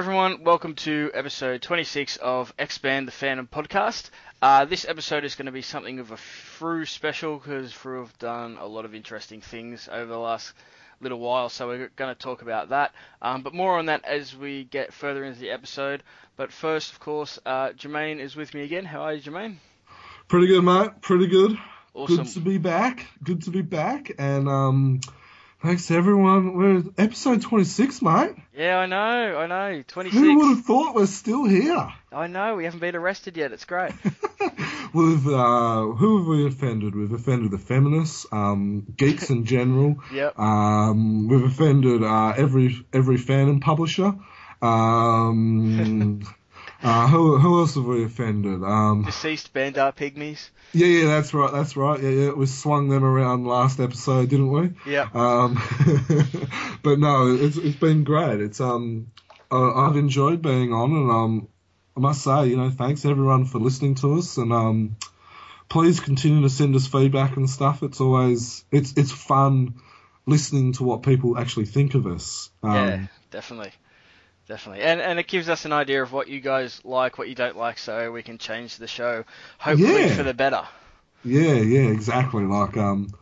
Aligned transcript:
Everyone, 0.00 0.44
welcome 0.44 0.76
to 0.76 1.10
episode 1.12 1.60
26 1.60 2.16
of 2.16 2.54
Expand 2.58 3.06
the 3.06 3.12
Fandom 3.12 3.46
podcast. 3.46 4.08
Uh, 4.40 4.64
this 4.64 4.86
episode 4.88 5.26
is 5.26 5.34
going 5.34 5.44
to 5.44 5.52
be 5.52 5.60
something 5.60 5.98
of 5.98 6.10
a 6.10 6.16
Frew 6.16 6.86
special 6.86 7.36
because 7.36 7.70
Frew 7.74 8.00
have 8.00 8.18
done 8.18 8.56
a 8.58 8.64
lot 8.64 8.86
of 8.86 8.94
interesting 8.94 9.42
things 9.42 9.90
over 9.92 10.06
the 10.06 10.18
last 10.18 10.54
little 11.02 11.18
while, 11.18 11.50
so 11.50 11.68
we're 11.68 11.90
going 11.96 12.14
to 12.14 12.18
talk 12.18 12.40
about 12.40 12.70
that. 12.70 12.94
Um, 13.20 13.42
but 13.42 13.52
more 13.52 13.78
on 13.78 13.86
that 13.86 14.06
as 14.06 14.34
we 14.34 14.64
get 14.64 14.94
further 14.94 15.22
into 15.22 15.38
the 15.38 15.50
episode. 15.50 16.02
But 16.34 16.50
first, 16.50 16.92
of 16.92 16.98
course, 16.98 17.38
uh, 17.44 17.72
Jermaine 17.72 18.20
is 18.20 18.34
with 18.34 18.54
me 18.54 18.62
again. 18.62 18.86
How 18.86 19.02
are 19.02 19.12
you, 19.12 19.20
Jermaine? 19.20 19.56
Pretty 20.28 20.46
good, 20.46 20.64
mate. 20.64 21.02
Pretty 21.02 21.26
good. 21.26 21.58
Awesome. 21.92 22.16
Good 22.16 22.26
to 22.28 22.40
be 22.40 22.56
back. 22.56 23.06
Good 23.22 23.42
to 23.42 23.50
be 23.50 23.60
back. 23.60 24.12
And 24.18 24.48
um, 24.48 25.00
thanks 25.62 25.90
everyone. 25.90 26.56
We're 26.56 26.82
episode 26.98 27.42
26, 27.42 28.02
mate. 28.02 28.34
Yeah, 28.54 28.78
I 28.78 28.86
know, 28.86 29.38
I 29.38 29.46
know. 29.46 29.82
26. 29.86 30.20
Who 30.20 30.38
would 30.38 30.56
have 30.56 30.64
thought 30.64 30.94
we're 30.94 31.06
still 31.06 31.44
here? 31.44 31.92
I 32.12 32.26
know, 32.26 32.56
we 32.56 32.64
haven't 32.64 32.80
been 32.80 32.96
arrested 32.96 33.36
yet. 33.36 33.52
It's 33.52 33.64
great. 33.64 33.92
We've 34.92 35.26
uh, 35.28 35.82
who 35.82 36.18
have 36.18 36.26
we 36.26 36.46
offended? 36.48 36.96
We've 36.96 37.12
offended 37.12 37.52
the 37.52 37.58
feminists, 37.58 38.26
um, 38.32 38.84
geeks 38.96 39.30
in 39.30 39.44
general. 39.44 39.96
Yep. 40.12 40.36
Um, 40.38 41.28
we've 41.28 41.44
offended 41.44 42.02
uh, 42.02 42.34
every 42.36 42.84
every 42.92 43.16
fan 43.16 43.48
and 43.48 43.62
publisher. 43.62 44.14
Um, 44.60 46.22
uh, 46.82 47.08
who 47.08 47.38
who 47.38 47.60
else 47.60 47.74
have 47.74 47.84
we 47.84 48.04
offended? 48.04 48.62
Um, 48.62 49.04
Deceased 49.04 49.52
Bandar 49.52 49.92
Pygmies. 49.92 50.50
yeah, 50.72 50.86
yeah, 50.86 51.06
that's 51.06 51.34
right, 51.34 51.52
that's 51.52 51.76
right. 51.76 52.02
Yeah, 52.02 52.10
yeah, 52.10 52.30
we 52.32 52.46
swung 52.46 52.88
them 52.88 53.04
around 53.04 53.46
last 53.46 53.80
episode, 53.80 54.28
didn't 54.30 54.50
we? 54.50 54.70
Yep. 54.86 55.14
Um, 55.14 55.54
but 56.82 56.98
no, 56.98 57.34
it's 57.34 57.56
it's 57.56 57.76
been 57.76 58.04
great. 58.04 58.40
It's 58.40 58.60
um, 58.60 59.10
uh, 59.50 59.74
I've 59.74 59.96
enjoyed 59.96 60.42
being 60.42 60.72
on, 60.72 60.92
and 60.92 61.10
um, 61.10 61.48
I 61.96 62.00
must 62.00 62.22
say, 62.22 62.46
you 62.46 62.56
know, 62.56 62.70
thanks 62.70 63.04
everyone 63.04 63.44
for 63.46 63.58
listening 63.58 63.96
to 63.96 64.18
us, 64.18 64.36
and 64.36 64.52
um, 64.52 64.96
please 65.68 66.00
continue 66.00 66.42
to 66.42 66.50
send 66.50 66.74
us 66.76 66.86
feedback 66.86 67.36
and 67.36 67.48
stuff. 67.48 67.82
It's 67.82 68.00
always 68.00 68.64
it's 68.70 68.94
it's 68.96 69.12
fun 69.12 69.74
listening 70.26 70.72
to 70.74 70.84
what 70.84 71.02
people 71.02 71.36
actually 71.36 71.66
think 71.66 71.94
of 71.94 72.06
us. 72.06 72.50
Um, 72.62 72.74
yeah, 72.74 73.06
definitely. 73.30 73.72
Definitely. 74.50 74.82
And 74.82 75.00
and 75.00 75.20
it 75.20 75.28
gives 75.28 75.48
us 75.48 75.64
an 75.64 75.72
idea 75.72 76.02
of 76.02 76.12
what 76.12 76.26
you 76.26 76.40
guys 76.40 76.80
like, 76.82 77.18
what 77.18 77.28
you 77.28 77.36
don't 77.36 77.56
like, 77.56 77.78
so 77.78 78.10
we 78.10 78.24
can 78.24 78.36
change 78.36 78.78
the 78.78 78.88
show, 78.88 79.24
hopefully 79.58 80.06
Yeah. 80.06 80.16
for 80.16 80.24
the 80.24 80.34
better. 80.34 80.62
Yeah, 81.24 81.52
yeah, 81.52 81.88
exactly. 81.90 82.42
Like, 82.42 82.76
um, 82.76 83.14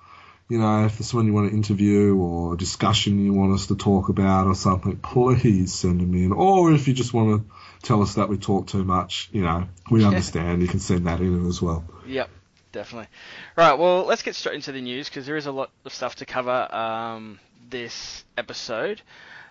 you 0.48 0.58
know, 0.58 0.86
if 0.86 0.96
there's 0.96 1.10
someone 1.10 1.26
you 1.26 1.34
want 1.34 1.50
to 1.50 1.54
interview 1.54 2.16
or 2.16 2.54
a 2.54 2.56
discussion 2.56 3.22
you 3.22 3.34
want 3.34 3.52
us 3.52 3.66
to 3.66 3.76
talk 3.76 4.08
about 4.08 4.46
or 4.46 4.54
something, 4.54 4.96
please 4.96 5.74
send 5.74 6.00
them 6.00 6.14
in. 6.14 6.32
Or 6.32 6.72
if 6.72 6.88
you 6.88 6.94
just 6.94 7.12
want 7.12 7.42
to 7.42 7.86
tell 7.86 8.00
us 8.00 8.14
that 8.14 8.30
we 8.30 8.38
talk 8.38 8.66
too 8.66 8.82
much, 8.82 9.28
you 9.30 9.42
know, 9.42 9.68
we 9.90 10.06
understand. 10.06 10.62
You 10.62 10.68
can 10.68 10.80
send 10.80 11.06
that 11.08 11.20
in 11.20 11.46
as 11.46 11.60
well. 11.60 11.84
Yep, 12.06 12.30
definitely. 12.72 13.08
Right, 13.54 13.74
well, 13.74 14.04
let's 14.04 14.22
get 14.22 14.34
straight 14.34 14.54
into 14.54 14.72
the 14.72 14.80
news 14.80 15.10
because 15.10 15.26
there 15.26 15.36
is 15.36 15.44
a 15.44 15.52
lot 15.52 15.70
of 15.84 15.92
stuff 15.92 16.14
to 16.16 16.24
cover 16.24 16.74
um, 16.74 17.38
this 17.68 18.24
episode. 18.38 19.02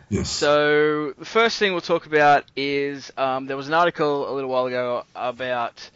Yes. 0.09 0.29
So 0.29 1.11
the 1.17 1.25
first 1.25 1.59
thing 1.59 1.73
we'll 1.73 1.81
talk 1.81 2.05
about 2.05 2.45
is 2.55 3.11
um, 3.17 3.45
there 3.45 3.57
was 3.57 3.67
an 3.67 3.73
article 3.73 4.29
a 4.29 4.33
little 4.33 4.49
while 4.49 4.65
ago 4.65 5.03
about 5.13 5.89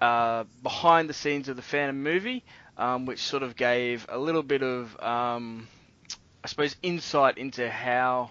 uh, 0.00 0.44
behind 0.62 1.08
the 1.08 1.14
scenes 1.14 1.48
of 1.48 1.56
the 1.56 1.62
Phantom 1.62 2.02
movie, 2.02 2.44
um, 2.78 3.04
which 3.04 3.20
sort 3.20 3.42
of 3.42 3.56
gave 3.56 4.06
a 4.08 4.18
little 4.18 4.42
bit 4.42 4.62
of, 4.62 4.98
um, 5.00 5.68
I 6.42 6.48
suppose, 6.48 6.76
insight 6.82 7.36
into 7.36 7.68
how 7.68 8.30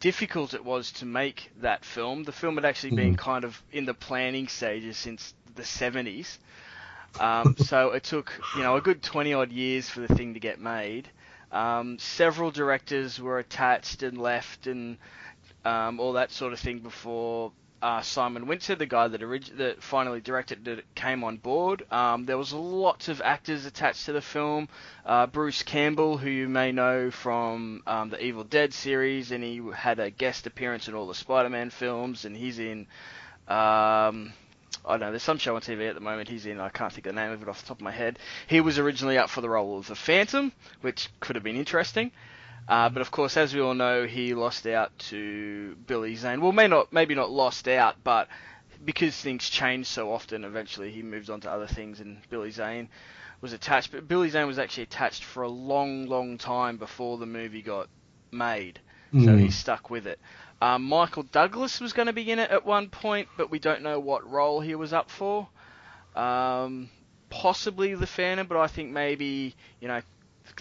difficult 0.00 0.52
it 0.52 0.64
was 0.64 0.92
to 0.92 1.06
make 1.06 1.50
that 1.60 1.84
film. 1.84 2.24
The 2.24 2.32
film 2.32 2.56
had 2.56 2.64
actually 2.64 2.96
been 2.96 3.16
kind 3.16 3.44
of 3.44 3.62
in 3.72 3.86
the 3.86 3.94
planning 3.94 4.48
stages 4.48 4.96
since 4.98 5.34
the 5.54 5.62
70s. 5.62 6.38
Um, 7.20 7.56
so 7.58 7.90
it 7.90 8.04
took, 8.04 8.32
you 8.56 8.62
know, 8.62 8.76
a 8.76 8.80
good 8.80 9.02
20 9.02 9.32
odd 9.32 9.52
years 9.52 9.88
for 9.88 10.00
the 10.00 10.14
thing 10.14 10.34
to 10.34 10.40
get 10.40 10.60
made. 10.60 11.08
Um, 11.52 11.98
several 11.98 12.50
directors 12.50 13.20
were 13.20 13.38
attached 13.38 14.02
and 14.02 14.18
left 14.18 14.66
and 14.66 14.96
um, 15.64 16.00
all 16.00 16.14
that 16.14 16.32
sort 16.32 16.52
of 16.52 16.58
thing 16.58 16.80
before 16.80 17.52
uh, 17.82 18.00
Simon 18.00 18.46
Wincer, 18.46 18.78
the 18.78 18.86
guy 18.86 19.08
that, 19.08 19.22
orig- 19.22 19.56
that 19.56 19.82
finally 19.82 20.20
directed 20.20 20.66
it, 20.68 20.84
came 20.94 21.24
on 21.24 21.36
board. 21.36 21.84
Um, 21.90 22.26
there 22.26 22.38
was 22.38 22.52
lots 22.52 23.08
of 23.08 23.20
actors 23.20 23.66
attached 23.66 24.06
to 24.06 24.12
the 24.12 24.20
film. 24.20 24.68
Uh, 25.04 25.26
Bruce 25.26 25.64
Campbell, 25.64 26.16
who 26.16 26.30
you 26.30 26.48
may 26.48 26.70
know 26.70 27.10
from 27.10 27.82
um, 27.86 28.10
the 28.10 28.24
Evil 28.24 28.44
Dead 28.44 28.72
series, 28.72 29.32
and 29.32 29.42
he 29.42 29.60
had 29.74 29.98
a 29.98 30.10
guest 30.10 30.46
appearance 30.46 30.86
in 30.86 30.94
all 30.94 31.08
the 31.08 31.14
Spider-Man 31.14 31.70
films, 31.70 32.24
and 32.24 32.36
he's 32.36 32.60
in. 32.60 32.86
Um, 33.48 34.32
I 34.84 34.92
don't 34.92 35.00
know, 35.00 35.10
there's 35.10 35.22
some 35.22 35.38
show 35.38 35.54
on 35.54 35.60
TV 35.60 35.88
at 35.88 35.94
the 35.94 36.00
moment 36.00 36.28
he's 36.28 36.46
in, 36.46 36.58
I 36.60 36.68
can't 36.68 36.92
think 36.92 37.06
of 37.06 37.14
the 37.14 37.20
name 37.20 37.30
of 37.32 37.42
it 37.42 37.48
off 37.48 37.60
the 37.62 37.68
top 37.68 37.78
of 37.78 37.82
my 37.82 37.92
head. 37.92 38.18
He 38.48 38.60
was 38.60 38.78
originally 38.78 39.16
up 39.18 39.30
for 39.30 39.40
the 39.40 39.48
role 39.48 39.78
of 39.78 39.86
the 39.86 39.94
Phantom, 39.94 40.52
which 40.80 41.08
could 41.20 41.36
have 41.36 41.44
been 41.44 41.56
interesting. 41.56 42.10
Uh, 42.68 42.88
but 42.88 43.00
of 43.02 43.10
course, 43.10 43.36
as 43.36 43.54
we 43.54 43.60
all 43.60 43.74
know, 43.74 44.06
he 44.06 44.34
lost 44.34 44.66
out 44.66 44.96
to 44.98 45.76
Billy 45.86 46.14
Zane. 46.14 46.40
Well, 46.40 46.52
may 46.52 46.68
not, 46.68 46.92
maybe 46.92 47.14
not 47.14 47.30
lost 47.30 47.66
out, 47.68 47.96
but 48.04 48.28
because 48.84 49.16
things 49.16 49.48
change 49.48 49.86
so 49.86 50.12
often, 50.12 50.44
eventually 50.44 50.90
he 50.90 51.02
moved 51.02 51.30
on 51.30 51.40
to 51.40 51.50
other 51.50 51.66
things, 51.66 52.00
and 52.00 52.18
Billy 52.30 52.50
Zane 52.50 52.88
was 53.40 53.52
attached. 53.52 53.90
But 53.92 54.06
Billy 54.08 54.30
Zane 54.30 54.46
was 54.46 54.58
actually 54.58 54.84
attached 54.84 55.24
for 55.24 55.42
a 55.42 55.48
long, 55.48 56.06
long 56.06 56.38
time 56.38 56.76
before 56.76 57.18
the 57.18 57.26
movie 57.26 57.62
got 57.62 57.88
made, 58.30 58.80
so 59.12 59.18
Mm. 59.18 59.40
he 59.40 59.50
stuck 59.50 59.90
with 59.90 60.06
it. 60.06 60.18
Um, 60.62 60.84
Michael 60.84 61.24
Douglas 61.24 61.80
was 61.80 61.92
going 61.92 62.06
to 62.06 62.12
be 62.12 62.30
in 62.30 62.38
it 62.38 62.52
at 62.52 62.64
one 62.64 62.88
point, 62.88 63.26
but 63.36 63.50
we 63.50 63.58
don't 63.58 63.82
know 63.82 63.98
what 63.98 64.30
role 64.30 64.60
he 64.60 64.76
was 64.76 64.92
up 64.92 65.10
for. 65.10 65.48
Um, 66.14 66.88
possibly 67.30 67.96
the 67.96 68.06
Phantom, 68.06 68.46
but 68.46 68.56
I 68.56 68.68
think 68.68 68.92
maybe 68.92 69.56
you 69.80 69.88
know 69.88 70.02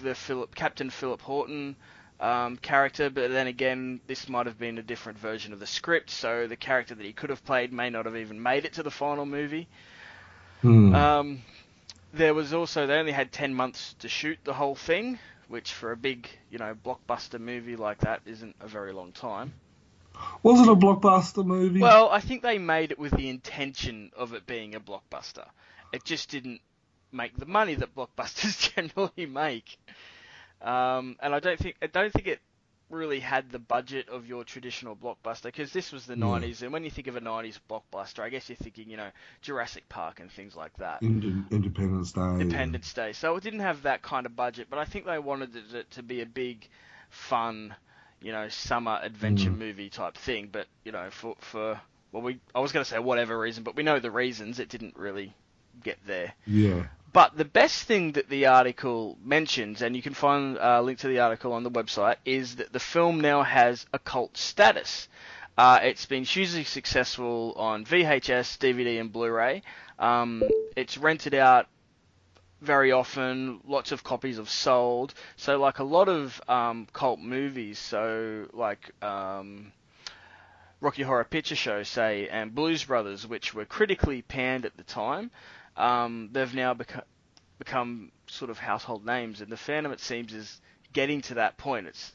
the 0.01 0.15
Philip 0.15 0.55
Captain 0.55 0.89
Philip 0.89 1.21
Horton 1.21 1.75
um, 2.19 2.57
character. 2.57 3.11
But 3.11 3.29
then 3.29 3.45
again, 3.45 4.01
this 4.07 4.27
might 4.27 4.47
have 4.47 4.57
been 4.57 4.79
a 4.79 4.81
different 4.81 5.19
version 5.19 5.53
of 5.53 5.59
the 5.59 5.67
script, 5.67 6.09
so 6.09 6.47
the 6.47 6.55
character 6.55 6.95
that 6.95 7.05
he 7.05 7.13
could 7.13 7.29
have 7.29 7.45
played 7.45 7.71
may 7.71 7.91
not 7.91 8.07
have 8.07 8.17
even 8.17 8.41
made 8.41 8.65
it 8.65 8.73
to 8.73 8.83
the 8.83 8.89
final 8.89 9.27
movie. 9.27 9.67
Hmm. 10.63 10.95
Um, 10.95 11.41
there 12.11 12.33
was 12.33 12.53
also 12.53 12.87
they 12.87 12.95
only 12.95 13.11
had 13.11 13.31
ten 13.31 13.53
months 13.53 13.93
to 13.99 14.09
shoot 14.09 14.39
the 14.45 14.53
whole 14.53 14.73
thing, 14.73 15.19
which 15.47 15.71
for 15.73 15.91
a 15.91 15.95
big 15.95 16.27
you 16.49 16.57
know 16.57 16.73
blockbuster 16.73 17.39
movie 17.39 17.75
like 17.75 17.99
that 17.99 18.21
isn't 18.25 18.55
a 18.61 18.67
very 18.67 18.93
long 18.93 19.11
time. 19.11 19.53
Was 20.43 20.59
it 20.61 20.67
a 20.71 20.75
blockbuster 20.75 21.45
movie? 21.45 21.81
Well, 21.81 22.09
I 22.09 22.19
think 22.19 22.41
they 22.41 22.57
made 22.57 22.91
it 22.91 22.99
with 22.99 23.11
the 23.15 23.29
intention 23.29 24.11
of 24.15 24.33
it 24.33 24.45
being 24.45 24.75
a 24.75 24.79
blockbuster. 24.79 25.47
It 25.93 26.03
just 26.03 26.29
didn't 26.29 26.61
make 27.11 27.35
the 27.37 27.45
money 27.45 27.75
that 27.75 27.95
blockbusters 27.95 28.73
generally 28.75 29.25
make. 29.25 29.77
Um, 30.61 31.15
and 31.21 31.33
I 31.33 31.39
don't 31.39 31.59
think 31.59 31.75
I 31.81 31.87
don't 31.87 32.13
think 32.13 32.27
it 32.27 32.39
really 32.89 33.19
had 33.21 33.49
the 33.51 33.57
budget 33.59 34.09
of 34.09 34.27
your 34.27 34.43
traditional 34.43 34.95
blockbuster 34.97 35.43
because 35.43 35.71
this 35.71 35.91
was 35.93 36.05
the 36.05 36.17
Yeah. 36.17 36.25
90s 36.25 36.61
and 36.61 36.73
when 36.73 36.83
you 36.83 36.89
think 36.91 37.07
of 37.07 37.15
a 37.15 37.21
90s 37.21 37.57
blockbuster 37.69 38.19
I 38.19 38.27
guess 38.27 38.49
you're 38.49 38.57
thinking 38.57 38.89
you 38.89 38.97
know 38.97 39.07
Jurassic 39.41 39.87
Park 39.87 40.19
and 40.19 40.29
things 40.29 40.57
like 40.57 40.75
that 40.77 41.01
Inde- 41.01 41.45
Independence 41.51 42.11
Day. 42.11 42.21
Independence 42.21 42.93
Day 42.93 43.13
so 43.13 43.37
it 43.37 43.43
didn't 43.43 43.61
have 43.61 43.83
that 43.83 44.01
kind 44.01 44.25
of 44.25 44.35
budget 44.35 44.67
but 44.69 44.77
I 44.77 44.83
think 44.83 45.05
they 45.05 45.19
wanted 45.19 45.55
it 45.73 45.89
to 45.91 46.03
be 46.03 46.19
a 46.21 46.25
big 46.25 46.67
fun 47.09 47.73
you 48.21 48.31
know 48.31 48.47
summer 48.49 48.99
adventure 49.01 49.49
Mm. 49.49 49.57
movie 49.57 49.89
type 49.89 50.15
thing 50.15 50.49
but 50.51 50.67
you 50.83 50.91
know 50.91 51.09
for 51.11 51.35
for 51.39 51.79
well 52.11 52.21
we 52.21 52.39
I 52.53 52.59
was 52.59 52.71
going 52.71 52.83
to 52.83 52.89
say 52.89 52.99
whatever 52.99 53.37
reason 53.39 53.63
but 53.63 53.75
we 53.75 53.83
know 53.83 53.99
the 53.99 54.11
reasons 54.11 54.59
it 54.59 54.69
didn't 54.69 54.95
really 54.95 55.33
get 55.83 55.97
there 56.05 56.33
Yeah. 56.45 56.83
but 57.13 57.37
the 57.37 57.45
best 57.45 57.83
thing 57.83 58.11
that 58.13 58.29
the 58.29 58.45
article 58.45 59.17
mentions, 59.23 59.81
and 59.81 59.95
you 59.95 60.01
can 60.01 60.13
find 60.13 60.57
a 60.59 60.81
link 60.81 60.99
to 60.99 61.07
the 61.07 61.19
article 61.19 61.53
on 61.53 61.63
the 61.63 61.71
website, 61.71 62.17
is 62.25 62.57
that 62.57 62.71
the 62.73 62.79
film 62.79 63.19
now 63.21 63.41
has 63.43 63.85
a 63.93 63.99
cult 63.99 64.37
status. 64.37 65.07
Uh, 65.57 65.79
it's 65.81 66.05
been 66.05 66.23
hugely 66.23 66.63
successful 66.63 67.53
on 67.57 67.83
VHS, 67.85 68.57
DVD, 68.57 68.99
and 68.99 69.11
Blu-ray. 69.11 69.63
Um, 69.99 70.43
it's 70.75 70.97
rented 70.97 71.33
out 71.33 71.67
very 72.61 72.91
often. 72.91 73.59
Lots 73.67 73.91
of 73.91 74.03
copies 74.03 74.37
have 74.37 74.49
sold. 74.49 75.13
So, 75.35 75.59
like 75.59 75.79
a 75.79 75.83
lot 75.83 76.07
of 76.07 76.39
um, 76.47 76.87
cult 76.93 77.19
movies, 77.19 77.79
so 77.79 78.47
like 78.53 78.91
um, 79.03 79.71
Rocky 80.79 81.03
Horror 81.03 81.23
Picture 81.23 81.55
Show, 81.55 81.83
say, 81.83 82.27
and 82.29 82.55
Blues 82.55 82.83
Brothers, 82.85 83.27
which 83.27 83.53
were 83.53 83.65
critically 83.65 84.21
panned 84.21 84.65
at 84.65 84.77
the 84.77 84.83
time, 84.83 85.31
um, 85.75 86.29
they've 86.31 86.53
now 86.53 86.73
beco- 86.73 87.03
become 87.59 88.11
sort 88.27 88.49
of 88.51 88.57
household 88.57 89.05
names. 89.05 89.41
And 89.41 89.51
the 89.51 89.57
Phantom, 89.57 89.91
it 89.91 89.99
seems, 89.99 90.33
is 90.33 90.61
getting 90.93 91.21
to 91.23 91.35
that 91.35 91.57
point. 91.57 91.87
It's 91.87 92.11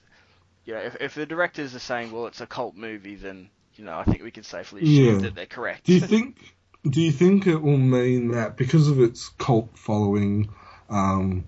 you 0.65 0.75
know, 0.75 0.81
if, 0.81 0.97
if 1.01 1.15
the 1.15 1.27
directors 1.27 1.75
are 1.75 1.81
saying, 1.81 2.11
well, 2.11 2.27
it's 2.27 2.41
a 2.41 2.47
cult 2.47 2.75
movie, 2.75 3.15
then 3.15 3.51
you 3.77 3.85
know, 3.85 3.97
I 3.99 4.05
think 4.05 4.23
we 4.23 4.31
can 4.31 4.43
safely 4.43 4.83
assume 4.83 5.17
Yeah. 5.17 5.21
that 5.23 5.35
they're 5.35 5.47
correct. 5.47 5.85
Do 5.85 5.93
you 5.93 6.01
think? 6.01 6.37
Do 6.88 7.00
you 7.00 7.11
think 7.11 7.47
it 7.47 7.61
will 7.61 7.77
mean 7.77 8.33
that 8.33 8.56
because 8.56 8.88
of 8.88 9.00
its 9.00 9.29
cult 9.31 9.77
following, 9.77 10.50
um, 10.88 11.47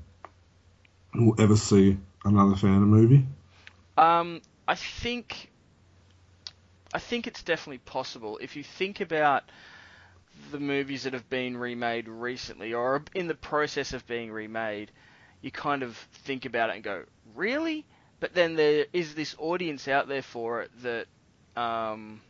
we'll 1.14 1.40
ever 1.40 1.56
see 1.56 1.98
another 2.24 2.56
Phantom 2.56 2.88
movie? 2.88 3.24
Um, 3.96 4.42
I 4.66 4.74
think, 4.74 5.50
I 6.92 6.98
think 6.98 7.26
it's 7.26 7.42
definitely 7.42 7.78
possible. 7.78 8.38
If 8.38 8.56
you 8.56 8.64
think 8.64 9.00
about 9.00 9.44
the 10.50 10.60
movies 10.60 11.04
that 11.04 11.12
have 11.12 11.28
been 11.28 11.56
remade 11.56 12.08
recently 12.08 12.72
or 12.74 12.96
are 12.96 13.02
in 13.14 13.28
the 13.28 13.34
process 13.34 13.92
of 13.92 14.06
being 14.06 14.32
remade, 14.32 14.90
you 15.40 15.50
kind 15.50 15.82
of 15.82 15.96
think 16.24 16.46
about 16.46 16.70
it 16.70 16.76
and 16.76 16.84
go, 16.84 17.04
really? 17.34 17.84
But 18.20 18.34
then 18.34 18.56
there 18.56 18.86
is 18.92 19.14
this 19.14 19.36
audience 19.38 19.86
out 19.86 20.08
there 20.08 20.22
for 20.22 20.62
it 20.62 20.70
that 20.82 21.06
um, 21.60 22.20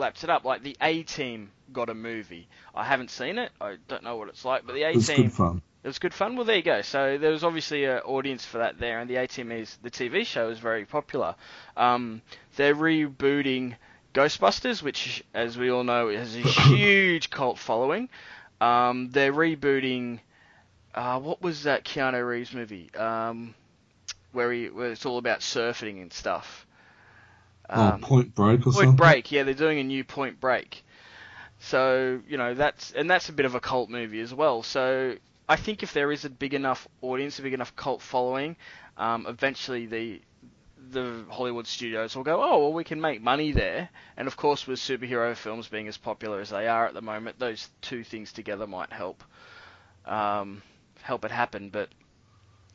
laps 0.00 0.24
it 0.24 0.30
up. 0.30 0.44
Like 0.44 0.62
the 0.64 0.76
A 0.82 1.04
Team 1.04 1.52
got 1.72 1.88
a 1.88 1.94
movie. 1.94 2.48
I 2.74 2.84
haven't 2.84 3.10
seen 3.10 3.38
it. 3.38 3.52
I 3.60 3.76
don't 3.86 4.02
know 4.02 4.16
what 4.16 4.28
it's 4.28 4.44
like, 4.44 4.66
but 4.66 4.74
the 4.74 4.82
A 4.82 4.92
Team. 4.94 5.22
good 5.24 5.32
fun. 5.32 5.62
It 5.82 5.86
was 5.88 5.98
good 5.98 6.12
fun. 6.12 6.36
Well, 6.36 6.44
there 6.44 6.56
you 6.56 6.62
go. 6.62 6.82
So 6.82 7.16
there 7.16 7.30
was 7.30 7.44
obviously 7.44 7.84
an 7.84 7.98
audience 8.00 8.44
for 8.44 8.58
that 8.58 8.78
there, 8.78 8.98
and 8.98 9.08
the 9.08 9.16
A 9.16 9.26
Team 9.28 9.52
is 9.52 9.78
the 9.82 9.90
TV 9.90 10.26
show 10.26 10.50
is 10.50 10.58
very 10.58 10.84
popular. 10.84 11.36
Um, 11.76 12.20
they're 12.56 12.74
rebooting 12.74 13.76
Ghostbusters, 14.12 14.82
which, 14.82 15.24
as 15.32 15.56
we 15.56 15.70
all 15.70 15.84
know, 15.84 16.08
has 16.10 16.34
a 16.36 16.40
huge 16.40 17.30
cult 17.30 17.58
following. 17.58 18.08
Um, 18.60 19.08
they're 19.10 19.32
rebooting. 19.32 20.18
Uh, 20.94 21.20
what 21.20 21.40
was 21.40 21.62
that 21.62 21.84
Keanu 21.84 22.26
Reeves 22.26 22.52
movie? 22.52 22.92
Um, 22.94 23.54
where 24.32 24.52
he, 24.52 24.68
where 24.68 24.90
it's 24.90 25.06
all 25.06 25.18
about 25.18 25.40
surfing 25.40 26.02
and 26.02 26.12
stuff. 26.12 26.66
Oh, 27.76 27.98
Point 28.00 28.34
Break 28.34 28.60
or 28.60 28.64
Point 28.64 28.76
something. 28.76 28.96
Break, 28.96 29.32
yeah, 29.32 29.42
they're 29.42 29.54
doing 29.54 29.78
a 29.78 29.84
new 29.84 30.04
Point 30.04 30.40
Break. 30.40 30.84
So 31.60 32.20
you 32.26 32.38
know 32.38 32.54
that's 32.54 32.90
and 32.92 33.08
that's 33.08 33.28
a 33.28 33.32
bit 33.32 33.46
of 33.46 33.54
a 33.54 33.60
cult 33.60 33.90
movie 33.90 34.20
as 34.20 34.32
well. 34.32 34.62
So 34.62 35.16
I 35.48 35.56
think 35.56 35.82
if 35.82 35.92
there 35.92 36.10
is 36.10 36.24
a 36.24 36.30
big 36.30 36.54
enough 36.54 36.88
audience, 37.02 37.38
a 37.38 37.42
big 37.42 37.52
enough 37.52 37.76
cult 37.76 38.00
following, 38.00 38.56
um, 38.96 39.26
eventually 39.28 39.86
the 39.86 40.22
the 40.90 41.24
Hollywood 41.30 41.66
studios 41.66 42.16
will 42.16 42.24
go, 42.24 42.42
oh 42.42 42.58
well, 42.58 42.72
we 42.72 42.84
can 42.84 43.00
make 43.00 43.22
money 43.22 43.52
there. 43.52 43.90
And 44.16 44.26
of 44.26 44.36
course, 44.36 44.66
with 44.66 44.78
superhero 44.78 45.36
films 45.36 45.68
being 45.68 45.88
as 45.88 45.96
popular 45.96 46.40
as 46.40 46.50
they 46.50 46.66
are 46.66 46.86
at 46.86 46.94
the 46.94 47.02
moment, 47.02 47.38
those 47.38 47.68
two 47.82 48.04
things 48.04 48.32
together 48.32 48.66
might 48.66 48.92
help 48.92 49.22
um, 50.06 50.62
help 51.02 51.24
it 51.24 51.30
happen. 51.30 51.70
But 51.70 51.90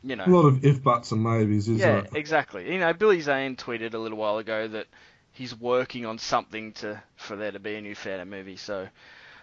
you 0.06 0.16
know, 0.16 0.26
A 0.26 0.30
lot 0.30 0.46
of 0.46 0.64
if 0.64 0.84
buts 0.84 1.12
and 1.12 1.24
maybes, 1.24 1.68
isn't 1.68 1.76
it? 1.78 1.80
yeah, 1.80 1.98
it? 2.00 2.10
exactly. 2.16 2.72
You 2.72 2.80
know, 2.80 2.94
Billy 2.94 3.22
Zane 3.22 3.56
tweeted 3.56 3.94
a 3.94 3.98
little 3.98 4.18
while 4.18 4.38
ago 4.38 4.68
that 4.68 4.88
he's 5.34 5.54
working 5.60 6.06
on 6.06 6.18
something 6.20 6.74
to 6.74 7.02
for 7.16 7.36
there 7.36 7.52
to 7.52 7.60
be 7.60 7.76
a 7.76 7.82
new 7.82 7.96
Phantom 7.96 8.30
movie. 8.30 8.58
So 8.58 8.88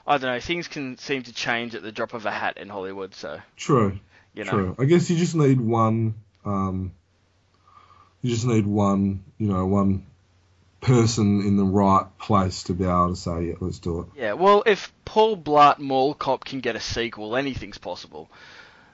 I 0.06 0.18
don't 0.18 0.32
know. 0.32 0.40
Things 0.40 0.68
can 0.68 0.98
seem 0.98 1.24
to 1.24 1.32
change 1.32 1.74
at 1.74 1.82
the 1.82 1.92
drop 1.92 2.14
of 2.14 2.26
a 2.26 2.30
hat 2.30 2.56
in 2.58 2.68
Hollywood. 2.68 3.14
So 3.14 3.40
True. 3.56 3.98
you 4.34 4.44
know, 4.44 4.50
True. 4.50 4.76
I 4.78 4.84
guess 4.84 5.10
you 5.10 5.16
just 5.16 5.34
need 5.34 5.60
one. 5.60 6.14
Um, 6.44 6.92
you 8.22 8.30
just 8.30 8.46
need 8.46 8.66
one. 8.66 9.24
You 9.38 9.48
know, 9.48 9.66
one 9.66 10.06
person 10.80 11.40
in 11.40 11.56
the 11.56 11.64
right 11.64 12.06
place 12.18 12.64
to 12.64 12.72
be 12.72 12.84
able 12.84 13.10
to 13.10 13.16
say, 13.16 13.48
"Yeah, 13.48 13.54
let's 13.60 13.78
do 13.78 14.00
it." 14.00 14.06
yeah. 14.16 14.32
Well, 14.34 14.62
if 14.66 14.92
Paul 15.04 15.36
Blart 15.36 15.78
Mall 15.78 16.14
Cop 16.14 16.44
can 16.44 16.60
get 16.60 16.76
a 16.76 16.80
sequel, 16.80 17.36
anything's 17.36 17.78
possible. 17.78 18.30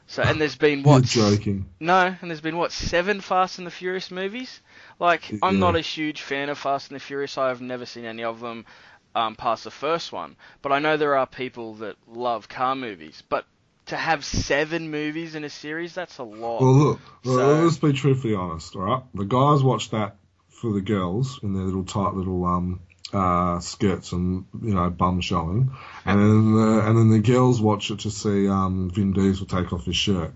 So 0.09 0.23
and 0.23 0.41
there's 0.41 0.57
been 0.67 0.83
what? 0.83 1.15
You're 1.15 1.31
joking. 1.31 1.67
No, 1.81 2.15
and 2.21 2.31
there's 2.31 2.41
been 2.41 2.57
what 2.57 2.73
seven 2.73 3.21
Fast 3.21 3.59
and 3.59 3.67
the 3.67 3.71
Furious 3.71 4.11
movies. 4.11 4.61
Like 4.99 5.31
I'm 5.43 5.55
Yeah. 5.55 5.61
not 5.61 5.77
a 5.77 5.81
huge 5.81 6.23
fan 6.23 6.49
of 6.49 6.59
Fast 6.59 6.91
and 6.91 6.97
the 6.97 7.05
Furious. 7.05 7.39
I've 7.39 7.61
never 7.61 7.87
seen 7.87 8.05
any 8.05 8.25
of 8.25 8.41
them 8.41 8.67
um, 9.15 9.37
past 9.37 9.65
the 9.65 9.71
first 9.71 10.13
one, 10.13 10.37
but 10.63 10.73
I 10.73 10.79
know 10.81 10.97
there 10.97 11.17
are 11.17 11.27
people 11.27 11.75
that 11.77 11.97
love 12.07 12.49
car 12.49 12.75
movies. 12.75 13.23
But 13.29 13.47
to 13.87 13.97
have 13.97 14.25
seven 14.25 14.91
movies 14.91 15.35
in 15.35 15.45
a 15.45 15.49
series, 15.51 15.95
that's 15.95 16.19
a 16.19 16.23
lot. 16.23 16.61
Well, 16.61 16.75
look, 16.75 17.01
So- 17.25 17.63
let's 17.65 17.79
be 17.79 17.93
truthfully 17.93 18.35
honest, 18.35 18.77
all 18.77 18.83
right? 18.83 19.03
The 19.15 19.25
guys 19.25 19.63
watch 19.63 19.91
that 19.91 20.17
for 20.51 20.73
the 20.73 20.81
girls 20.83 21.41
in 21.43 21.55
their 21.55 21.63
little 21.65 21.85
tight 21.85 22.15
little 22.15 22.45
um, 22.45 22.81
uh, 23.13 23.61
skirts 23.61 24.13
and 24.13 24.45
you 24.63 24.75
know 24.75 24.91
bum 24.91 25.21
showing, 25.21 25.71
and 26.05 26.21
then 26.21 26.55
the, 26.55 26.83
and 26.87 26.99
then 26.99 27.11
the 27.11 27.21
girls 27.21 27.61
watch 27.61 27.91
it 27.91 28.01
to 28.01 28.11
see 28.11 28.49
um, 28.49 28.91
Vin 28.91 29.13
Diesel 29.13 29.47
take 29.47 29.73
off 29.73 29.85
his 29.85 29.97
shirt. 29.97 30.35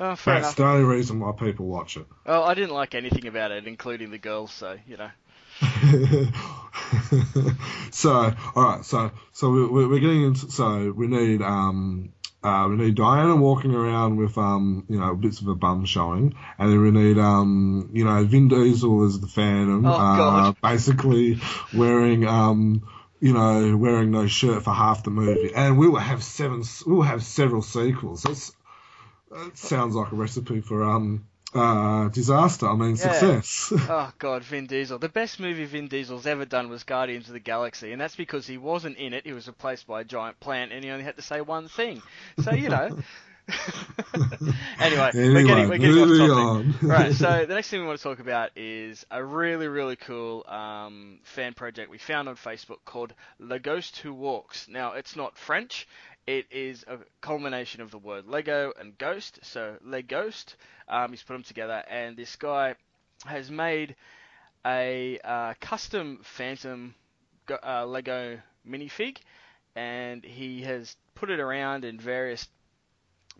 oh, 0.00 0.16
That's 0.16 0.26
enough. 0.26 0.56
the 0.56 0.64
only 0.64 0.84
reason 0.84 1.20
why 1.20 1.32
people 1.32 1.66
watch 1.66 1.96
it. 1.96 2.06
Well, 2.26 2.42
I 2.42 2.54
didn't 2.54 2.74
like 2.74 2.94
anything 2.94 3.26
about 3.26 3.52
it, 3.52 3.66
including 3.66 4.10
the 4.10 4.18
girls. 4.18 4.52
So 4.52 4.78
you 4.86 4.96
know. 4.96 5.10
so, 7.90 8.34
all 8.54 8.64
right, 8.64 8.84
so 8.84 9.10
so 9.32 9.50
we, 9.50 9.86
we're 9.86 10.00
getting 10.00 10.24
into 10.24 10.50
so 10.50 10.90
we 10.90 11.06
need 11.06 11.42
um 11.42 12.12
uh, 12.42 12.66
we 12.70 12.76
need 12.76 12.94
Diana 12.94 13.36
walking 13.36 13.74
around 13.74 14.16
with 14.16 14.38
um 14.38 14.84
you 14.88 14.98
know 14.98 15.14
bits 15.14 15.40
of 15.40 15.48
a 15.48 15.54
bum 15.54 15.84
showing, 15.84 16.34
and 16.58 16.72
then 16.72 16.80
we 16.80 16.90
need 16.90 17.18
um 17.18 17.90
you 17.92 18.04
know 18.04 18.24
Vin 18.24 18.48
Diesel 18.48 19.04
as 19.04 19.20
the 19.20 19.26
Phantom, 19.26 19.84
Oh, 19.86 19.90
uh, 19.90 20.52
basically 20.62 21.38
wearing 21.72 22.26
um 22.26 22.88
you 23.20 23.34
know 23.34 23.76
wearing 23.76 24.10
no 24.10 24.26
shirt 24.26 24.64
for 24.64 24.72
half 24.72 25.04
the 25.04 25.10
movie, 25.10 25.52
and 25.54 25.78
we 25.78 25.88
will 25.88 25.98
have 26.00 26.22
seven 26.22 26.62
we 26.86 26.94
will 26.94 27.02
have 27.02 27.22
several 27.22 27.62
sequels. 27.62 28.22
That's 28.22 28.54
that 29.30 29.58
sounds 29.58 29.94
like 29.94 30.10
a 30.12 30.16
recipe 30.16 30.60
for 30.60 30.82
um 30.82 31.26
uh 31.54 32.08
disaster. 32.08 32.68
I 32.68 32.74
mean 32.74 32.96
Yeah. 32.96 33.12
success. 33.40 33.72
Oh 33.88 34.12
God, 34.18 34.42
Vin 34.44 34.66
Diesel. 34.66 34.98
The 34.98 35.08
best 35.08 35.40
movie 35.40 35.64
Vin 35.64 35.88
Diesel's 35.88 36.26
ever 36.26 36.44
done 36.44 36.68
was 36.70 36.84
Guardians 36.84 37.26
of 37.28 37.32
the 37.34 37.40
Galaxy, 37.40 37.92
and 37.92 38.00
that's 38.00 38.16
because 38.16 38.46
he 38.46 38.58
wasn't 38.58 38.96
in 38.98 39.12
it. 39.14 39.26
He 39.26 39.32
was 39.32 39.46
replaced 39.48 39.86
by 39.86 40.02
a 40.02 40.04
giant 40.04 40.38
plant, 40.40 40.72
and 40.72 40.84
he 40.84 40.90
only 40.90 41.04
had 41.04 41.16
to 41.16 41.22
say 41.22 41.40
one 41.40 41.68
thing. 41.68 42.02
So 42.42 42.52
you 42.52 42.68
know. 42.68 42.98
anyway, 44.78 45.10
we're 45.14 45.42
getting 45.44 45.68
we're 45.68 45.78
getting 45.78 45.98
off 45.98 46.18
topic. 46.18 46.84
on. 46.84 46.88
right. 46.88 47.14
So 47.20 47.46
the 47.46 47.54
next 47.54 47.68
thing 47.68 47.80
we 47.80 47.86
want 47.86 47.98
to 47.98 48.02
talk 48.02 48.20
about 48.20 48.50
is 48.56 49.04
a 49.10 49.22
really 49.24 49.66
really 49.66 49.96
cool 49.96 50.44
um, 50.48 51.18
fan 51.24 51.54
project 51.54 51.90
we 51.90 51.98
found 51.98 52.28
on 52.28 52.36
Facebook 52.36 52.78
called 52.84 53.12
The 53.40 53.58
Ghost 53.58 53.96
Who 53.98 54.14
Walks. 54.14 54.68
Now 54.68 54.92
it's 54.92 55.16
not 55.16 55.36
French. 55.36 55.88
It 56.30 56.46
is 56.52 56.84
a 56.86 56.98
culmination 57.20 57.80
of 57.80 57.90
the 57.90 57.98
word 57.98 58.28
Lego 58.28 58.72
and 58.78 58.96
ghost. 58.96 59.40
So 59.42 59.78
Le 59.82 60.00
Ghost. 60.00 60.54
Um, 60.86 61.10
he's 61.10 61.24
put 61.24 61.32
them 61.32 61.42
together, 61.42 61.82
and 61.90 62.16
this 62.16 62.36
guy 62.36 62.76
has 63.26 63.50
made 63.50 63.96
a 64.64 65.18
uh, 65.24 65.54
custom 65.60 66.20
Phantom 66.22 66.94
uh, 67.64 67.84
Lego 67.84 68.38
minifig, 68.64 69.16
and 69.74 70.22
he 70.24 70.62
has 70.62 70.96
put 71.16 71.30
it 71.30 71.40
around 71.40 71.84
in 71.84 71.98
various 71.98 72.46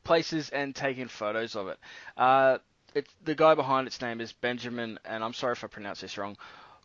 places 0.03 0.51
and 0.51 0.75
taken 0.75 1.07
photos 1.07 1.55
of 1.55 1.69
it. 1.69 1.79
Uh, 2.17 2.59
the 3.23 3.37
guy 3.37 3.55
behind 3.55 3.87
its 3.87 4.01
name 4.01 4.21
is 4.21 4.33
Benjamin, 4.33 4.99
and 5.05 5.23
I'm 5.23 5.35
sorry 5.35 5.53
if 5.53 5.63
I 5.63 5.69
pronounce 5.69 6.01
this 6.01 6.19
wrong. 6.19 6.37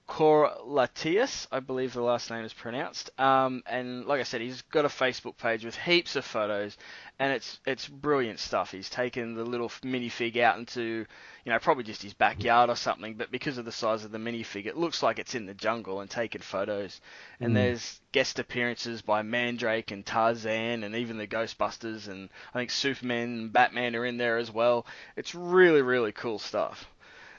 Corlatius, 0.08 1.48
I 1.52 1.60
believe 1.60 1.94
the 1.94 2.02
last 2.02 2.30
name 2.30 2.46
is 2.46 2.54
pronounced. 2.54 3.10
Um, 3.20 3.64
and 3.66 4.06
like 4.06 4.20
I 4.20 4.24
said, 4.24 4.42
he's 4.42 4.62
got 4.64 4.86
a 4.86 4.90
Facebook 4.90 5.38
page 5.38 5.66
with 5.66 5.76
heaps 5.76 6.16
of 6.16 6.26
photos, 6.26 6.78
and 7.20 7.32
it's 7.34 7.60
it's 7.66 7.88
brilliant 7.88 8.40
stuff. 8.40 8.72
He's 8.72 8.90
taken 8.90 9.34
the 9.36 9.44
little 9.44 9.70
minifig 9.70 10.38
out 10.38 10.60
into, 10.60 11.06
you 11.44 11.52
know, 11.52 11.58
probably 11.60 11.84
just 11.84 12.04
his 12.04 12.14
backyard 12.14 12.70
or 12.70 12.76
something, 12.76 13.16
but 13.16 13.32
because 13.32 13.58
of 13.58 13.66
the 13.66 13.72
size 13.72 14.06
of 14.06 14.12
the 14.12 14.18
minifig, 14.20 14.66
it 14.68 14.78
looks 14.78 15.02
like 15.02 15.18
it's 15.20 15.36
in 15.36 15.46
the 15.48 15.54
jungle 15.56 16.02
and 16.02 16.10
taken 16.10 16.42
photos. 16.42 17.02
And 17.42 17.52
Mm. 17.52 17.56
there's 17.56 18.00
guest 18.12 18.38
appearances 18.40 19.02
by 19.02 19.24
Mandrake 19.24 19.92
and 19.92 20.06
Tarzan 20.06 20.84
and 20.84 20.96
even 20.96 21.18
the 21.18 21.28
Ghostbusters, 21.28 22.08
and 22.08 22.30
I 22.54 22.60
think 22.60 22.72
Superman 22.72 23.30
and 23.40 23.54
Batman 23.54 23.96
are 23.96 24.06
in 24.06 24.18
there 24.18 24.38
as 24.38 24.52
well. 24.52 24.86
It's 25.16 25.34
really 25.34 25.82
really 25.82 26.12
cool 26.12 26.38
stuff. 26.40 26.88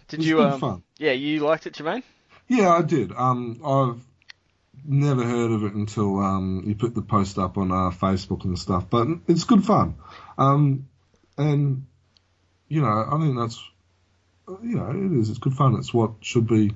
Did 0.08 0.20
It's 0.20 0.26
you 0.26 0.42
um, 0.42 0.60
fun. 0.60 0.82
Yeah, 0.98 1.12
you 1.12 1.40
liked 1.40 1.66
it, 1.66 1.74
Jermaine? 1.74 2.02
Yeah, 2.48 2.70
I 2.72 2.82
did. 2.82 3.12
Um, 3.12 3.60
I've 3.64 4.00
never 4.84 5.24
heard 5.24 5.50
of 5.50 5.64
it 5.64 5.74
until 5.74 6.18
um, 6.20 6.62
you 6.66 6.74
put 6.74 6.94
the 6.94 7.02
post 7.02 7.38
up 7.38 7.58
on 7.58 7.70
uh, 7.70 7.90
Facebook 7.90 8.44
and 8.44 8.58
stuff, 8.58 8.88
but 8.88 9.08
it's 9.26 9.44
good 9.44 9.64
fun. 9.64 9.96
Um, 10.38 10.88
and 11.36 11.86
you 12.68 12.80
know, 12.80 13.08
I 13.10 13.18
think 13.20 13.36
that's 13.36 13.62
you 14.62 14.76
know, 14.76 14.90
it 14.90 15.20
is. 15.20 15.30
It's 15.30 15.38
good 15.38 15.54
fun. 15.54 15.74
It's 15.76 15.92
what 15.92 16.12
should 16.20 16.46
be, 16.46 16.72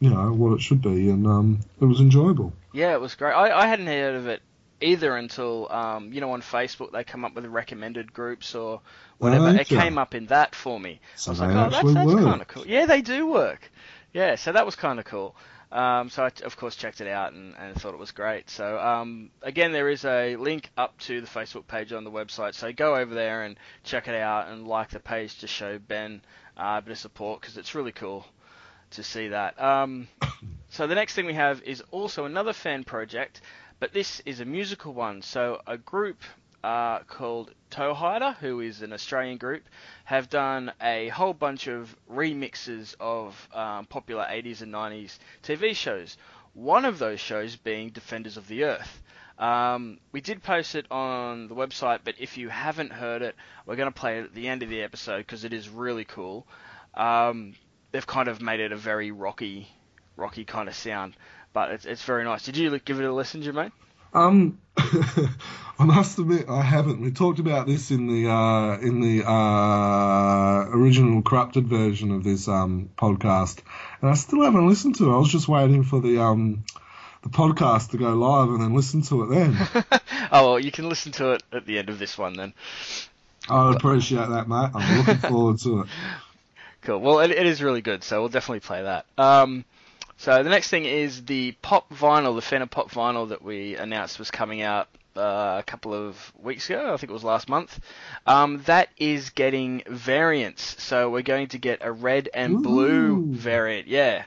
you 0.00 0.10
know, 0.10 0.32
what 0.32 0.54
it 0.54 0.62
should 0.62 0.82
be, 0.82 1.10
and 1.10 1.26
um, 1.26 1.60
it 1.80 1.84
was 1.84 2.00
enjoyable. 2.00 2.52
Yeah, 2.72 2.94
it 2.94 3.00
was 3.00 3.14
great. 3.14 3.32
I, 3.32 3.50
I 3.50 3.66
hadn't 3.66 3.86
heard 3.86 4.14
of 4.14 4.28
it 4.28 4.42
either 4.80 5.16
until 5.16 5.70
um, 5.70 6.12
you 6.12 6.20
know 6.20 6.32
on 6.32 6.42
Facebook 6.42 6.92
they 6.92 7.04
come 7.04 7.24
up 7.24 7.34
with 7.34 7.44
recommended 7.46 8.12
groups 8.12 8.54
or 8.54 8.80
whatever. 9.18 9.48
Oh, 9.48 9.54
it 9.54 9.68
came 9.68 9.98
up 9.98 10.14
in 10.14 10.26
that 10.26 10.54
for 10.54 10.78
me. 10.80 11.00
So 11.16 11.30
I 11.30 11.32
was 11.32 11.40
they 11.40 11.46
like, 11.46 11.56
oh, 11.56 11.70
that's, 11.70 11.94
that's 11.94 12.24
kind 12.24 12.40
of 12.40 12.48
cool. 12.48 12.66
Yeah, 12.66 12.86
they 12.86 13.02
do 13.02 13.26
work. 13.26 13.70
Yeah, 14.12 14.34
so 14.34 14.52
that 14.52 14.66
was 14.66 14.76
kind 14.76 14.98
of 14.98 15.04
cool. 15.04 15.34
Um, 15.70 16.10
so 16.10 16.24
I, 16.24 16.30
of 16.44 16.56
course, 16.58 16.76
checked 16.76 17.00
it 17.00 17.08
out 17.08 17.32
and, 17.32 17.54
and 17.58 17.74
thought 17.80 17.94
it 17.94 17.98
was 17.98 18.10
great. 18.10 18.50
So 18.50 18.78
um, 18.78 19.30
again, 19.40 19.72
there 19.72 19.88
is 19.88 20.04
a 20.04 20.36
link 20.36 20.70
up 20.76 20.98
to 21.00 21.22
the 21.22 21.26
Facebook 21.26 21.66
page 21.66 21.94
on 21.94 22.04
the 22.04 22.10
website. 22.10 22.54
So 22.54 22.72
go 22.72 22.94
over 22.94 23.14
there 23.14 23.42
and 23.42 23.56
check 23.82 24.06
it 24.06 24.14
out 24.14 24.48
and 24.48 24.68
like 24.68 24.90
the 24.90 25.00
page 25.00 25.38
to 25.38 25.46
show 25.46 25.78
Ben 25.78 26.20
uh, 26.58 26.76
a 26.78 26.82
bit 26.82 26.92
of 26.92 26.98
support 26.98 27.40
because 27.40 27.56
it's 27.56 27.74
really 27.74 27.92
cool 27.92 28.26
to 28.90 29.02
see 29.02 29.28
that. 29.28 29.60
Um, 29.60 30.08
so 30.68 30.86
the 30.86 30.94
next 30.94 31.14
thing 31.14 31.24
we 31.24 31.34
have 31.34 31.62
is 31.62 31.82
also 31.90 32.26
another 32.26 32.52
fan 32.52 32.84
project, 32.84 33.40
but 33.80 33.94
this 33.94 34.20
is 34.26 34.40
a 34.40 34.44
musical 34.44 34.92
one. 34.92 35.22
So 35.22 35.62
a 35.66 35.78
group 35.78 36.22
uh, 36.62 37.00
called 37.00 37.52
Toehider, 37.70 38.36
who 38.36 38.60
is 38.60 38.82
an 38.82 38.92
Australian 38.92 39.38
group, 39.38 39.64
have 40.04 40.28
done 40.28 40.72
a 40.80 41.08
whole 41.08 41.34
bunch 41.34 41.66
of 41.66 41.94
remixes 42.10 42.94
of 43.00 43.48
um, 43.52 43.86
popular 43.86 44.24
80s 44.24 44.62
and 44.62 44.72
90s 44.72 45.18
TV 45.42 45.74
shows. 45.74 46.16
One 46.54 46.84
of 46.84 46.98
those 46.98 47.20
shows 47.20 47.56
being 47.56 47.90
Defenders 47.90 48.36
of 48.36 48.46
the 48.46 48.64
Earth. 48.64 49.02
Um, 49.38 49.98
we 50.12 50.20
did 50.20 50.42
post 50.42 50.74
it 50.74 50.86
on 50.90 51.48
the 51.48 51.54
website, 51.54 52.00
but 52.04 52.14
if 52.18 52.36
you 52.36 52.48
haven't 52.48 52.92
heard 52.92 53.22
it, 53.22 53.34
we're 53.66 53.76
going 53.76 53.92
to 53.92 54.00
play 54.00 54.18
it 54.18 54.24
at 54.24 54.34
the 54.34 54.48
end 54.48 54.62
of 54.62 54.68
the 54.68 54.82
episode 54.82 55.18
because 55.18 55.44
it 55.44 55.52
is 55.52 55.68
really 55.68 56.04
cool. 56.04 56.46
Um, 56.94 57.54
they've 57.90 58.06
kind 58.06 58.28
of 58.28 58.40
made 58.40 58.60
it 58.60 58.72
a 58.72 58.76
very 58.76 59.10
rocky, 59.10 59.68
rocky 60.16 60.44
kind 60.44 60.68
of 60.68 60.74
sound, 60.74 61.16
but 61.52 61.70
it's 61.70 61.86
it's 61.86 62.04
very 62.04 62.24
nice. 62.24 62.44
Did 62.44 62.56
you 62.56 62.78
give 62.78 63.00
it 63.00 63.04
a 63.04 63.12
listen, 63.12 63.42
Jermaine? 63.42 63.72
Um, 64.14 64.58
I 64.76 65.84
must 65.84 66.18
admit 66.18 66.48
I 66.48 66.62
haven't. 66.62 67.00
We 67.00 67.10
talked 67.10 67.38
about 67.38 67.66
this 67.66 67.90
in 67.90 68.06
the 68.06 68.30
uh, 68.30 68.78
in 68.78 69.00
the 69.00 69.28
uh, 69.28 70.68
original 70.70 71.22
corrupted 71.22 71.66
version 71.66 72.12
of 72.12 72.24
this 72.24 72.46
um, 72.48 72.90
podcast, 72.96 73.60
and 74.00 74.10
I 74.10 74.14
still 74.14 74.42
haven't 74.42 74.68
listened 74.68 74.96
to 74.96 75.10
it. 75.10 75.14
I 75.14 75.18
was 75.18 75.32
just 75.32 75.48
waiting 75.48 75.82
for 75.82 76.00
the 76.00 76.18
um, 76.18 76.64
the 77.22 77.30
podcast 77.30 77.90
to 77.90 77.98
go 77.98 78.12
live 78.14 78.48
and 78.50 78.60
then 78.60 78.74
listen 78.74 79.02
to 79.02 79.24
it 79.24 79.26
then. 79.34 79.56
oh 80.32 80.50
well, 80.50 80.58
you 80.60 80.70
can 80.70 80.88
listen 80.88 81.12
to 81.12 81.32
it 81.32 81.42
at 81.52 81.66
the 81.66 81.78
end 81.78 81.88
of 81.88 81.98
this 81.98 82.16
one 82.16 82.34
then. 82.34 82.52
I 83.48 83.68
would 83.68 83.76
appreciate 83.76 84.28
that, 84.28 84.48
mate. 84.48 84.70
I'm 84.74 84.98
looking 84.98 85.16
forward 85.18 85.58
to 85.60 85.80
it. 85.80 85.88
Cool. 86.82 86.98
Well, 86.98 87.20
it, 87.20 87.30
it 87.30 87.46
is 87.46 87.62
really 87.62 87.80
good, 87.80 88.02
so 88.02 88.18
we'll 88.18 88.28
definitely 88.28 88.58
play 88.58 88.82
that. 88.82 89.06
Um, 89.16 89.64
so 90.22 90.42
the 90.44 90.50
next 90.50 90.68
thing 90.68 90.84
is 90.84 91.24
the 91.24 91.50
pop 91.62 91.90
vinyl, 91.90 92.36
the 92.36 92.42
Phantom 92.42 92.68
pop 92.68 92.92
vinyl 92.92 93.30
that 93.30 93.42
we 93.42 93.74
announced 93.74 94.20
was 94.20 94.30
coming 94.30 94.62
out 94.62 94.86
uh, 95.16 95.56
a 95.58 95.64
couple 95.66 95.92
of 95.92 96.32
weeks 96.40 96.70
ago. 96.70 96.94
I 96.94 96.96
think 96.96 97.10
it 97.10 97.12
was 97.12 97.24
last 97.24 97.48
month. 97.48 97.80
Um, 98.24 98.62
that 98.66 98.88
is 98.96 99.30
getting 99.30 99.82
variants. 99.88 100.80
So 100.80 101.10
we're 101.10 101.22
going 101.22 101.48
to 101.48 101.58
get 101.58 101.80
a 101.82 101.90
red 101.90 102.28
and 102.32 102.54
Ooh. 102.54 102.60
blue 102.60 103.34
variant. 103.34 103.88
Yeah, 103.88 104.22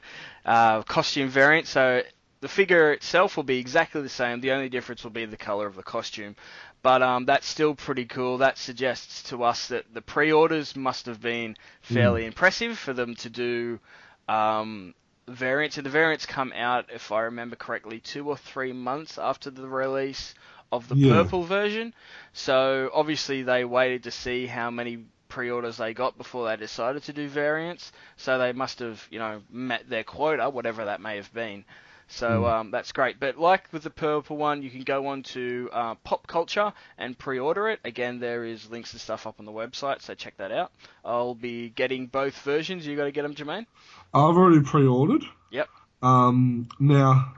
uh, 0.45 0.81
costume 0.83 1.29
variant. 1.29 1.65
So 1.67 2.01
the 2.41 2.49
figure 2.49 2.91
itself 2.91 3.37
will 3.37 3.43
be 3.45 3.59
exactly 3.59 4.01
the 4.01 4.09
same. 4.09 4.41
The 4.41 4.51
only 4.51 4.67
difference 4.67 5.01
will 5.01 5.11
be 5.11 5.23
the 5.25 5.37
color 5.37 5.65
of 5.65 5.75
the 5.75 5.83
costume. 5.83 6.35
But 6.83 7.01
um, 7.03 7.25
that's 7.25 7.47
still 7.47 7.73
pretty 7.73 8.03
cool. 8.05 8.39
That 8.39 8.57
suggests 8.57 9.23
to 9.29 9.43
us 9.43 9.69
that 9.69 9.85
the 9.93 10.01
pre-orders 10.01 10.75
must 10.75 11.05
have 11.05 11.21
been 11.21 11.55
fairly 11.81 12.23
Mm. 12.23 12.27
impressive 12.27 12.77
for 12.77 12.91
them 12.93 13.15
to 13.15 13.29
do 13.29 13.79
um, 14.27 14.93
variants. 15.27 15.77
And 15.77 15.85
the 15.85 15.89
variants 15.89 16.25
come 16.25 16.53
out, 16.55 16.85
if 16.93 17.11
I 17.11 17.21
remember 17.21 17.55
correctly, 17.55 17.99
two 17.99 18.27
or 18.29 18.37
three 18.37 18.73
months 18.73 19.17
after 19.17 19.49
the 19.49 19.67
release 19.67 20.35
of 20.71 20.87
the 20.87 20.95
Yeah. 20.95 21.13
purple 21.13 21.43
version. 21.43 21.93
So 22.33 22.89
obviously 22.93 23.43
they 23.43 23.65
waited 23.65 24.03
to 24.03 24.11
see 24.11 24.45
how 24.45 24.71
many 24.71 25.05
pre-orders 25.27 25.77
they 25.77 25.93
got 25.93 26.17
before 26.17 26.47
they 26.47 26.55
decided 26.55 27.03
to 27.03 27.13
do 27.13 27.27
variants. 27.27 27.91
So 28.17 28.37
they 28.37 28.53
must 28.53 28.79
have, 28.79 29.05
you 29.09 29.19
know, 29.19 29.41
met 29.49 29.89
their 29.89 30.03
quota, 30.03 30.49
whatever 30.49 30.85
that 30.85 31.01
may 31.01 31.17
have 31.17 31.33
been. 31.33 31.65
So 32.07 32.43
Mm. 32.43 32.51
um, 32.51 32.71
that's 32.71 32.91
great. 32.91 33.19
But 33.19 33.37
like 33.37 33.71
with 33.71 33.83
the 33.83 33.89
purple 33.89 34.37
one, 34.37 34.61
you 34.61 34.69
can 34.69 34.83
go 34.83 35.07
on 35.07 35.23
to 35.23 35.69
uh, 35.73 35.95
Pop 35.95 36.27
Culture 36.27 36.71
and 36.97 37.17
pre-order 37.17 37.67
it. 37.69 37.79
Again, 37.83 38.19
there 38.19 38.45
is 38.45 38.69
links 38.69 38.93
and 38.93 39.01
stuff 39.01 39.25
up 39.25 39.35
on 39.39 39.45
the 39.45 39.51
website, 39.51 40.01
so 40.01 40.13
check 40.13 40.37
that 40.37 40.51
out. 40.51 40.71
I'll 41.03 41.33
be 41.35 41.69
getting 41.69 42.05
both 42.07 42.37
versions. 42.41 42.85
You 42.85 42.95
got 42.95 43.05
to 43.05 43.11
get 43.11 43.23
them, 43.23 43.33
Jermaine. 43.33 43.65
I've 44.13 44.37
already 44.37 44.61
pre-ordered. 44.61 45.23
Yep. 45.51 45.67
Um, 46.03 46.69
now, 46.79 47.33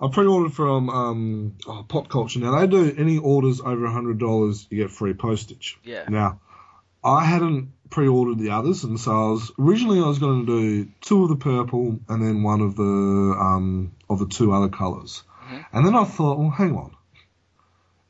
I 0.00 0.08
pre-ordered 0.08 0.52
from 0.52 0.88
um, 0.90 1.56
oh, 1.66 1.84
Pop 1.88 2.08
Culture. 2.08 2.40
Now 2.40 2.58
they 2.58 2.66
do 2.66 2.94
any 2.96 3.18
orders 3.18 3.60
over 3.60 3.86
hundred 3.88 4.18
dollars, 4.18 4.66
you 4.70 4.78
get 4.78 4.90
free 4.90 5.14
postage. 5.14 5.78
Yeah. 5.84 6.04
Now, 6.08 6.40
I 7.04 7.24
hadn't 7.24 7.72
pre-ordered 7.90 8.38
the 8.38 8.50
others, 8.50 8.84
and 8.84 8.98
so 8.98 9.10
I 9.10 9.30
was 9.30 9.52
originally 9.58 10.00
I 10.00 10.06
was 10.06 10.18
going 10.18 10.46
to 10.46 10.60
do 10.84 10.90
two 11.00 11.24
of 11.24 11.28
the 11.28 11.36
purple 11.36 11.98
and 12.08 12.22
then 12.22 12.42
one 12.42 12.60
of 12.60 12.76
the 12.76 12.82
um, 12.82 13.92
of 14.08 14.18
the 14.18 14.26
two 14.26 14.52
other 14.52 14.68
colors. 14.68 15.22
Mhm. 15.50 15.64
And 15.72 15.86
then 15.86 15.94
I 15.94 16.04
thought, 16.04 16.38
well, 16.38 16.50
hang 16.50 16.76
on. 16.76 16.92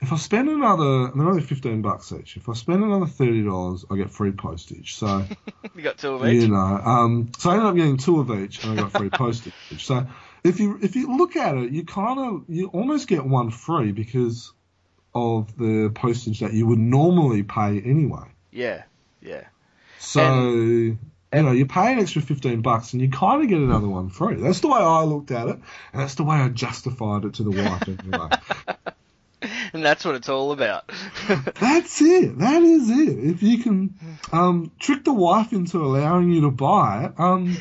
If 0.00 0.12
I 0.12 0.16
spend 0.16 0.48
another, 0.48 1.12
they're 1.14 1.28
only 1.28 1.42
fifteen 1.42 1.80
bucks 1.80 2.10
each. 2.12 2.36
If 2.36 2.48
I 2.48 2.54
spend 2.54 2.82
another 2.82 3.06
thirty 3.06 3.42
dollars, 3.44 3.84
I 3.90 3.96
get 3.96 4.10
free 4.10 4.32
postage. 4.32 4.94
So 4.94 5.24
you 5.76 5.82
got 5.82 5.98
two 5.98 6.14
of 6.14 6.26
each. 6.26 6.42
you 6.42 6.48
know, 6.48 6.56
um, 6.58 7.30
so 7.38 7.50
I 7.50 7.54
ended 7.54 7.68
up 7.68 7.76
getting 7.76 7.96
two 7.98 8.18
of 8.20 8.30
each, 8.30 8.64
and 8.64 8.72
I 8.72 8.82
got 8.82 8.92
free 8.92 9.10
postage. 9.10 9.54
So 9.78 10.06
if 10.44 10.58
you 10.58 10.78
if 10.82 10.96
you 10.96 11.16
look 11.16 11.36
at 11.36 11.56
it, 11.56 11.70
you 11.70 11.84
kind 11.84 12.18
of 12.18 12.44
you 12.48 12.66
almost 12.68 13.06
get 13.06 13.24
one 13.24 13.50
free 13.50 13.92
because 13.92 14.52
of 15.14 15.56
the 15.56 15.90
postage 15.94 16.40
that 16.40 16.52
you 16.52 16.66
would 16.66 16.80
normally 16.80 17.44
pay 17.44 17.80
anyway. 17.80 18.26
Yeah. 18.52 18.84
Yeah. 19.20 19.46
So 19.98 20.20
you 20.22 20.98
know, 21.32 21.52
you 21.52 21.66
pay 21.66 21.92
an 21.92 21.98
extra 21.98 22.22
fifteen 22.22 22.60
bucks, 22.60 22.92
and 22.92 23.00
you 23.00 23.08
kind 23.08 23.42
of 23.42 23.48
get 23.48 23.58
another 23.58 23.88
one 23.88 24.10
free. 24.10 24.36
That's 24.36 24.60
the 24.60 24.68
way 24.68 24.78
I 24.78 25.02
looked 25.04 25.30
at 25.30 25.48
it, 25.48 25.58
and 25.92 26.02
that's 26.02 26.16
the 26.16 26.24
way 26.24 26.36
I 26.36 26.48
justified 26.48 27.24
it 27.24 27.34
to 27.34 27.42
the 27.42 27.50
wife 27.50 27.88
anyway. 27.88 28.28
And 29.72 29.84
that's 29.84 30.04
what 30.04 30.14
it's 30.14 30.28
all 30.28 30.52
about. 30.52 30.92
That's 31.60 32.00
it. 32.00 32.38
That 32.38 32.62
is 32.62 32.90
it. 32.90 33.18
If 33.18 33.42
you 33.42 33.58
can 33.58 33.98
um, 34.30 34.70
trick 34.78 35.04
the 35.04 35.12
wife 35.12 35.52
into 35.52 35.84
allowing 35.84 36.30
you 36.30 36.42
to 36.42 36.50
buy 36.50 37.06
it, 37.06 37.12
um, 37.18 37.56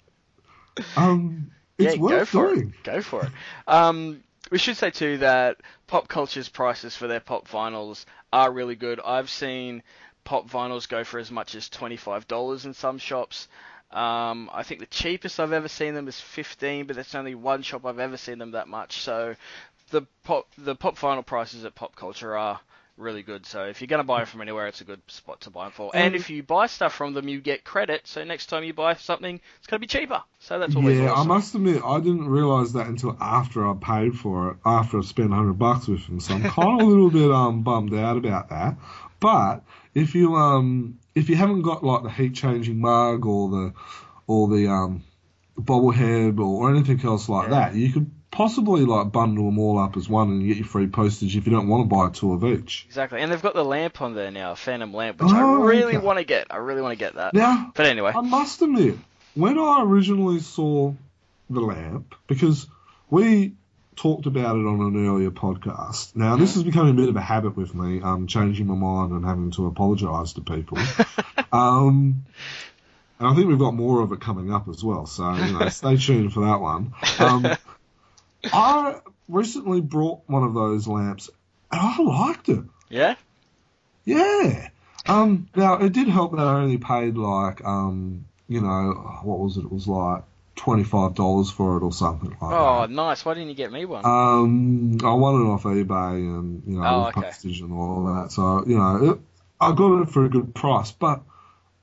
um, 0.96 1.50
it's 1.78 1.96
yeah, 1.96 2.00
worth 2.00 2.10
go 2.10 2.24
for 2.24 2.54
doing. 2.54 2.68
it. 2.70 2.84
Go 2.84 3.02
for 3.02 3.24
it. 3.24 3.30
Um, 3.68 4.22
we 4.50 4.58
should 4.58 4.76
say 4.76 4.90
too 4.90 5.18
that 5.18 5.58
pop 5.86 6.08
culture's 6.08 6.48
prices 6.48 6.96
for 6.96 7.06
their 7.06 7.20
pop 7.20 7.48
vinyls 7.48 8.04
are 8.32 8.52
really 8.52 8.76
good. 8.76 9.00
I've 9.04 9.30
seen 9.30 9.82
pop 10.24 10.50
vinyls 10.50 10.88
go 10.88 11.04
for 11.04 11.18
as 11.18 11.30
much 11.30 11.54
as 11.54 11.68
twenty 11.68 11.96
five 11.96 12.26
dollars 12.28 12.66
in 12.66 12.74
some 12.74 12.98
shops. 12.98 13.48
Um, 13.90 14.50
I 14.52 14.62
think 14.62 14.80
the 14.80 14.86
cheapest 14.86 15.40
I've 15.40 15.52
ever 15.52 15.68
seen 15.68 15.94
them 15.94 16.08
is 16.08 16.20
fifteen, 16.20 16.86
but 16.86 16.96
that's 16.96 17.14
only 17.14 17.34
one 17.34 17.62
shop 17.62 17.86
I've 17.86 17.98
ever 17.98 18.16
seen 18.16 18.38
them 18.38 18.52
that 18.52 18.68
much. 18.68 19.00
So 19.00 19.34
the 19.90 20.02
pop 20.24 20.46
the 20.58 20.74
pop 20.74 20.96
vinyl 20.96 21.24
prices 21.24 21.64
at 21.64 21.74
pop 21.74 21.96
culture 21.96 22.36
are 22.36 22.60
really 23.00 23.22
good. 23.22 23.46
So 23.46 23.64
if 23.66 23.80
you're 23.80 23.88
going 23.88 24.00
to 24.00 24.04
buy 24.04 24.22
it 24.22 24.28
from 24.28 24.40
anywhere, 24.42 24.66
it's 24.68 24.80
a 24.80 24.84
good 24.84 25.02
spot 25.10 25.40
to 25.42 25.50
buy 25.50 25.64
them 25.64 25.72
for. 25.72 25.92
And 25.96 26.14
Um, 26.14 26.14
if 26.14 26.30
you 26.30 26.42
buy 26.42 26.66
stuff 26.66 26.94
from 26.94 27.14
them, 27.14 27.28
you 27.28 27.40
get 27.40 27.64
credit. 27.64 28.06
So 28.06 28.24
next 28.24 28.46
time 28.46 28.64
you 28.64 28.72
buy 28.74 28.94
something, 28.94 29.40
it's 29.58 29.66
going 29.66 29.76
to 29.80 29.80
be 29.80 29.86
cheaper. 29.86 30.22
So 30.38 30.58
that's 30.58 30.76
always 30.76 31.00
Yeah, 31.00 31.00
awesome. 31.00 31.16
I 31.20 31.22
must 31.24 31.54
admit, 31.54 31.82
I 31.84 31.98
didn't 32.00 32.28
realise 32.28 32.72
that 32.72 32.86
until 32.86 33.16
after 33.20 33.66
I 33.68 33.74
paid 33.74 34.16
for 34.18 34.50
it, 34.52 34.56
after 34.64 34.98
I 34.98 35.02
spent 35.02 35.32
hundred 35.32 35.54
bucks 35.58 35.88
with 35.88 36.06
them. 36.06 36.20
So 36.20 36.34
I'm 36.34 36.46
kind 36.46 36.72
of 36.74 36.80
a 36.80 36.88
little 36.88 37.10
bit 37.10 37.30
um 37.30 37.62
bummed 37.62 37.94
out 37.94 38.16
about 38.16 38.50
that. 38.50 38.76
But 39.20 39.64
if 39.94 40.14
you 40.14 40.36
um 40.36 40.98
if 41.14 41.28
you 41.28 41.36
haven't 41.36 41.62
got 41.62 41.82
like 41.84 42.02
the 42.04 42.10
heat 42.10 42.34
changing 42.34 42.80
mug 42.80 43.26
or 43.26 43.48
the 43.50 43.72
or 44.26 44.48
the 44.48 44.68
um 44.68 45.02
bobblehead 45.58 46.38
or, 46.38 46.66
or 46.68 46.70
anything 46.70 47.00
else 47.04 47.28
like 47.28 47.48
Yeah. 47.48 47.50
that, 47.50 47.74
you 47.74 47.92
could 47.92 48.10
possibly 48.30 48.84
like 48.84 49.10
bundle 49.12 49.46
them 49.46 49.58
all 49.58 49.78
up 49.78 49.96
as 49.96 50.08
one 50.08 50.28
and 50.28 50.46
get 50.46 50.56
your 50.56 50.66
free 50.66 50.86
postage 50.86 51.36
if 51.36 51.46
you 51.46 51.52
don't 51.52 51.68
want 51.68 51.82
to 51.82 51.88
buy 51.94 52.08
two 52.10 52.32
of 52.32 52.44
each. 52.44 52.84
Exactly, 52.86 53.20
and 53.20 53.30
they've 53.30 53.42
got 53.42 53.54
the 53.54 53.64
lamp 53.64 54.00
on 54.00 54.14
there 54.14 54.30
now, 54.30 54.52
a 54.52 54.56
Phantom 54.56 54.92
lamp, 54.94 55.20
which 55.20 55.32
I 55.32 55.42
Oh, 55.42 55.62
really 55.62 55.96
okay. 55.96 56.04
want 56.06 56.18
to 56.18 56.24
get. 56.24 56.46
I 56.50 56.56
really 56.58 56.82
want 56.82 56.92
to 56.92 57.04
get 57.04 57.14
that. 57.16 57.34
Now, 57.34 57.72
But 57.74 57.86
anyway, 57.86 58.12
I 58.14 58.20
must 58.20 58.62
admit, 58.62 58.96
when 59.34 59.58
I 59.58 59.82
originally 59.82 60.40
saw 60.40 60.94
the 61.48 61.60
lamp, 61.60 62.14
because 62.28 62.66
we 63.10 63.54
talked 63.96 64.26
about 64.26 64.56
it 64.56 64.64
on 64.66 64.80
an 64.80 65.06
earlier 65.08 65.30
podcast. 65.30 66.14
Now, 66.16 66.36
this 66.36 66.56
is 66.56 66.62
becoming 66.62 66.92
a 66.92 66.96
bit 66.96 67.08
of 67.10 67.16
a 67.16 67.20
habit 67.20 67.56
with 67.56 67.74
me, 67.74 68.00
um, 68.00 68.26
changing 68.28 68.66
my 68.66 68.74
mind 68.74 69.12
and 69.12 69.24
having 69.26 69.50
to 69.52 69.66
apologise 69.66 70.32
to 70.34 70.40
people. 70.40 70.78
um, 71.52 72.24
and 73.18 73.28
I 73.28 73.34
think 73.34 73.48
we've 73.48 73.58
got 73.58 73.74
more 73.74 74.00
of 74.00 74.12
it 74.12 74.20
coming 74.20 74.52
up 74.52 74.68
as 74.68 74.82
well, 74.82 75.04
so 75.06 75.34
you 75.34 75.52
know, 75.58 75.68
stay 75.68 75.96
tuned 75.98 76.32
for 76.32 76.46
that 76.46 76.60
one. 76.60 76.92
Um, 77.18 77.56
I 78.44 79.00
recently 79.28 79.80
brought 79.80 80.22
one 80.26 80.42
of 80.44 80.54
those 80.54 80.86
lamps, 80.88 81.30
and 81.70 81.80
I 81.80 82.02
liked 82.02 82.48
it. 82.48 82.64
yeah, 82.88 83.14
Yeah. 84.04 84.68
Um, 85.06 85.48
now 85.56 85.74
it 85.78 85.92
did 85.92 86.08
help 86.08 86.32
that 86.32 86.46
I 86.46 86.60
only 86.60 86.78
paid 86.78 87.16
like 87.16 87.64
um, 87.64 88.26
you 88.48 88.60
know, 88.60 89.20
what 89.22 89.38
was 89.38 89.56
it? 89.56 89.64
It 89.64 89.72
was 89.72 89.88
like 89.88 90.24
twenty 90.56 90.84
five 90.84 91.14
dollars 91.14 91.50
for 91.50 91.78
it 91.78 91.82
or 91.82 91.92
something 91.92 92.30
like 92.30 92.38
Oh, 92.42 92.48
that. 92.48 92.56
Oh, 92.56 92.86
nice. 92.86 93.24
Why 93.24 93.34
didn't 93.34 93.48
you 93.48 93.54
get 93.54 93.72
me 93.72 93.84
one? 93.86 94.04
Um, 94.04 94.98
I 95.02 95.12
won 95.14 95.40
it 95.40 95.44
off 95.46 95.62
eBay 95.64 96.16
and 96.16 96.62
you 96.66 96.78
know 96.78 96.86
Oh, 96.86 96.98
with 97.06 97.16
okay. 97.16 97.28
postage 97.28 97.60
and 97.60 97.72
all 97.72 98.04
that. 98.14 98.30
So 98.32 98.64
you 98.66 98.76
know, 98.78 99.12
it, 99.12 99.20
I 99.60 99.72
got 99.72 100.02
it 100.02 100.10
for 100.10 100.24
a 100.24 100.28
good 100.28 100.54
price, 100.54 100.92
but 100.92 101.22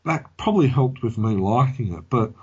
that 0.05 0.37
probably 0.37 0.67
helped 0.67 1.01
with 1.03 1.17
me 1.17 1.35
liking 1.35 1.93
it. 1.93 2.09
But 2.09 2.33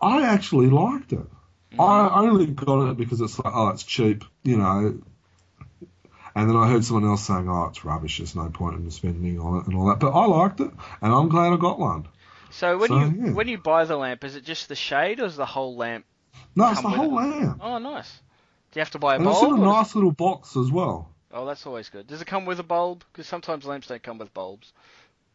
I 0.00 0.26
actually 0.26 0.70
liked 0.70 1.12
it. 1.12 1.26
Mm-hmm. 1.72 1.80
I 1.80 2.20
only 2.20 2.46
got 2.46 2.90
it 2.90 2.96
because 2.96 3.20
it's 3.20 3.38
like, 3.38 3.52
oh, 3.54 3.68
it's 3.68 3.84
cheap, 3.84 4.24
you 4.42 4.56
know. 4.56 5.00
And 6.34 6.48
then 6.48 6.56
I 6.56 6.68
heard 6.68 6.84
someone 6.84 7.08
else 7.08 7.26
saying, 7.26 7.48
oh, 7.48 7.66
it's 7.66 7.84
rubbish, 7.84 8.18
there's 8.18 8.34
no 8.34 8.48
point 8.48 8.76
in 8.76 8.90
spending 8.90 9.38
on 9.40 9.60
it 9.60 9.66
and 9.66 9.76
all 9.76 9.86
that. 9.86 10.00
But 10.00 10.12
I 10.12 10.26
liked 10.26 10.60
it, 10.60 10.70
and 11.00 11.12
I'm 11.12 11.28
glad 11.28 11.52
I 11.52 11.56
got 11.56 11.78
one. 11.78 12.08
so 12.50 12.78
when 12.78 12.88
so, 12.88 12.98
you 12.98 13.26
yeah. 13.26 13.32
when 13.32 13.48
you 13.48 13.58
buy 13.58 13.84
the 13.84 13.96
lamp, 13.96 14.24
is 14.24 14.36
it 14.36 14.44
just 14.44 14.68
the 14.68 14.76
shade 14.76 15.20
or 15.20 15.26
is 15.26 15.36
the 15.36 15.46
whole 15.46 15.76
lamp? 15.76 16.04
No, 16.54 16.70
it's 16.70 16.82
the 16.82 16.88
whole 16.88 17.18
it. 17.18 17.22
lamp. 17.22 17.60
Oh, 17.62 17.78
nice. 17.78 18.10
Do 18.72 18.78
you 18.78 18.80
have 18.80 18.90
to 18.92 18.98
buy 18.98 19.14
a 19.14 19.18
And 19.18 19.26
it's 19.26 19.42
in 19.42 19.54
a 19.54 19.58
nice 19.58 19.94
little 19.94 20.12
box 20.12 20.56
as 20.56 20.70
well. 20.70 21.10
Oh, 21.32 21.46
that's 21.46 21.66
always 21.66 21.88
good. 21.88 22.06
Does 22.06 22.20
it 22.20 22.26
come 22.26 22.44
with 22.44 22.58
a 22.60 22.64
bulb? 22.64 23.04
Because 23.12 23.26
sometimes 23.26 23.64
lamps 23.64 23.86
don't 23.86 24.02
come 24.02 24.18
with 24.18 24.32
bulbs. 24.34 24.72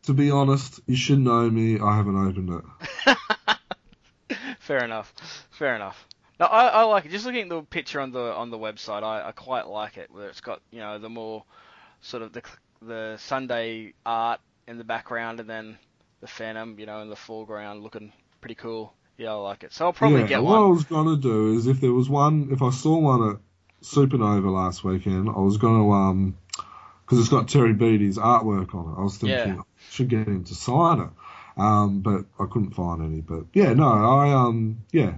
To 0.03 0.13
be 0.13 0.31
honest, 0.31 0.79
you 0.85 0.95
should 0.95 1.19
know 1.19 1.49
me, 1.49 1.79
I 1.79 1.95
haven't 1.95 2.15
opened 2.15 2.61
it. 3.07 4.37
Fair 4.59 4.83
enough. 4.83 5.13
Fair 5.51 5.75
enough. 5.75 6.07
No, 6.39 6.47
I, 6.47 6.67
I 6.67 6.83
like 6.83 7.05
it. 7.05 7.11
Just 7.11 7.25
looking 7.25 7.43
at 7.43 7.49
the 7.49 7.61
picture 7.61 8.01
on 8.01 8.11
the 8.11 8.33
on 8.33 8.49
the 8.49 8.57
website, 8.57 9.03
I, 9.03 9.29
I 9.29 9.31
quite 9.31 9.67
like 9.67 9.97
it. 9.97 10.11
Where 10.11 10.27
it's 10.29 10.41
got 10.41 10.61
you 10.71 10.79
know 10.79 10.99
the 10.99 11.09
more 11.09 11.43
sort 12.01 12.23
of 12.23 12.33
the 12.33 12.41
the 12.81 13.17
Sunday 13.17 13.93
art 14.05 14.41
in 14.67 14.77
the 14.77 14.83
background, 14.83 15.39
and 15.39 15.49
then 15.49 15.77
the 16.21 16.27
Phantom, 16.27 16.77
you 16.79 16.85
know, 16.85 17.01
in 17.01 17.09
the 17.09 17.15
foreground, 17.15 17.83
looking 17.83 18.11
pretty 18.41 18.55
cool. 18.55 18.93
Yeah, 19.17 19.31
I 19.31 19.35
like 19.35 19.63
it. 19.63 19.73
So 19.73 19.85
I'll 19.85 19.93
probably 19.93 20.21
yeah, 20.21 20.27
get 20.27 20.43
what 20.43 20.51
one. 20.51 20.61
What 20.61 20.65
I 20.65 20.69
was 20.69 20.83
gonna 20.83 21.17
do 21.17 21.53
is 21.53 21.67
if 21.67 21.79
there 21.79 21.93
was 21.93 22.09
one, 22.09 22.49
if 22.51 22.61
I 22.61 22.71
saw 22.71 22.97
one 22.97 23.29
at 23.29 23.37
Supernova 23.81 24.51
last 24.51 24.83
weekend, 24.83 25.29
I 25.29 25.39
was 25.39 25.57
gonna 25.57 25.89
um, 25.89 26.37
because 27.05 27.19
it's 27.19 27.29
got 27.29 27.47
Terry 27.47 27.73
Beatty's 27.73 28.17
artwork 28.17 28.73
on 28.75 28.91
it. 28.91 28.99
I 28.99 29.03
was 29.03 29.17
thinking 29.17 29.55
Yeah. 29.55 29.59
I 29.59 29.91
should 29.91 30.09
get 30.09 30.27
him 30.27 30.43
to 30.43 30.55
sign 30.55 30.99
it, 30.99 31.09
um, 31.57 32.01
but 32.01 32.25
I 32.39 32.45
couldn't 32.47 32.71
find 32.71 33.01
any. 33.01 33.21
But 33.21 33.45
yeah, 33.53 33.73
no, 33.73 33.87
I 33.87 34.33
um, 34.33 34.83
yeah. 34.91 35.15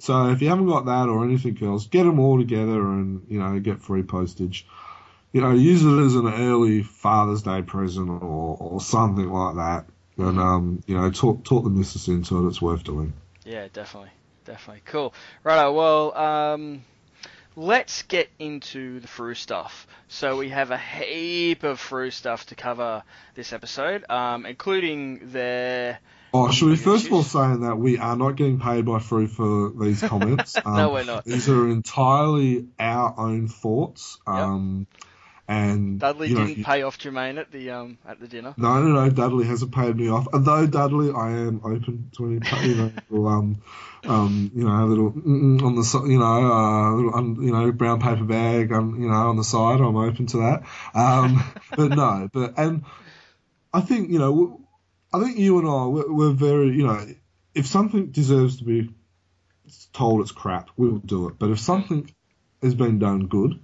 So 0.00 0.30
if 0.30 0.42
you 0.42 0.48
haven't 0.48 0.68
got 0.68 0.86
that 0.86 1.08
or 1.08 1.24
anything 1.24 1.58
else, 1.62 1.86
get 1.86 2.04
them 2.04 2.20
all 2.20 2.38
together 2.38 2.80
and 2.80 3.26
you 3.28 3.40
know 3.40 3.58
get 3.58 3.82
free 3.82 4.02
postage. 4.02 4.66
You 5.32 5.42
know, 5.42 5.50
use 5.52 5.84
it 5.84 5.98
as 5.98 6.14
an 6.14 6.26
early 6.26 6.82
Father's 6.82 7.42
Day 7.42 7.62
present 7.62 8.08
or, 8.08 8.56
or 8.58 8.80
something 8.80 9.30
like 9.30 9.56
that. 9.56 9.86
And 10.16 10.38
um, 10.38 10.82
you 10.86 10.96
know, 10.96 11.10
talk 11.10 11.44
talk 11.44 11.64
the 11.64 11.70
missus 11.70 12.08
into 12.08 12.44
it. 12.44 12.48
It's 12.48 12.62
worth 12.62 12.84
doing. 12.84 13.12
Yeah, 13.44 13.68
definitely, 13.72 14.10
definitely. 14.44 14.82
Cool. 14.84 15.14
Righto. 15.42 15.72
Well, 15.72 16.16
um, 16.16 16.84
let's 17.56 18.02
get 18.02 18.28
into 18.38 19.00
the 19.00 19.08
Frew 19.08 19.34
stuff. 19.34 19.86
So 20.08 20.36
we 20.36 20.48
have 20.50 20.70
a 20.70 20.78
heap 20.78 21.64
of 21.64 21.78
Frew 21.80 22.10
stuff 22.10 22.46
to 22.46 22.54
cover 22.54 23.02
this 23.34 23.52
episode, 23.52 24.04
um, 24.08 24.46
including 24.46 25.32
their. 25.32 25.98
Oh, 26.32 26.50
should 26.50 26.68
we 26.68 26.76
first 26.76 27.06
of 27.06 27.12
all 27.12 27.22
say 27.22 27.56
that 27.56 27.76
we 27.78 27.98
are 27.98 28.16
not 28.16 28.36
getting 28.36 28.60
paid 28.60 28.84
by 28.84 28.98
Frew 28.98 29.26
for 29.26 29.70
these 29.70 30.02
comments? 30.08 30.56
Um, 30.56 30.76
No, 30.76 30.90
we're 30.90 31.04
not. 31.04 31.24
These 31.24 31.48
are 31.48 31.68
entirely 31.68 32.66
our 32.78 33.14
own 33.18 33.48
thoughts. 33.48 34.18
Um, 34.26 34.86
and 35.50 35.98
Dudley 35.98 36.28
you 36.28 36.34
know, 36.34 36.46
didn't 36.46 36.64
pay 36.64 36.82
off 36.82 36.98
Jermaine 36.98 37.38
at 37.38 37.50
the 37.50 37.70
um 37.70 37.96
at 38.06 38.20
the 38.20 38.28
dinner. 38.28 38.54
No, 38.58 38.82
no, 38.82 38.88
no. 38.92 39.10
Dudley 39.10 39.46
hasn't 39.46 39.72
paid 39.72 39.96
me 39.96 40.10
off. 40.10 40.28
Although 40.30 40.66
Dudley, 40.66 41.10
I 41.10 41.30
am 41.30 41.62
open 41.64 42.10
to 42.18 42.26
any 42.26 42.40
pay. 42.40 42.68
You 42.68 42.74
know, 42.74 42.92
little, 43.08 43.28
um, 43.28 43.62
um, 44.04 44.50
you 44.54 44.64
know, 44.64 44.70
a 44.70 44.84
little 44.84 45.06
on 45.06 45.74
the 45.74 46.02
you 46.06 46.18
know, 46.18 46.52
uh, 46.52 46.92
little, 46.92 47.14
um, 47.14 47.38
you 47.40 47.50
know, 47.50 47.72
brown 47.72 47.98
paper 47.98 48.24
bag, 48.24 48.72
um, 48.72 49.00
you 49.00 49.08
know, 49.08 49.14
on 49.14 49.36
the 49.36 49.44
side. 49.44 49.80
I'm 49.80 49.96
open 49.96 50.26
to 50.26 50.36
that. 50.36 50.64
Um, 50.94 51.42
but 51.76 51.96
no, 51.96 52.28
but 52.30 52.58
and 52.58 52.84
I 53.72 53.80
think 53.80 54.10
you 54.10 54.18
know, 54.18 54.60
I 55.12 55.20
think 55.20 55.38
you 55.38 55.58
and 55.58 55.68
I 55.68 55.86
we're, 55.86 56.12
we're 56.12 56.32
very, 56.32 56.76
you 56.76 56.86
know, 56.86 57.06
if 57.54 57.66
something 57.66 58.10
deserves 58.10 58.58
to 58.58 58.64
be 58.64 58.90
told 59.92 60.20
it's 60.20 60.32
crap, 60.32 60.70
we'll 60.76 60.98
do 60.98 61.28
it. 61.28 61.38
But 61.38 61.50
if 61.50 61.58
something 61.58 62.10
has 62.62 62.74
been 62.74 62.98
done 62.98 63.26
good, 63.26 63.60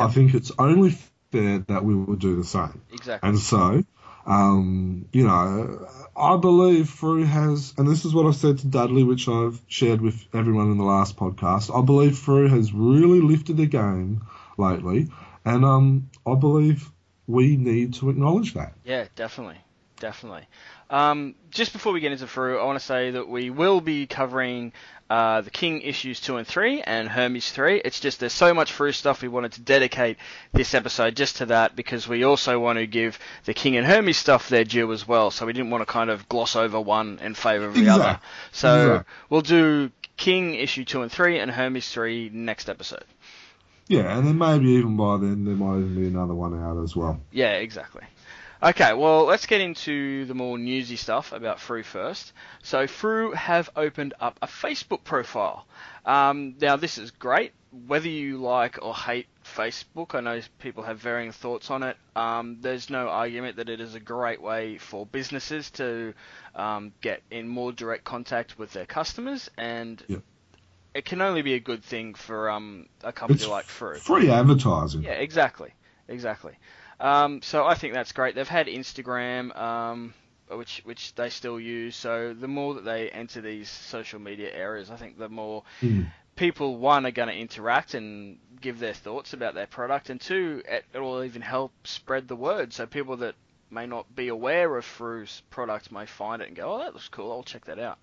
I 0.00 0.08
think 0.08 0.34
it's 0.34 0.52
only 0.58 0.96
fair 1.32 1.60
that 1.68 1.84
we 1.84 1.94
will 1.94 2.16
do 2.16 2.36
the 2.36 2.44
same. 2.44 2.82
Exactly. 2.92 3.28
And 3.28 3.38
so, 3.38 3.84
um, 4.26 5.08
you 5.12 5.26
know, 5.26 5.86
I 6.16 6.36
believe 6.36 6.88
Frew 6.88 7.24
has, 7.24 7.74
and 7.78 7.88
this 7.88 8.04
is 8.04 8.14
what 8.14 8.26
I've 8.26 8.36
said 8.36 8.58
to 8.58 8.66
Dudley, 8.66 9.02
which 9.02 9.28
I've 9.28 9.60
shared 9.66 10.00
with 10.00 10.22
everyone 10.34 10.70
in 10.70 10.78
the 10.78 10.84
last 10.84 11.16
podcast. 11.16 11.76
I 11.76 11.84
believe 11.84 12.18
Frew 12.18 12.48
has 12.48 12.72
really 12.72 13.20
lifted 13.20 13.56
the 13.56 13.66
game 13.66 14.26
lately, 14.56 15.08
and 15.44 15.64
um, 15.64 16.10
I 16.26 16.34
believe 16.34 16.90
we 17.26 17.56
need 17.56 17.94
to 17.94 18.10
acknowledge 18.10 18.54
that. 18.54 18.74
Yeah, 18.84 19.06
definitely, 19.16 19.58
definitely. 20.00 20.46
Um, 20.90 21.34
just 21.50 21.72
before 21.72 21.92
we 21.92 22.00
get 22.00 22.12
into 22.12 22.26
Frew, 22.26 22.58
I 22.58 22.64
want 22.64 22.78
to 22.78 22.84
say 22.84 23.10
that 23.10 23.28
we 23.28 23.50
will 23.50 23.80
be 23.80 24.06
covering 24.06 24.72
uh, 25.10 25.42
the 25.42 25.50
King 25.50 25.82
issues 25.82 26.20
two 26.20 26.36
and 26.36 26.46
three 26.46 26.80
and 26.82 27.08
Hermes 27.08 27.50
three. 27.50 27.80
It's 27.84 28.00
just 28.00 28.20
there's 28.20 28.32
so 28.32 28.54
much 28.54 28.72
Frew 28.72 28.92
stuff 28.92 29.20
we 29.22 29.28
wanted 29.28 29.52
to 29.52 29.60
dedicate 29.60 30.16
this 30.52 30.74
episode 30.74 31.14
just 31.16 31.36
to 31.38 31.46
that 31.46 31.76
because 31.76 32.08
we 32.08 32.24
also 32.24 32.58
want 32.58 32.78
to 32.78 32.86
give 32.86 33.18
the 33.44 33.52
King 33.54 33.76
and 33.76 33.86
Hermes 33.86 34.16
stuff 34.16 34.48
their 34.48 34.64
due 34.64 34.90
as 34.92 35.06
well. 35.06 35.30
So 35.30 35.44
we 35.46 35.52
didn't 35.52 35.70
want 35.70 35.82
to 35.82 35.86
kind 35.86 36.08
of 36.10 36.28
gloss 36.28 36.56
over 36.56 36.80
one 36.80 37.18
in 37.22 37.34
favour 37.34 37.66
of 37.66 37.74
the 37.74 37.80
Exact- 37.80 38.00
other. 38.00 38.20
So 38.52 38.80
exact. 38.92 39.08
we'll 39.30 39.40
do 39.42 39.90
King 40.16 40.54
issue 40.54 40.84
two 40.84 41.02
and 41.02 41.12
three 41.12 41.38
and 41.38 41.50
Hermes 41.50 41.88
three 41.90 42.30
next 42.32 42.68
episode. 42.70 43.04
Yeah, 43.88 44.18
and 44.18 44.26
then 44.26 44.36
maybe 44.36 44.68
even 44.72 44.96
by 44.96 45.16
then 45.16 45.46
there 45.46 45.54
might 45.54 45.78
even 45.78 45.94
be 45.94 46.06
another 46.08 46.34
one 46.34 46.58
out 46.62 46.82
as 46.82 46.94
well. 46.94 47.20
Yeah, 47.32 47.52
exactly. 47.52 48.02
Okay, 48.60 48.92
well, 48.92 49.24
let's 49.24 49.46
get 49.46 49.60
into 49.60 50.24
the 50.24 50.34
more 50.34 50.58
newsy 50.58 50.96
stuff 50.96 51.32
about 51.32 51.60
Frew 51.60 51.84
first. 51.84 52.32
So, 52.62 52.88
Frew 52.88 53.32
have 53.32 53.70
opened 53.76 54.14
up 54.18 54.36
a 54.42 54.48
Facebook 54.48 55.04
profile. 55.04 55.64
Um, 56.04 56.56
now, 56.60 56.74
this 56.76 56.98
is 56.98 57.12
great. 57.12 57.52
Whether 57.86 58.08
you 58.08 58.38
like 58.38 58.78
or 58.82 58.94
hate 58.96 59.26
Facebook, 59.44 60.14
I 60.16 60.20
know 60.20 60.40
people 60.58 60.82
have 60.82 60.98
varying 60.98 61.30
thoughts 61.30 61.70
on 61.70 61.84
it. 61.84 61.96
Um, 62.16 62.58
there's 62.60 62.90
no 62.90 63.08
argument 63.08 63.56
that 63.56 63.68
it 63.68 63.80
is 63.80 63.94
a 63.94 64.00
great 64.00 64.42
way 64.42 64.78
for 64.78 65.06
businesses 65.06 65.70
to 65.72 66.14
um, 66.56 66.92
get 67.00 67.22
in 67.30 67.46
more 67.46 67.70
direct 67.70 68.02
contact 68.04 68.58
with 68.58 68.72
their 68.72 68.86
customers, 68.86 69.50
and 69.56 70.02
it 70.94 71.04
can 71.04 71.20
only 71.20 71.42
be 71.42 71.54
a 71.54 71.60
good 71.60 71.84
thing 71.84 72.14
for 72.14 72.50
um, 72.50 72.86
a 73.04 73.12
company 73.12 73.38
It's 73.38 73.48
like 73.48 73.66
Frew. 73.66 73.96
Free 73.98 74.30
advertising. 74.30 75.04
Yeah, 75.04 75.12
exactly, 75.12 75.72
exactly. 76.08 76.54
Um, 77.00 77.42
so 77.42 77.64
I 77.64 77.74
think 77.74 77.94
that's 77.94 78.12
great. 78.12 78.34
They've 78.34 78.48
had 78.48 78.66
Instagram, 78.66 79.56
um, 79.56 80.14
which 80.50 80.80
which 80.84 81.14
they 81.14 81.30
still 81.30 81.60
use. 81.60 81.94
So 81.94 82.34
the 82.34 82.48
more 82.48 82.74
that 82.74 82.84
they 82.84 83.08
enter 83.10 83.40
these 83.40 83.68
social 83.68 84.18
media 84.18 84.52
areas, 84.52 84.90
I 84.90 84.96
think 84.96 85.18
the 85.18 85.28
more 85.28 85.62
Mm. 85.82 86.10
people 86.36 86.76
one 86.76 87.06
are 87.06 87.10
going 87.10 87.28
to 87.28 87.34
interact 87.36 87.94
and 87.94 88.38
give 88.60 88.78
their 88.78 88.94
thoughts 88.94 89.32
about 89.32 89.54
their 89.54 89.66
product, 89.66 90.10
and 90.10 90.20
two, 90.20 90.62
it, 90.68 90.84
will 90.94 91.22
even 91.22 91.42
help 91.42 91.72
spread 91.86 92.26
the 92.26 92.36
word. 92.36 92.72
So 92.72 92.86
people 92.86 93.18
that 93.18 93.34
may 93.70 93.86
not 93.86 94.12
be 94.16 94.28
aware 94.28 94.76
of 94.76 94.84
Frew's 94.84 95.42
product 95.50 95.92
may 95.92 96.06
find 96.06 96.42
it 96.42 96.48
and 96.48 96.56
go, 96.56 96.74
"Oh, 96.74 96.78
that 96.78 96.94
looks 96.94 97.08
cool. 97.08 97.30
I'll 97.30 97.42
check 97.42 97.66
that 97.66 97.78
out." 97.78 97.98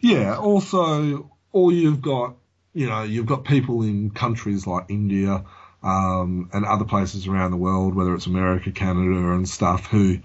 Yeah. 0.00 0.36
Also, 0.36 1.30
or 1.52 1.72
you've 1.72 2.02
got, 2.02 2.34
you 2.72 2.88
know, 2.88 3.02
you've 3.02 3.26
got 3.26 3.44
people 3.44 3.82
in 3.82 4.10
countries 4.10 4.66
like 4.66 4.86
India 4.88 5.44
um, 5.88 6.50
and 6.52 6.64
other 6.64 6.84
places 6.84 7.26
around 7.26 7.50
the 7.50 7.56
world, 7.56 7.94
whether 7.94 8.14
it's 8.14 8.26
America, 8.26 8.70
Canada, 8.70 9.32
and 9.32 9.48
stuff, 9.48 9.86
who 9.86 10.18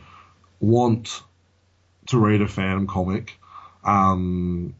want 0.59 1.21
to 2.07 2.17
read 2.17 2.41
a 2.41 2.47
Phantom 2.47 2.85
comic. 2.87 3.39
Um, 3.83 4.75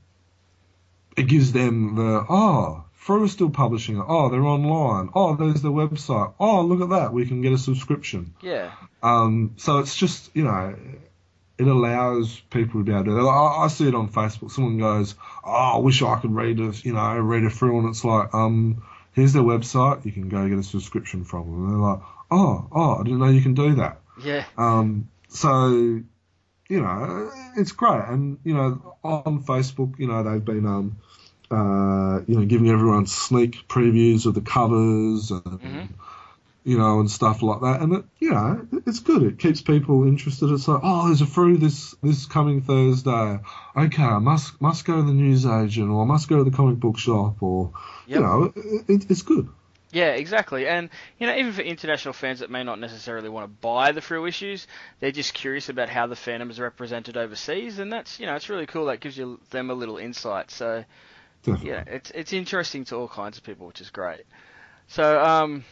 it 1.15 1.27
gives 1.27 1.53
them 1.53 1.95
the 1.95 2.25
oh, 2.27 2.83
Frew 2.93 3.23
is 3.23 3.31
still 3.31 3.49
publishing 3.49 3.97
it. 3.97 4.05
Oh, 4.07 4.29
they're 4.29 4.43
online. 4.43 5.09
Oh, 5.13 5.35
there's 5.35 5.61
their 5.61 5.71
website. 5.71 6.33
Oh, 6.39 6.61
look 6.61 6.81
at 6.81 6.89
that. 6.89 7.13
We 7.13 7.25
can 7.25 7.41
get 7.41 7.53
a 7.53 7.57
subscription. 7.57 8.33
Yeah, 8.41 8.71
Um, 9.01 9.53
so 9.57 9.79
it's 9.79 9.95
just, 9.95 10.31
you 10.33 10.43
know, 10.43 10.75
it 11.57 11.67
allows 11.67 12.41
people 12.49 12.81
to 12.81 12.83
be 12.83 12.91
able 12.91 13.05
to. 13.05 13.27
I, 13.27 13.65
I 13.65 13.67
see 13.67 13.87
it 13.87 13.95
on 13.95 14.09
Facebook. 14.09 14.51
Someone 14.51 14.79
goes, 14.79 15.15
"Oh, 15.45 15.75
I 15.75 15.77
wish 15.77 16.01
I 16.01 16.19
could 16.19 16.33
read 16.33 16.59
it, 16.59 16.83
you 16.83 16.93
know, 16.93 17.17
read 17.19 17.43
it 17.43 17.51
through," 17.51 17.79
and 17.79 17.89
it's 17.89 18.03
like, 18.03 18.33
um, 18.33 18.83
here's 19.13 19.33
their 19.33 19.43
website. 19.43 20.05
You 20.05 20.11
can 20.11 20.29
go 20.29 20.47
get 20.47 20.57
a 20.57 20.63
subscription 20.63 21.23
from 21.23 21.45
them. 21.45 21.63
And 21.63 21.71
they're 21.71 21.89
like, 21.89 22.01
"Oh, 22.29 22.67
oh, 22.71 22.95
I 22.95 23.03
didn't 23.03 23.19
know 23.19 23.29
you 23.29 23.41
can 23.41 23.53
do 23.53 23.75
that." 23.75 24.01
yeah, 24.23 24.45
Um, 24.57 25.09
so, 25.27 25.69
you 25.69 26.81
know, 26.81 27.31
it's 27.57 27.71
great. 27.71 28.03
And, 28.07 28.37
you 28.43 28.53
know, 28.53 28.95
on 29.03 29.43
Facebook, 29.43 29.97
you 29.99 30.07
know, 30.07 30.23
they've 30.23 30.43
been, 30.43 30.65
um, 30.65 30.97
uh, 31.49 32.21
you 32.27 32.35
know, 32.39 32.45
giving 32.45 32.69
everyone 32.69 33.05
sneak 33.05 33.67
previews 33.67 34.25
of 34.25 34.33
the 34.33 34.41
covers 34.41 35.31
and, 35.31 35.41
Mhm. 35.43 35.87
You 36.65 36.77
know, 36.77 37.01
and 37.01 37.11
stuff 37.11 37.41
like 37.41 37.59
that. 37.59 37.81
And, 37.81 37.93
it, 37.93 38.05
you 38.19 38.31
know, 38.31 38.65
it's 38.85 38.99
good. 38.99 39.23
It 39.23 39.37
keeps 39.37 39.61
people 39.61 40.07
interested. 40.07 40.49
It's 40.49 40.67
like, 40.67 40.79
oh, 40.81 41.07
there's 41.07 41.19
a 41.21 41.25
through 41.25 41.57
this, 41.57 41.93
this 42.01 42.25
coming 42.25 42.61
Thursday. 42.61 43.39
Okay, 43.75 44.03
I 44.03 44.19
must, 44.19 44.61
must 44.61 44.85
go 44.85 44.95
to 44.95 45.01
the 45.03 45.11
newsagent 45.11 45.89
or 45.89 46.03
I 46.03 46.05
must 46.05 46.29
go 46.29 46.37
to 46.37 46.43
the 46.49 46.55
comic 46.55 46.79
book 46.79 46.97
shop 46.97 47.43
or, 47.43 47.71
Yep. 48.07 48.15
you 48.15 48.23
know, 48.25 48.53
it, 48.55 48.89
it, 48.89 49.11
it's 49.11 49.23
good. 49.23 49.49
Yeah, 49.91 50.13
exactly. 50.13 50.67
And 50.67 50.89
you 51.19 51.27
know, 51.27 51.35
even 51.35 51.53
for 51.53 51.61
international 51.61 52.13
fans 52.13 52.39
that 52.39 52.49
may 52.49 52.63
not 52.63 52.79
necessarily 52.79 53.29
want 53.29 53.43
to 53.45 53.61
buy 53.61 53.91
the 53.91 54.01
Frew 54.01 54.25
issues, 54.25 54.65
they're 54.99 55.11
just 55.11 55.35
curious 55.35 55.69
about 55.69 55.87
how 55.87 56.07
the 56.07 56.15
Phantom 56.15 56.49
is 56.49 56.59
represented 56.59 57.15
overseas, 57.15 57.77
and 57.77 57.93
that's 57.93 58.19
you 58.19 58.25
know, 58.25 58.33
it's 58.35 58.49
really 58.49 58.65
cool. 58.65 58.85
That 58.85 59.01
gives 59.01 59.15
you 59.15 59.39
them 59.51 59.69
a 59.69 59.75
little 59.75 59.97
insight. 59.97 60.49
So 60.49 60.83
Definitely. 61.43 61.69
yeah, 61.69 61.83
it's 61.85 62.09
it's 62.09 62.33
interesting 62.33 62.85
to 62.85 62.95
all 62.95 63.07
kinds 63.07 63.37
of 63.37 63.43
people, 63.43 63.67
which 63.67 63.81
is 63.81 63.91
great. 63.91 64.23
So 64.87 65.23
um, 65.23 65.63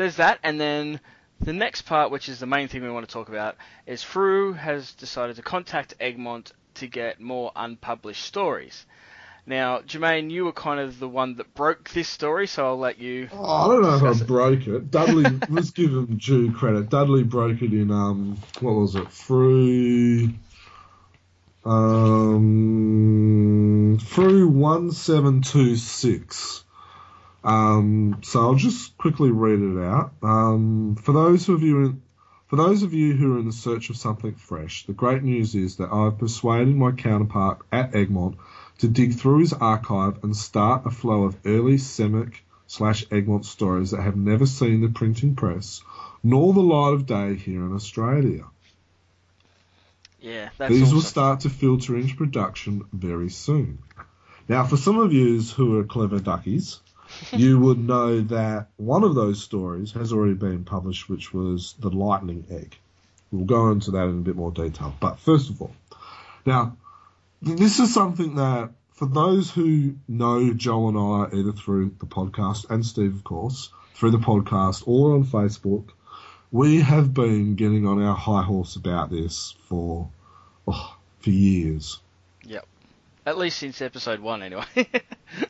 there's 0.00 0.16
that, 0.16 0.40
and 0.42 0.58
then 0.58 0.98
the 1.42 1.52
next 1.52 1.82
part, 1.82 2.10
which 2.10 2.30
is 2.30 2.38
the 2.38 2.46
main 2.46 2.68
thing 2.68 2.82
we 2.82 2.90
want 2.90 3.06
to 3.06 3.12
talk 3.12 3.28
about, 3.28 3.56
is 3.86 4.02
Frew 4.02 4.54
has 4.54 4.94
decided 4.94 5.36
to 5.36 5.42
contact 5.42 5.92
Egmont 6.00 6.52
to 6.76 6.86
get 6.86 7.20
more 7.20 7.52
unpublished 7.54 8.24
stories. 8.24 8.86
Now, 9.44 9.80
Jermaine, 9.80 10.30
you 10.30 10.46
were 10.46 10.52
kind 10.52 10.80
of 10.80 10.98
the 10.98 11.08
one 11.08 11.36
that 11.36 11.52
broke 11.52 11.90
this 11.90 12.08
story, 12.08 12.46
so 12.46 12.64
I'll 12.64 12.78
let 12.78 12.98
you. 12.98 13.28
Oh, 13.30 13.44
I 13.44 13.68
don't 13.68 13.82
know 13.82 13.96
if 13.96 14.02
I 14.02 14.12
it. 14.22 14.26
broke 14.26 14.66
it. 14.66 14.90
Dudley, 14.90 15.38
let's 15.50 15.72
give 15.72 15.90
him 15.90 16.16
due 16.16 16.50
credit. 16.52 16.88
Dudley 16.88 17.22
broke 17.22 17.60
it 17.60 17.74
in 17.74 17.90
um, 17.90 18.38
what 18.60 18.72
was 18.72 18.94
it? 18.94 19.10
Frew, 19.10 20.30
um, 21.66 22.38
Frew 23.98 24.48
1726. 24.48 26.64
Um, 27.42 28.20
so 28.22 28.40
I'll 28.40 28.54
just 28.54 28.96
quickly 28.98 29.30
read 29.30 29.60
it 29.60 29.82
out. 29.82 30.12
Um, 30.22 30.96
for 30.96 31.12
those 31.12 31.48
of 31.48 31.62
you 31.62 31.84
in, 31.84 32.02
for 32.48 32.56
those 32.56 32.82
of 32.82 32.92
you 32.92 33.14
who 33.14 33.36
are 33.36 33.38
in 33.38 33.46
the 33.46 33.52
search 33.52 33.90
of 33.90 33.96
something 33.96 34.34
fresh, 34.34 34.84
the 34.86 34.92
great 34.92 35.22
news 35.22 35.54
is 35.54 35.76
that 35.76 35.92
I've 35.92 36.18
persuaded 36.18 36.74
my 36.74 36.90
counterpart 36.90 37.60
at 37.70 37.94
Egmont 37.94 38.36
to 38.78 38.88
dig 38.88 39.14
through 39.14 39.38
his 39.38 39.52
archive 39.52 40.22
and 40.24 40.36
start 40.36 40.86
a 40.86 40.90
flow 40.90 41.24
of 41.24 41.36
early 41.44 41.78
Semic 41.78 42.44
slash 42.66 43.04
Egmont 43.10 43.46
stories 43.46 43.92
that 43.92 44.02
have 44.02 44.16
never 44.16 44.46
seen 44.46 44.80
the 44.80 44.88
printing 44.88 45.34
press 45.34 45.82
nor 46.22 46.52
the 46.52 46.60
light 46.60 46.92
of 46.92 47.06
day 47.06 47.34
here 47.34 47.64
in 47.64 47.72
Australia. 47.72 48.44
Yeah, 50.20 50.50
that's 50.58 50.70
These 50.70 50.82
awesome. 50.82 50.94
will 50.96 51.02
start 51.02 51.40
to 51.40 51.50
filter 51.50 51.96
into 51.96 52.14
production 52.14 52.84
very 52.92 53.30
soon. 53.30 53.78
Now, 54.48 54.64
for 54.66 54.76
some 54.76 54.98
of 54.98 55.12
you 55.12 55.40
who 55.40 55.78
are 55.78 55.84
clever 55.84 56.18
duckies, 56.18 56.80
you 57.32 57.58
would 57.58 57.78
know 57.78 58.20
that 58.20 58.68
one 58.76 59.04
of 59.04 59.14
those 59.14 59.42
stories 59.42 59.92
has 59.92 60.12
already 60.12 60.34
been 60.34 60.64
published, 60.64 61.08
which 61.08 61.32
was 61.32 61.74
The 61.78 61.90
Lightning 61.90 62.46
Egg. 62.50 62.76
We'll 63.30 63.44
go 63.44 63.70
into 63.70 63.92
that 63.92 64.04
in 64.04 64.18
a 64.18 64.22
bit 64.22 64.36
more 64.36 64.50
detail. 64.50 64.94
But 64.98 65.18
first 65.20 65.50
of 65.50 65.62
all, 65.62 65.74
now, 66.44 66.76
this 67.42 67.78
is 67.78 67.92
something 67.92 68.36
that, 68.36 68.70
for 68.92 69.06
those 69.06 69.50
who 69.50 69.94
know 70.08 70.52
Joe 70.52 70.88
and 70.88 70.98
I, 70.98 71.36
either 71.38 71.52
through 71.52 71.94
the 72.00 72.06
podcast 72.06 72.68
and 72.70 72.84
Steve, 72.84 73.14
of 73.14 73.24
course, 73.24 73.70
through 73.94 74.10
the 74.10 74.18
podcast 74.18 74.82
or 74.86 75.14
on 75.14 75.24
Facebook, 75.24 75.90
we 76.50 76.80
have 76.80 77.14
been 77.14 77.54
getting 77.54 77.86
on 77.86 78.02
our 78.02 78.16
high 78.16 78.42
horse 78.42 78.76
about 78.76 79.10
this 79.10 79.54
for 79.68 80.10
oh, 80.66 80.96
for 81.20 81.30
years. 81.30 82.00
Yep. 82.44 82.66
At 83.26 83.38
least 83.38 83.58
since 83.58 83.80
episode 83.80 84.20
one, 84.20 84.42
anyway. 84.42 84.64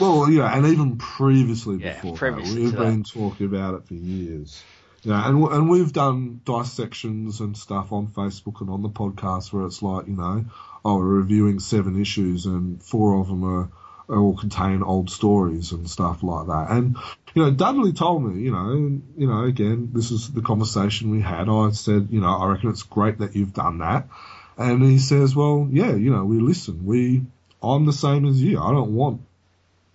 Well, 0.00 0.30
yeah, 0.30 0.54
and 0.54 0.66
even 0.66 0.96
previously 0.96 1.76
Yeah, 1.76 1.94
before 1.94 2.16
previously 2.16 2.70
that, 2.70 2.78
we've 2.78 2.78
been 2.78 3.04
talking 3.04 3.46
about 3.46 3.74
it 3.74 3.86
for 3.86 3.94
years. 3.94 4.62
Yeah, 5.02 5.28
and 5.28 5.42
and 5.44 5.70
we've 5.70 5.92
done 5.92 6.40
dissections 6.44 7.40
and 7.40 7.56
stuff 7.56 7.92
on 7.92 8.08
Facebook 8.08 8.60
and 8.60 8.70
on 8.70 8.82
the 8.82 8.88
podcast 8.88 9.52
where 9.52 9.64
it's 9.64 9.80
like, 9.80 10.08
you 10.08 10.16
know, 10.16 10.44
oh, 10.84 10.98
we're 10.98 11.04
reviewing 11.04 11.60
seven 11.60 12.00
issues 12.00 12.46
and 12.46 12.82
four 12.82 13.20
of 13.20 13.28
them 13.28 13.44
are, 13.44 13.70
are 14.08 14.20
all 14.20 14.36
contain 14.36 14.82
old 14.82 15.10
stories 15.10 15.72
and 15.72 15.88
stuff 15.88 16.22
like 16.22 16.46
that. 16.48 16.70
And 16.70 16.96
you 17.34 17.42
know, 17.44 17.50
Dudley 17.50 17.92
told 17.92 18.24
me, 18.24 18.42
you 18.42 18.50
know, 18.50 18.72
you 19.16 19.26
know, 19.26 19.44
again, 19.44 19.90
this 19.92 20.10
is 20.10 20.32
the 20.32 20.42
conversation 20.42 21.10
we 21.10 21.20
had. 21.20 21.48
I 21.48 21.70
said, 21.70 22.08
you 22.10 22.20
know, 22.20 22.34
I 22.34 22.46
reckon 22.46 22.70
it's 22.70 22.82
great 22.82 23.18
that 23.18 23.36
you've 23.36 23.52
done 23.52 23.78
that. 23.78 24.08
And 24.56 24.82
he 24.82 24.98
says, 24.98 25.36
well, 25.36 25.68
yeah, 25.70 25.94
you 25.94 26.10
know, 26.10 26.24
we 26.24 26.40
listen. 26.40 26.86
We, 26.86 27.24
I'm 27.62 27.84
the 27.84 27.92
same 27.92 28.26
as 28.26 28.42
you. 28.42 28.58
I 28.58 28.72
don't 28.72 28.94
want 28.94 29.20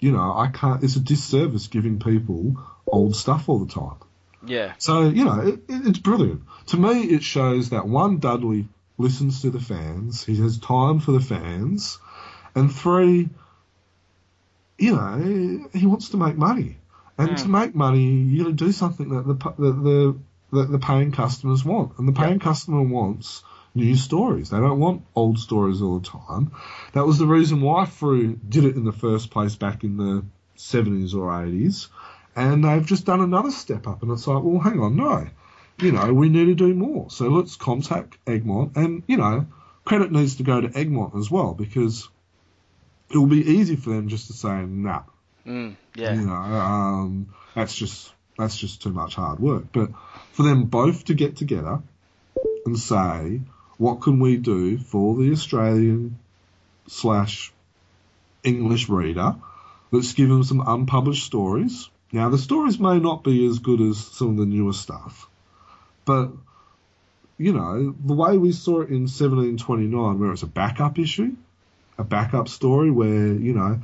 you 0.01 0.11
know, 0.11 0.35
I 0.35 0.47
can't. 0.47 0.83
It's 0.83 0.97
a 0.97 0.99
disservice 0.99 1.67
giving 1.67 1.99
people 1.99 2.57
old 2.87 3.15
stuff 3.15 3.47
all 3.47 3.59
the 3.59 3.71
time. 3.71 3.97
yeah, 4.45 4.73
So 4.79 5.07
you 5.07 5.23
know, 5.23 5.39
it, 5.41 5.53
it, 5.69 5.87
it's 5.87 5.99
brilliant. 5.99 6.41
To 6.67 6.77
me, 6.77 7.03
it 7.03 7.23
shows 7.23 7.69
that 7.69 7.87
one, 7.87 8.17
Dudley 8.17 8.67
listens 8.97 9.43
to 9.43 9.51
the 9.51 9.59
fans. 9.61 10.25
He 10.25 10.35
has 10.37 10.57
time 10.57 10.99
for 10.99 11.11
the 11.13 11.21
fans, 11.21 11.99
and 12.55 12.73
three, 12.73 13.29
you 14.77 14.95
know, 14.95 15.69
he 15.73 15.85
wants 15.85 16.09
to 16.09 16.17
make 16.17 16.35
money. 16.35 16.77
And 17.17 17.31
Mm. 17.31 17.43
to 17.43 17.47
make 17.49 17.75
money, 17.75 18.03
you 18.35 18.45
to 18.45 18.51
do 18.53 18.71
something 18.71 19.09
that 19.09 19.27
the 19.27 19.35
that 19.35 19.83
the 19.83 20.15
that 20.57 20.71
the 20.71 20.79
paying 20.79 21.11
customers 21.11 21.63
want, 21.63 21.99
and 21.99 22.07
the 22.07 22.13
paying 22.13 22.39
customer 22.39 22.81
wants 22.81 23.43
new 23.73 23.95
stories. 23.95 24.49
They 24.49 24.57
don't 24.57 24.79
want 24.79 25.03
old 25.15 25.39
stories 25.39 25.81
all 25.81 25.99
the 25.99 26.07
time. 26.07 26.51
That 26.93 27.05
was 27.05 27.17
the 27.17 27.27
reason 27.27 27.61
why 27.61 27.85
Frew 27.85 28.39
did 28.47 28.65
it 28.65 28.75
in 28.75 28.83
the 28.83 28.91
first 28.91 29.31
place 29.31 29.55
back 29.55 29.83
in 29.83 29.97
the 29.97 30.25
70s 30.57 31.13
or 31.13 31.31
80s. 31.31 31.87
And 32.35 32.63
they've 32.63 32.85
just 32.85 33.05
done 33.05 33.21
another 33.21 33.51
step 33.51 33.87
up. 33.87 34.03
And 34.03 34.11
it's 34.11 34.27
like, 34.27 34.43
well, 34.43 34.59
hang 34.59 34.79
on, 34.79 34.95
no. 34.95 35.27
You 35.79 35.91
know, 35.91 36.13
we 36.13 36.29
need 36.29 36.45
to 36.45 36.55
do 36.55 36.73
more. 36.73 37.09
So 37.09 37.27
let's 37.27 37.55
contact 37.55 38.17
Egmont. 38.27 38.75
And, 38.75 39.03
you 39.07 39.17
know, 39.17 39.47
credit 39.83 40.11
needs 40.11 40.35
to 40.35 40.43
go 40.43 40.61
to 40.61 40.77
Egmont 40.77 41.15
as 41.15 41.29
well 41.29 41.53
because 41.53 42.07
it 43.09 43.17
will 43.17 43.27
be 43.27 43.45
easy 43.45 43.75
for 43.75 43.89
them 43.89 44.07
just 44.07 44.27
to 44.27 44.33
say, 44.33 44.63
nah. 44.63 45.03
mm, 45.45 45.75
yeah, 45.95 46.13
You 46.13 46.21
know, 46.21 46.33
um, 46.33 47.33
that's 47.55 47.75
just 47.75 48.13
that's 48.37 48.57
just 48.57 48.81
too 48.81 48.91
much 48.91 49.15
hard 49.15 49.39
work. 49.39 49.65
But 49.73 49.89
for 50.31 50.43
them 50.43 50.65
both 50.65 51.05
to 51.05 51.13
get 51.13 51.35
together 51.35 51.81
and 52.65 52.79
say, 52.79 53.41
what 53.81 54.01
can 54.01 54.19
we 54.19 54.37
do 54.37 54.77
for 54.77 55.15
the 55.15 55.31
Australian 55.31 56.19
slash 56.87 57.51
English 58.43 58.87
reader? 58.89 59.35
Let's 59.89 60.13
give 60.13 60.45
some 60.45 60.63
unpublished 60.65 61.25
stories. 61.25 61.89
Now, 62.11 62.29
the 62.29 62.37
stories 62.37 62.77
may 62.77 62.99
not 62.99 63.23
be 63.23 63.43
as 63.47 63.57
good 63.57 63.81
as 63.81 63.97
some 63.97 64.29
of 64.29 64.37
the 64.37 64.45
newer 64.45 64.73
stuff, 64.73 65.27
but 66.05 66.29
you 67.39 67.53
know, 67.53 67.95
the 68.05 68.13
way 68.13 68.37
we 68.37 68.51
saw 68.51 68.81
it 68.81 68.89
in 68.89 69.07
1729, 69.09 70.19
where 70.19 70.31
it's 70.31 70.43
a 70.43 70.47
backup 70.47 70.99
issue, 70.99 71.35
a 71.97 72.03
backup 72.03 72.49
story 72.49 72.91
where, 72.91 73.33
you 73.33 73.53
know, 73.53 73.79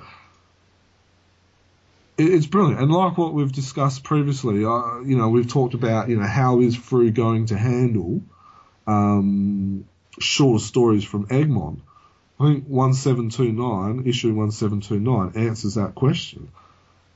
it's 2.19 2.45
brilliant. 2.45 2.81
And 2.81 2.91
like 2.91 3.17
what 3.17 3.33
we've 3.33 3.51
discussed 3.51 4.03
previously, 4.03 4.63
uh, 4.63 4.99
you 4.99 5.17
know, 5.17 5.29
we've 5.29 5.51
talked 5.51 5.73
about, 5.73 6.07
you 6.07 6.17
know, 6.17 6.27
how 6.27 6.62
is 6.62 6.75
Frew 6.75 7.10
going 7.10 7.47
to 7.47 7.57
handle 7.57 8.21
um, 8.88 9.86
shorter 10.19 10.63
stories 10.63 11.04
from 11.04 11.28
Egmont? 11.30 11.82
I 12.39 12.45
think 12.54 12.65
1729, 12.67 14.08
issue 14.08 14.34
1729, 14.34 15.47
answers 15.47 15.76
that 15.76 15.95
question. 15.95 16.50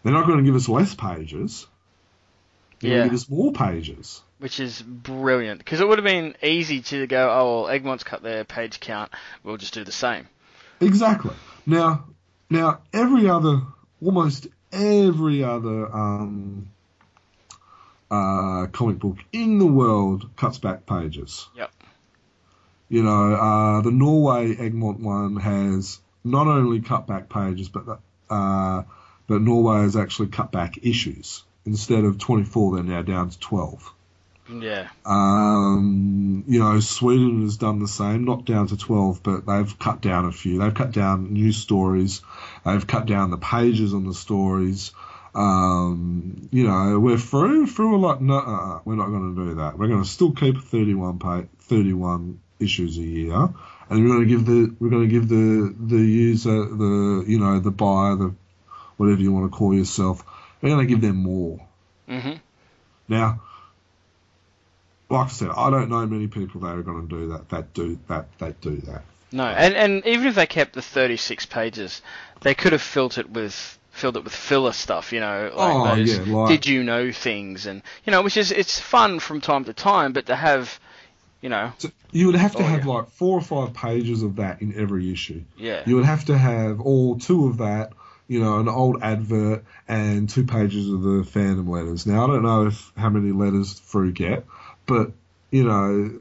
They're 0.03 0.13
not 0.13 0.25
going 0.25 0.39
to 0.39 0.43
give 0.43 0.55
us 0.55 0.67
less 0.67 0.95
pages. 0.95 1.67
They're 2.79 2.89
Yeah. 2.89 2.95
going 2.97 3.09
to 3.09 3.09
give 3.15 3.19
us 3.21 3.29
more 3.29 3.51
pages. 3.53 4.21
which 4.39 4.59
is 4.59 4.81
brilliant 4.81 5.59
because 5.59 5.79
it 5.81 5.87
would 5.87 5.99
have 5.99 6.05
been 6.05 6.33
easy 6.41 6.81
to 6.81 7.05
go, 7.05 7.29
oh, 7.31 7.61
well, 7.61 7.69
Egmont's 7.69 8.03
cut 8.03 8.23
their 8.23 8.43
page 8.43 8.79
count, 8.79 9.11
we'll 9.43 9.57
just 9.57 9.75
do 9.75 9.83
the 9.83 9.91
same. 9.91 10.27
Exactly. 10.79 11.35
Now, 11.67 12.05
now 12.49 12.79
every 12.91 13.29
other, 13.29 13.61
almost 14.03 14.47
every 14.71 15.43
other 15.43 15.95
um, 15.95 16.69
uh, 18.11 18.67
comic 18.67 18.99
book 18.99 19.17
in 19.31 19.57
the 19.57 19.65
world 19.65 20.29
cuts 20.35 20.57
back 20.59 20.85
pages. 20.85 21.47
Yep. 21.55 21.71
You 22.89 23.03
know, 23.03 23.33
uh, 23.33 23.81
the 23.81 23.91
Norway 23.91 24.55
Egmont 24.57 24.99
one 24.99 25.37
has 25.37 25.99
not 26.23 26.47
only 26.47 26.81
cut 26.81 27.07
back 27.07 27.29
pages, 27.29 27.69
but 27.69 27.99
uh, 28.29 28.83
but 29.27 29.41
Norway 29.41 29.83
has 29.83 29.95
actually 29.95 30.27
cut 30.27 30.51
back 30.51 30.85
issues. 30.85 31.43
Instead 31.65 32.03
of 32.03 32.17
24, 32.17 32.75
they're 32.75 32.83
now 32.83 33.01
down 33.01 33.29
to 33.29 33.39
12. 33.39 33.93
Yeah, 34.59 34.89
Um, 35.05 36.43
you 36.47 36.59
know, 36.59 36.79
Sweden 36.81 37.43
has 37.43 37.55
done 37.55 37.79
the 37.79 37.87
same, 37.87 38.25
not 38.25 38.43
down 38.45 38.67
to 38.67 38.75
12, 38.75 39.23
but 39.23 39.45
they've 39.45 39.79
cut 39.79 40.01
down 40.01 40.25
a 40.25 40.31
few. 40.31 40.57
They've 40.57 40.73
cut 40.73 40.91
down 40.91 41.31
news 41.31 41.57
stories. 41.57 42.21
They've 42.65 42.85
cut 42.85 43.05
down 43.05 43.31
the 43.31 43.37
pages 43.37 43.93
on 43.93 44.05
the 44.05 44.13
stories. 44.13 44.91
Um, 45.33 46.49
you 46.51 46.67
know, 46.67 46.99
we're 46.99 47.17
through, 47.17 47.67
through 47.67 47.95
a 47.95 47.99
lot. 47.99 48.21
No, 48.21 48.37
uh, 48.37 48.79
we're 48.83 48.95
not 48.95 49.07
going 49.07 49.35
to 49.35 49.45
do 49.45 49.55
that. 49.55 49.77
We're 49.77 49.87
going 49.87 50.03
to 50.03 50.09
still 50.09 50.31
keep 50.31 50.61
31 50.61 51.19
pay, 51.19 51.47
31 51.59 52.39
issues 52.59 52.97
a 52.97 53.03
year. 53.03 53.33
And 53.33 54.01
we're 54.01 54.07
going 54.07 54.21
to 54.21 54.25
give 54.25 54.45
the, 54.45 54.75
we're 54.79 54.89
going 54.89 55.07
to 55.07 55.13
give 55.13 55.27
the, 55.27 55.75
the 55.79 55.97
user, 56.01 56.65
the, 56.65 57.23
you 57.27 57.39
know, 57.39 57.59
the 57.59 57.71
buyer, 57.71 58.15
the, 58.15 58.35
whatever 58.97 59.21
you 59.21 59.31
want 59.31 59.51
to 59.51 59.57
call 59.57 59.73
yourself, 59.73 60.23
we're 60.61 60.69
going 60.69 60.85
to 60.85 60.93
give 60.93 61.01
them 61.01 61.17
more. 61.17 61.59
hmm 62.07 62.33
Now, 63.07 63.41
like 65.09 65.27
I 65.27 65.29
said, 65.29 65.49
I 65.49 65.69
don't 65.69 65.89
know 65.89 66.05
many 66.05 66.27
people 66.27 66.61
that 66.61 66.75
are 66.75 66.83
going 66.83 67.07
to 67.07 67.15
do 67.15 67.27
that. 67.29 67.49
That 67.49 67.73
do 67.73 67.99
that. 68.07 68.37
That 68.39 68.61
do 68.61 68.77
that. 68.77 69.03
No, 69.33 69.45
and 69.45 69.75
and 69.75 70.05
even 70.05 70.27
if 70.27 70.35
they 70.35 70.45
kept 70.45 70.73
the 70.73 70.81
36 70.81 71.45
pages, 71.45 72.01
they 72.41 72.53
could 72.53 72.73
have 72.73 72.81
filled 72.81 73.17
it 73.17 73.29
with 73.29 73.77
filled 73.91 74.17
it 74.17 74.23
with 74.23 74.33
filler 74.33 74.71
stuff, 74.71 75.11
you 75.13 75.19
know, 75.19 75.51
like 75.55 75.75
Oh, 75.75 75.95
those 75.95 76.17
yeah, 76.17 76.23
like- 76.35 76.49
did 76.49 76.67
you 76.67 76.83
know 76.83 77.11
things 77.11 77.65
and 77.67 77.81
you 78.05 78.11
know, 78.11 78.21
which 78.21 78.37
is 78.37 78.51
it's 78.51 78.79
fun 78.79 79.19
from 79.19 79.41
time 79.41 79.65
to 79.65 79.73
time, 79.73 80.13
but 80.13 80.25
to 80.27 80.35
have, 80.35 80.79
you 81.41 81.49
know, 81.49 81.71
So 81.77 81.89
you 82.11 82.27
would 82.27 82.35
have 82.35 82.55
to 82.55 82.63
Oh, 82.63 82.67
have 82.67 82.85
yeah. 82.85 82.93
like 82.93 83.09
four 83.11 83.37
or 83.37 83.41
five 83.41 83.73
pages 83.73 84.23
of 84.23 84.37
that 84.37 84.61
in 84.61 84.73
every 84.79 85.11
issue. 85.11 85.43
yeah, 85.57 85.83
You 85.85 85.95
would 85.97 86.05
have 86.05 86.25
to 86.25 86.37
have 86.37 86.81
all 86.81 87.19
two 87.19 87.47
of 87.47 87.57
that. 87.57 87.93
You 88.27 88.39
know, 88.39 88.59
an 88.59 88.69
old 88.69 89.03
advert 89.03 89.65
and 89.89 90.29
two 90.29 90.45
pages 90.45 90.87
of 90.89 91.01
the 91.01 91.23
fandom 91.23 91.67
letters. 91.67 92.05
Now 92.07 92.23
I 92.23 92.27
don't 92.27 92.43
know 92.43 92.67
if 92.67 92.91
how 92.95 93.09
many 93.09 93.33
letters 93.33 93.77
Frew 93.77 94.13
get, 94.13 94.45
but 94.85 95.11
you 95.51 95.65
know, 95.65 96.11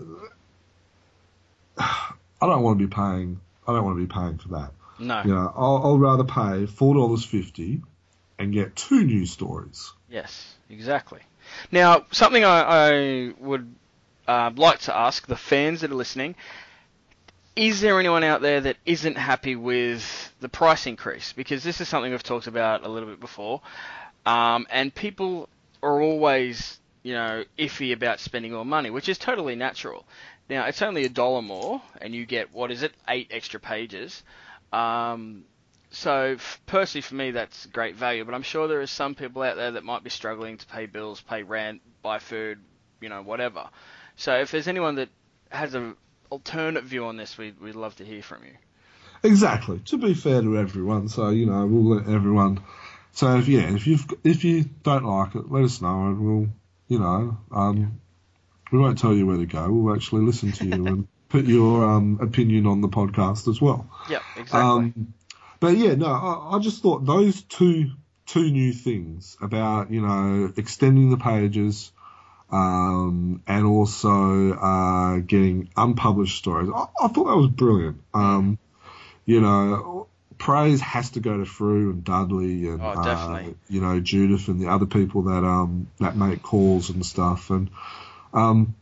I 1.79 2.47
don't 2.47 2.63
want 2.63 2.79
to 2.81 2.87
be 2.89 2.93
paying. 2.93 3.41
I 3.67 3.73
don't 3.75 3.85
want 3.85 3.99
to 3.99 4.07
be 4.07 4.13
paying 4.13 4.39
for 4.39 4.49
that. 4.49 4.73
No, 5.01 5.23
You 5.25 5.35
know, 5.35 5.53
I'll, 5.57 5.81
I'll 5.85 5.99
rather 5.99 6.25
pay 6.25 6.67
four 6.67 6.95
dollars 6.95 7.25
fifty 7.25 7.83
and 8.39 8.53
get 8.53 8.77
two 8.77 9.05
news 9.05 9.31
stories. 9.31 9.93
yes, 10.09 10.55
exactly. 10.69 11.21
Now, 11.73 12.05
something 12.13 12.45
I, 12.45 12.61
I 12.63 13.33
would 13.39 13.75
uh, 14.29 14.51
like 14.55 14.81
to 14.81 14.97
ask 14.97 15.27
the 15.27 15.37
fans 15.37 15.81
that 15.81 15.91
are 15.91 15.95
listening: 15.95 16.35
is 17.57 17.81
there 17.81 17.99
anyone 17.99 18.25
out 18.25 18.41
there 18.41 18.61
that 18.63 18.77
isn't 18.87 19.17
happy 19.17 19.57
with 19.57 20.33
the 20.41 20.49
price 20.49 20.87
increase? 20.87 21.33
Because 21.33 21.63
this 21.63 21.81
is 21.81 21.89
something 21.89 22.11
we've 22.11 22.23
talked 22.23 22.47
about 22.47 22.85
a 22.85 22.89
little 22.89 23.09
bit 23.09 23.21
before, 23.21 23.61
um, 24.27 24.67
and 24.71 24.95
people 24.95 25.49
are 25.83 26.01
always, 26.01 26.79
you 27.03 27.15
know, 27.15 27.45
iffy 27.59 27.93
about 27.93 28.21
spending 28.21 28.53
more 28.53 28.65
money, 28.65 28.91
which 28.91 29.09
is 29.09 29.19
totally 29.19 29.57
natural. 29.57 30.05
Now 30.49 30.67
it's 30.67 30.83
only 30.83 31.05
a 31.05 31.09
dollar 31.09 31.43
more, 31.43 31.83
and 32.01 32.15
you 32.15 32.27
get 32.27 32.53
what 32.53 32.71
is 32.71 32.83
it, 32.83 32.93
eight 33.09 33.29
extra 33.31 33.61
pages. 33.61 34.23
Um, 34.73 35.45
so 35.91 36.35
f- 36.39 36.61
personally, 36.67 37.03
for 37.03 37.15
me, 37.15 37.31
that's 37.33 37.67
great 37.67 37.97
value. 37.97 38.25
But 38.25 38.35
I'm 38.35 38.43
sure 38.43 38.69
there 38.69 38.81
are 38.81 38.87
some 38.87 39.15
people 39.15 39.43
out 39.43 39.57
there 39.57 39.73
that 39.73 39.85
might 39.85 40.05
be 40.05 40.11
struggling 40.11 40.59
to 40.59 40.67
pay 40.67 40.87
bills, 40.87 41.21
pay 41.21 41.43
rent, 41.43 41.83
buy 42.03 42.19
food, 42.19 42.61
you 43.01 43.09
know, 43.09 43.23
whatever. 43.23 43.69
So 44.17 44.37
if 44.37 44.51
there's 44.51 44.69
anyone 44.69 44.97
that 44.97 45.09
has 45.51 45.75
an 45.75 45.97
alternate 46.31 46.85
view 46.85 47.07
on 47.07 47.17
this, 47.17 47.37
we'd, 47.37 47.61
we'd 47.61 47.75
love 47.75 47.97
to 47.97 48.05
hear 48.05 48.23
from 48.23 48.45
you. 48.45 48.53
Exactly. 49.23 49.81
To 49.87 49.99
be 49.99 50.15
fair 50.15 50.41
to 50.41 50.59
everyone, 50.59 51.09
so 51.09 51.29
you 51.29 51.47
know 51.47 51.67
we'll 51.67 51.97
let 51.97 52.09
everyone. 52.09 52.63
So 53.13 53.37
if 53.37 53.49
yeah, 53.49 53.75
if 53.75 53.87
you 53.87 53.99
if 54.25 54.45
you 54.45 54.65
don't 54.83 55.05
like 55.05 55.35
it, 55.35 55.51
let 55.51 55.65
us 55.65 55.83
know, 55.83 56.07
and 56.07 56.21
we'll 56.21 56.49
you 56.89 56.99
know 56.99 57.37
um, 57.53 58.01
we 58.73 58.79
won't 58.79 58.99
tell 58.99 59.13
you 59.13 59.27
where 59.27 59.37
to 59.37 59.45
go. 59.45 59.71
We'll 59.71 59.95
actually 59.95 60.23
listen 60.23 60.53
to 60.53 60.65
you 60.65 60.87
and 60.87 61.09
put 61.31 61.47
your 61.47 61.85
um, 61.89 62.19
opinion 62.21 62.67
on 62.67 62.83
the 62.83 62.89
podcast 62.89 63.49
as 63.49 63.61
well. 63.61 63.89
Yep, 64.11 64.23
exactly. 64.37 64.61
Um, 64.61 65.15
but 65.61 65.77
yeah, 65.77 65.95
no, 65.95 66.07
I, 66.07 66.57
I 66.57 66.59
just 66.59 66.83
thought 66.83 67.07
those 67.07 67.41
two 67.43 67.93
two 68.27 68.51
new 68.51 68.73
things 68.73 69.37
about 69.41 69.91
you 69.91 70.03
know 70.03 70.53
extending 70.57 71.11
the 71.11 71.17
pages 71.17 71.91
um, 72.53 73.43
and 73.47 73.65
also 73.65 74.53
uh, 74.53 75.19
getting 75.19 75.71
unpublished 75.77 76.37
stories. 76.37 76.71
I, 76.75 76.87
I, 77.01 77.09
thought 77.09 77.25
that 77.25 77.37
was 77.37 77.49
brilliant. 77.49 78.03
Um, 78.13 78.59
you 79.25 79.41
know, 79.41 80.09
praise 80.39 80.81
has 80.81 81.11
to 81.11 81.21
go 81.21 81.39
to 81.39 81.45
Frew 81.45 81.91
and 81.91 82.05
Dudley 82.05 82.67
and 82.69 82.83
Oh, 82.83 82.89
uh, 82.89 83.45
you 83.69 83.81
know 83.81 84.01
Judith 84.01 84.49
and 84.49 84.61
the 84.61 84.69
other 84.69 84.87
people 84.87 85.23
that 85.23 85.45
um 85.45 85.89
that 86.01 86.17
make 86.17 86.43
calls 86.43 86.91
and 86.91 87.07
stuff 87.07 87.51
and 87.51 87.71
um 88.33 88.75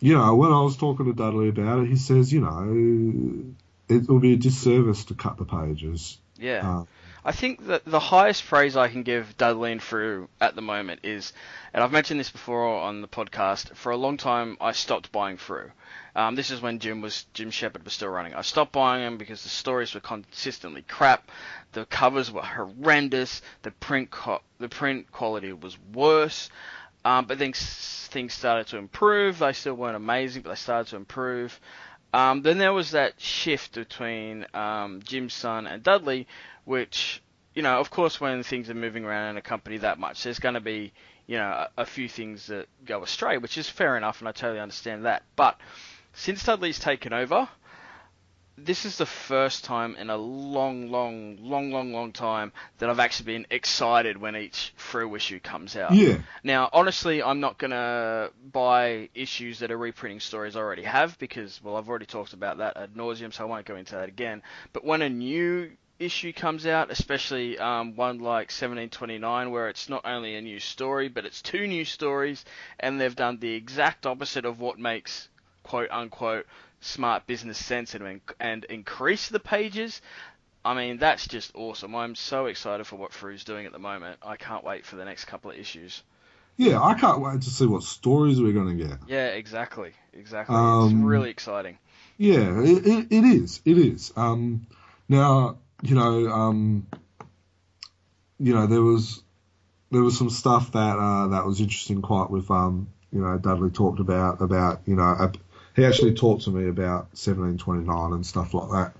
you 0.00 0.16
know 0.16 0.34
when 0.34 0.52
I 0.52 0.62
was 0.62 0.76
talking 0.76 1.06
to 1.06 1.12
Dudley 1.12 1.48
about 1.48 1.80
it, 1.80 1.88
he 1.88 1.96
says 1.96 2.32
you 2.32 2.40
know 2.40 3.54
it 3.88 4.08
will 4.08 4.20
be 4.20 4.34
a 4.34 4.36
disservice 4.36 5.04
to 5.06 5.14
cut 5.14 5.36
the 5.36 5.44
pages. 5.44 6.18
yeah. 6.36 6.78
Uh, 6.80 6.84
I 7.24 7.32
think 7.32 7.66
that 7.66 7.84
the 7.84 7.98
highest 7.98 8.46
praise 8.46 8.76
I 8.76 8.88
can 8.88 9.02
give 9.02 9.36
Dudley 9.36 9.72
and 9.72 9.82
Frew 9.82 10.28
at 10.40 10.54
the 10.54 10.62
moment 10.62 11.00
is, 11.02 11.32
and 11.74 11.82
I've 11.84 11.92
mentioned 11.92 12.18
this 12.18 12.30
before 12.30 12.66
on 12.66 13.02
the 13.02 13.08
podcast. 13.08 13.74
For 13.76 13.92
a 13.92 13.96
long 13.96 14.16
time, 14.16 14.56
I 14.60 14.72
stopped 14.72 15.12
buying 15.12 15.36
Frew. 15.36 15.72
Um, 16.14 16.36
this 16.36 16.50
is 16.50 16.62
when 16.62 16.78
Jim 16.78 17.00
was 17.00 17.26
Jim 17.34 17.50
Shepherd 17.50 17.84
was 17.84 17.92
still 17.92 18.08
running. 18.08 18.34
I 18.34 18.42
stopped 18.42 18.72
buying 18.72 19.02
them 19.02 19.18
because 19.18 19.42
the 19.42 19.50
stories 19.50 19.94
were 19.94 20.00
consistently 20.00 20.82
crap. 20.82 21.30
The 21.72 21.84
covers 21.84 22.30
were 22.30 22.42
horrendous. 22.42 23.42
The 23.62 23.72
print 23.72 24.10
co- 24.10 24.42
the 24.58 24.68
print 24.68 25.12
quality 25.12 25.52
was 25.52 25.76
worse. 25.92 26.48
Um, 27.04 27.26
but 27.26 27.38
then 27.38 27.52
things 27.52 28.34
started 28.34 28.66
to 28.68 28.78
improve. 28.78 29.38
They 29.38 29.52
still 29.52 29.74
weren't 29.74 29.96
amazing, 29.96 30.42
but 30.42 30.50
they 30.50 30.56
started 30.56 30.90
to 30.90 30.96
improve. 30.96 31.58
Um, 32.12 32.42
then 32.42 32.58
there 32.58 32.72
was 32.72 32.92
that 32.92 33.20
shift 33.20 33.74
between 33.74 34.46
um, 34.54 35.00
Jim's 35.04 35.34
son 35.34 35.66
and 35.66 35.82
Dudley, 35.82 36.26
which, 36.64 37.22
you 37.54 37.62
know, 37.62 37.78
of 37.78 37.90
course, 37.90 38.20
when 38.20 38.42
things 38.42 38.70
are 38.70 38.74
moving 38.74 39.04
around 39.04 39.30
in 39.30 39.36
a 39.36 39.42
company 39.42 39.78
that 39.78 39.98
much, 39.98 40.22
there's 40.22 40.38
going 40.38 40.54
to 40.54 40.60
be, 40.60 40.92
you 41.26 41.36
know, 41.36 41.48
a, 41.48 41.68
a 41.82 41.86
few 41.86 42.08
things 42.08 42.46
that 42.46 42.66
go 42.84 43.02
astray, 43.02 43.36
which 43.38 43.58
is 43.58 43.68
fair 43.68 43.96
enough, 43.96 44.20
and 44.20 44.28
I 44.28 44.32
totally 44.32 44.60
understand 44.60 45.04
that. 45.04 45.22
But 45.36 45.60
since 46.14 46.42
Dudley's 46.44 46.78
taken 46.78 47.12
over, 47.12 47.48
this 48.64 48.84
is 48.84 48.98
the 48.98 49.06
first 49.06 49.64
time 49.64 49.96
in 49.96 50.10
a 50.10 50.16
long, 50.16 50.90
long, 50.90 51.38
long, 51.40 51.70
long, 51.70 51.92
long 51.92 52.12
time 52.12 52.52
that 52.78 52.90
I've 52.90 52.98
actually 52.98 53.26
been 53.26 53.46
excited 53.50 54.18
when 54.18 54.36
each 54.36 54.72
Frew 54.76 55.14
issue 55.14 55.40
comes 55.40 55.76
out. 55.76 55.94
yeah, 55.94 56.18
Now, 56.42 56.68
honestly, 56.72 57.22
I'm 57.22 57.40
not 57.40 57.58
going 57.58 57.70
to 57.70 58.30
buy 58.52 59.08
issues 59.14 59.60
that 59.60 59.70
are 59.70 59.78
reprinting 59.78 60.20
stories 60.20 60.56
I 60.56 60.60
already 60.60 60.82
have 60.82 61.18
because, 61.18 61.62
well, 61.62 61.76
I've 61.76 61.88
already 61.88 62.06
talked 62.06 62.32
about 62.32 62.58
that 62.58 62.76
ad 62.76 62.94
nauseum, 62.94 63.32
so 63.32 63.44
I 63.44 63.46
won't 63.46 63.66
go 63.66 63.76
into 63.76 63.94
that 63.94 64.08
again. 64.08 64.42
But 64.72 64.84
when 64.84 65.02
a 65.02 65.08
new 65.08 65.70
issue 65.98 66.32
comes 66.32 66.66
out, 66.66 66.90
especially 66.90 67.58
um, 67.58 67.96
one 67.96 68.18
like 68.18 68.50
1729, 68.50 69.50
where 69.50 69.68
it's 69.68 69.88
not 69.88 70.02
only 70.04 70.36
a 70.36 70.40
new 70.40 70.60
story, 70.60 71.08
but 71.08 71.24
it's 71.24 71.42
two 71.42 71.66
new 71.66 71.84
stories, 71.84 72.44
and 72.78 73.00
they've 73.00 73.16
done 73.16 73.38
the 73.40 73.54
exact 73.54 74.06
opposite 74.06 74.44
of 74.44 74.60
what 74.60 74.78
makes 74.78 75.28
quote 75.64 75.90
unquote 75.90 76.46
smart 76.80 77.26
business 77.26 77.64
sense 77.64 77.94
and, 77.94 78.20
and 78.38 78.64
increase 78.64 79.28
the 79.28 79.40
pages. 79.40 80.00
I 80.64 80.74
mean, 80.74 80.98
that's 80.98 81.26
just 81.26 81.52
awesome. 81.54 81.94
I'm 81.94 82.14
so 82.14 82.46
excited 82.46 82.86
for 82.86 82.96
what 82.96 83.12
Frew's 83.12 83.44
doing 83.44 83.66
at 83.66 83.72
the 83.72 83.78
moment. 83.78 84.18
I 84.22 84.36
can't 84.36 84.64
wait 84.64 84.84
for 84.84 84.96
the 84.96 85.04
next 85.04 85.24
couple 85.26 85.50
of 85.50 85.56
issues. 85.56 86.02
yeah. 86.56 86.80
I 86.82 86.94
can't 86.94 87.20
wait 87.20 87.42
to 87.42 87.50
see 87.50 87.66
what 87.66 87.82
stories 87.84 88.40
we're 88.40 88.52
going 88.52 88.76
to 88.76 88.84
get. 88.84 88.98
Yeah, 89.06 89.28
exactly, 89.28 89.92
exactly. 90.12 90.56
Um, 90.56 90.84
it's 90.84 90.94
really 90.94 91.30
exciting. 91.30 91.78
Yeah, 92.18 92.60
it, 92.60 92.86
it, 92.86 93.06
it 93.10 93.24
is. 93.24 93.60
It 93.64 93.78
is. 93.78 94.12
Um, 94.16 94.66
now, 95.08 95.58
you 95.82 95.94
know, 95.94 96.28
um, 96.28 96.86
you 98.38 98.54
know, 98.54 98.66
there 98.66 98.82
was 98.82 99.22
there 99.90 100.02
was 100.02 100.18
some 100.18 100.30
stuff 100.30 100.72
that 100.72 100.98
uh, 100.98 101.28
that 101.28 101.46
was 101.46 101.60
interesting. 101.60 102.02
Quite 102.02 102.30
with 102.30 102.50
um, 102.50 102.88
you 103.12 103.20
know, 103.20 103.38
Dudley 103.38 103.70
talked 103.70 104.00
about 104.00 104.42
about 104.42 104.82
you 104.86 104.96
know, 104.96 105.30
he 105.78 105.84
actually 105.84 106.14
talked 106.14 106.44
to 106.44 106.50
me 106.50 106.68
about 106.68 107.10
1729 107.14 108.12
and 108.12 108.26
stuff 108.26 108.52
like 108.54 108.70
that. 108.70 108.92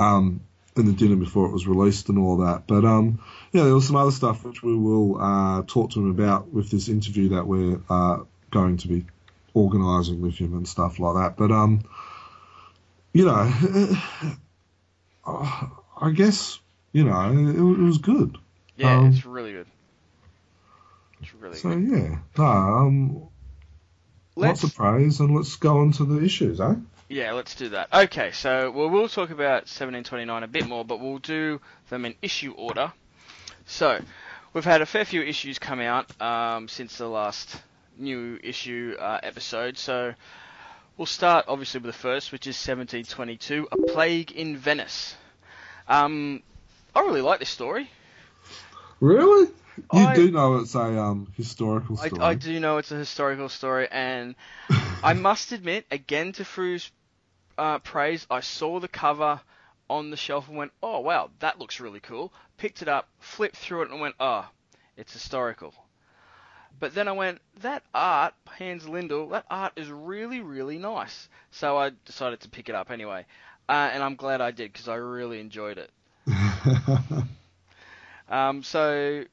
Um, 0.00 0.40
in 0.78 0.86
the 0.86 0.92
dinner 0.92 1.16
before 1.16 1.46
it 1.46 1.52
was 1.52 1.66
released 1.66 2.08
and 2.08 2.18
all 2.18 2.38
that. 2.38 2.66
But 2.66 2.84
um, 2.84 3.20
yeah, 3.52 3.64
there 3.64 3.74
was 3.74 3.86
some 3.86 3.96
other 3.96 4.12
stuff 4.12 4.44
which 4.44 4.62
we 4.62 4.76
will 4.76 5.20
uh, 5.20 5.62
talk 5.66 5.90
to 5.92 6.00
him 6.00 6.10
about 6.10 6.52
with 6.52 6.70
this 6.70 6.88
interview 6.88 7.30
that 7.30 7.46
we're 7.46 7.80
uh, 7.90 8.18
going 8.50 8.76
to 8.78 8.88
be 8.88 9.04
organising 9.54 10.20
with 10.20 10.36
him 10.36 10.54
and 10.54 10.68
stuff 10.68 10.98
like 11.00 11.16
that. 11.16 11.36
But 11.36 11.50
um, 11.50 11.82
you 13.12 13.24
know, 13.24 13.32
uh, 15.26 15.66
I 16.00 16.10
guess 16.12 16.60
you 16.92 17.04
know 17.04 17.32
it, 17.32 17.56
it 17.56 17.84
was 17.84 17.98
good. 17.98 18.38
Yeah, 18.76 18.98
um, 18.98 19.08
it's 19.08 19.26
really 19.26 19.52
good. 19.52 19.66
It's 21.20 21.34
really 21.34 21.54
good. 21.54 21.60
So 21.60 21.70
good. 21.70 21.90
yeah, 21.90 22.18
no, 22.36 22.44
um, 22.44 23.28
Let's 24.38 24.62
lots 24.62 24.72
of 24.72 24.76
praise, 24.76 25.20
and 25.20 25.34
let's 25.34 25.56
go 25.56 25.78
on 25.78 25.92
to 25.92 26.04
the 26.04 26.24
issues, 26.24 26.60
eh? 26.60 26.74
yeah, 27.08 27.32
let's 27.32 27.54
do 27.54 27.70
that. 27.70 27.88
Okay, 27.92 28.32
so 28.32 28.70
well, 28.70 28.90
we'll 28.90 29.08
talk 29.08 29.30
about 29.30 29.62
1729 29.62 30.42
a 30.42 30.46
bit 30.46 30.66
more, 30.66 30.84
but 30.84 31.00
we'll 31.00 31.18
do 31.18 31.60
them 31.88 32.04
in 32.04 32.14
issue 32.20 32.52
order. 32.52 32.92
So 33.66 34.00
we've 34.52 34.64
had 34.64 34.82
a 34.82 34.86
fair 34.86 35.04
few 35.04 35.22
issues 35.22 35.58
come 35.58 35.80
out 35.80 36.20
um, 36.20 36.68
since 36.68 36.98
the 36.98 37.08
last 37.08 37.60
new 37.96 38.38
issue 38.42 38.94
uh, 38.98 39.20
episode. 39.22 39.78
So 39.78 40.14
we'll 40.96 41.06
start 41.06 41.46
obviously 41.48 41.80
with 41.80 41.94
the 41.94 41.98
first, 41.98 42.30
which 42.30 42.46
is 42.46 42.56
1722, 42.56 43.68
A 43.72 43.92
Plague 43.92 44.32
in 44.32 44.56
Venice. 44.56 45.16
Um, 45.88 46.42
I 46.94 47.00
really 47.00 47.22
like 47.22 47.40
this 47.40 47.48
story. 47.48 47.90
Really? 49.00 49.48
You 49.92 50.06
I- 50.06 50.14
do 50.16 50.30
know 50.30 50.58
it's 50.58 50.74
a 50.74 51.00
um 51.00 51.32
historical 51.36 51.96
story. 51.96 52.22
I 52.22 52.34
do 52.34 52.60
know 52.60 52.78
it's 52.78 52.92
a 52.92 52.96
historical 52.96 53.48
story, 53.48 53.88
and 53.90 54.34
I 55.02 55.12
must 55.28 55.52
admit, 55.52 55.86
again 55.90 56.32
to 56.32 56.44
Frew's 56.44 56.90
uh, 57.56 57.78
praise, 57.80 58.26
I 58.30 58.40
saw 58.40 58.78
the 58.80 58.88
cover 58.88 59.40
on 59.90 60.10
the 60.10 60.16
shelf 60.16 60.48
and 60.48 60.56
went, 60.56 60.72
"Oh 60.82 61.00
wow, 61.00 61.30
that 61.40 61.58
looks 61.58 61.80
really 61.80 62.00
cool." 62.00 62.32
Picked 62.56 62.82
it 62.82 62.88
up, 62.88 63.08
flipped 63.18 63.56
through 63.56 63.82
it, 63.82 63.90
and 63.90 64.00
went, 64.00 64.14
"Ah, 64.20 64.50
it's 64.96 65.12
historical." 65.12 65.74
But 66.80 66.94
then 66.94 67.08
I 67.08 67.12
went, 67.12 67.40
"That 67.60 67.82
art, 67.94 68.34
Hans 68.58 68.84
Lindahl, 68.86 69.30
that 69.30 69.46
art 69.50 69.72
is 69.76 69.90
really, 69.90 70.40
really 70.40 70.78
nice." 70.78 71.28
So 71.50 71.76
I 71.76 71.90
decided 72.04 72.40
to 72.40 72.48
pick 72.48 72.68
it 72.68 72.74
up 72.74 72.90
anyway, 72.90 73.26
uh, 73.68 73.90
and 73.92 74.02
I'm 74.02 74.14
glad 74.16 74.40
I 74.40 74.50
did 74.52 74.72
because 74.72 74.88
I 74.88 74.94
really 74.96 75.40
enjoyed 75.40 75.78
it. 75.78 75.90
Um, 78.30 78.62
so 78.62 79.24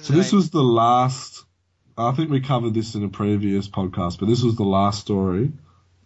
so 0.00 0.12
this 0.14 0.32
was 0.32 0.50
the 0.50 0.62
last. 0.62 1.44
I 1.96 2.12
think 2.12 2.30
we 2.30 2.40
covered 2.40 2.74
this 2.74 2.94
in 2.94 3.04
a 3.04 3.08
previous 3.08 3.68
podcast, 3.68 4.18
but 4.18 4.26
this 4.26 4.42
was 4.42 4.56
the 4.56 4.64
last 4.64 5.00
story 5.00 5.52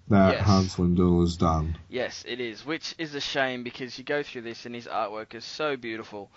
that 0.08 0.32
Yes. 0.34 0.46
Hans 0.46 0.76
Lindahl 0.76 1.20
has 1.20 1.36
done. 1.36 1.76
Yes, 1.88 2.24
it 2.26 2.40
is, 2.40 2.64
which 2.66 2.94
is 2.98 3.14
a 3.14 3.20
shame 3.20 3.62
because 3.64 3.96
you 3.98 4.04
go 4.04 4.22
through 4.22 4.42
this 4.42 4.66
and 4.66 4.74
his 4.74 4.86
artwork 4.86 5.34
is 5.34 5.44
so 5.44 5.76
beautiful. 5.76 6.30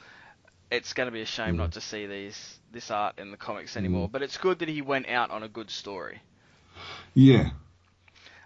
It's 0.72 0.94
going 0.94 1.08
to 1.08 1.12
be 1.12 1.22
a 1.22 1.26
shame 1.26 1.56
Mm. 1.56 1.58
not 1.58 1.72
to 1.74 1.82
see 1.82 2.06
these 2.06 2.60
this 2.72 2.92
art 2.92 3.18
in 3.18 3.32
the 3.32 3.38
comics 3.38 3.76
anymore. 3.76 4.08
But 4.10 4.22
it's 4.22 4.38
good 4.38 4.60
that 4.60 4.70
he 4.70 4.84
went 4.84 5.10
out 5.10 5.32
on 5.32 5.42
a 5.42 5.48
good 5.48 5.72
story. 5.72 6.22
Yeah. 7.16 7.50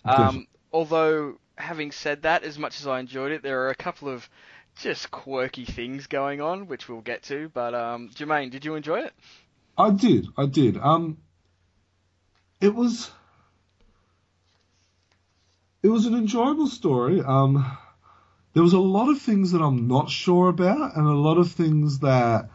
Um, 0.06 0.48
although, 0.72 1.38
having 1.58 1.92
said 1.92 2.22
that, 2.24 2.44
as 2.44 2.58
much 2.58 2.80
as 2.80 2.88
I 2.88 3.00
enjoyed 3.00 3.32
it, 3.34 3.44
there 3.44 3.64
are 3.64 3.70
a 3.70 3.76
couple 3.76 4.08
of 4.10 4.30
just 4.76 5.12
quirky 5.12 5.66
things 5.66 6.08
going 6.08 6.42
on, 6.42 6.68
which 6.68 6.90
we'll 6.90 7.02
get 7.02 7.24
to. 7.24 7.50
But 7.54 7.74
um, 7.74 8.10
Jermaine, 8.10 8.52
did 8.52 8.66
you 8.66 8.76
enjoy 8.76 9.02
it? 9.02 9.14
I 9.78 9.90
did. 9.92 10.28
I 10.38 10.46
did. 10.46 10.78
Um, 10.78 11.18
it 12.62 12.74
was. 12.74 13.12
it 15.84 15.90
was 15.90 16.06
an 16.06 16.16
enjoyable 16.16 16.68
story. 16.68 17.22
Um, 17.22 17.78
there 18.54 18.64
was 18.64 18.74
a 18.74 18.80
lot 18.80 19.10
of 19.10 19.22
things 19.22 19.52
that 19.52 19.62
I'm 19.62 19.88
not 19.88 20.10
sure 20.10 20.48
about, 20.50 20.96
and 20.96 21.06
a 21.06 21.12
lot 21.12 21.38
of 21.38 21.52
things 21.52 22.00
that 22.00 22.50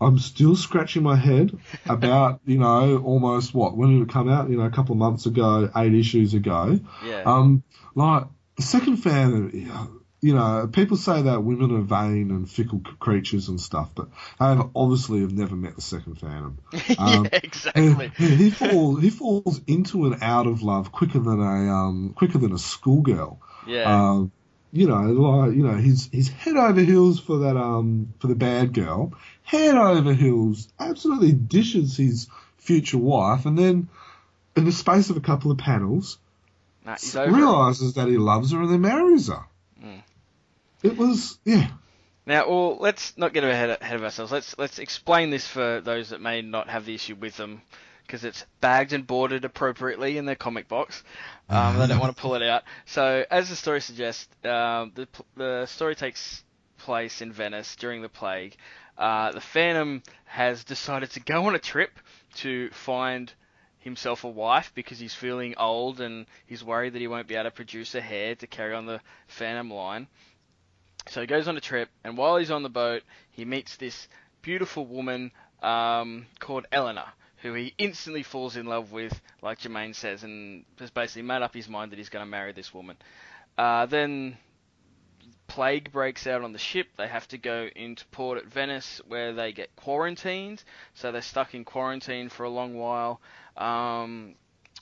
I'm 0.00 0.18
still 0.18 0.56
scratching 0.56 1.02
my 1.02 1.16
head 1.16 1.56
about. 1.88 2.40
you 2.46 2.58
know, 2.58 2.98
almost 2.98 3.54
what 3.54 3.76
when 3.76 3.98
did 3.98 4.08
it 4.08 4.12
come 4.12 4.28
out? 4.28 4.50
You 4.50 4.56
know, 4.56 4.64
a 4.64 4.70
couple 4.70 4.92
of 4.92 4.98
months 4.98 5.26
ago, 5.26 5.70
eight 5.76 5.94
issues 5.94 6.34
ago. 6.34 6.80
Yeah. 7.04 7.22
Um, 7.24 7.62
like 7.94 8.24
the 8.56 8.62
second 8.62 8.96
fan, 8.96 10.01
you 10.22 10.34
know, 10.34 10.70
people 10.72 10.96
say 10.96 11.22
that 11.22 11.42
women 11.42 11.76
are 11.76 11.82
vain 11.82 12.30
and 12.30 12.48
fickle 12.48 12.80
creatures 13.00 13.48
and 13.48 13.60
stuff, 13.60 13.90
but 13.92 14.08
I 14.38 14.50
have 14.50 14.70
obviously 14.74 15.20
have 15.22 15.32
never 15.32 15.56
met 15.56 15.74
the 15.74 15.82
second 15.82 16.20
Phantom. 16.20 16.58
Um, 16.98 17.24
yeah, 17.24 17.40
exactly. 17.42 18.08
he 18.16 18.50
falls 18.50 19.02
he 19.02 19.10
falls 19.10 19.60
into 19.66 20.06
and 20.06 20.22
out 20.22 20.46
of 20.46 20.62
love 20.62 20.92
quicker 20.92 21.18
than 21.18 21.40
a 21.40 21.72
um 21.72 22.12
quicker 22.14 22.38
than 22.38 22.52
a 22.52 22.58
schoolgirl. 22.58 23.40
Yeah. 23.66 24.10
Um, 24.10 24.30
you 24.72 24.86
know, 24.86 25.00
like 25.00 25.56
you 25.56 25.66
know, 25.66 25.76
he's 25.76 26.08
he's 26.12 26.28
head 26.28 26.56
over 26.56 26.80
heels 26.80 27.18
for 27.18 27.38
that 27.38 27.56
um 27.56 28.14
for 28.20 28.28
the 28.28 28.36
bad 28.36 28.72
girl, 28.72 29.14
head 29.42 29.74
over 29.74 30.12
heels, 30.14 30.68
absolutely 30.78 31.32
dishes 31.32 31.96
his 31.96 32.28
future 32.58 32.98
wife, 32.98 33.44
and 33.44 33.58
then 33.58 33.88
in 34.56 34.64
the 34.64 34.72
space 34.72 35.10
of 35.10 35.16
a 35.16 35.20
couple 35.20 35.50
of 35.50 35.58
panels, 35.58 36.18
nah, 36.84 36.96
realizes 37.14 37.94
that 37.94 38.06
he 38.06 38.18
loves 38.18 38.52
her 38.52 38.60
and 38.60 38.70
then 38.70 38.82
marries 38.82 39.26
her. 39.28 39.44
It 40.82 40.96
was 40.96 41.38
yeah. 41.44 41.68
Now, 42.24 42.48
well, 42.48 42.76
let's 42.78 43.16
not 43.18 43.32
get 43.32 43.42
ahead, 43.42 43.78
ahead 43.80 43.96
of 43.96 44.04
ourselves. 44.04 44.30
Let's 44.30 44.56
let's 44.58 44.78
explain 44.78 45.30
this 45.30 45.46
for 45.46 45.80
those 45.80 46.10
that 46.10 46.20
may 46.20 46.42
not 46.42 46.68
have 46.68 46.84
the 46.84 46.94
issue 46.94 47.16
with 47.16 47.36
them 47.36 47.62
because 48.06 48.24
it's 48.24 48.44
bagged 48.60 48.92
and 48.92 49.06
boarded 49.06 49.44
appropriately 49.44 50.18
in 50.18 50.26
their 50.26 50.36
comic 50.36 50.68
box. 50.68 51.02
Um, 51.48 51.78
they 51.78 51.86
don't 51.86 51.98
want 51.98 52.14
to 52.14 52.20
pull 52.20 52.34
it 52.34 52.42
out. 52.42 52.62
So, 52.86 53.24
as 53.30 53.48
the 53.48 53.56
story 53.56 53.80
suggests, 53.80 54.28
um, 54.44 54.92
the 54.94 55.08
the 55.36 55.66
story 55.66 55.94
takes 55.94 56.44
place 56.78 57.22
in 57.22 57.32
Venice 57.32 57.74
during 57.76 58.02
the 58.02 58.08
plague. 58.08 58.56
Uh, 58.98 59.32
the 59.32 59.40
Phantom 59.40 60.02
has 60.24 60.64
decided 60.64 61.10
to 61.12 61.20
go 61.20 61.46
on 61.46 61.54
a 61.54 61.58
trip 61.58 61.90
to 62.36 62.70
find 62.70 63.32
himself 63.78 64.22
a 64.24 64.28
wife 64.28 64.70
because 64.74 64.98
he's 64.98 65.14
feeling 65.14 65.54
old 65.58 66.00
and 66.00 66.26
he's 66.46 66.62
worried 66.62 66.92
that 66.92 67.00
he 67.00 67.08
won't 67.08 67.26
be 67.26 67.34
able 67.34 67.44
to 67.44 67.50
produce 67.50 67.94
a 67.94 68.12
heir 68.12 68.34
to 68.36 68.46
carry 68.46 68.74
on 68.74 68.86
the 68.86 69.00
Phantom 69.26 69.70
line. 69.72 70.06
So 71.08 71.20
he 71.20 71.26
goes 71.26 71.48
on 71.48 71.56
a 71.56 71.60
trip, 71.60 71.88
and 72.04 72.16
while 72.16 72.36
he's 72.36 72.50
on 72.50 72.62
the 72.62 72.70
boat, 72.70 73.02
he 73.30 73.44
meets 73.44 73.76
this 73.76 74.08
beautiful 74.40 74.86
woman 74.86 75.32
um, 75.62 76.26
called 76.38 76.66
Eleanor, 76.72 77.12
who 77.38 77.54
he 77.54 77.74
instantly 77.78 78.22
falls 78.22 78.56
in 78.56 78.66
love 78.66 78.92
with, 78.92 79.20
like 79.42 79.58
Jermaine 79.58 79.94
says, 79.94 80.22
and 80.22 80.64
has 80.78 80.90
basically 80.90 81.22
made 81.22 81.42
up 81.42 81.54
his 81.54 81.68
mind 81.68 81.92
that 81.92 81.98
he's 81.98 82.08
going 82.08 82.24
to 82.24 82.30
marry 82.30 82.52
this 82.52 82.72
woman. 82.72 82.96
Uh, 83.58 83.86
then 83.86 84.36
plague 85.48 85.92
breaks 85.92 86.26
out 86.26 86.42
on 86.42 86.52
the 86.52 86.58
ship. 86.58 86.88
They 86.96 87.08
have 87.08 87.28
to 87.28 87.38
go 87.38 87.68
into 87.76 88.06
port 88.06 88.38
at 88.38 88.46
Venice 88.46 89.00
where 89.06 89.32
they 89.32 89.52
get 89.52 89.74
quarantined. 89.76 90.62
So 90.94 91.12
they're 91.12 91.20
stuck 91.20 91.54
in 91.54 91.64
quarantine 91.64 92.28
for 92.28 92.44
a 92.44 92.50
long 92.50 92.74
while. 92.74 93.20
Um, 93.56 94.34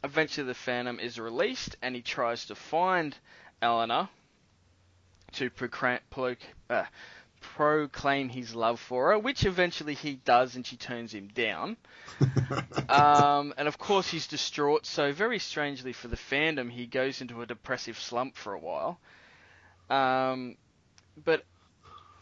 eventually, 0.05 0.47
the 0.47 0.55
Phantom 0.55 1.01
is 1.01 1.19
released 1.19 1.77
and 1.83 1.97
he 1.97 2.03
tries 2.03 2.47
to 2.47 2.55
find 2.55 3.17
Eleanor 3.61 4.09
to 5.33 5.51
proclaim, 5.51 5.99
uh, 6.69 6.85
proclaim 7.41 8.29
his 8.29 8.55
love 8.55 8.81
for 8.81 9.11
her, 9.11 9.19
which 9.19 9.45
eventually 9.45 9.95
he 9.95 10.17
does, 10.17 10.57
and 10.57 10.67
she 10.67 10.77
turns 10.77 11.13
him 11.13 11.29
down. 11.29 11.77
um, 12.89 13.55
and 13.57 13.67
of 13.69 13.79
course, 13.79 14.09
he's 14.09 14.27
distraught. 14.27 14.87
So 14.87 15.13
very 15.13 15.39
strangely 15.39 15.93
for 15.93 16.09
the 16.09 16.17
Phantom, 16.17 16.69
he 16.71 16.87
goes 16.87 17.21
into 17.21 17.43
a 17.43 17.47
depressive 17.47 17.99
slump 17.99 18.37
for 18.37 18.53
a 18.53 18.59
while. 18.59 18.99
Um, 19.89 20.57
but 21.25 21.45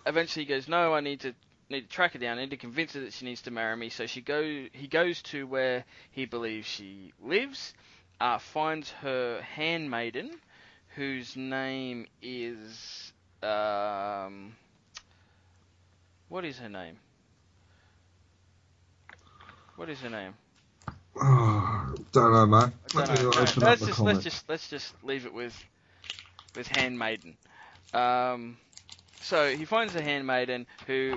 eventually, 0.06 0.44
he 0.44 0.48
goes, 0.48 0.68
"No, 0.68 0.94
I 0.94 1.00
need 1.00 1.20
to." 1.20 1.34
Need 1.70 1.82
to 1.82 1.88
track 1.88 2.14
her 2.14 2.18
down. 2.18 2.38
I 2.38 2.40
need 2.40 2.50
to 2.52 2.56
convince 2.56 2.94
her 2.94 3.00
that 3.00 3.12
she 3.12 3.26
needs 3.26 3.42
to 3.42 3.50
marry 3.50 3.76
me. 3.76 3.90
So 3.90 4.06
she 4.06 4.22
go. 4.22 4.40
He 4.72 4.88
goes 4.88 5.20
to 5.24 5.46
where 5.46 5.84
he 6.10 6.24
believes 6.24 6.66
she 6.66 7.12
lives, 7.20 7.74
uh, 8.22 8.38
finds 8.38 8.90
her 9.02 9.42
handmaiden, 9.42 10.30
whose 10.98 11.36
name 11.36 12.08
is 12.20 13.12
um, 13.40 14.56
what 16.28 16.44
is 16.44 16.58
her 16.58 16.68
name? 16.68 16.98
What 19.76 19.88
is 19.88 20.00
her 20.00 20.10
name? 20.10 20.34
Oh, 21.22 21.94
don't 22.12 22.32
know, 22.32 22.46
mate. 22.46 22.72
Don't 22.88 23.08
know. 23.08 23.30
No, 23.30 23.38
let's 23.38 23.86
just 23.86 24.00
let's 24.00 24.24
just 24.24 24.48
let's 24.48 24.68
just 24.68 24.92
leave 25.04 25.24
it 25.24 25.32
with 25.32 25.56
with 26.56 26.66
handmaiden. 26.66 27.36
Um, 27.94 28.56
so 29.20 29.54
he 29.54 29.64
finds 29.66 29.94
a 29.94 30.02
handmaiden 30.02 30.66
who 30.88 31.16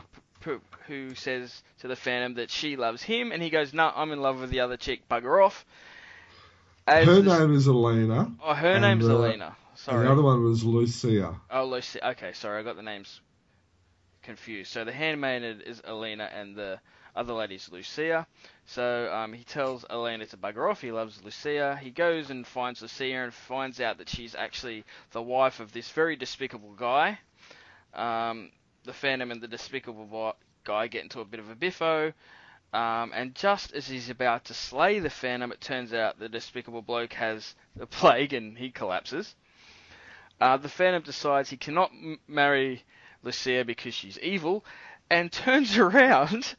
who 0.86 1.16
says 1.16 1.64
to 1.80 1.88
the 1.88 1.96
Phantom 1.96 2.36
that 2.36 2.52
she 2.52 2.76
loves 2.76 3.02
him, 3.02 3.32
and 3.32 3.42
he 3.42 3.50
goes, 3.50 3.74
"No, 3.74 3.86
nah, 3.86 3.94
I'm 3.96 4.12
in 4.12 4.22
love 4.22 4.42
with 4.42 4.52
the 4.52 4.60
other 4.60 4.78
chick. 4.78 5.10
Bugger 5.10 5.44
off." 5.44 5.66
As 6.86 7.08
her 7.08 7.24
name 7.24 7.56
is 7.56 7.68
Elena. 7.68 8.32
Oh, 8.44 8.54
her 8.54 8.80
name's 8.80 9.08
uh, 9.08 9.16
Elena. 9.16 9.56
Sorry. 9.84 10.06
the 10.06 10.12
other 10.12 10.22
one 10.22 10.44
was 10.44 10.64
Lucia. 10.64 11.42
Oh, 11.50 11.66
Lucia. 11.66 12.10
Okay, 12.12 12.34
sorry, 12.34 12.60
I 12.60 12.64
got 12.64 12.76
the 12.76 12.84
names 12.84 13.20
confused. 14.22 14.72
So 14.72 14.86
the 14.86 14.92
handmaiden 14.92 15.62
is 15.62 15.82
Elena, 15.84 16.30
and 16.32 16.56
the 16.56 16.80
other 17.16 17.34
lady's 17.34 17.68
Lucia. 17.72 18.28
So 18.68 19.12
um, 19.12 19.34
he 19.34 19.44
tells 19.44 19.84
Elena 19.90 20.28
to 20.28 20.38
bugger 20.38 20.70
off. 20.70 20.82
He 20.82 20.92
loves 20.92 21.24
Lucia. 21.24 21.80
He 21.82 21.90
goes 21.90 22.30
and 22.30 22.46
finds 22.46 22.84
Lucia 22.84 23.24
and 23.24 23.34
finds 23.34 23.82
out 23.82 23.98
that 23.98 24.08
she's 24.08 24.36
actually 24.36 24.86
the 25.14 25.22
wife 25.22 25.60
of 25.60 25.74
this 25.74 25.90
very 25.90 26.16
despicable 26.16 26.74
guy. 26.74 27.18
Um, 27.96 28.52
the 28.84 28.94
Phantom 28.94 29.32
and 29.32 29.42
the 29.42 29.48
despicable 29.48 30.36
guy 30.64 30.88
get 30.88 31.04
into 31.04 31.22
a 31.22 31.26
bit 31.26 31.40
of 31.40 31.50
a 31.50 31.56
biffo. 31.56 32.14
Um, 32.72 33.12
and 33.14 33.34
just 33.36 33.74
as 33.74 33.88
he's 33.88 34.10
about 34.10 34.46
to 34.46 34.54
slay 34.54 35.00
the 35.00 35.10
Phantom, 35.10 35.52
it 35.52 35.60
turns 35.60 35.92
out 35.92 36.20
the 36.20 36.30
despicable 36.30 36.84
bloke 36.84 37.14
has 37.14 37.56
the 37.76 37.88
plague 37.88 38.34
and 38.34 38.58
he 38.58 38.70
collapses. 38.70 39.36
Uh, 40.42 40.58
the 40.58 40.68
Phantom 40.68 41.04
decides 41.04 41.52
he 41.52 41.58
cannot 41.58 41.92
m- 41.92 42.20
marry 42.28 42.84
Lucia 43.22 43.64
because 43.64 43.94
she's 43.94 44.18
evil, 44.20 44.66
and 45.10 45.32
turns 45.32 45.78
around 45.78 46.56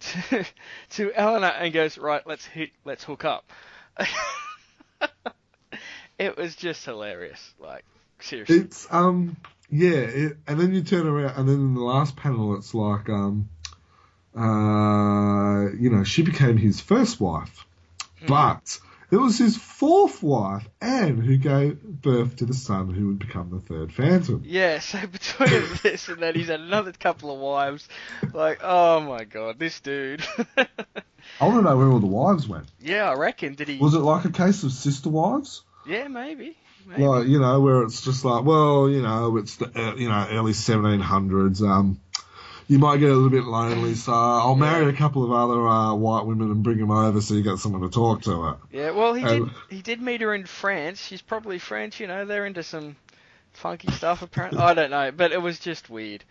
to, 0.30 0.44
to 0.90 1.12
Eleanor 1.12 1.48
and 1.48 1.74
goes, 1.74 1.98
"Right, 1.98 2.22
let's 2.24 2.46
hit, 2.46 2.70
let's 2.84 3.02
hook 3.02 3.24
up." 3.24 3.52
it 6.18 6.36
was 6.36 6.54
just 6.54 6.84
hilarious, 6.84 7.54
like 7.58 7.84
seriously. 8.20 8.58
It's 8.58 8.86
um 8.90 9.36
yeah, 9.70 9.90
it, 9.90 10.36
and 10.46 10.60
then 10.60 10.72
you 10.72 10.82
turn 10.82 11.06
around, 11.06 11.36
and 11.36 11.48
then 11.48 11.56
in 11.56 11.74
the 11.74 11.82
last 11.82 12.14
panel, 12.16 12.56
it's 12.56 12.74
like 12.74 13.08
um 13.08 13.48
uh 14.36 15.70
you 15.76 15.90
know 15.90 16.04
she 16.04 16.22
became 16.22 16.56
his 16.56 16.80
first 16.80 17.20
wife, 17.20 17.66
mm. 18.22 18.28
but 18.28 18.78
it 19.10 19.16
was 19.16 19.38
his 19.38 19.56
fourth 19.56 20.22
wife, 20.22 20.66
Anne, 20.80 21.18
who 21.18 21.36
gave 21.36 21.82
birth 21.82 22.36
to 22.36 22.46
the 22.46 22.54
son 22.54 22.92
who 22.92 23.08
would 23.08 23.18
become 23.18 23.50
the 23.50 23.60
third 23.60 23.92
Phantom. 23.92 24.42
Yeah, 24.44 24.78
so 24.80 25.06
between 25.06 25.62
this 25.82 26.08
and 26.08 26.22
that, 26.22 26.36
he's 26.36 26.48
had 26.48 26.60
another 26.60 26.92
couple 26.92 27.32
of 27.32 27.38
wives. 27.38 27.88
Like, 28.32 28.60
oh 28.62 29.00
my 29.00 29.24
god, 29.24 29.58
this 29.58 29.80
dude. 29.80 30.24
I 31.40 31.46
want 31.46 31.56
to 31.58 31.62
know 31.62 31.76
where 31.76 31.88
all 31.88 32.00
the 32.00 32.06
wives 32.06 32.48
went. 32.48 32.66
Yeah, 32.80 33.10
I 33.10 33.14
reckon. 33.14 33.54
Did 33.54 33.68
he? 33.68 33.78
Was 33.78 33.94
it 33.94 34.00
like 34.00 34.24
a 34.24 34.30
case 34.30 34.62
of 34.62 34.72
sister 34.72 35.08
wives? 35.08 35.62
Yeah, 35.86 36.08
maybe. 36.08 36.56
maybe. 36.86 37.02
Like 37.02 37.26
you 37.26 37.40
know, 37.40 37.60
where 37.60 37.82
it's 37.82 38.02
just 38.02 38.24
like, 38.24 38.44
well, 38.44 38.88
you 38.88 39.02
know, 39.02 39.36
it's 39.36 39.56
the 39.56 39.66
uh, 39.66 39.94
you 39.96 40.08
know 40.08 40.26
early 40.30 40.52
1700s. 40.52 41.60
Um, 41.62 42.00
you 42.66 42.78
might 42.78 42.98
get 42.98 43.10
a 43.10 43.14
little 43.14 43.30
bit 43.30 43.44
lonely. 43.44 43.94
So 43.94 44.12
I'll 44.12 44.56
marry 44.56 44.88
a 44.88 44.92
couple 44.92 45.24
of 45.24 45.32
other 45.32 45.66
uh, 45.66 45.94
white 45.94 46.26
women 46.26 46.50
and 46.50 46.62
bring 46.62 46.78
them 46.78 46.90
over 46.90 47.20
so 47.20 47.34
you 47.34 47.42
get 47.42 47.58
someone 47.58 47.82
to 47.82 47.90
talk 47.90 48.22
to. 48.22 48.48
It. 48.48 48.56
Yeah, 48.72 48.90
well, 48.90 49.14
he 49.14 49.22
and, 49.24 49.46
did. 49.46 49.54
He 49.70 49.82
did 49.82 50.00
meet 50.00 50.20
her 50.20 50.34
in 50.34 50.46
France. 50.46 51.00
She's 51.04 51.22
probably 51.22 51.58
French. 51.58 52.00
You 52.00 52.06
know, 52.06 52.24
they're 52.24 52.46
into 52.46 52.62
some 52.62 52.96
funky 53.52 53.90
stuff. 53.92 54.22
Apparently, 54.22 54.58
I 54.58 54.74
don't 54.74 54.90
know, 54.90 55.10
but 55.12 55.32
it 55.32 55.42
was 55.42 55.58
just 55.58 55.90
weird. 55.90 56.24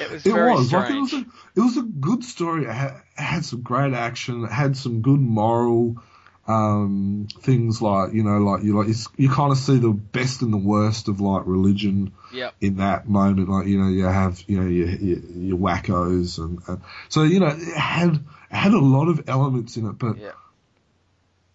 It 0.00 0.10
was. 0.10 0.26
It 0.26 0.32
was 0.32 0.68
strange. 0.68 0.72
like 0.72 0.90
it 0.90 1.00
was 1.00 1.12
a 1.12 1.26
it 1.56 1.60
was 1.60 1.76
a 1.76 1.82
good 1.82 2.24
story. 2.24 2.64
It 2.64 2.72
had, 2.72 2.90
it 3.18 3.22
had 3.22 3.44
some 3.44 3.62
great 3.62 3.94
action. 3.94 4.44
It 4.44 4.52
had 4.52 4.76
some 4.76 5.02
good 5.02 5.20
moral 5.20 6.02
um, 6.46 7.28
things 7.40 7.80
like 7.80 8.12
you 8.12 8.24
know 8.24 8.38
like 8.38 8.64
you 8.64 8.76
like 8.76 8.88
you, 8.88 8.94
you 9.16 9.30
kind 9.30 9.52
of 9.52 9.58
see 9.58 9.78
the 9.78 9.90
best 9.90 10.42
and 10.42 10.52
the 10.52 10.58
worst 10.58 11.08
of 11.08 11.20
like 11.20 11.46
religion 11.46 12.12
yep. 12.32 12.54
in 12.60 12.78
that 12.78 13.08
moment 13.08 13.48
like 13.48 13.66
you 13.66 13.78
know 13.78 13.88
you 13.88 14.04
have 14.04 14.42
you 14.48 14.60
know 14.60 14.68
your 14.68 14.88
your, 14.88 15.18
your 15.18 15.58
wackos 15.58 16.38
and, 16.38 16.60
and, 16.66 16.80
so 17.08 17.22
you 17.22 17.38
know 17.38 17.46
it 17.46 17.76
had 17.76 18.14
it 18.14 18.22
had 18.54 18.72
a 18.72 18.80
lot 18.80 19.08
of 19.08 19.28
elements 19.28 19.76
in 19.76 19.86
it 19.86 19.98
but 19.98 20.18
yep. 20.18 20.36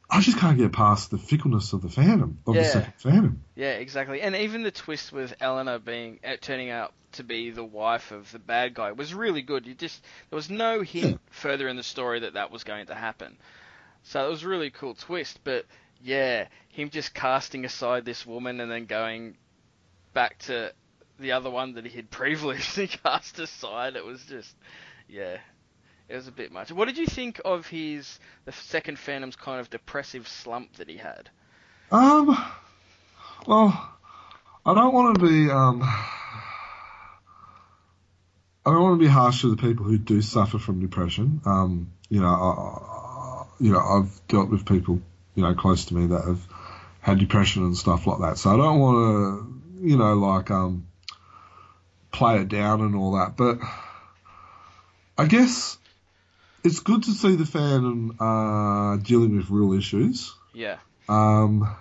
I 0.09 0.21
just 0.21 0.37
can't 0.37 0.57
get 0.57 0.71
past 0.71 1.11
the 1.11 1.17
fickleness 1.17 1.73
of 1.73 1.81
the 1.81 1.89
Phantom 1.89 2.39
of 2.47 2.55
yeah. 2.55 2.61
the 2.61 2.67
second 2.69 2.93
Phantom. 2.97 3.43
Yeah, 3.55 3.73
exactly. 3.73 4.21
And 4.21 4.37
even 4.37 4.63
the 4.63 4.71
twist 4.71 5.11
with 5.11 5.35
Eleanor 5.41 5.79
being 5.79 6.21
uh, 6.23 6.37
turning 6.39 6.69
out 6.69 6.93
to 7.13 7.23
be 7.25 7.51
the 7.51 7.63
wife 7.63 8.11
of 8.11 8.31
the 8.31 8.39
bad 8.39 8.73
guy 8.73 8.93
was 8.93 9.13
really 9.13 9.41
good. 9.41 9.67
You 9.67 9.73
just 9.73 10.01
there 10.29 10.37
was 10.37 10.49
no 10.49 10.81
hint 10.81 11.11
yeah. 11.11 11.17
further 11.31 11.67
in 11.67 11.75
the 11.75 11.83
story 11.83 12.21
that 12.21 12.35
that 12.35 12.51
was 12.51 12.63
going 12.63 12.85
to 12.85 12.95
happen. 12.95 13.35
So 14.07 14.25
it 14.25 14.29
was 14.29 14.43
a 14.43 14.47
really 14.47 14.69
cool 14.69 14.95
twist, 14.95 15.41
but 15.43 15.65
yeah, 16.01 16.47
him 16.69 16.89
just 16.89 17.13
casting 17.13 17.65
aside 17.65 18.05
this 18.05 18.25
woman 18.25 18.61
and 18.61 18.71
then 18.71 18.85
going 18.85 19.35
back 20.13 20.39
to 20.39 20.71
the 21.19 21.33
other 21.33 21.49
one 21.49 21.73
that 21.73 21.85
he 21.85 21.93
had 21.93 22.09
previously 22.11 22.87
cast 23.03 23.37
aside. 23.37 23.97
It 23.97 24.05
was 24.05 24.23
just, 24.23 24.55
yeah, 25.09 25.39
it 26.07 26.15
was 26.15 26.29
a 26.29 26.31
bit 26.31 26.53
much. 26.53 26.71
What 26.71 26.85
did 26.85 26.97
you 26.97 27.05
think 27.05 27.41
of 27.43 27.67
his 27.67 28.17
the 28.45 28.53
second 28.53 28.97
Phantom's 28.97 29.35
kind 29.35 29.59
of 29.59 29.69
depressive 29.69 30.25
slump 30.25 30.77
that 30.77 30.87
he 30.87 30.95
had? 30.95 31.29
Um, 31.91 32.27
well, 33.45 33.91
I 34.65 34.73
don't 34.73 34.93
want 34.93 35.19
to 35.19 35.25
be 35.25 35.51
um, 35.51 35.81
I 35.83 36.13
don't 38.65 38.83
want 38.83 39.01
to 39.01 39.05
be 39.05 39.11
harsh 39.11 39.41
to 39.41 39.53
the 39.53 39.61
people 39.61 39.85
who 39.85 39.97
do 39.97 40.21
suffer 40.21 40.59
from 40.59 40.79
depression. 40.79 41.41
Um, 41.45 41.91
you 42.09 42.21
know, 42.21 42.27
I, 42.27 42.96
you 43.59 43.71
know, 43.71 43.79
I've 43.79 44.27
dealt 44.27 44.49
with 44.49 44.65
people, 44.65 45.01
you 45.35 45.43
know, 45.43 45.53
close 45.53 45.85
to 45.85 45.95
me 45.95 46.07
that 46.07 46.23
have 46.25 46.41
had 47.01 47.19
depression 47.19 47.63
and 47.63 47.77
stuff 47.77 48.07
like 48.07 48.19
that. 48.19 48.37
So 48.37 48.53
I 48.53 48.57
don't 48.57 48.79
want 48.79 48.95
to, 48.97 49.87
you 49.87 49.97
know, 49.97 50.13
like 50.13 50.51
um, 50.51 50.87
play 52.11 52.37
it 52.39 52.49
down 52.49 52.81
and 52.81 52.95
all 52.95 53.13
that. 53.13 53.37
But 53.37 53.59
I 55.17 55.25
guess 55.25 55.77
it's 56.63 56.79
good 56.79 57.03
to 57.03 57.11
see 57.11 57.35
the 57.35 57.45
fan 57.45 58.11
uh, 58.19 58.97
dealing 58.97 59.37
with 59.37 59.49
real 59.49 59.73
issues. 59.73 60.33
Yeah. 60.53 60.77
Um, 61.09 61.75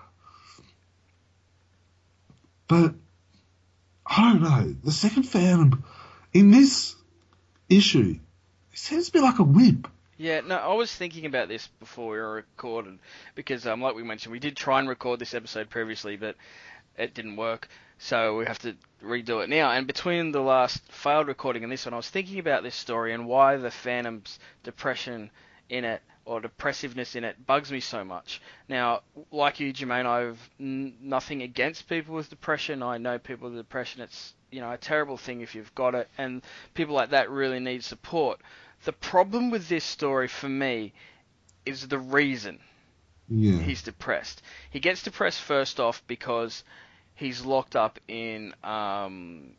but 2.68 2.94
I 4.06 4.32
don't 4.32 4.42
know. 4.42 4.76
The 4.84 4.92
second 4.92 5.24
fan 5.24 5.82
in 6.32 6.50
this 6.50 6.94
issue, 7.68 8.18
it 8.72 8.78
seems 8.78 9.06
to 9.06 9.12
be 9.12 9.20
like 9.20 9.38
a 9.38 9.44
whip. 9.44 9.88
Yeah, 10.18 10.40
no, 10.40 10.56
I 10.56 10.72
was 10.74 10.94
thinking 10.94 11.26
about 11.26 11.48
this 11.48 11.66
before 11.78 12.12
we 12.12 12.18
were 12.18 12.32
recording 12.34 13.00
because, 13.34 13.66
um, 13.66 13.82
like 13.82 13.94
we 13.94 14.02
mentioned, 14.02 14.32
we 14.32 14.38
did 14.38 14.56
try 14.56 14.78
and 14.78 14.88
record 14.88 15.20
this 15.20 15.34
episode 15.34 15.68
previously, 15.68 16.16
but 16.16 16.36
it 16.96 17.12
didn't 17.12 17.36
work, 17.36 17.68
so 17.98 18.38
we 18.38 18.46
have 18.46 18.58
to 18.60 18.74
redo 19.04 19.44
it 19.44 19.50
now. 19.50 19.70
And 19.70 19.86
between 19.86 20.32
the 20.32 20.40
last 20.40 20.80
failed 20.90 21.28
recording 21.28 21.64
and 21.64 21.72
this 21.72 21.84
one, 21.84 21.92
I 21.92 21.98
was 21.98 22.08
thinking 22.08 22.38
about 22.38 22.62
this 22.62 22.74
story 22.74 23.12
and 23.12 23.26
why 23.26 23.56
the 23.58 23.70
Phantom's 23.70 24.38
depression 24.62 25.30
in 25.68 25.84
it 25.84 26.00
or 26.24 26.40
depressiveness 26.40 27.14
in 27.14 27.22
it 27.22 27.46
bugs 27.46 27.70
me 27.70 27.80
so 27.80 28.02
much. 28.02 28.40
Now, 28.68 29.02
like 29.30 29.60
you, 29.60 29.72
Jermaine, 29.72 30.06
I've 30.06 30.50
n- 30.58 30.94
nothing 31.00 31.42
against 31.42 31.88
people 31.88 32.14
with 32.14 32.30
depression. 32.30 32.82
I 32.82 32.98
know 32.98 33.18
people 33.18 33.48
with 33.50 33.58
depression. 33.58 34.00
It's 34.00 34.32
you 34.50 34.60
know 34.60 34.72
a 34.72 34.78
terrible 34.78 35.16
thing 35.18 35.42
if 35.42 35.54
you've 35.54 35.74
got 35.74 35.94
it, 35.94 36.08
and 36.16 36.42
people 36.74 36.94
like 36.94 37.10
that 37.10 37.30
really 37.30 37.60
need 37.60 37.84
support. 37.84 38.40
The 38.84 38.92
problem 38.92 39.50
with 39.50 39.68
this 39.68 39.84
story 39.84 40.28
for 40.28 40.48
me 40.48 40.92
is 41.64 41.88
the 41.88 41.98
reason 41.98 42.60
Yeah. 43.28 43.58
he's 43.58 43.82
depressed. 43.82 44.42
He 44.70 44.78
gets 44.80 45.02
depressed 45.02 45.40
first 45.40 45.80
off 45.80 46.02
because 46.06 46.62
he's 47.14 47.44
locked 47.44 47.74
up 47.74 47.98
in 48.06 48.54
um, 48.62 49.54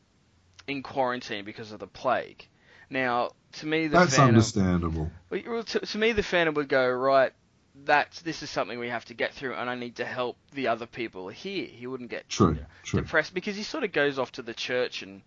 in 0.68 0.84
quarantine 0.84 1.44
because 1.46 1.72
of 1.72 1.80
the 1.80 1.88
plague. 1.88 2.46
Now, 2.90 3.32
to 3.54 3.66
me, 3.66 3.88
the 3.88 3.98
That's 3.98 4.16
Phantom, 4.16 4.36
understandable. 4.36 5.12
well, 5.30 5.64
to, 5.64 5.80
to 5.80 5.98
me, 5.98 6.14
the 6.14 6.24
Phantom 6.24 6.54
would 6.56 6.70
go 6.70 6.90
right. 6.90 7.34
That's 7.84 8.22
this 8.22 8.42
is 8.42 8.50
something 8.50 8.80
we 8.80 8.90
have 8.90 9.06
to 9.06 9.14
get 9.14 9.34
through, 9.34 9.54
and 9.56 9.70
I 9.70 9.76
need 9.76 9.98
to 9.98 10.06
help 10.06 10.38
the 10.54 10.70
other 10.70 10.86
people 10.86 11.28
here. 11.28 11.68
He 11.68 11.86
wouldn't 11.86 12.10
get 12.10 12.28
True, 12.30 12.58
true. 12.84 13.02
depressed 13.02 13.34
because 13.34 13.56
he 13.56 13.64
sort 13.64 13.84
of 13.84 13.92
goes 13.92 14.18
off 14.18 14.32
to 14.34 14.42
the 14.42 14.54
church 14.54 15.04
and 15.04 15.22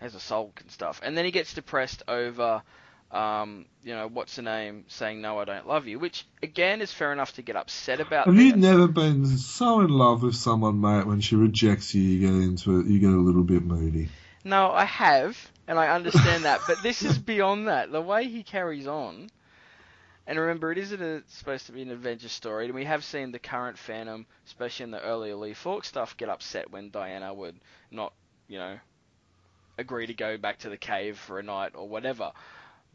has 0.00 0.14
a 0.14 0.20
sulk 0.20 0.60
and 0.60 0.70
stuff, 0.70 1.00
and 1.02 1.16
then 1.16 1.24
he 1.24 1.30
gets 1.30 1.54
depressed 1.54 2.02
over, 2.06 2.62
um, 3.10 3.66
you 3.82 3.94
know, 3.94 4.08
what's 4.08 4.36
the 4.36 4.42
name 4.42 4.84
saying 4.88 5.20
no, 5.20 5.38
I 5.38 5.44
don't 5.44 5.66
love 5.66 5.86
you, 5.86 5.98
which 5.98 6.26
again 6.42 6.80
is 6.80 6.92
fair 6.92 7.12
enough 7.12 7.34
to 7.34 7.42
get 7.42 7.56
upset 7.56 8.00
about. 8.00 8.26
Have 8.26 8.34
you 8.34 8.56
never 8.56 8.88
been 8.88 9.26
so 9.26 9.80
in 9.80 9.88
love 9.88 10.22
with 10.22 10.34
someone, 10.34 10.80
mate? 10.80 11.06
When 11.06 11.20
she 11.20 11.36
rejects 11.36 11.94
you, 11.94 12.02
you 12.02 12.20
get 12.20 12.34
into 12.34 12.80
it. 12.80 12.86
You 12.86 12.98
get 12.98 13.10
a 13.10 13.16
little 13.16 13.44
bit 13.44 13.62
moody. 13.62 14.08
No, 14.44 14.70
I 14.70 14.84
have, 14.84 15.50
and 15.66 15.78
I 15.78 15.88
understand 15.88 16.44
that, 16.44 16.60
but 16.68 16.82
this 16.82 17.02
is 17.02 17.18
beyond 17.18 17.68
that. 17.68 17.90
The 17.90 18.00
way 18.00 18.28
he 18.28 18.42
carries 18.42 18.86
on, 18.86 19.28
and 20.26 20.38
remember, 20.38 20.72
it 20.72 20.78
isn't 20.78 21.02
a, 21.02 21.22
supposed 21.28 21.66
to 21.66 21.72
be 21.72 21.82
an 21.82 21.90
adventure 21.90 22.28
story, 22.28 22.66
and 22.66 22.74
we 22.74 22.84
have 22.84 23.04
seen 23.04 23.32
the 23.32 23.38
current 23.38 23.78
Phantom, 23.78 24.26
especially 24.46 24.84
in 24.84 24.90
the 24.90 25.02
earlier 25.02 25.34
Lee 25.34 25.54
Falk 25.54 25.84
stuff, 25.84 26.16
get 26.16 26.28
upset 26.28 26.70
when 26.70 26.90
Diana 26.90 27.32
would 27.32 27.56
not, 27.90 28.12
you 28.48 28.58
know, 28.58 28.78
agree 29.78 30.06
to 30.06 30.14
go 30.14 30.36
back 30.36 30.58
to 30.58 30.68
the 30.68 30.76
cave 30.76 31.18
for 31.18 31.38
a 31.38 31.42
night 31.42 31.72
or 31.74 31.88
whatever. 31.88 32.32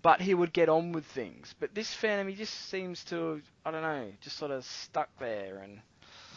But 0.02 0.20
he 0.22 0.34
would 0.34 0.52
get 0.52 0.68
on 0.70 0.93
with 0.93 1.06
things. 1.06 1.54
But 1.60 1.76
this 1.76 1.93
Phantom, 1.93 2.28
he 2.28 2.36
just 2.36 2.54
seems 2.70 3.04
to, 3.06 3.41
I 3.66 3.72
don't 3.72 3.84
know, 3.84 4.08
just 4.22 4.38
sort 4.38 4.52
of 4.52 4.66
stuck 4.66 5.10
there, 5.20 5.60
and 5.64 5.80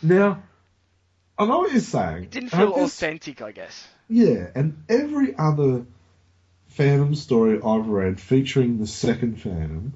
Now, 0.03 0.43
I 1.39 1.47
know 1.47 1.59
what 1.61 1.73
you're 1.73 1.81
saying. 1.81 2.25
it 2.25 2.31
didn't 2.31 2.55
I 2.55 2.59
feel 2.59 2.75
guess- 2.75 2.85
authentic, 2.95 3.41
I 3.43 3.53
guess. 3.53 3.89
Yeah, 4.09 4.49
and 4.55 4.85
every 4.89 5.35
other 5.37 5.87
Phantom 6.69 7.15
story 7.15 7.59
I've 7.65 7.87
read 7.87 8.21
featuring 8.21 8.79
the 8.79 8.87
second 8.87 9.41
Phantom, 9.41 9.95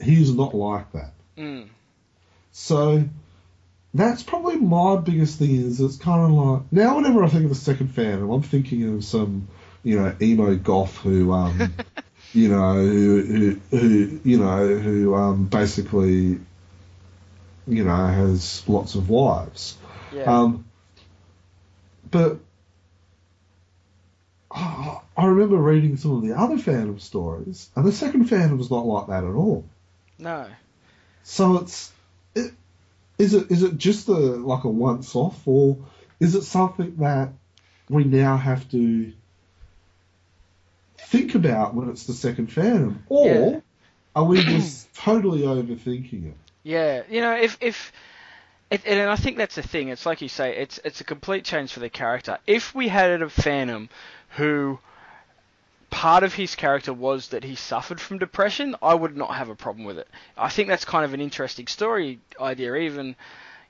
he's 0.00 0.34
not 0.34 0.54
like 0.54 0.90
that. 0.92 1.12
Mm. 1.36 1.68
So 2.50 3.04
that's 3.94 4.22
probably 4.24 4.56
my 4.56 4.96
biggest 4.96 5.38
thing 5.38 5.54
is 5.54 5.80
it's 5.80 5.96
kind 5.96 6.20
of 6.24 6.30
like 6.30 6.62
now 6.72 6.96
whenever 6.96 7.22
I 7.22 7.28
think 7.28 7.44
of 7.44 7.50
the 7.50 7.54
second 7.54 7.88
Phantom, 7.94 8.28
I'm 8.30 8.42
thinking 8.42 8.96
of 8.96 9.04
some 9.04 9.48
you 9.84 10.00
know 10.00 10.14
emo 10.20 10.56
goth 10.56 10.96
who 10.96 11.30
um 11.32 11.74
you 12.32 12.48
know 12.48 12.74
who 12.74 13.22
who, 13.22 13.76
who 13.76 14.20
you 14.24 14.38
know 14.38 14.66
who 14.66 15.14
um 15.14 15.46
basically 15.46 16.38
you 17.66 17.84
know 17.84 18.06
has 18.06 18.68
lots 18.68 18.94
of 18.94 19.08
wives. 19.08 19.76
Yeah. 20.14 20.24
Um, 20.24 20.64
but 22.10 22.38
I 24.50 25.00
I 25.16 25.26
remember 25.26 25.56
reading 25.56 25.96
some 25.96 26.12
of 26.12 26.22
the 26.22 26.38
other 26.38 26.58
Phantom 26.58 26.98
stories, 26.98 27.70
and 27.76 27.84
the 27.84 27.92
second 27.92 28.26
Phantom's 28.26 28.70
not 28.70 28.86
like 28.86 29.08
that 29.08 29.24
at 29.24 29.34
all. 29.34 29.64
no. 30.18 30.46
So 31.22 31.58
it's 31.58 31.92
it, 32.34 32.52
is 33.18 33.34
it 33.34 33.50
is 33.50 33.62
it 33.62 33.76
just 33.76 34.08
a 34.08 34.12
like 34.12 34.64
a 34.64 34.70
once 34.70 35.14
off, 35.14 35.46
or 35.46 35.78
is 36.20 36.34
it 36.34 36.42
something 36.42 36.96
that 36.96 37.32
we 37.90 38.04
now 38.04 38.36
have 38.36 38.70
to 38.70 39.12
think 40.98 41.34
about 41.34 41.74
when 41.74 41.88
it's 41.90 42.04
the 42.04 42.12
second 42.12 42.52
Phantom, 42.52 43.02
or 43.08 43.26
Yeah. 43.26 43.60
are 44.14 44.24
we 44.24 44.42
just 44.42 44.92
totally 44.94 45.40
overthinking 45.42 46.28
it? 46.28 46.34
Yeah, 46.62 47.02
you 47.08 47.20
know, 47.20 47.34
if 47.34 47.56
if 47.60 47.92
it, 48.70 48.82
and 48.84 49.08
I 49.08 49.16
think 49.16 49.38
that's 49.38 49.54
the 49.54 49.62
thing. 49.62 49.88
It's 49.88 50.04
like 50.04 50.20
you 50.20 50.28
say, 50.28 50.56
it's 50.56 50.78
it's 50.84 51.00
a 51.00 51.04
complete 51.04 51.44
change 51.44 51.72
for 51.72 51.80
the 51.80 51.88
character. 51.88 52.38
If 52.46 52.74
we 52.74 52.88
had 52.88 53.22
a 53.22 53.30
Phantom 53.30 53.88
who 54.30 54.78
part 55.90 56.22
of 56.22 56.34
his 56.34 56.54
character 56.54 56.92
was 56.92 57.28
that 57.28 57.44
he 57.44 57.54
suffered 57.54 58.00
from 58.00 58.18
depression, 58.18 58.76
I 58.82 58.94
would 58.94 59.16
not 59.16 59.34
have 59.34 59.48
a 59.48 59.54
problem 59.54 59.86
with 59.86 59.98
it. 59.98 60.08
I 60.36 60.50
think 60.50 60.68
that's 60.68 60.84
kind 60.84 61.04
of 61.04 61.14
an 61.14 61.20
interesting 61.22 61.66
story 61.66 62.20
idea, 62.38 62.74
even 62.74 63.16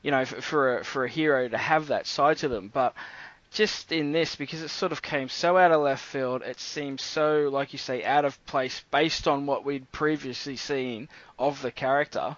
you 0.02 0.10
know, 0.10 0.24
for, 0.24 0.40
for 0.40 0.78
a 0.78 0.84
for 0.84 1.04
a 1.04 1.08
hero 1.08 1.48
to 1.48 1.58
have 1.58 1.88
that 1.88 2.06
side 2.06 2.38
to 2.38 2.48
them. 2.48 2.70
But 2.72 2.94
just 3.50 3.92
in 3.92 4.12
this, 4.12 4.36
because 4.36 4.62
it 4.62 4.68
sort 4.68 4.92
of 4.92 5.02
came 5.02 5.28
so 5.28 5.56
out 5.56 5.72
of 5.72 5.80
left 5.80 6.04
field, 6.04 6.42
it 6.42 6.60
seems 6.60 7.02
so, 7.02 7.48
like 7.50 7.72
you 7.72 7.78
say, 7.78 8.04
out 8.04 8.24
of 8.24 8.44
place 8.46 8.82
based 8.90 9.26
on 9.26 9.46
what 9.46 9.64
we'd 9.64 9.90
previously 9.92 10.56
seen 10.56 11.08
of 11.38 11.62
the 11.62 11.70
character 11.70 12.36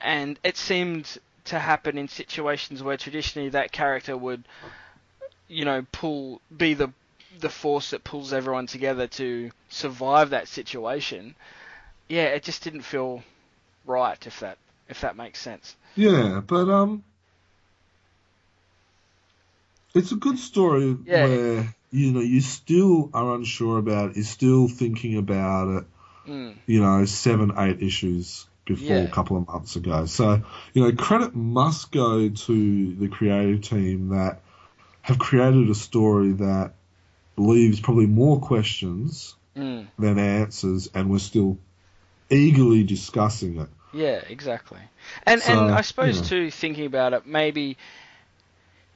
and 0.00 0.38
it 0.42 0.56
seemed 0.56 1.18
to 1.44 1.58
happen 1.58 1.98
in 1.98 2.08
situations 2.08 2.82
where 2.82 2.96
traditionally 2.96 3.50
that 3.50 3.72
character 3.72 4.16
would, 4.16 4.44
you 5.48 5.64
know, 5.64 5.84
pull 5.92 6.40
be 6.56 6.74
the 6.74 6.90
the 7.38 7.48
force 7.48 7.90
that 7.90 8.04
pulls 8.04 8.32
everyone 8.32 8.66
together 8.66 9.06
to 9.06 9.50
survive 9.68 10.30
that 10.30 10.48
situation. 10.48 11.34
Yeah, 12.08 12.24
it 12.24 12.42
just 12.42 12.62
didn't 12.62 12.82
feel 12.82 13.22
right 13.86 14.26
if 14.26 14.40
that 14.40 14.58
if 14.88 15.00
that 15.02 15.16
makes 15.16 15.40
sense. 15.40 15.76
Yeah, 15.96 16.40
but 16.44 16.68
um, 16.68 17.04
it's 19.94 20.12
a 20.12 20.16
good 20.16 20.38
story 20.38 20.96
Yeah. 21.04 21.26
where 21.26 21.74
you 21.90 22.12
know 22.12 22.20
you 22.20 22.40
still 22.40 23.10
are 23.12 23.34
unsure 23.34 23.78
about 23.78 24.10
it, 24.10 24.16
you're 24.16 24.24
still 24.24 24.68
thinking 24.68 25.16
about 25.18 25.68
it. 25.78 25.84
Mm. 26.28 26.54
You 26.66 26.80
know, 26.82 27.04
seven, 27.04 27.52
eight 27.56 27.82
issues 27.82 28.46
before 28.64 28.96
Yeah. 28.98 29.04
a 29.04 29.08
couple 29.08 29.36
of 29.36 29.48
months 29.48 29.76
ago. 29.76 30.06
So 30.06 30.42
you 30.72 30.82
know, 30.82 30.92
credit 30.92 31.34
must 31.34 31.90
go 31.90 32.28
to 32.28 32.94
the 32.94 33.08
creative 33.08 33.62
team 33.62 34.10
that 34.10 34.42
have 35.02 35.18
created 35.18 35.68
a 35.70 35.74
story 35.74 36.32
that 36.32 36.74
leaves 37.36 37.80
probably 37.80 38.06
more 38.06 38.40
questions 38.40 39.34
Mm. 39.56 39.88
than 39.98 40.18
answers, 40.18 40.88
and 40.94 41.10
we're 41.10 41.18
still 41.18 41.58
eagerly 42.30 42.84
discussing 42.84 43.58
it. 43.60 43.68
Yeah, 43.92 44.20
exactly. 44.28 44.78
And 45.26 45.42
So, 45.42 45.52
and 45.52 45.74
I 45.74 45.80
suppose 45.80 46.16
you 46.16 46.22
know. 46.22 46.28
too, 46.28 46.50
thinking 46.52 46.86
about 46.86 47.12
it, 47.12 47.26
maybe 47.26 47.76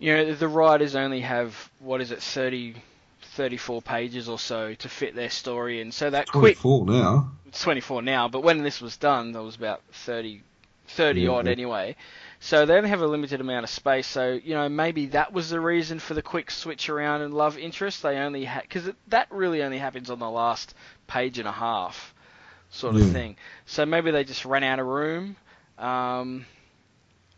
you 0.04 0.14
know 0.14 0.34
the 0.34 0.48
writers 0.48 0.94
only 0.94 1.20
have 1.20 1.70
what 1.78 2.02
is 2.02 2.10
it, 2.10 2.22
30, 2.22 2.74
34 3.22 3.80
pages 3.80 4.28
or 4.28 4.38
so 4.38 4.74
to 4.74 4.88
fit 4.88 5.14
their 5.14 5.30
story 5.30 5.80
in. 5.80 5.92
So 5.92 6.10
that 6.10 6.26
quick 6.30 6.58
Twenty-four 6.58 6.84
now. 6.86 7.32
it's 7.46 7.62
24 7.62 8.02
now, 8.02 8.28
but 8.28 8.42
when 8.42 8.62
this 8.62 8.82
was 8.82 8.98
done, 8.98 9.32
there 9.32 9.42
was 9.42 9.56
about 9.56 9.82
30, 9.92 10.42
thirty 10.88 11.22
Yeah. 11.22 11.30
odd 11.30 11.48
anyway. 11.48 11.96
So 12.38 12.66
they 12.66 12.76
only 12.76 12.90
have 12.90 13.00
a 13.00 13.06
limited 13.06 13.40
amount 13.40 13.64
of 13.64 13.70
space. 13.70 14.06
So 14.06 14.32
you 14.44 14.54
know 14.54 14.68
maybe 14.68 15.06
that 15.06 15.32
was 15.32 15.48
the 15.48 15.60
reason 15.60 15.98
for 15.98 16.12
the 16.12 16.22
quick 16.22 16.50
switch 16.50 16.90
around 16.90 17.22
and 17.22 17.32
love 17.32 17.56
interest. 17.56 18.02
They 18.02 18.18
only 18.18 18.44
had 18.44 18.62
because 18.62 18.90
that 19.08 19.28
really 19.30 19.62
only 19.62 19.78
happens 19.78 20.10
on 20.10 20.18
the 20.18 20.30
last 20.30 20.74
page 21.06 21.38
and 21.38 21.48
a 21.48 21.52
half, 21.52 22.14
sort 22.70 22.94
of 22.96 23.00
Yeah. 23.00 23.08
thing. 23.12 23.36
So 23.64 23.86
maybe 23.86 24.10
they 24.10 24.24
just 24.24 24.44
ran 24.44 24.64
out 24.64 24.80
of 24.80 24.86
room. 24.86 25.36
Um, 25.78 26.44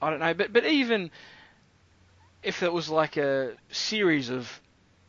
I 0.03 0.11
don't 0.11 0.21
know, 0.21 0.35
but 0.35 0.53
but 0.53 0.67
even 0.67 1.11
if 2.47 2.63
it 2.63 2.73
was 2.73 2.89
like 2.89 3.17
a 3.17 3.53
series 3.71 4.31
of 4.31 4.61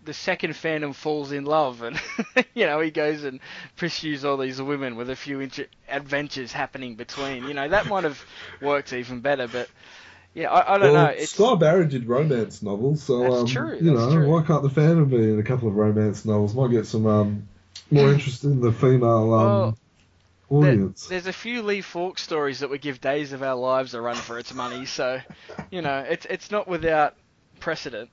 the 0.04 0.14
second 0.14 0.56
Phantom 0.56 0.94
falls 0.94 1.32
in 1.32 1.46
love, 1.46 1.84
and 1.84 2.00
you 2.56 2.66
know 2.66 2.80
he 2.80 2.90
goes 2.92 3.24
and 3.24 3.40
pursues 3.76 4.26
all 4.26 4.38
these 4.38 4.60
women 4.60 4.96
with 4.96 5.10
a 5.10 5.16
few 5.16 5.40
inter- 5.40 5.68
adventures 5.88 6.52
happening 6.52 6.96
between. 6.96 7.48
You 7.48 7.54
know 7.54 7.68
that 7.70 7.86
might 7.86 8.06
have 8.06 8.24
worked 8.62 8.92
even 8.92 9.20
better, 9.20 9.48
but 9.48 9.70
yeah, 10.34 10.50
I, 10.52 10.76
I 10.76 10.78
don't 10.80 10.94
well, 10.94 11.06
know. 11.06 11.12
It's 11.12 11.34
Sy 11.34 11.56
Barry 11.56 11.88
did 11.88 12.08
romance 12.08 12.64
novels, 12.64 13.04
so 13.04 13.20
That's 13.20 13.36
um, 13.42 13.46
true, 13.46 13.78
you 13.80 13.94
that's 13.94 14.14
know, 14.14 14.20
true. 14.20 14.30
why 14.30 14.44
can't 14.44 14.64
the 14.64 14.70
Phantom 14.70 15.10
be 15.10 15.18
in 15.18 15.40
a 15.40 15.44
couple 15.44 15.68
of 15.68 15.76
romance 15.76 16.26
novels? 16.26 16.56
Might 16.56 16.72
get 16.72 16.88
some 16.88 17.06
um, 17.06 17.48
more 17.92 18.12
interest 18.12 18.46
in 18.46 18.62
the 18.62 18.72
female 18.72 19.34
um, 19.34 19.78
Well, 20.50 20.64
audience. 20.64 21.08
there's 21.08 21.28
a 21.28 21.34
few 21.34 21.62
Lee 21.62 21.82
Falk 21.82 22.18
stories 22.18 22.62
that 22.62 22.70
would 22.70 22.82
give 22.82 23.02
Days 23.02 23.34
of 23.34 23.44
Our 23.44 23.56
Lives 23.56 23.94
a 23.94 24.02
run 24.02 24.16
for 24.16 24.40
its 24.40 24.54
money, 24.54 24.86
so 24.86 25.20
you 25.70 25.82
know 25.82 26.00
it's 26.00 26.26
it's 26.26 26.50
not 26.50 26.68
without 26.68 27.16
precedent. 27.60 28.10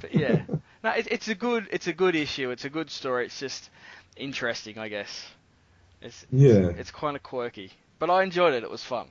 But 0.00 0.14
yeah, 0.14 0.42
no, 0.84 0.90
it, 0.90 1.08
it's 1.10 1.28
a 1.28 1.34
good 1.34 1.68
it's 1.70 1.86
a 1.86 1.92
good 1.92 2.14
issue. 2.16 2.50
It's 2.50 2.64
a 2.64 2.70
good 2.70 2.90
story. 2.90 3.26
It's 3.26 3.38
just 3.38 3.70
interesting, 4.16 4.78
I 4.78 4.88
guess. 4.88 5.26
It's 6.02 6.26
yeah, 6.30 6.68
it's 6.76 6.90
kind 6.90 7.16
of 7.16 7.22
quirky, 7.22 7.70
but 7.98 8.10
I 8.10 8.22
enjoyed 8.22 8.54
it. 8.54 8.62
It 8.64 8.70
was 8.70 8.82
fun. 8.82 9.06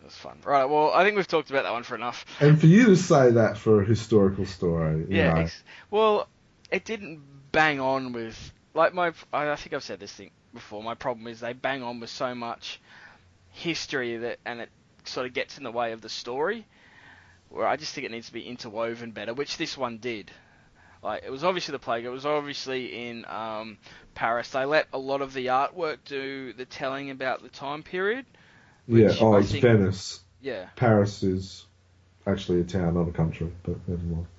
It 0.00 0.04
was 0.06 0.14
fun. 0.14 0.38
Right. 0.44 0.64
Well, 0.64 0.90
I 0.92 1.04
think 1.04 1.16
we've 1.16 1.28
talked 1.28 1.50
about 1.50 1.62
that 1.64 1.72
one 1.72 1.82
for 1.82 1.94
enough. 1.94 2.24
and 2.40 2.58
for 2.60 2.66
you 2.66 2.86
to 2.86 2.96
say 2.96 3.30
that 3.32 3.56
for 3.58 3.82
a 3.82 3.84
historical 3.84 4.46
story, 4.46 5.06
Yeah. 5.08 5.38
Ex- 5.38 5.62
well, 5.90 6.28
it 6.70 6.84
didn't 6.84 7.20
bang 7.52 7.78
on 7.80 8.12
with 8.12 8.52
like 8.74 8.94
my. 8.94 9.12
I 9.32 9.54
think 9.56 9.74
I've 9.74 9.84
said 9.84 10.00
this 10.00 10.12
thing 10.12 10.30
before. 10.54 10.82
My 10.82 10.94
problem 10.94 11.26
is 11.26 11.40
they 11.40 11.52
bang 11.52 11.82
on 11.82 12.00
with 12.00 12.10
so 12.10 12.34
much 12.34 12.80
history 13.50 14.16
that, 14.16 14.38
and 14.44 14.60
it 14.60 14.70
sort 15.04 15.26
of 15.26 15.34
gets 15.34 15.58
in 15.58 15.64
the 15.64 15.70
way 15.72 15.92
of 15.92 16.00
the 16.00 16.08
story. 16.08 16.64
Where 17.52 17.66
I 17.66 17.76
just 17.76 17.94
think 17.94 18.06
it 18.06 18.10
needs 18.10 18.26
to 18.28 18.32
be 18.32 18.42
interwoven 18.42 19.10
better, 19.12 19.34
which 19.34 19.56
this 19.58 19.76
one 19.76 19.98
did. 19.98 20.30
Like 21.02 21.24
it 21.24 21.30
was 21.30 21.44
obviously 21.44 21.72
the 21.72 21.78
plague. 21.78 22.04
It 22.04 22.10
was 22.10 22.24
obviously 22.26 23.08
in 23.08 23.24
um, 23.26 23.78
Paris. 24.14 24.48
They 24.50 24.64
let 24.64 24.86
a 24.92 24.98
lot 24.98 25.20
of 25.20 25.32
the 25.34 25.46
artwork 25.46 25.98
do 26.04 26.52
the 26.52 26.64
telling 26.64 27.10
about 27.10 27.42
the 27.42 27.48
time 27.48 27.82
period. 27.82 28.24
yeah. 28.88 29.12
Oh, 29.20 29.34
I 29.34 29.40
it's 29.40 29.50
think- 29.52 29.62
Venice. 29.62 30.20
Yeah. 30.40 30.66
Paris 30.76 31.22
is 31.22 31.66
actually 32.26 32.60
a 32.60 32.64
town, 32.64 32.94
not 32.94 33.08
a 33.08 33.12
country, 33.12 33.52
but 33.62 33.76
never 33.88 34.02
mind. 34.02 34.26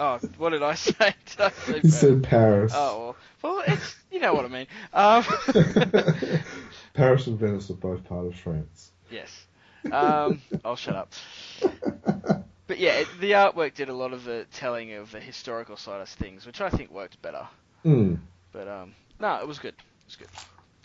Oh, 0.00 0.18
what 0.38 0.50
did 0.50 0.62
I 0.64 0.74
say? 0.74 0.92
Did 1.36 1.40
I 1.40 1.50
say 1.50 1.74
You 1.76 1.80
Paris? 1.82 2.00
said 2.00 2.22
Paris. 2.24 2.72
Oh 2.74 3.14
well, 3.42 3.54
well, 3.58 3.64
it's 3.68 3.94
you 4.10 4.18
know 4.18 4.34
what 4.34 4.44
I 4.44 4.48
mean. 4.48 4.66
Um, 4.92 5.24
Paris 6.94 7.28
and 7.28 7.38
Venice 7.38 7.70
are 7.70 7.74
both 7.74 8.04
part 8.04 8.26
of 8.26 8.34
France. 8.34 8.90
yes. 9.10 9.46
Um, 9.92 10.40
I'll 10.64 10.74
shut 10.76 10.96
up. 10.96 11.12
But 12.66 12.78
yeah, 12.78 12.92
it, 12.92 13.08
the 13.20 13.32
artwork 13.32 13.74
did 13.74 13.88
a 13.90 13.94
lot 13.94 14.12
of 14.12 14.24
the 14.24 14.46
telling 14.54 14.92
of 14.94 15.10
the 15.10 15.20
historical 15.20 15.76
side 15.76 16.00
of 16.00 16.08
things, 16.08 16.46
which 16.46 16.60
I 16.60 16.70
think 16.70 16.90
worked 16.90 17.20
better. 17.20 17.46
Hmm. 17.82 18.14
But 18.52 18.68
um, 18.68 18.94
no, 19.20 19.36
it 19.40 19.46
was 19.46 19.58
good. 19.58 19.74
It 19.74 20.06
was 20.06 20.16
good. 20.16 20.28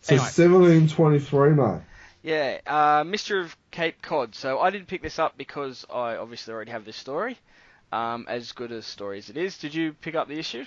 So 0.02 0.16
Anyway. 0.16 0.90
1723, 0.90 1.50
mate. 1.52 1.82
Yeah, 2.22 2.60
uh, 2.68 3.04
Mystery 3.06 3.42
of 3.42 3.56
Cape 3.72 4.02
Cod. 4.02 4.36
So 4.36 4.60
I 4.60 4.72
didn't 4.72 4.88
pick 4.88 5.02
this 5.02 5.20
up 5.20 5.38
because 5.38 5.86
I 5.90 6.18
obviously 6.18 6.54
already 6.54 6.72
have 6.72 6.84
this 6.84 6.98
story. 6.98 7.38
Um, 7.92 8.26
as 8.28 8.52
good 8.52 8.72
a 8.72 8.82
story 8.82 9.18
as 9.18 9.30
it 9.30 9.38
is. 9.38 9.58
Did 9.58 9.74
you 9.74 9.94
pick 9.94 10.16
up 10.16 10.28
the 10.28 10.38
issue? 10.38 10.66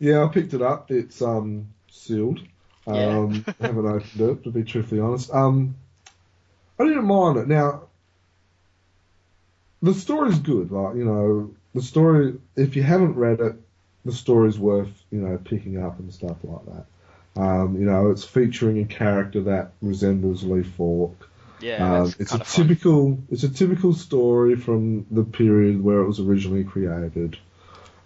Yeah, 0.00 0.24
I 0.24 0.28
picked 0.28 0.54
it 0.54 0.62
up. 0.62 0.90
It's 0.90 1.22
um 1.22 1.68
sealed. 1.90 2.40
Yeah. 2.86 3.18
Um, 3.18 3.44
haven't 3.60 3.86
opened 3.86 4.20
it 4.20 4.44
to 4.44 4.50
be 4.50 4.64
truthfully 4.64 5.00
honest. 5.00 5.32
Um, 5.32 5.76
I 6.78 6.84
didn't 6.84 7.04
mind 7.04 7.36
it. 7.38 7.48
Now, 7.48 7.84
the 9.84 9.94
story's 9.94 10.38
good. 10.38 10.70
Like 10.70 10.96
you 10.96 11.04
know, 11.04 11.54
the 11.74 11.82
story. 11.82 12.34
If 12.56 12.76
you 12.76 12.82
haven't 12.82 13.14
read 13.14 13.40
it, 13.40 13.54
the 14.04 14.12
story's 14.12 14.58
worth 14.58 14.90
you 15.10 15.20
know 15.20 15.38
picking 15.38 15.82
up 15.82 15.98
and 15.98 16.12
stuff 16.12 16.36
like 16.42 16.64
that. 16.66 16.86
Um, 17.40 17.76
you 17.80 17.86
know, 17.86 18.10
it's 18.10 18.24
featuring 18.24 18.80
a 18.80 18.84
character 18.84 19.42
that 19.42 19.72
resembles 19.82 20.44
Lee 20.44 20.62
Falk. 20.62 21.28
Yeah, 21.60 22.02
Um, 22.02 22.14
it's 22.18 22.32
a 22.32 22.40
of 22.40 22.46
fun. 22.46 22.66
typical 22.68 23.18
it's 23.30 23.42
a 23.44 23.48
typical 23.48 23.92
story 23.94 24.56
from 24.56 25.06
the 25.10 25.24
period 25.24 25.82
where 25.82 26.00
it 26.00 26.06
was 26.06 26.20
originally 26.20 26.64
created 26.64 27.38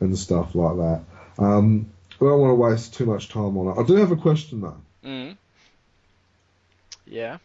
and 0.00 0.16
stuff 0.16 0.54
like 0.54 0.76
that. 0.76 1.02
Um, 1.38 1.86
I 2.20 2.24
don't 2.24 2.40
want 2.40 2.50
to 2.52 2.54
waste 2.54 2.94
too 2.94 3.06
much 3.06 3.28
time 3.28 3.56
on 3.56 3.68
it. 3.76 3.80
I 3.80 3.86
do 3.86 3.94
have 3.96 4.10
a 4.12 4.16
question 4.16 4.60
though. 4.60 4.76
Mm. 5.04 5.36
Yeah. 7.06 7.38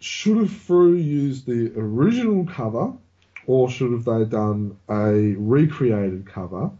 Should 0.00 0.38
have 0.38 0.50
Frew 0.50 0.94
used 0.94 1.46
the 1.46 1.72
original 1.76 2.44
cover, 2.44 2.92
or 3.46 3.70
should 3.70 3.92
have 3.92 4.04
they 4.04 4.24
done 4.24 4.76
a 4.88 5.34
recreated 5.36 6.26
cover? 6.26 6.70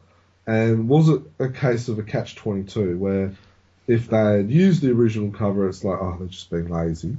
And 0.47 0.89
was 0.89 1.09
it 1.09 1.23
a 1.39 1.49
case 1.49 1.89
of 1.89 1.99
a 1.99 2.03
catch 2.03 2.35
twenty 2.35 2.65
two 2.65 2.99
where 2.99 3.33
if 3.87 4.09
they 4.09 4.17
had 4.17 4.51
used 4.51 4.83
the 4.83 4.91
original 4.91 5.31
cover, 5.31 5.69
it's 5.69 5.85
like 5.85 5.99
oh 6.01 6.17
they're 6.19 6.29
just 6.29 6.51
being 6.51 6.69
lazy. 6.69 7.17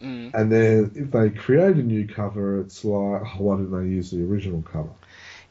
Mm. 0.00 0.34
And 0.34 0.52
then 0.52 0.92
if 0.94 1.10
they 1.10 1.30
create 1.30 1.76
a 1.76 1.82
new 1.82 2.06
cover, 2.06 2.60
it's 2.60 2.84
like, 2.84 3.22
oh, 3.22 3.36
why 3.38 3.56
didn't 3.56 3.70
they 3.70 3.88
use 3.88 4.10
the 4.10 4.22
original 4.22 4.62
cover? 4.62 4.90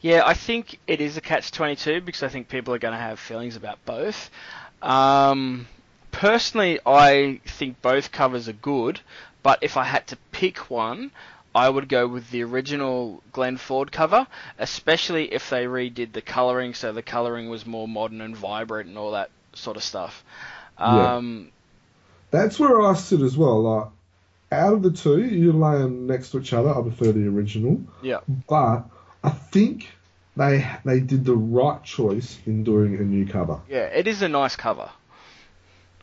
Yeah, 0.01 0.23
I 0.25 0.33
think 0.33 0.79
it 0.85 0.99
is 0.99 1.15
a 1.17 1.21
catch 1.21 1.51
twenty 1.51 1.75
two 1.75 2.01
because 2.01 2.23
I 2.23 2.27
think 2.27 2.49
people 2.49 2.73
are 2.73 2.79
going 2.79 2.93
to 2.93 2.99
have 2.99 3.19
feelings 3.19 3.55
about 3.55 3.83
both. 3.85 4.29
Um, 4.81 5.65
personally, 6.11 6.79
I 6.85 7.39
think 7.45 7.81
both 7.81 8.11
covers 8.11 8.49
are 8.49 8.53
good, 8.53 8.99
but 9.43 9.59
if 9.61 9.77
I 9.77 9.85
had 9.85 10.05
to 10.07 10.17
pick 10.33 10.69
one, 10.69 11.11
I 11.55 11.69
would 11.69 11.87
go 11.87 12.07
with 12.07 12.29
the 12.31 12.43
original 12.43 13.21
Glenn 13.31 13.57
Ford 13.57 13.91
cover, 13.91 14.27
especially 14.57 15.31
if 15.31 15.49
they 15.49 15.65
redid 15.65 16.11
the 16.11 16.21
colouring, 16.21 16.73
so 16.73 16.91
the 16.91 17.03
colouring 17.03 17.49
was 17.49 17.65
more 17.65 17.87
modern 17.87 18.21
and 18.21 18.35
vibrant 18.35 18.89
and 18.89 18.97
all 18.97 19.11
that 19.11 19.29
sort 19.53 19.77
of 19.77 19.83
stuff. 19.83 20.23
Yeah. 20.79 21.15
Um, 21.15 21.51
That's 22.31 22.59
where 22.59 22.81
I 22.81 22.95
sit 22.95 23.21
as 23.21 23.37
well. 23.37 23.61
Like, 23.61 23.87
out 24.51 24.73
of 24.73 24.81
the 24.83 24.91
two, 24.91 25.23
you 25.23 25.51
lay 25.51 25.79
them 25.79 26.07
next 26.07 26.31
to 26.31 26.39
each 26.39 26.53
other. 26.53 26.69
I 26.69 26.81
prefer 26.81 27.11
the 27.11 27.27
original, 27.27 27.81
yeah. 28.01 28.19
but 28.47 28.85
I 29.23 29.29
think 29.29 29.89
they 30.35 30.67
they 30.85 30.99
did 30.99 31.25
the 31.25 31.35
right 31.35 31.83
choice 31.83 32.37
in 32.45 32.63
doing 32.63 32.95
a 32.95 33.01
new 33.01 33.27
cover. 33.27 33.61
Yeah, 33.69 33.85
it 33.85 34.07
is 34.07 34.21
a 34.21 34.29
nice 34.29 34.55
cover. 34.55 34.89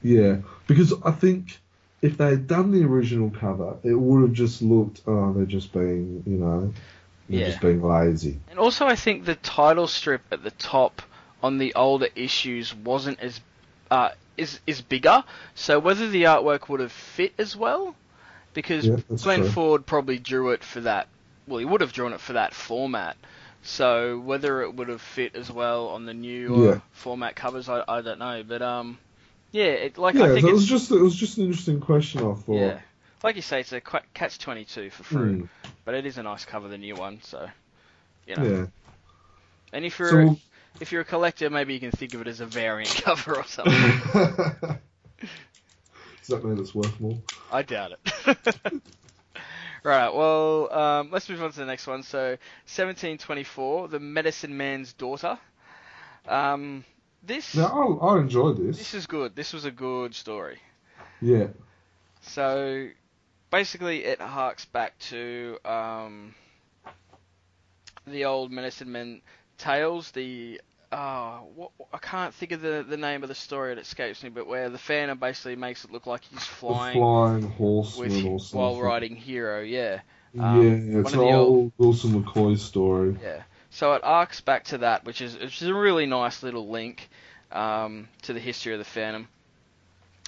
Yeah, 0.03 0.39
because 0.67 0.95
I 1.05 1.11
think 1.11 1.61
if 2.03 2.17
they 2.17 2.31
had 2.31 2.47
done 2.47 2.71
the 2.71 2.85
original 2.85 3.31
cover, 3.31 3.77
it 3.85 3.95
would 3.95 4.23
have 4.23 4.33
just 4.33 4.63
looked, 4.63 5.03
oh, 5.07 5.33
they're 5.33 5.45
just 5.47 5.73
being, 5.73 6.23
you 6.27 6.37
know, 6.37 6.73
they're 7.29 7.41
Yeah. 7.41 7.45
just 7.45 7.61
being 7.61 7.83
lazy. 7.83 8.39
And 8.49 8.59
also, 8.59 8.87
I 8.87 8.97
think 8.97 9.25
the 9.25 9.35
title 9.37 9.87
strip 9.87 10.23
at 10.31 10.43
the 10.43 10.51
top 10.51 11.03
on 11.43 11.59
the 11.59 11.75
older 11.75 12.09
issues 12.15 12.75
wasn't 12.75 13.21
as 13.21 13.41
uh, 13.91 14.11
is 14.37 14.61
is 14.67 14.81
bigger. 14.83 15.25
So 15.55 15.79
whether 15.79 16.09
the 16.09 16.25
artwork 16.25 16.69
would 16.69 16.81
have 16.81 16.93
fit 16.93 17.35
as 17.39 17.57
well, 17.57 17.95
because 18.55 18.91
Yeah, 18.91 18.97
Glenn 19.23 19.43
true. 19.43 19.45
Ford 19.45 19.87
probably 19.87 20.19
drew 20.19 20.51
it 20.51 20.65
for 20.65 20.81
that. 20.83 21.09
Well, 21.47 21.59
he 21.59 21.65
would 21.65 21.81
have 21.81 21.93
drawn 21.93 22.13
it 22.13 22.21
for 22.21 22.35
that 22.35 22.55
format. 22.55 23.17
So 23.63 24.19
whether 24.21 24.63
it 24.63 24.75
would 24.75 24.89
have 24.89 25.03
fit 25.03 25.35
as 25.37 25.51
well 25.51 25.89
on 25.89 26.07
the 26.07 26.15
new 26.15 26.67
Yeah. 26.67 26.81
format 26.93 27.37
covers, 27.37 27.69
I, 27.69 27.85
I 27.89 28.01
don't 28.01 28.19
know. 28.19 28.43
But 28.47 28.63
um, 28.63 28.99
yeah, 29.53 29.65
it, 29.65 29.99
like 29.99 30.15
yeah, 30.15 30.25
I 30.25 30.29
think 30.29 30.41
so 30.41 30.47
it 30.49 30.51
it's 30.51 30.61
was 30.61 30.67
just 30.67 30.91
it 30.91 31.01
was 31.01 31.15
just 31.17 31.39
an 31.39 31.45
interesting 31.47 31.81
question. 31.81 32.21
I 32.21 32.35
thought. 32.35 32.55
yeah, 32.55 32.79
like 33.23 33.37
you 33.37 33.43
say, 33.43 33.61
it's 33.61 33.73
a 33.73 33.81
catch 33.81 34.39
twenty 34.39 34.65
two 34.65 34.91
for 34.91 35.03
Frew. 35.03 35.33
Hmm, 35.41 35.45
But 35.85 35.95
it 35.95 36.07
is 36.07 36.19
a 36.19 36.23
nice 36.23 36.45
cover, 36.45 36.69
the 36.69 36.79
new 36.79 36.97
one. 36.97 37.21
So 37.23 37.49
you 38.27 38.37
know. 38.37 38.45
yeah. 38.45 38.67
And 39.73 39.85
if 39.85 39.99
you're 39.99 40.27
So 40.27 40.37
if 40.81 40.93
you're 40.93 41.03
a 41.03 41.05
collector, 41.05 41.51
maybe 41.51 41.75
you 41.75 41.81
can 41.81 41.91
think 41.91 42.15
of 42.15 42.23
it 42.23 42.29
as 42.29 42.41
a 42.41 42.47
variant 42.47 42.95
cover 43.05 43.37
or 43.37 43.45
something. 43.45 43.75
Does 46.21 46.29
that 46.29 46.45
mean 46.45 46.59
it's 46.59 46.75
worth 46.75 46.99
more? 47.01 47.19
I 47.53 47.63
doubt 47.63 47.93
it. 47.93 48.37
right. 49.83 50.15
Well, 50.15 50.73
um, 50.73 51.11
let's 51.11 51.29
move 51.29 51.43
on 51.43 51.51
to 51.51 51.59
the 51.59 51.67
next 51.67 51.87
one. 51.87 52.03
So, 52.03 52.31
1724, 52.67 53.89
the 53.89 54.01
Medicine 54.01 54.57
Man's 54.57 54.93
Daughter. 54.93 55.39
Um, 56.29 56.85
this 57.23 57.55
Now, 57.55 57.99
I, 58.01 58.07
I 58.15 58.19
enjoyed 58.21 58.57
this. 58.57 58.79
this 58.79 58.95
is 58.95 59.07
good. 59.07 59.35
This 59.37 59.53
was 59.53 59.65
a 59.65 59.71
good 59.71 60.15
story. 60.15 60.59
Yeah. 61.21 61.49
So, 62.23 62.89
basically, 63.51 64.05
it 64.05 64.21
harks 64.21 64.65
back 64.65 64.99
to 65.11 65.59
um, 65.65 66.35
the 68.07 68.25
old 68.27 68.51
Medicine 68.51 68.93
Men 68.93 69.21
tales, 69.59 70.11
the 70.13 70.61
oh, 70.93 71.47
what, 71.55 71.71
I 71.93 71.99
can't 71.99 72.35
think 72.35 72.53
of 72.53 72.61
the, 72.63 72.85
the 72.89 72.97
name 72.97 73.23
of 73.23 73.29
the 73.29 73.35
story. 73.35 73.73
It 73.73 73.79
escapes 73.79 74.23
me, 74.23 74.29
but 74.31 74.47
where 74.47 74.69
the 74.71 74.79
Phantom 74.79 75.19
basically 75.19 75.57
makes 75.57 75.85
it 75.85 75.93
look 75.93 76.07
like 76.07 76.25
he's 76.25 76.39
The 76.41 76.45
flying, 76.45 76.99
flying 76.99 77.43
horseman 77.53 78.33
with 78.35 78.53
while 78.53 78.81
riding 78.81 79.17
Hero. 79.17 79.63
Yeah, 79.63 80.01
um, 80.39 80.63
yeah, 80.93 81.01
it's 81.01 81.13
an 81.13 81.19
the 81.21 81.25
old- 81.27 81.49
old 81.49 81.73
Wilson 81.79 82.23
McCoy 82.23 82.59
story. 82.59 83.17
yeah. 83.23 83.43
So 83.71 83.93
it 83.95 84.03
arcs 84.05 84.41
back 84.41 84.65
to 84.65 84.79
that, 84.79 85.05
which 85.05 85.21
is 85.21 85.39
which 85.39 85.63
is 85.63 85.69
a 85.69 85.75
really 85.75 86.07
nice 86.07 86.43
little 86.43 86.69
link 86.69 87.09
um, 87.53 88.09
to 88.23 88.33
the 88.33 88.41
history 88.41 88.73
of 88.73 88.79
the 88.79 88.85
Phantom. 88.85 89.29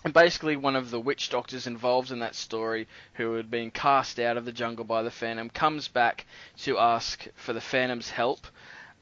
And 0.05 0.13
basically, 0.13 0.57
one 0.57 0.75
of 0.75 0.91
the 0.91 1.01
witch 1.01 1.31
doctors 1.31 1.67
involved 1.67 2.11
in 2.11 2.19
that 2.21 2.35
story, 2.35 2.89
who 3.15 3.35
had 3.35 3.51
been 3.51 3.71
cast 3.71 4.19
out 4.19 4.37
of 4.37 4.45
the 4.45 4.53
jungle 4.53 4.85
by 4.85 5.03
the 5.03 5.11
Phantom, 5.13 5.49
comes 5.49 5.87
back 5.87 6.27
to 6.63 6.79
ask 6.79 7.27
for 7.37 7.53
the 7.53 7.61
Phantom's 7.61 8.11
help 8.11 8.47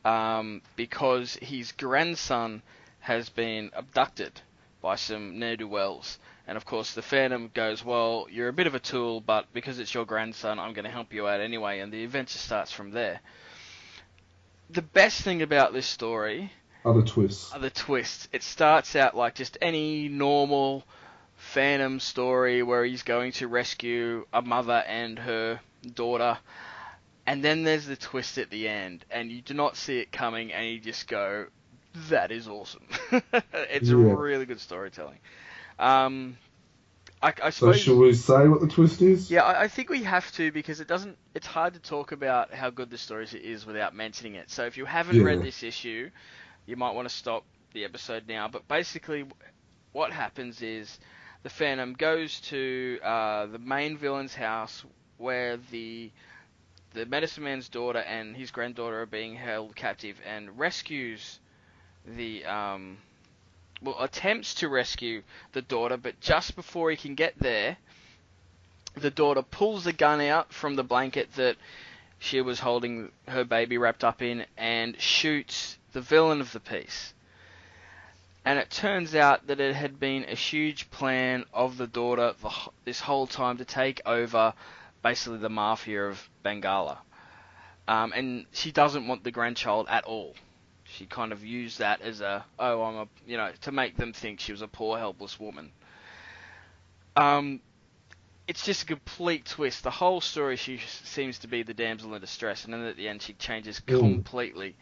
um, 0.05 0.61
because 0.77 1.35
his 1.37 1.73
grandson 1.73 2.63
has 3.01 3.31
been 3.31 3.71
abducted 3.75 4.41
by 4.83 4.97
some 4.97 5.39
ne'er 5.39 5.57
do 5.57 5.69
wells. 5.69 6.19
And 6.47 6.57
of 6.57 6.65
course, 6.65 6.93
the 6.95 7.03
Phantom 7.03 7.51
goes, 7.55 7.85
Well, 7.85 8.27
you're 8.31 8.49
a 8.49 8.53
bit 8.53 8.67
of 8.67 8.75
a 8.75 8.81
tool, 8.81 9.21
but 9.21 9.53
because 9.53 9.79
it's 9.79 9.95
your 9.95 10.05
grandson, 10.05 10.59
I'm 10.59 10.73
going 10.75 10.85
to 10.85 10.91
help 10.91 11.13
you 11.13 11.29
out 11.29 11.41
anyway. 11.41 11.81
And 11.81 11.93
the 11.93 12.05
adventure 12.05 12.39
starts 12.39 12.73
from 12.73 12.91
there. 12.91 13.21
The 14.73 14.83
best 14.83 15.23
thing 15.23 15.43
about 15.43 15.73
this 15.73 15.87
story 15.87 16.53
Other 16.85 17.03
twists. 17.03 17.53
are 17.53 17.59
the 17.59 17.71
twists. 17.71 18.29
It 18.33 18.43
starts 18.43 18.95
out 18.97 19.17
like 19.17 19.35
just 19.35 19.59
any 19.61 20.09
normal 20.09 20.85
Phantom 21.37 21.99
story 22.01 22.63
where 22.63 22.85
he's 22.85 23.03
going 23.03 23.33
to 23.33 23.49
rescue 23.49 24.27
a 24.33 24.43
mother 24.43 24.85
and 24.87 25.19
her 25.19 25.61
daughter. 25.95 26.39
And 27.27 27.43
then 27.45 27.65
there's 27.65 27.87
the 27.87 27.97
twist 27.97 28.39
at 28.39 28.51
the 28.51 28.69
end, 28.69 29.05
and 29.11 29.31
you 29.31 29.41
do 29.41 29.55
not 29.55 29.77
see 29.77 29.99
it 29.99 30.11
coming, 30.13 30.53
and 30.53 30.67
you 30.67 30.81
just 30.81 31.07
go, 31.09 31.47
that 32.09 32.31
is 32.33 32.49
awesome. 32.49 32.87
it's 33.53 33.89
Yeah. 33.89 33.97
really 33.97 34.47
good 34.47 34.61
storytelling. 34.61 35.19
Um, 35.79 36.37
I, 37.23 37.35
I 37.43 37.51
So 37.51 37.73
should 37.73 37.99
we 37.99 38.15
say 38.15 38.49
what 38.49 38.61
the 38.61 38.67
twist 38.67 39.03
is? 39.03 39.31
Yeah, 39.31 39.43
I, 39.43 39.63
I 39.63 39.69
think 39.69 39.91
we 39.91 40.03
have 40.05 40.31
to 40.33 40.51
because 40.53 40.81
it 40.81 40.89
doesn't. 40.89 41.19
It's 41.35 41.47
hard 41.47 41.75
to 41.75 41.81
talk 41.81 42.13
about 42.13 42.53
how 42.55 42.71
good 42.71 42.91
the 42.91 42.99
story 42.99 43.27
is 43.33 43.67
without 43.67 43.95
mentioning 43.95 44.35
it. 44.37 44.51
So 44.51 44.65
if 44.67 44.77
you 44.77 44.85
haven't 44.87 45.17
Yeah. 45.19 45.25
read 45.25 45.43
this 45.43 45.63
issue, 45.63 46.11
you 46.67 46.77
might 46.77 46.93
want 46.95 47.09
to 47.09 47.15
stop 47.15 47.45
the 47.73 47.85
episode 47.85 48.27
now. 48.29 48.49
But 48.49 48.67
basically, 48.69 49.27
what 49.93 50.13
happens 50.13 50.63
is 50.63 50.99
the 51.43 51.51
Phantom 51.51 51.95
goes 51.95 52.41
to 52.43 52.99
uh, 53.03 53.47
the 53.47 53.59
main 53.59 53.99
villain's 53.99 54.35
house 54.35 54.85
where 55.19 55.57
the 55.59 56.11
the 56.93 57.07
medicine 57.07 57.45
man's 57.45 57.69
daughter 57.69 58.01
and 58.01 58.37
his 58.37 58.51
granddaughter 58.51 59.03
are 59.03 59.07
being 59.07 59.35
held 59.37 59.77
captive 59.77 60.21
and 60.27 60.59
rescues 60.59 61.39
the 62.05 62.45
um 62.47 62.99
well 63.83 64.01
attempts 64.01 64.55
to 64.55 64.69
rescue 64.69 65.23
the 65.53 65.63
daughter 65.63 65.97
but 65.97 66.21
just 66.21 66.57
before 66.57 66.91
he 66.91 66.97
can 66.97 67.15
get 67.15 67.39
there 67.39 67.77
the 68.95 69.11
daughter 69.11 69.43
pulls 69.43 69.85
the 69.85 69.93
gun 69.93 70.21
out 70.21 70.53
from 70.53 70.75
the 70.75 70.85
blanket 70.85 71.33
that 71.35 71.57
she 72.19 72.41
was 72.41 72.61
holding 72.61 73.11
her 73.27 73.45
baby 73.45 73.79
wrapped 73.79 74.05
up 74.05 74.21
in 74.21 74.45
and 74.57 75.01
shoots 75.01 75.79
the 75.93 76.01
villain 76.03 76.41
of 76.41 76.53
the 76.53 76.61
piece. 76.61 77.15
And 78.45 78.59
it 78.59 78.71
turns 78.71 79.15
out 79.15 79.47
that 79.47 79.61
it 79.61 79.75
had 79.75 79.99
been 79.99 80.25
a 80.25 80.35
huge 80.35 80.91
plan 80.91 81.45
of 81.53 81.77
the 81.77 81.87
daughter 81.87 82.35
this 82.85 83.01
whole 83.01 83.27
time 83.27 83.59
to 83.59 83.65
take 83.65 84.01
over 84.07 84.55
basically 85.03 85.39
the 85.39 85.49
mafia 85.49 86.09
of 86.09 86.29
Bengala. 86.45 86.99
Um, 87.89 88.13
and 88.15 88.47
she 88.53 88.71
doesn't 88.71 89.09
want 89.09 89.25
the 89.25 89.31
grandchild 89.31 89.87
at 89.89 90.05
all. 90.05 90.35
She 90.97 91.07
kind 91.07 91.33
of 91.33 91.45
used 91.45 91.79
that 91.79 92.01
as 92.03 92.21
a, 92.21 92.45
oh, 92.59 92.83
I'm 92.83 92.97
a, 92.97 93.09
you 93.27 93.37
know, 93.37 93.51
to 93.63 93.73
make 93.73 93.97
them 93.97 94.13
think 94.13 94.41
she 94.41 94.53
was 94.53 94.63
a 94.63 94.69
poor, 94.69 94.99
helpless 94.99 95.39
woman. 95.39 95.71
Um, 97.17 97.61
it's 98.49 98.65
just 98.65 98.83
a 98.83 98.87
complete 98.87 99.45
twist. 99.45 99.83
The 99.85 99.91
whole 99.91 100.21
story, 100.21 100.57
she 100.57 100.79
seems 101.05 101.39
to 101.41 101.49
be 101.49 101.63
the 101.63 101.75
damsel 101.75 102.15
in 102.15 102.21
distress, 102.21 102.65
and 102.65 102.75
then 102.75 102.85
at 102.85 102.97
the 102.97 103.09
end, 103.09 103.23
she 103.23 103.35
changes 103.35 103.81
Mm. 103.87 104.01
completely, 104.01 104.77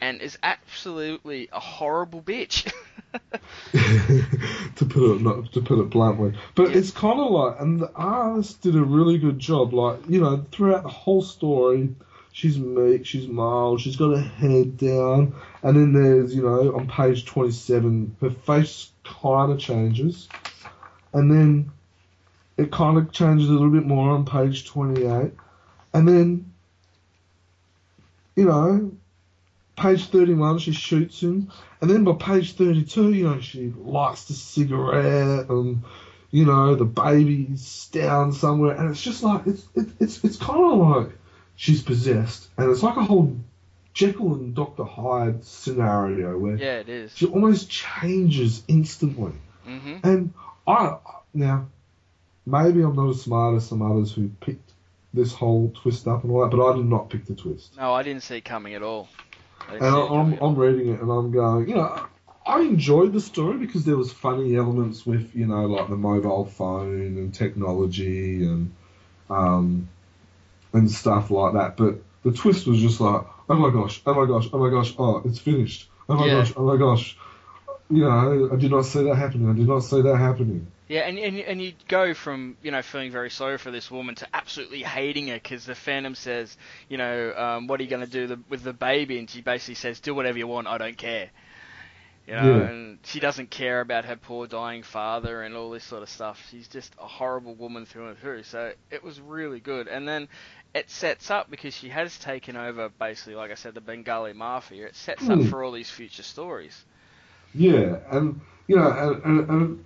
and 0.00 0.20
is 0.20 0.38
absolutely 0.42 1.48
a 1.52 1.60
horrible 1.60 2.22
bitch. 2.22 2.70
to 3.72 4.84
put 4.86 5.16
it 5.16 5.20
not, 5.22 5.52
to 5.52 5.60
put 5.60 5.78
it 5.78 5.90
bluntly. 5.90 6.32
But 6.54 6.70
Yeah. 6.70 6.78
it's 6.78 6.90
kind 6.90 7.20
of 7.20 7.30
like, 7.30 7.60
and 7.60 7.80
the 7.80 7.92
artist 7.94 8.62
did 8.62 8.76
a 8.76 8.82
really 8.82 9.18
good 9.18 9.38
job. 9.38 9.74
Like 9.74 9.98
you 10.08 10.20
know, 10.20 10.46
throughout 10.50 10.84
the 10.84 10.88
whole 10.88 11.22
story, 11.22 11.90
she's 12.32 12.58
meek, 12.58 13.06
she's 13.06 13.26
mild, 13.26 13.80
she's 13.80 13.96
got 13.96 14.16
her 14.16 14.22
head 14.22 14.76
down, 14.76 15.34
and 15.62 15.76
then 15.76 15.92
there's 15.92 16.34
you 16.34 16.42
know 16.42 16.74
on 16.76 16.88
page 16.88 17.24
twenty 17.24 17.52
seven, 17.52 18.16
her 18.20 18.30
face 18.30 18.90
kind 19.04 19.52
of 19.52 19.58
changes, 19.58 20.28
and 21.12 21.30
then 21.30 21.72
it 22.56 22.70
kind 22.70 22.98
of 22.98 23.12
changes 23.12 23.48
a 23.48 23.52
little 23.52 23.70
bit 23.70 23.86
more 23.86 24.10
on 24.10 24.24
page 24.24 24.66
twenty 24.66 25.06
eight, 25.06 25.32
and 25.92 26.08
then 26.08 26.52
you 28.36 28.44
know. 28.44 28.92
Page 29.76 30.08
31, 30.08 30.58
she 30.58 30.72
shoots 30.72 31.22
him. 31.22 31.50
And 31.80 31.88
then 31.88 32.04
by 32.04 32.12
page 32.12 32.52
32, 32.52 33.14
you 33.14 33.24
know, 33.24 33.40
she 33.40 33.72
lights 33.78 34.24
the 34.26 34.34
cigarette 34.34 35.48
and, 35.48 35.84
you 36.30 36.44
know, 36.44 36.74
the 36.74 36.84
baby's 36.84 37.88
down 37.90 38.34
somewhere. 38.34 38.76
And 38.76 38.90
it's 38.90 39.00
just 39.00 39.22
like, 39.22 39.46
it's, 39.46 39.66
it, 39.74 39.88
it's, 39.98 40.22
it's 40.22 40.36
kind 40.36 40.62
of 40.62 40.78
like 40.86 41.18
she's 41.60 41.82
possessed. 41.82 42.48
And 42.56 42.70
it's 42.70 42.82
like 42.82 42.96
a 42.96 43.04
whole 43.04 43.36
Jekyll 43.92 44.32
and 44.32 44.54
Dr. 44.54 44.82
Hyde 44.82 45.44
scenario 45.44 46.38
where 46.38 46.56
yeah, 46.56 46.78
it 46.78 46.88
is. 46.88 47.14
she 47.14 47.26
almost 47.26 47.68
changes 47.68 48.62
instantly. 48.66 49.34
hmm 49.64 49.98
And 50.02 50.32
I, 50.66 50.96
now, 51.34 51.68
maybe 52.46 52.80
I'm 52.80 52.96
not 52.96 53.10
as 53.10 53.20
smart 53.20 53.56
as 53.56 53.66
some 53.66 53.82
others 53.82 54.10
who 54.10 54.30
picked 54.40 54.72
this 55.12 55.34
whole 55.34 55.70
twist 55.82 56.08
up 56.08 56.24
and 56.24 56.32
all 56.32 56.40
that, 56.40 56.56
but 56.56 56.66
I 56.66 56.76
did 56.76 56.86
not 56.86 57.10
pick 57.10 57.26
the 57.26 57.34
twist. 57.34 57.76
No, 57.76 57.92
I 57.92 58.04
didn't 58.04 58.22
see 58.22 58.38
it 58.38 58.44
coming 58.46 58.72
at 58.72 58.82
all. 58.82 59.10
And 59.68 59.84
I, 59.84 59.88
I'm, 59.88 60.08
coming 60.08 60.34
at 60.34 60.40
all. 60.40 60.48
I'm 60.48 60.56
reading 60.56 60.94
it 60.94 61.02
and 61.02 61.10
I'm 61.10 61.30
going, 61.30 61.68
you 61.68 61.74
know, 61.74 62.06
I 62.46 62.60
enjoyed 62.60 63.12
the 63.12 63.20
story 63.20 63.58
because 63.58 63.84
there 63.84 63.98
was 63.98 64.10
funny 64.10 64.56
elements 64.56 65.04
with, 65.04 65.36
you 65.36 65.46
know, 65.46 65.66
like 65.66 65.90
the 65.90 65.96
mobile 65.96 66.46
phone 66.46 67.18
and 67.18 67.34
technology 67.34 68.44
and 68.46 68.74
um, 69.28 69.90
and 70.72 70.90
stuff 70.90 71.30
like 71.30 71.54
that. 71.54 71.76
But 71.76 71.96
the 72.22 72.32
twist 72.32 72.66
was 72.66 72.80
just 72.80 73.00
like, 73.00 73.22
oh 73.48 73.54
my 73.54 73.70
gosh, 73.70 74.00
oh 74.06 74.14
my 74.14 74.26
gosh, 74.26 74.48
oh 74.52 74.58
my 74.58 74.70
gosh, 74.70 74.94
oh, 74.98 75.22
it's 75.24 75.38
finished. 75.38 75.88
Oh 76.08 76.14
my 76.14 76.26
Yeah. 76.26 76.32
gosh, 76.34 76.52
oh 76.56 76.64
my 76.64 76.76
gosh. 76.76 77.16
You 77.88 78.04
know, 78.04 78.50
I 78.52 78.56
did 78.56 78.70
not 78.70 78.82
see 78.84 79.02
that 79.04 79.16
happening. 79.16 79.50
I 79.50 79.54
did 79.54 79.66
not 79.66 79.80
see 79.80 80.00
that 80.02 80.16
happening. 80.16 80.68
Yeah, 80.86 81.00
and, 81.02 81.18
and 81.18 81.38
and 81.38 81.62
you 81.62 81.72
go 81.88 82.14
from 82.14 82.56
you 82.62 82.70
know 82.72 82.82
feeling 82.82 83.12
very 83.12 83.30
sorry 83.30 83.58
for 83.58 83.70
this 83.70 83.90
woman 83.92 84.16
to 84.16 84.26
absolutely 84.34 84.82
hating 84.82 85.28
her 85.28 85.34
because 85.34 85.64
the 85.64 85.74
Phantom 85.76 86.14
says, 86.16 86.56
you 86.88 86.98
know, 86.98 87.32
um, 87.36 87.66
what 87.68 87.78
are 87.80 87.84
you 87.84 87.88
going 87.90 88.04
to 88.04 88.10
do 88.10 88.26
the, 88.26 88.40
with 88.48 88.62
the 88.64 88.72
baby? 88.72 89.18
And 89.18 89.30
she 89.30 89.40
basically 89.40 89.74
says, 89.76 90.00
do 90.00 90.14
whatever 90.14 90.36
you 90.38 90.48
want, 90.48 90.66
I 90.66 90.78
don't 90.78 90.96
care. 90.96 91.30
You 92.26 92.34
know, 92.36 92.58
Yeah. 92.58 92.68
and 92.68 92.98
she 93.04 93.18
doesn't 93.18 93.50
care 93.50 93.80
about 93.80 94.04
her 94.04 94.14
poor 94.16 94.46
dying 94.46 94.82
father 94.82 95.42
and 95.42 95.56
all 95.56 95.70
this 95.70 95.84
sort 95.84 96.02
of 96.02 96.08
stuff. 96.08 96.44
She's 96.50 96.68
just 96.68 96.92
a 97.00 97.06
horrible 97.06 97.54
woman 97.54 97.86
through 97.86 98.08
and 98.08 98.18
through. 98.18 98.42
So 98.44 98.72
it 98.90 99.02
was 99.02 99.20
really 99.20 99.58
good. 99.60 99.88
And 99.88 100.06
then 100.06 100.28
it 100.74 100.90
sets 100.90 101.30
up 101.30 101.50
because 101.50 101.74
she 101.74 101.88
has 101.88 102.18
taken 102.18 102.56
over 102.56 102.88
basically, 102.88 103.34
like 103.34 103.50
I 103.50 103.54
said, 103.54 103.74
the 103.74 103.80
Bengali 103.80 104.32
mafia. 104.32 104.86
It 104.86 104.96
sets 104.96 105.28
up 105.28 105.40
Hmm. 105.40 105.46
for 105.48 105.64
all 105.64 105.72
these 105.72 105.90
future 105.90 106.22
stories. 106.22 106.84
Yeah, 107.54 107.96
and 108.10 108.40
you 108.68 108.76
know, 108.76 108.90
and, 108.90 109.24
and, 109.24 109.50
and 109.50 109.84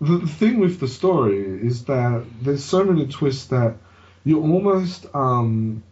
the 0.00 0.18
the 0.18 0.26
thing 0.26 0.60
with 0.60 0.80
the 0.80 0.88
story 0.88 1.38
is 1.66 1.84
that 1.86 2.24
there's 2.42 2.64
so 2.64 2.84
many 2.84 3.06
twists 3.06 3.46
that 3.46 3.76
you 4.24 4.40
almost 4.40 5.06
um 5.14 5.82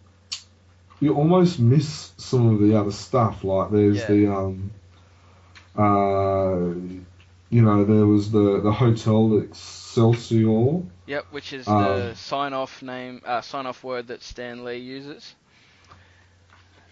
you 1.00 1.14
almost 1.14 1.58
miss 1.58 2.12
some 2.18 2.54
of 2.54 2.60
the 2.60 2.78
other 2.78 2.90
stuff. 2.92 3.44
Like 3.44 3.70
there's 3.70 4.00
Yeah. 4.00 4.06
the 4.06 4.26
um 4.26 4.70
uh 5.78 6.58
you 7.50 7.62
know 7.62 7.84
there 7.84 8.06
was 8.06 8.30
the 8.30 8.60
the 8.60 8.72
hotel 8.72 9.38
Excelsior. 9.38 10.82
Yep, 11.10 11.26
which 11.32 11.52
is 11.52 11.66
Um, 11.66 11.82
the 11.82 12.14
sign-off 12.14 12.82
name, 12.82 13.20
uh, 13.24 13.40
sign-off 13.40 13.82
word 13.82 14.06
that 14.08 14.22
Stan 14.22 14.64
Lee 14.64 14.78
uses. 14.78 15.34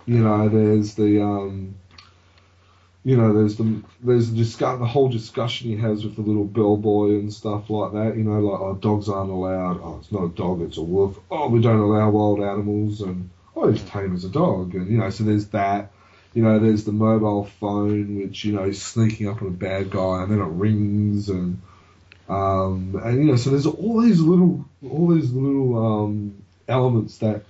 You 0.06 0.24
know 0.24 0.48
there's 0.48 0.94
the 0.94 1.22
um 1.22 1.76
you 3.04 3.16
know, 3.16 3.32
there's 3.32 3.56
the 3.56 3.82
there's 4.02 4.30
the, 4.30 4.36
discuss, 4.36 4.78
the 4.78 4.86
whole 4.86 5.08
discussion 5.08 5.70
he 5.70 5.76
has 5.76 6.04
with 6.04 6.16
the 6.16 6.22
little 6.22 6.44
bellboy 6.44 7.10
and 7.20 7.32
stuff 7.32 7.70
like 7.70 7.92
that. 7.92 8.16
You 8.16 8.24
know, 8.24 8.40
like 8.40 8.60
oh, 8.60 8.74
dogs 8.74 9.08
aren't 9.08 9.30
allowed. 9.30 9.80
Oh, 9.82 9.98
it's 10.00 10.10
not 10.10 10.24
a 10.24 10.28
dog, 10.28 10.62
it's 10.62 10.76
a 10.78 10.82
wolf. 10.82 11.18
Oh, 11.30 11.48
we 11.48 11.62
don't 11.62 11.78
allow 11.78 12.10
wild 12.10 12.40
animals, 12.40 13.00
and 13.00 13.30
oh, 13.54 13.70
he's 13.70 13.82
tame 13.84 14.14
as 14.14 14.24
a 14.24 14.28
dog. 14.28 14.74
And 14.74 14.90
you 14.90 14.98
know, 14.98 15.10
so 15.10 15.24
there's 15.24 15.46
that. 15.48 15.92
You 16.34 16.42
know, 16.42 16.58
there's 16.58 16.84
the 16.84 16.92
mobile 16.92 17.44
phone, 17.60 18.18
which 18.18 18.44
you 18.44 18.52
know 18.52 18.64
is 18.64 18.82
sneaking 18.82 19.28
up 19.28 19.40
on 19.40 19.48
a 19.48 19.52
bad 19.52 19.90
guy, 19.90 20.22
and 20.22 20.32
then 20.32 20.40
it 20.40 20.42
rings, 20.42 21.30
and 21.30 21.62
um, 22.29 23.01
and 23.05 23.18
you 23.18 23.24
know, 23.24 23.37
so 23.37 23.51
there's 23.51 23.66
all 23.66 24.01
these 24.03 24.20
little 24.20 24.64
all 24.91 25.09
these 25.14 25.33
little 25.33 26.03
um 26.05 26.43
elements 26.68 27.18
that 27.18 27.43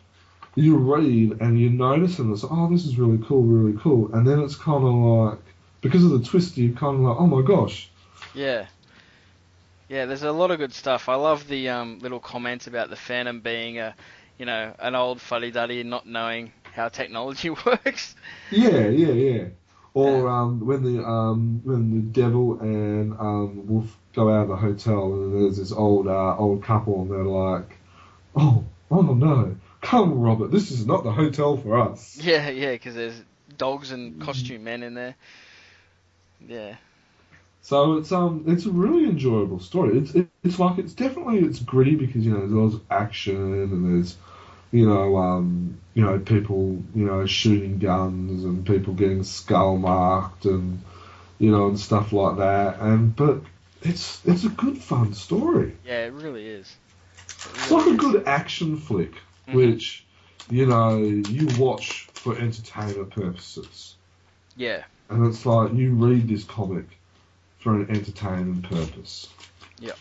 you 0.54 0.76
read 0.76 1.40
and 1.40 1.58
you 1.58 1.70
notice 1.70 2.18
and 2.18 2.32
it's 2.32 2.44
oh 2.48 2.68
this 2.70 2.84
is 2.84 2.98
really 2.98 3.18
cool, 3.24 3.42
really 3.42 3.78
cool, 3.80 4.12
and 4.14 4.26
then 4.26 4.40
it's 4.40 4.56
kind 4.56 4.84
of 4.84 4.94
like 4.94 5.38
because 5.80 6.04
of 6.04 6.10
the 6.10 6.22
twist, 6.22 6.56
you 6.56 6.72
kind 6.74 6.96
of 6.96 7.02
like 7.02 7.16
oh 7.18 7.26
my 7.26 7.42
gosh. 7.42 7.90
Yeah. 8.34 8.66
Yeah, 9.88 10.04
there's 10.04 10.22
a 10.22 10.32
lot 10.32 10.50
of 10.50 10.58
good 10.58 10.74
stuff. 10.74 11.08
I 11.08 11.14
love 11.14 11.48
the 11.48 11.70
um, 11.70 11.98
little 12.00 12.20
comments 12.20 12.66
about 12.66 12.90
the 12.90 12.96
Phantom 12.96 13.40
being 13.40 13.78
a, 13.78 13.94
you 14.38 14.44
know, 14.44 14.74
an 14.78 14.94
old 14.94 15.18
fuddy 15.18 15.50
duddy 15.50 15.80
and 15.80 15.88
not 15.88 16.06
knowing 16.06 16.52
how 16.72 16.88
technology 16.88 17.50
works. 17.66 18.14
Yeah, 18.50 18.88
yeah, 18.88 19.12
yeah. 19.12 19.44
Or 19.94 20.28
um, 20.28 20.64
when 20.64 20.82
the 20.82 21.04
um, 21.04 21.60
when 21.64 21.90
the 21.90 22.20
devil 22.20 22.60
and 22.60 23.12
um, 23.18 23.66
Wolf 23.66 23.96
go 24.14 24.28
out 24.28 24.42
of 24.42 24.48
the 24.48 24.56
hotel 24.56 25.12
and 25.12 25.34
there's 25.34 25.56
this 25.56 25.72
old 25.72 26.06
uh, 26.06 26.36
old 26.36 26.62
couple 26.62 27.02
and 27.02 27.10
they're 27.10 27.24
like, 27.24 27.76
oh 28.36 28.64
oh 28.90 29.00
no, 29.02 29.56
come 29.80 30.20
Robert, 30.20 30.50
this 30.50 30.70
is 30.70 30.86
not 30.86 31.04
the 31.04 31.12
hotel 31.12 31.56
for 31.56 31.78
us. 31.78 32.18
Yeah, 32.22 32.50
yeah, 32.50 32.72
because 32.72 32.94
there's 32.94 33.20
dogs 33.56 33.90
and 33.90 34.20
costume 34.20 34.64
men 34.64 34.82
in 34.82 34.94
there. 34.94 35.14
Yeah. 36.46 36.76
So 37.62 37.94
it's 37.94 38.12
um 38.12 38.44
it's 38.46 38.66
a 38.66 38.70
really 38.70 39.04
enjoyable 39.04 39.60
story. 39.60 39.98
It's 39.98 40.14
it, 40.14 40.28
it's 40.44 40.58
like 40.58 40.78
it's 40.78 40.94
definitely 40.94 41.40
it's 41.40 41.58
gritty 41.58 41.96
because 41.96 42.24
you 42.24 42.32
know 42.32 42.40
there's 42.40 42.52
lots 42.52 42.74
of 42.74 42.82
action 42.90 43.36
and 43.36 43.96
there's 43.96 44.16
you 44.70 44.86
know 44.86 45.16
um 45.16 45.78
you 45.94 46.04
know 46.04 46.18
people 46.18 46.82
you 46.94 47.04
know 47.06 47.26
shooting 47.26 47.78
guns 47.78 48.44
and 48.44 48.66
people 48.66 48.94
getting 48.94 49.24
skull 49.24 49.76
marked 49.76 50.44
and 50.44 50.82
you 51.38 51.50
know 51.50 51.68
and 51.68 51.78
stuff 51.78 52.12
like 52.12 52.36
that 52.38 52.80
and 52.80 53.14
but 53.16 53.40
it's 53.82 54.20
it's 54.26 54.44
a 54.44 54.48
good 54.50 54.76
fun 54.78 55.14
story. 55.14 55.76
Yeah, 55.86 56.04
it 56.06 56.12
really 56.12 56.46
is. 56.46 56.76
It 57.46 57.58
It's 57.62 57.70
like 57.70 57.86
a 57.86 57.96
good 57.96 58.26
action 58.26 58.76
flick 58.76 59.12
Mhm. 59.48 59.54
which 59.54 60.04
you 60.50 60.66
know 60.66 60.98
you 60.98 61.46
watch 61.58 62.10
for 62.22 62.36
entertainment 62.36 63.10
purposes 63.10 63.94
Yeah, 64.56 64.82
and 65.08 65.26
it's 65.26 65.46
like 65.46 65.72
you 65.74 65.94
read 65.94 66.28
this 66.28 66.44
comic 66.44 66.86
for 67.60 67.74
an 67.74 67.90
entertainment 67.90 68.64
purpose. 68.68 69.28
yeah, 69.80 69.92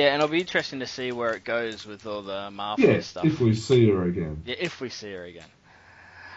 and 0.00 0.14
it'll 0.16 0.28
be 0.28 0.40
interesting 0.40 0.80
to 0.80 0.86
see 0.86 1.12
where 1.12 1.34
it 1.34 1.44
goes 1.44 1.84
with 1.86 2.06
all 2.06 2.22
the 2.22 2.50
Marvel 2.50 2.84
Yeah, 2.88 3.00
stuff. 3.00 3.24
if 3.26 3.40
we 3.40 3.54
see 3.54 3.88
her 3.90 4.04
again. 4.04 4.42
Yeah, 4.46 4.56
if 4.58 4.80
we 4.80 4.88
see 4.88 5.12
her 5.12 5.24
again. 5.24 5.44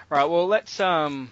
Right. 0.09 0.25
Well, 0.25 0.45
let's 0.47 0.79
um, 0.79 1.31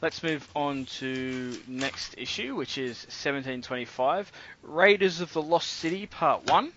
let's 0.00 0.22
move 0.22 0.48
on 0.54 0.86
to 1.00 1.56
next 1.66 2.14
issue, 2.16 2.54
which 2.54 2.78
is 2.78 2.96
1725, 3.06 4.30
Raiders 4.62 5.20
of 5.20 5.32
the 5.32 5.42
Lost 5.42 5.68
City, 5.68 6.06
Part 6.06 6.44
One. 6.44 6.72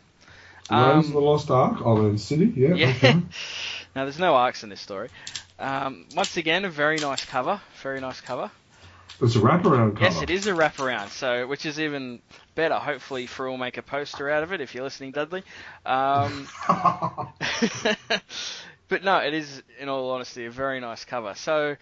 Rose 0.69 1.05
of 1.05 1.05
Um, 1.05 1.11
the 1.13 1.19
Lost 1.21 1.51
Ark, 1.51 1.81
Island 1.85 2.19
City, 2.19 2.51
yeah. 2.55 2.73
Yeah. 2.75 2.87
okay. 2.95 3.13
now, 3.95 4.03
there's 4.05 4.19
no 4.19 4.35
arcs 4.35 4.63
in 4.63 4.69
this 4.69 4.81
story. 4.81 5.09
Um, 5.59 6.05
once 6.15 6.37
again, 6.37 6.65
a 6.65 6.69
very 6.69 6.97
nice 6.97 7.23
cover. 7.25 7.61
Very 7.83 8.01
nice 8.01 8.19
cover. 8.21 8.49
It's 9.19 9.35
a 9.35 9.39
wraparound 9.39 9.93
cover. 9.95 10.05
Yes, 10.05 10.21
it 10.21 10.29
is 10.29 10.47
a 10.47 10.51
wraparound, 10.51 11.09
so 11.09 11.45
which 11.47 11.65
is 11.65 11.79
even 11.79 12.21
better. 12.55 12.75
Hopefully, 12.75 13.27
Frew 13.27 13.51
will 13.51 13.57
make 13.57 13.77
a 13.77 13.83
poster 13.83 14.29
out 14.29 14.43
of 14.43 14.53
it 14.53 14.61
if 14.61 14.73
you're 14.73 14.83
listening, 14.83 15.11
Dudley. 15.11 15.43
Um, 15.85 16.47
but 18.87 19.03
no, 19.03 19.17
it 19.17 19.33
is, 19.33 19.61
in 19.79 19.89
all 19.89 20.11
honesty, 20.11 20.45
a 20.45 20.51
very 20.51 20.79
nice 20.79 21.05
cover. 21.05 21.33
So 21.35 21.75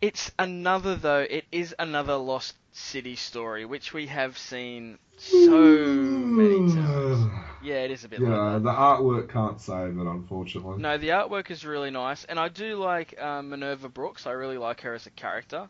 it's 0.00 0.30
another, 0.38 0.96
though, 0.96 1.26
it 1.28 1.44
is 1.52 1.74
another 1.78 2.14
Lost 2.14 2.54
City 2.72 3.16
story, 3.16 3.64
which 3.64 3.92
we 3.92 4.06
have 4.06 4.38
seen 4.38 4.98
so 5.18 5.50
many 5.50 6.72
times. 6.72 7.30
Yeah, 7.62 7.84
it 7.84 7.90
is 7.90 8.04
a 8.04 8.08
bit 8.08 8.20
yeah, 8.20 8.28
like 8.28 8.52
that. 8.54 8.62
the 8.62 8.70
artwork 8.70 9.28
can't 9.28 9.60
save 9.60 9.98
it, 9.98 10.06
unfortunately. 10.06 10.80
No, 10.80 10.96
the 10.96 11.08
artwork 11.08 11.50
is 11.50 11.66
really 11.66 11.90
nice, 11.90 12.24
and 12.24 12.38
I 12.38 12.48
do 12.48 12.76
like 12.76 13.20
um, 13.20 13.50
Minerva 13.50 13.90
Brooks. 13.90 14.26
I 14.26 14.30
really 14.30 14.56
like 14.56 14.80
her 14.80 14.94
as 14.94 15.06
a 15.06 15.10
character. 15.10 15.68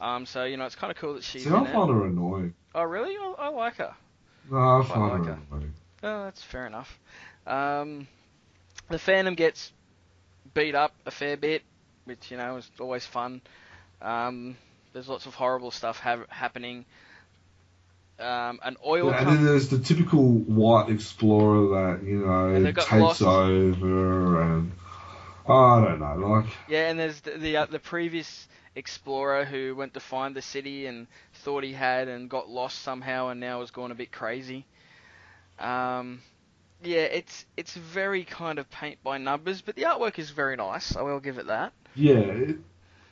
Um, 0.00 0.26
so 0.26 0.44
you 0.44 0.56
know, 0.56 0.66
it's 0.66 0.76
kind 0.76 0.90
of 0.90 0.96
cool 0.96 1.14
that 1.14 1.24
she's 1.24 1.44
See, 1.44 1.50
I 1.50 1.62
it. 1.64 1.72
find 1.72 1.90
her 1.90 2.06
annoying. 2.06 2.54
Oh, 2.74 2.82
really? 2.82 3.16
I, 3.16 3.34
I 3.38 3.48
like 3.48 3.76
her. 3.76 3.94
No, 4.50 4.56
I 4.56 4.82
Quite 4.84 4.94
find 4.94 5.12
like 5.12 5.24
her 5.26 5.34
her. 5.34 5.40
annoying. 5.50 5.72
Oh, 6.02 6.24
that's 6.24 6.42
fair 6.42 6.66
enough. 6.66 6.98
Um, 7.46 8.06
the 8.88 8.98
Phantom 8.98 9.34
gets 9.34 9.72
beat 10.54 10.74
up 10.74 10.92
a 11.06 11.10
fair 11.10 11.36
bit, 11.36 11.62
which 12.04 12.30
you 12.30 12.36
know 12.36 12.56
is 12.58 12.70
always 12.78 13.04
fun. 13.04 13.40
Um, 14.00 14.56
there's 14.92 15.08
lots 15.08 15.26
of 15.26 15.34
horrible 15.34 15.70
stuff 15.72 15.98
ha- 15.98 16.24
happening. 16.28 16.84
Um, 18.20 18.58
an 18.64 18.76
oil 18.84 19.10
Yeah, 19.10 19.20
and 19.20 19.28
then 19.28 19.44
there's 19.44 19.68
the 19.68 19.78
typical 19.78 20.22
white 20.32 20.90
explorer 20.90 21.96
that, 21.96 22.04
you 22.04 22.18
know, 22.26 22.72
takes 22.72 22.90
lost. 22.92 23.22
over 23.22 24.42
and. 24.42 24.72
I 25.48 25.82
don't 25.82 25.98
know, 26.00 26.26
like. 26.28 26.44
yeah, 26.68 26.90
and 26.90 26.98
there's 26.98 27.20
the 27.22 27.30
the, 27.38 27.56
uh, 27.56 27.66
the 27.66 27.78
previous 27.78 28.46
explorer 28.78 29.44
who 29.44 29.74
went 29.74 29.94
to 29.94 30.00
find 30.00 30.34
the 30.34 30.42
city 30.42 30.86
and 30.86 31.06
thought 31.42 31.64
he 31.64 31.72
had 31.72 32.08
and 32.08 32.30
got 32.30 32.48
lost 32.48 32.80
somehow 32.82 33.28
and 33.28 33.40
now 33.40 33.60
has 33.60 33.70
gone 33.70 33.90
a 33.90 33.94
bit 33.94 34.12
crazy. 34.12 34.64
Um, 35.58 36.22
yeah, 36.82 37.00
it's 37.00 37.44
it's 37.56 37.74
very 37.74 38.24
kind 38.24 38.58
of 38.58 38.70
paint 38.70 39.02
by 39.02 39.18
numbers, 39.18 39.60
but 39.60 39.74
the 39.74 39.82
artwork 39.82 40.18
is 40.18 40.30
very 40.30 40.56
nice. 40.56 40.96
I 40.96 41.02
will 41.02 41.20
give 41.20 41.38
it 41.38 41.48
that. 41.48 41.72
Yeah, 41.94 42.20
it, 42.20 42.56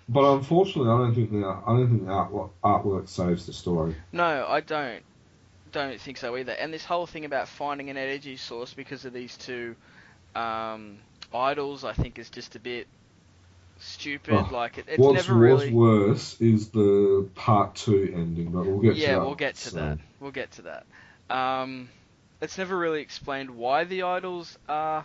but 0.09 0.37
unfortunately, 0.37 0.93
I 0.93 0.99
don't 0.99 1.15
think 1.15 1.33
the 1.33 1.45
I 1.45 1.77
don't 1.77 1.89
think 1.89 2.07
the 2.07 2.13
artwork, 2.13 2.51
artwork 2.63 3.09
saves 3.09 3.47
the 3.47 3.53
story. 3.53 3.97
No, 4.13 4.47
I 4.49 4.61
don't. 4.61 5.03
Don't 5.73 6.01
think 6.01 6.17
so 6.17 6.37
either. 6.37 6.53
And 6.53 6.73
this 6.73 6.85
whole 6.85 7.07
thing 7.07 7.25
about 7.25 7.49
finding 7.49 7.91
an 7.91 7.97
energy 7.97 8.37
source 8.37 8.73
because 8.73 9.05
of 9.05 9.13
these 9.13 9.37
two 9.37 9.75
um, 10.35 10.99
idols, 11.35 11.85
I 11.85 11.93
think, 11.93 12.19
is 12.21 12.31
just 12.31 12.55
a 12.55 12.61
bit 12.61 12.87
stupid. 13.79 14.35
Oh, 14.35 14.49
like 14.53 14.79
it, 14.79 14.87
it's 14.89 14.99
What's 14.99 15.27
never 15.27 15.39
really. 15.39 15.73
what's 15.73 15.73
worse 15.73 16.41
is 16.41 16.69
the 16.71 17.29
part 17.35 17.75
two 17.75 18.13
ending, 18.15 18.51
but 18.51 18.67
we'll 18.67 18.81
get 18.81 18.95
to 18.95 19.01
yeah, 19.01 19.15
that. 19.15 19.21
we'll 19.21 19.35
get 19.35 19.55
to 19.57 19.71
so. 19.71 19.77
that. 19.77 19.99
We'll 20.21 20.31
get 20.33 20.51
to 20.53 20.63
that. 20.63 20.87
Um, 21.29 21.89
it's 22.41 22.59
never 22.59 22.77
really 22.77 23.01
explained 23.01 23.51
why 23.51 23.85
the 23.85 24.03
idols 24.03 24.59
are 24.69 25.05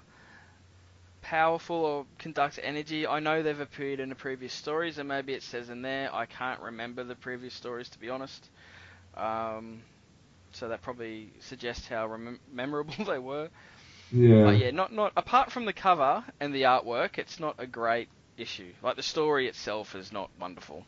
powerful 1.22 1.76
or 1.78 2.06
conduct 2.18 2.60
energy. 2.62 3.06
I 3.08 3.20
know 3.20 3.44
they've 3.44 3.60
appeared 3.60 4.00
in 4.00 4.10
the 4.10 4.16
previous 4.16 4.54
stories, 4.54 4.98
and 4.98 5.08
maybe 5.08 5.34
it 5.34 5.44
says 5.44 5.70
in 5.70 5.82
there. 5.82 6.14
I 6.14 6.26
can't 6.26 6.60
remember 6.62 7.04
the 7.04 7.16
previous 7.16 7.54
stories 7.54 7.90
to 7.90 8.00
be 8.00 8.10
honest. 8.10 8.50
Um, 9.16 9.82
so 10.54 10.70
that 10.70 10.82
probably 10.82 11.32
suggests 11.40 11.88
how 11.88 12.08
remem- 12.08 12.40
memorable 12.52 13.06
they 13.06 13.20
were. 13.20 13.50
Yeah. 14.12 14.44
But 14.44 14.58
yeah, 14.58 14.72
not 14.72 14.92
not 14.92 15.14
apart 15.16 15.52
from 15.52 15.66
the 15.66 15.74
cover 15.74 16.24
and 16.40 16.54
the 16.54 16.64
artwork, 16.64 17.18
it's 17.18 17.40
not 17.40 17.56
a 17.58 17.66
great 17.68 18.10
issue. 18.42 18.72
Like 18.84 18.96
the 18.96 19.04
story 19.04 19.48
itself 19.48 19.96
is 19.96 20.12
not 20.12 20.30
wonderful. 20.40 20.86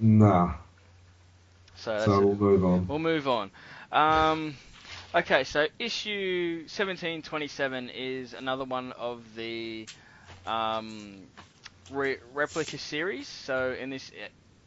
Nah. 0.00 0.54
So 1.76 1.92
that's 1.92 2.04
So 2.04 2.20
we'll 2.20 2.34
move 2.36 2.64
on. 2.64 2.86
We'll 2.86 2.98
move 2.98 3.28
on. 3.28 3.50
Um, 3.92 4.54
okay, 5.14 5.44
so 5.44 5.66
issue 5.78 6.60
1727 6.62 7.90
is 7.90 8.34
another 8.34 8.64
one 8.64 8.92
of 8.92 9.22
the 9.34 9.86
um, 10.46 11.22
re- 11.90 12.18
replica 12.32 12.78
series. 12.78 13.28
So 13.28 13.76
in 13.78 13.90
this 13.90 14.10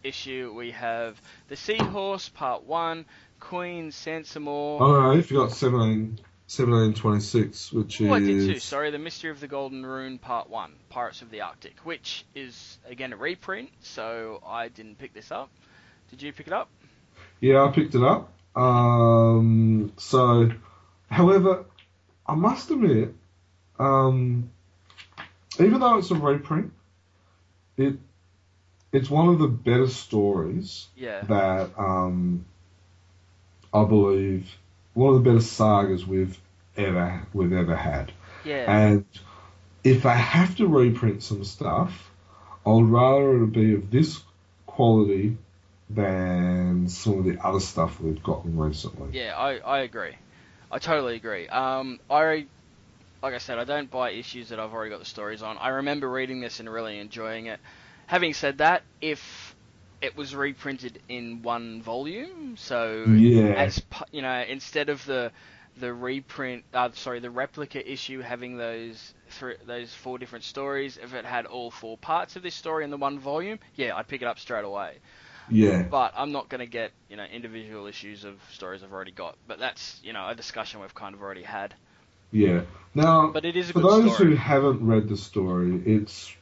issue, 0.04 0.54
we 0.56 0.72
have 0.72 1.20
the 1.48 1.56
Seahorse 1.56 2.30
Part 2.30 2.64
1, 2.64 3.06
Queen 3.40 3.92
Sansamore. 3.92 4.82
Oh 4.82 5.02
no, 5.02 5.12
you 5.12 5.22
forgot 5.22 5.52
17, 5.52 6.20
1726, 6.48 7.74
which 7.74 8.02
Oh, 8.02 8.14
I 8.14 8.20
did 8.20 8.45
too. 8.45 8.54
is 8.54 8.64
Sorry, 8.64 8.89
The 8.89 8.98
Mystery 8.98 9.32
of 9.32 9.41
the 9.41 9.50
Golden 9.50 9.86
Rune 9.86 10.18
Part 10.18 10.50
1, 10.50 10.72
Pirates 10.89 11.22
of 11.22 11.30
the 11.30 11.41
Arctic, 11.41 11.78
which 11.84 12.24
is, 12.36 12.78
again, 12.88 13.12
a 13.12 13.18
reprint, 13.18 13.70
so 13.82 14.41
I 14.48 14.70
didn't 14.70 14.98
pick 14.98 15.14
this 15.14 15.30
up. 15.30 15.50
Did 16.10 16.22
you 16.22 16.32
pick 16.32 16.48
it 16.48 16.54
up? 16.54 16.70
yeah, 17.41 17.64
I 17.66 17.72
picked 17.72 17.95
it 17.95 18.02
up. 18.04 18.32
Um, 18.56 19.91
so, 19.98 20.50
however, 21.12 21.66
I 22.26 22.36
must 22.36 22.72
admit, 22.72 23.14
um, 23.78 24.50
even 25.60 25.80
though 25.82 25.98
it's 25.98 26.12
a 26.12 26.16
reprint, 26.16 26.72
it 27.78 27.95
it's 28.93 29.10
one 29.10 29.28
of 29.28 29.38
the 29.39 29.48
better 29.50 29.88
stories 29.89 30.88
Yeah. 30.95 31.22
that 31.24 31.78
um, 31.78 32.45
I 33.74 33.84
believe 33.84 34.50
one 34.98 35.14
of 35.14 35.24
the 35.24 35.32
best 35.32 35.54
sagas 35.54 36.08
we've 36.08 36.39
ever 36.76 37.22
we've 37.32 37.54
ever 37.54 37.76
had. 37.76 38.12
Yeah. 38.43 38.66
And 38.88 39.06
if 39.84 40.08
I 40.08 40.16
have 40.16 40.56
to 40.58 40.66
reprint 40.68 41.22
some 41.22 41.43
stuff, 41.43 42.10
I'd 42.66 42.84
rather 42.84 43.43
it 43.43 43.52
be 43.52 43.76
of 43.76 43.91
this 43.91 44.20
quality 44.66 45.38
than 45.89 46.89
some 46.89 47.20
of 47.20 47.26
the 47.26 47.38
other 47.45 47.60
stuff 47.60 48.02
we've 48.02 48.22
gotten 48.24 48.58
recently. 48.58 49.18
Yeah, 49.18 49.38
I, 49.38 49.58
I 49.58 49.80
agree. 49.82 50.16
I 50.72 50.80
totally 50.80 51.16
agree. 51.16 51.48
Um, 51.48 52.00
I 52.10 52.48
like 53.22 53.36
I 53.36 53.38
said, 53.38 53.60
I 53.60 53.66
don't 53.66 53.91
buy 53.91 54.12
issues 54.12 54.50
that 54.50 54.60
I've 54.60 54.74
already 54.74 54.89
got 54.89 55.00
the 55.00 55.06
stories 55.06 55.43
on. 55.43 55.58
I 55.60 55.70
remember 55.70 56.10
reading 56.10 56.41
this 56.41 56.60
and 56.60 56.68
really 56.68 56.98
enjoying 56.98 57.45
it. 57.45 57.60
Having 58.08 58.34
said 58.34 58.58
that, 58.60 58.82
if 59.00 59.47
it 60.02 60.16
was 60.16 60.36
reprinted 60.36 61.02
in 61.10 61.41
one 61.41 61.82
volume, 61.82 62.56
so 62.58 63.04
Yeah. 63.08 63.54
as 63.54 63.82
you 64.12 64.22
know, 64.22 64.43
instead 64.48 64.89
of 64.89 65.06
the 65.06 65.32
the 65.80 65.93
reprint, 65.93 66.64
uh, 66.74 66.89
sorry, 66.93 67.20
the 67.20 67.30
replica 67.30 67.80
issue 67.91 68.20
having 68.22 68.58
those 68.58 69.14
three, 69.30 69.54
those 69.68 69.93
four 69.93 70.18
different 70.18 70.43
stories, 70.43 70.98
if 70.98 71.14
it 71.14 71.24
had 71.24 71.45
all 71.45 71.70
four 71.70 71.98
parts 72.00 72.36
of 72.36 72.41
this 72.41 72.56
story 72.56 72.84
in 72.84 72.89
the 72.89 72.98
one 72.98 73.20
volume, 73.20 73.60
yeah, 73.76 73.95
I'd 73.95 74.08
pick 74.08 74.24
it 74.24 74.28
up 74.28 74.39
straight 74.39 74.66
away. 74.66 74.95
Yeah. 75.50 75.84
But 75.84 76.14
I'm 76.18 76.32
not 76.32 76.50
going 76.50 76.60
to 76.60 76.66
get 76.66 76.91
you 77.10 77.16
know 77.16 77.24
individual 77.26 77.86
issues 77.88 78.24
of 78.24 78.36
stories 78.54 78.84
I've 78.84 78.91
already 78.91 79.12
got. 79.12 79.36
But 79.48 79.60
that's 79.60 80.00
you 80.04 80.14
know 80.14 80.28
a 80.28 80.34
discussion 80.36 80.82
we've 80.82 80.95
kind 80.95 81.14
of 81.16 81.22
already 81.22 81.43
had. 81.43 81.76
Yeah. 82.32 82.62
Now, 82.95 83.28
But 83.28 83.45
it 83.45 83.56
is 83.56 83.70
a 83.70 83.74
for 83.74 83.80
those 83.82 84.14
story. 84.16 84.32
who 84.32 84.36
haven't 84.36 84.86
read 84.86 85.08
the 85.08 85.16
story, 85.18 85.82
it's 85.86 86.34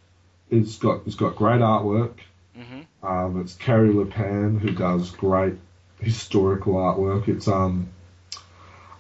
it's 0.49 0.77
got 0.77 1.01
it's 1.05 1.15
got 1.15 1.35
great 1.35 1.59
artwork. 1.61 2.13
Hmm 2.55 2.81
Um, 3.05 3.41
it's 3.41 3.53
Kari 3.55 3.89
Leppänen 3.89 4.59
who 4.59 4.71
does 4.71 5.11
great 5.11 5.55
historical 5.99 6.75
artwork. 6.75 7.27
It's 7.27 7.47
um, 7.47 7.89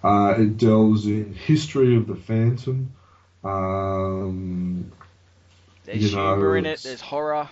uh, 0.03 0.35
it 0.37 0.57
delves 0.57 1.05
in 1.07 1.33
history 1.33 1.95
of 1.95 2.07
the 2.07 2.15
Phantom. 2.15 2.91
Um, 3.43 4.91
There's 5.83 6.11
You 6.11 6.17
know, 6.17 6.53
in 6.53 6.65
it. 6.65 6.79
There's 6.79 7.01
horror. 7.01 7.49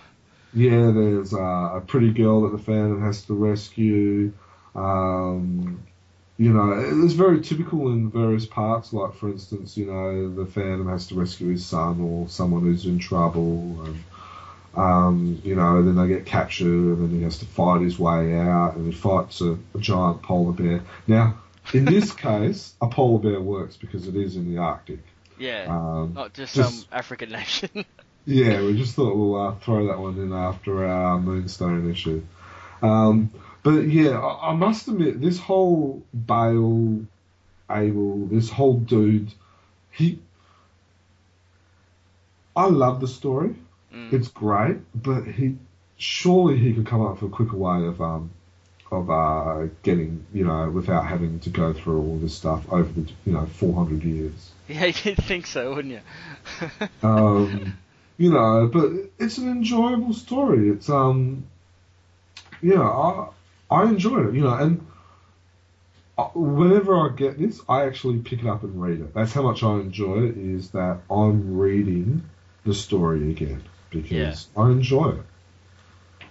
yeah, 0.52 0.90
there's 0.92 1.34
uh, 1.34 1.70
a 1.76 1.80
pretty 1.80 2.12
girl 2.12 2.42
that 2.42 2.56
the 2.56 2.62
Phantom 2.62 3.02
has 3.02 3.22
to 3.24 3.34
rescue. 3.34 4.32
Um, 4.74 5.82
you 6.36 6.52
know, 6.52 7.04
it's 7.04 7.14
very 7.14 7.40
typical 7.40 7.88
in 7.92 8.10
various 8.10 8.44
parts. 8.44 8.92
Like, 8.92 9.14
for 9.14 9.28
instance, 9.28 9.76
you 9.76 9.86
know, 9.86 10.34
the 10.34 10.46
Phantom 10.46 10.88
has 10.88 11.06
to 11.08 11.14
rescue 11.14 11.50
his 11.50 11.64
son 11.64 12.00
or 12.00 12.28
someone 12.28 12.62
who's 12.62 12.86
in 12.86 12.98
trouble, 12.98 13.84
and 13.84 14.02
um, 14.76 15.40
you 15.44 15.54
know, 15.54 15.82
then 15.82 15.96
they 15.96 16.08
get 16.08 16.26
captured, 16.26 16.66
and 16.66 17.02
then 17.02 17.18
he 17.18 17.22
has 17.22 17.38
to 17.38 17.46
fight 17.46 17.80
his 17.82 17.98
way 17.98 18.36
out, 18.38 18.76
and 18.76 18.86
he 18.86 18.92
fights 18.92 19.40
a, 19.40 19.58
a 19.74 19.78
giant 19.78 20.22
polar 20.22 20.52
bear. 20.52 20.82
Now, 21.06 21.38
in 21.72 21.84
this 21.84 22.12
case, 22.26 22.74
a 22.80 22.88
polar 22.88 23.18
bear 23.20 23.40
works 23.40 23.76
because 23.76 24.08
it 24.08 24.16
is 24.16 24.36
in 24.36 24.52
the 24.52 24.60
Arctic. 24.60 25.00
Yeah. 25.38 25.66
Um, 25.68 26.14
not 26.14 26.34
just, 26.34 26.54
just- 26.54 26.80
some 26.80 26.88
African 26.92 27.30
nation. 27.30 27.84
yeah, 28.26 28.62
we 28.62 28.76
just 28.76 28.94
thought 28.94 29.16
we'll 29.16 29.40
uh, 29.40 29.54
throw 29.56 29.86
that 29.88 29.98
one 29.98 30.18
in 30.18 30.32
after 30.32 30.84
our 30.86 31.18
Moonstone 31.18 31.90
issue. 31.90 32.22
Um, 32.82 33.30
but 33.62 33.80
yeah, 33.80 34.18
I, 34.18 34.50
I 34.50 34.54
must 34.54 34.88
admit, 34.88 35.20
this 35.20 35.38
whole 35.38 36.02
Bale, 36.12 37.00
Abel, 37.70 38.26
this 38.26 38.50
whole 38.50 38.78
dude, 38.78 39.32
he. 39.90 40.18
I 42.56 42.66
love 42.66 43.00
the 43.00 43.08
story. 43.08 43.56
Mm. 43.94 44.12
It's 44.12 44.28
great, 44.28 44.78
but 44.94 45.24
he 45.24 45.56
surely 45.96 46.58
he 46.58 46.74
could 46.74 46.86
come 46.86 47.02
up 47.02 47.22
with 47.22 47.32
a 47.32 47.34
quicker 47.34 47.56
way 47.56 47.86
of 47.86 48.00
um 48.00 48.30
of 48.90 49.10
uh 49.10 49.66
getting 49.82 50.26
you 50.32 50.44
know 50.44 50.68
without 50.70 51.06
having 51.06 51.38
to 51.40 51.50
go 51.50 51.72
through 51.72 52.00
all 52.00 52.16
this 52.18 52.34
stuff 52.34 52.70
over 52.72 52.90
the 52.90 53.08
you 53.24 53.32
know 53.32 53.46
400 53.46 54.02
years. 54.02 54.50
Yeah, 54.68 54.86
you'd 55.04 55.16
think 55.18 55.46
so, 55.46 55.74
wouldn't 55.74 55.94
you? 55.94 56.88
um, 57.08 57.76
you 58.18 58.32
know, 58.32 58.68
but 58.72 58.90
it's 59.18 59.38
an 59.38 59.48
enjoyable 59.48 60.12
story. 60.12 60.70
It's 60.70 60.88
um, 60.90 61.44
you 62.60 62.74
know, 62.74 63.32
I 63.70 63.82
I 63.82 63.84
enjoy 63.84 64.28
it. 64.28 64.34
You 64.34 64.42
know, 64.42 64.54
and 64.54 64.86
whenever 66.34 66.96
I 66.96 67.14
get 67.14 67.38
this, 67.38 67.60
I 67.68 67.86
actually 67.86 68.18
pick 68.18 68.40
it 68.40 68.46
up 68.46 68.64
and 68.64 68.82
read 68.82 69.00
it. 69.00 69.14
That's 69.14 69.32
how 69.32 69.42
much 69.42 69.62
I 69.62 69.74
enjoy 69.74 70.24
it. 70.24 70.36
Is 70.36 70.70
that 70.70 71.00
I'm 71.08 71.56
reading 71.56 72.28
the 72.64 72.74
story 72.74 73.30
again 73.30 73.62
because 74.02 74.48
Yeah. 74.56 74.62
I 74.62 74.70
enjoy 74.70 75.10
it. 75.10 75.22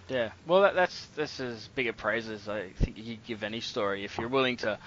yeah. 0.10 0.32
Well, 0.48 0.62
that, 0.62 0.76
that's 0.76 1.06
that's 1.16 1.40
as 1.40 1.68
big 1.76 1.88
a 1.88 1.94
praise 1.94 2.28
as 2.30 2.48
I 2.50 2.70
think 2.78 2.98
you 2.98 3.16
could 3.16 3.26
give 3.26 3.44
any 3.44 3.62
story. 3.62 4.04
If 4.06 4.18
you're 4.18 4.28
willing 4.30 4.58
to, 4.58 4.78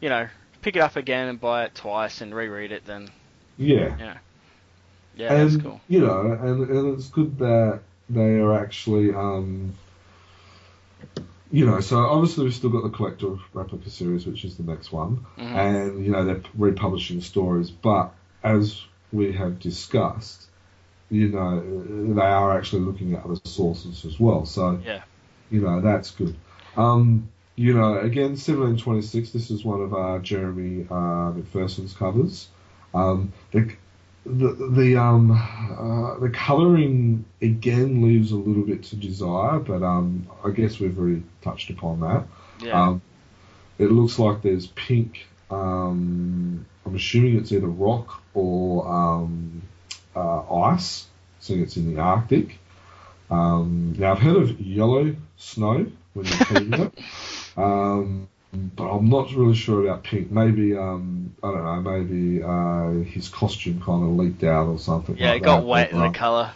you 0.00 0.08
know, 0.08 0.28
pick 0.62 0.76
it 0.76 0.80
up 0.80 0.96
again 0.96 1.28
and 1.28 1.40
buy 1.40 1.64
it 1.64 1.74
twice 1.74 2.20
and 2.20 2.34
reread 2.34 2.72
it, 2.72 2.84
then 2.86 3.10
Yeah. 3.58 3.94
yeah, 3.98 4.16
yeah, 5.16 5.32
and 5.34 5.50
that's 5.50 5.62
cool. 5.62 5.80
you 5.88 6.00
know, 6.00 6.32
and, 6.32 6.68
and 6.70 6.94
it's 6.94 7.08
good 7.08 7.38
that 7.38 7.80
they 8.08 8.36
are 8.38 8.54
actually, 8.58 9.12
um, 9.12 9.74
you 11.50 11.66
know, 11.66 11.80
so 11.80 11.98
obviously 11.98 12.44
we've 12.44 12.54
still 12.54 12.70
got 12.70 12.82
the 12.82 12.90
collector 12.90 13.36
replica 13.52 13.90
series, 13.90 14.26
which 14.26 14.44
is 14.44 14.56
the 14.56 14.62
next 14.62 14.90
one, 14.92 15.26
Mhm. 15.38 15.54
and 15.54 16.04
you 16.04 16.10
know 16.12 16.24
they're 16.24 16.40
republishing 16.56 17.20
stories, 17.20 17.70
but 17.70 18.12
as 18.42 18.80
we 19.12 19.32
have 19.32 19.60
discussed, 19.60 20.46
you 21.12 21.28
know, 21.28 22.14
they 22.14 22.20
are 22.22 22.56
actually 22.58 22.82
looking 22.82 23.14
at 23.14 23.24
other 23.24 23.36
sources 23.44 24.04
as 24.06 24.18
well. 24.18 24.46
So 24.46 24.80
Yeah. 24.84 25.02
you 25.50 25.60
know 25.60 25.80
that's 25.80 26.10
good. 26.10 26.34
Um, 26.76 27.28
you 27.56 27.74
know, 27.74 27.98
again, 27.98 28.34
1726. 28.36 29.30
This 29.30 29.50
is 29.50 29.64
one 29.64 29.82
of 29.82 29.92
uh, 29.94 30.18
Jeremy 30.20 30.86
uh, 30.90 31.32
McPherson's 31.36 31.92
covers. 31.92 32.48
Um, 32.94 33.32
the 33.52 33.70
the 34.24 34.70
the 34.70 34.96
um 34.96 35.30
uh, 35.32 36.18
the 36.18 36.30
colouring 36.30 37.24
again 37.42 38.02
leaves 38.02 38.32
a 38.32 38.36
little 38.36 38.64
bit 38.64 38.82
to 38.84 38.96
desire, 38.96 39.58
but 39.58 39.82
um 39.82 40.26
I 40.44 40.50
guess 40.50 40.80
we've 40.80 40.98
already 40.98 41.22
touched 41.42 41.70
upon 41.70 42.00
that. 42.00 42.26
Yeah. 42.64 42.82
Um, 42.88 43.02
it 43.78 43.90
looks 43.90 44.18
like 44.18 44.42
there's 44.42 44.68
pink. 44.68 45.26
Um, 45.50 46.64
I'm 46.86 46.94
assuming 46.96 47.36
it's 47.36 47.52
either 47.52 47.66
rock 47.66 48.22
or 48.34 48.86
um, 48.88 49.62
uh, 50.16 50.54
ice, 50.54 51.06
seeing 51.40 51.62
it's 51.62 51.76
in 51.76 51.94
the 51.94 52.00
Arctic. 52.00 52.58
Um, 53.30 53.94
now 53.98 54.12
I've 54.12 54.18
heard 54.18 54.36
of 54.36 54.60
yellow 54.60 55.14
snow 55.36 55.86
when 56.14 56.26
you're 56.26 56.36
cleaning 56.46 56.80
it, 56.80 56.98
um, 57.56 58.28
but 58.52 58.84
I'm 58.90 59.08
not 59.08 59.32
really 59.32 59.54
sure 59.54 59.84
about 59.86 60.04
pink. 60.04 60.30
Maybe 60.30 60.76
um, 60.76 61.34
I 61.42 61.50
don't 61.50 61.64
know. 61.64 61.80
Maybe 61.98 62.42
uh, 62.42 63.04
his 63.10 63.28
costume 63.28 63.80
kind 63.80 64.02
of 64.04 64.10
leaked 64.18 64.44
out 64.44 64.66
or 64.68 64.78
something. 64.78 65.16
yeah, 65.16 65.30
like 65.30 65.42
it 65.42 65.44
got 65.44 65.60
that, 65.60 65.66
wet 65.66 65.90
in 65.92 65.98
uh, 65.98 66.08
the 66.10 66.18
color. 66.18 66.50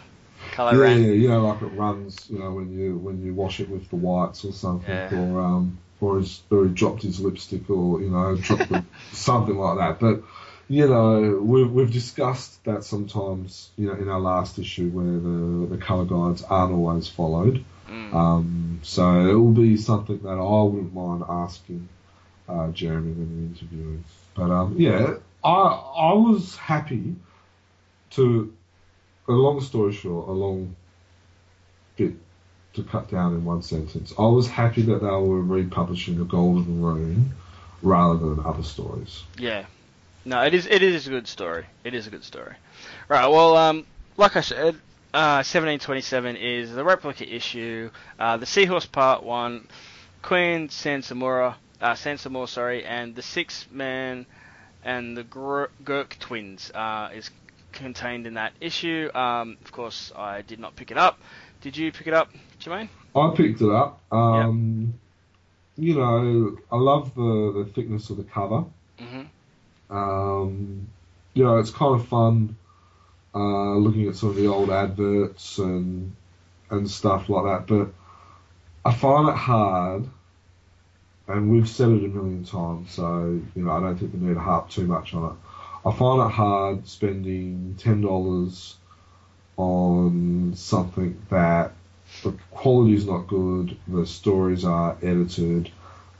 Color 0.51 0.73
yeah, 0.75 0.81
ran. 0.81 1.03
yeah, 1.03 1.11
you 1.11 1.27
know, 1.29 1.45
like 1.47 1.61
it 1.63 1.65
runs, 1.67 2.29
you 2.29 2.39
know, 2.39 2.51
when 2.51 2.77
you 2.77 2.97
when 2.97 3.23
you 3.25 3.33
wash 3.33 3.59
it 3.59 3.69
with 3.69 3.89
the 3.89 3.95
whites 3.95 4.45
or 4.45 4.53
something, 4.53 4.89
Yeah. 4.93 5.09
or 5.15 5.41
um, 5.41 5.77
or 5.99 6.19
he's 6.19 6.41
or 6.51 6.65
he 6.67 6.73
dropped 6.73 7.01
his 7.01 7.19
lipstick, 7.19 7.67
or 7.69 8.01
you 8.01 8.09
know, 8.11 8.35
dropped 8.37 8.69
the, 8.69 8.83
something 9.11 9.57
like 9.57 9.77
that. 9.79 9.99
But 9.99 10.21
you 10.69 10.87
know, 10.87 11.39
we've 11.41 11.71
we've 11.71 11.91
discussed 11.91 12.63
that 12.65 12.83
sometimes, 12.83 13.69
you 13.77 13.87
know, 13.87 13.93
in 13.93 14.09
our 14.09 14.19
last 14.19 14.59
issue 14.59 14.89
where 14.89 15.05
the 15.05 15.75
the 15.75 15.77
color 15.77 16.05
guides 16.05 16.43
aren't 16.43 16.73
always 16.73 17.07
followed. 17.07 17.63
Mm. 17.87 18.13
Um, 18.13 18.79
so 18.83 19.29
it 19.29 19.33
will 19.33 19.51
be 19.51 19.77
something 19.77 20.19
that 20.23 20.29
I 20.29 20.63
wouldn't 20.63 20.93
mind 20.93 21.23
asking 21.27 21.87
uh, 22.49 22.69
Jeremy 22.71 23.13
when 23.13 23.37
we 23.37 23.45
interview 23.45 23.79
him. 23.79 24.05
But 24.35 24.51
um, 24.51 24.75
yeah, 24.77 25.15
I 25.43 25.49
I 25.49 26.13
was 26.13 26.55
happy 26.55 27.15
to. 28.11 28.53
A 29.29 29.33
long 29.33 29.59
story 29.59 29.91
short, 29.91 30.29
a 30.29 30.31
long 30.31 30.73
bit 31.97 32.13
to 32.75 32.83
cut 32.83 33.11
down 33.11 33.33
in 33.33 33.43
one 33.43 33.61
sentence. 33.61 34.13
I 34.17 34.21
was 34.21 34.47
happy 34.47 34.83
that 34.83 35.01
they 35.01 35.07
were 35.07 35.41
republishing 35.41 36.17
the 36.17 36.23
Golden 36.23 36.81
Rune 36.81 37.33
rather 37.81 38.19
than 38.19 38.45
other 38.45 38.63
stories. 38.63 39.23
Yeah. 39.37 39.65
No, 40.27 40.43
it 40.43 40.53
is 40.53 40.65
it 40.67 40.83
is 40.83 41.07
a 41.07 41.09
good 41.09 41.25
story. 41.25 41.65
It 41.85 41.93
is 41.93 42.05
a 42.05 42.09
good 42.09 42.25
story. 42.25 42.53
Right, 43.07 43.27
well, 43.27 43.55
um, 43.55 43.85
like 44.17 44.35
I 44.35 44.41
said, 44.41 44.75
uh, 45.13 45.39
1727 45.39 46.35
is 46.35 46.73
the 46.75 46.83
replica 46.83 47.25
issue, 47.25 47.89
uh, 48.19 48.35
the 48.35 48.45
Seahorse 48.45 48.85
Part 48.85 49.23
1, 49.23 49.65
Queen 50.21 50.67
Sansamura, 50.67 51.55
uh, 51.79 51.93
Sansamore, 51.93 52.49
sorry, 52.49 52.83
and 52.83 53.15
the 53.15 53.21
Six 53.21 53.67
Man 53.71 54.25
and 54.83 55.15
the 55.15 55.23
Gr- 55.23 55.71
Gurk 55.85 56.19
Twins 56.19 56.71
uh, 56.75 57.09
is 57.15 57.31
contained 57.71 58.27
in 58.27 58.33
that 58.33 58.51
issue. 58.59 59.09
Um, 59.15 59.55
of 59.63 59.71
course, 59.71 60.11
I 60.13 60.41
did 60.41 60.59
not 60.59 60.75
pick 60.75 60.91
it 60.91 60.97
up. 60.97 61.19
Did 61.61 61.77
you 61.77 61.93
pick 61.93 62.07
it 62.07 62.13
up, 62.13 62.29
Jermaine? 62.59 62.89
I 63.15 63.31
picked 63.33 63.61
it 63.61 63.69
up. 63.71 64.01
Um, 64.11 64.93
You 65.77 65.95
know, 65.95 66.57
I 66.69 66.75
love 66.75 67.15
the, 67.15 67.63
the 67.63 67.71
thickness 67.73 68.09
of 68.09 68.17
the 68.17 68.23
cover. 68.23 68.65
hmm 68.99 69.21
Um, 69.89 70.87
you 71.33 71.43
know, 71.43 71.57
it's 71.57 71.71
kind 71.71 71.99
of 71.99 72.07
fun 72.07 72.55
uh, 73.33 73.75
looking 73.75 74.07
at 74.07 74.15
some 74.15 74.29
of 74.29 74.35
the 74.35 74.47
old 74.47 74.69
adverts 74.69 75.57
and 75.59 76.15
and 76.69 76.89
stuff 76.89 77.29
like 77.29 77.45
that. 77.45 77.67
But 77.67 77.93
I 78.83 78.93
find 78.93 79.29
it 79.29 79.35
hard, 79.35 80.07
and 81.27 81.51
we've 81.51 81.69
said 81.69 81.89
it 81.89 82.03
a 82.03 82.07
million 82.07 82.43
times, 82.43 82.91
so 82.91 83.39
you 83.55 83.63
know 83.63 83.71
I 83.71 83.79
don't 83.79 83.97
think 83.97 84.13
we 84.13 84.19
need 84.19 84.33
to 84.33 84.39
harp 84.39 84.69
too 84.69 84.87
much 84.87 85.13
on 85.13 85.31
it. 85.31 85.37
I 85.87 85.93
find 85.93 86.21
it 86.21 86.33
hard 86.33 86.87
spending 86.87 87.75
ten 87.77 88.01
dollars 88.01 88.75
on 89.57 90.53
something 90.55 91.21
that 91.29 91.73
the 92.23 92.31
quality 92.51 92.95
is 92.95 93.05
not 93.05 93.27
good, 93.27 93.77
the 93.87 94.05
stories 94.05 94.63
are 94.63 94.97
edited. 95.01 95.69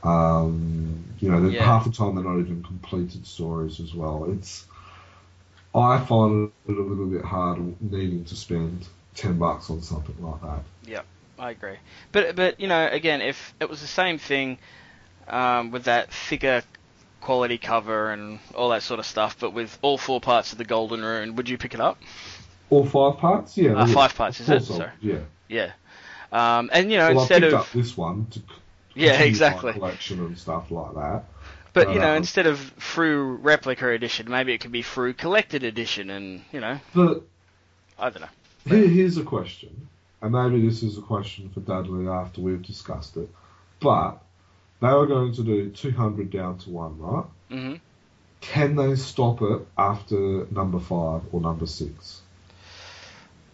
Um, 0.02 1.04
you 1.20 1.30
know, 1.30 1.48
Yeah. 1.48 1.64
half 1.64 1.84
the 1.84 1.90
time 1.90 2.14
they're 2.14 2.24
not 2.24 2.38
even 2.38 2.62
completed 2.62 3.26
stories 3.26 3.80
as 3.80 3.94
well. 3.94 4.26
It's 4.30 4.64
I 5.74 5.98
find 5.98 6.50
it 6.66 6.72
a 6.72 6.80
little 6.80 7.06
bit 7.06 7.24
hard 7.24 7.58
needing 7.80 8.24
to 8.26 8.36
spend 8.36 8.86
ten 9.14 9.38
bucks 9.38 9.70
on 9.70 9.82
something 9.82 10.16
like 10.20 10.40
that. 10.42 10.62
Yeah, 10.86 11.02
I 11.38 11.50
agree. 11.50 11.76
But 12.12 12.36
but 12.36 12.60
you 12.60 12.68
know, 12.68 12.86
again, 12.86 13.20
if 13.22 13.54
it 13.60 13.68
was 13.68 13.80
the 13.80 13.86
same 13.86 14.18
thing 14.18 14.58
um, 15.28 15.70
with 15.70 15.84
that 15.84 16.12
thicker 16.12 16.62
quality 17.20 17.58
cover 17.58 18.12
and 18.12 18.38
all 18.54 18.70
that 18.70 18.82
sort 18.82 19.00
of 19.00 19.06
stuff, 19.06 19.36
but 19.38 19.52
with 19.52 19.76
all 19.82 19.98
four 19.98 20.20
parts 20.20 20.52
of 20.52 20.58
the 20.58 20.64
Golden 20.64 21.04
Rune, 21.04 21.36
would 21.36 21.48
you 21.48 21.58
pick 21.58 21.74
it 21.74 21.80
up? 21.80 21.98
All 22.70 22.86
five 22.86 23.18
parts, 23.18 23.56
yeah. 23.58 23.72
Uh, 23.72 23.86
yeah. 23.86 23.94
five 23.94 24.14
parts, 24.14 24.40
is 24.40 24.48
it? 24.48 24.62
Sorry. 24.62 24.90
Yeah. 25.00 25.18
Yeah. 25.48 25.72
Um, 26.30 26.70
and 26.72 26.90
you 26.90 26.98
know, 26.98 27.10
well, 27.10 27.20
instead 27.20 27.42
I 27.42 27.46
picked 27.46 27.54
of 27.54 27.60
up 27.60 27.72
this 27.72 27.96
one 27.96 28.26
to 28.30 28.40
Yeah, 28.98 29.20
exactly. 29.20 29.72
collection 29.72 30.20
and 30.20 30.36
stuff 30.38 30.70
like 30.70 30.94
that. 30.94 31.24
But 31.72 31.92
you 31.92 32.00
know, 32.00 32.10
Um, 32.10 32.16
instead 32.16 32.46
of 32.46 32.58
through 32.58 33.36
replica 33.36 33.88
edition, 33.90 34.30
maybe 34.30 34.52
it 34.52 34.60
could 34.60 34.72
be 34.72 34.82
through 34.82 35.14
collected 35.14 35.62
edition, 35.62 36.10
and 36.10 36.42
you 36.52 36.60
know, 36.60 36.80
But 36.94 37.22
I 37.98 38.10
don't 38.10 38.22
know. 38.22 38.28
here, 38.64 38.88
here's 38.88 39.16
a 39.18 39.22
question, 39.22 39.88
and 40.20 40.32
maybe 40.32 40.66
this 40.66 40.82
is 40.82 40.98
a 40.98 41.02
question 41.02 41.50
for 41.50 41.60
Dudley 41.60 42.08
after 42.08 42.40
we've 42.40 42.62
discussed 42.62 43.16
it. 43.16 43.28
But 43.80 44.18
they 44.80 44.88
were 44.88 45.06
going 45.06 45.32
to 45.34 45.42
do 45.42 45.70
200 45.70 46.30
down 46.30 46.58
to 46.58 46.70
one, 46.70 46.98
right? 46.98 47.24
hmm 47.50 47.74
Can 48.40 48.74
they 48.76 48.96
stop 48.96 49.42
it 49.42 49.66
after 49.76 50.46
number 50.50 50.80
five 50.80 51.22
or 51.32 51.40
number 51.40 51.66
six? 51.66 52.20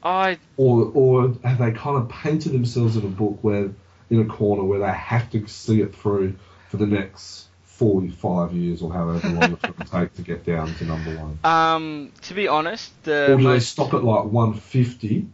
I 0.03 0.39
Or, 0.57 0.91
or 0.95 1.35
have 1.43 1.59
they 1.59 1.73
kind 1.73 1.97
of 1.97 2.09
painted 2.09 2.53
themselves 2.53 2.97
in 2.97 3.05
a 3.05 3.09
book 3.09 3.39
where, 3.43 3.71
in 4.11 4.21
a 4.21 4.25
corner 4.25 4.65
where 4.65 4.81
they 4.81 4.93
have 4.93 5.31
to 5.31 5.47
see 5.47 5.81
it 5.81 5.95
through 5.95 6.35
for 6.69 6.77
the 6.77 6.87
next 6.87 7.47
45 7.65 8.53
years 8.53 8.83
or 8.83 8.93
however 8.93 9.29
long 9.29 9.53
it's 9.53 9.63
going 9.63 9.75
to 9.75 9.91
take 9.91 10.15
to 10.15 10.23
get 10.23 10.45
down 10.45 10.75
to 10.75 10.85
number 10.85 11.11
one? 11.11 11.39
um 11.45 12.13
to 12.23 12.35
be 12.35 12.49
honest, 12.49 12.93
the 13.05 13.33
or 13.33 13.37
do 13.37 13.49
they 13.49 13.61
stop 13.61 13.95
at 13.95 14.05
like 14.05 14.25
150 14.25 15.27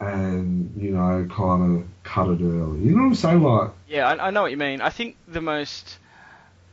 and, 0.00 0.72
you 0.80 0.92
know, 0.92 1.28
kind 1.30 1.80
of 1.80 1.86
cut 2.02 2.28
it 2.28 2.40
early? 2.42 2.80
You 2.80 2.92
know 2.92 3.02
what 3.02 3.08
I'm 3.08 3.14
saying? 3.14 3.42
Like, 3.42 3.70
yeah, 3.86 4.08
I, 4.08 4.28
I 4.28 4.30
know 4.30 4.42
what 4.42 4.50
you 4.50 4.56
mean. 4.56 4.80
I 4.80 4.88
think 4.88 5.16
the 5.28 5.42
most 5.42 5.98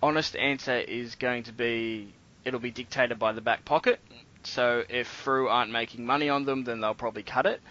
honest 0.02 0.36
answer 0.36 0.78
is 0.78 1.16
going 1.16 1.44
to 1.44 1.52
be 1.52 2.14
it'll 2.46 2.60
be 2.60 2.72
dictated 2.72 3.20
by 3.20 3.34
the 3.34 3.42
back 3.42 3.66
pocket. 3.66 4.00
So 4.44 4.84
if 4.88 5.08
Frew 5.08 5.50
aren't 5.50 5.72
making 5.72 6.06
money 6.06 6.30
on 6.30 6.46
them, 6.46 6.64
then 6.64 6.80
they'll 6.80 6.94
probably 6.94 7.24
cut 7.24 7.46
it. 7.46 7.62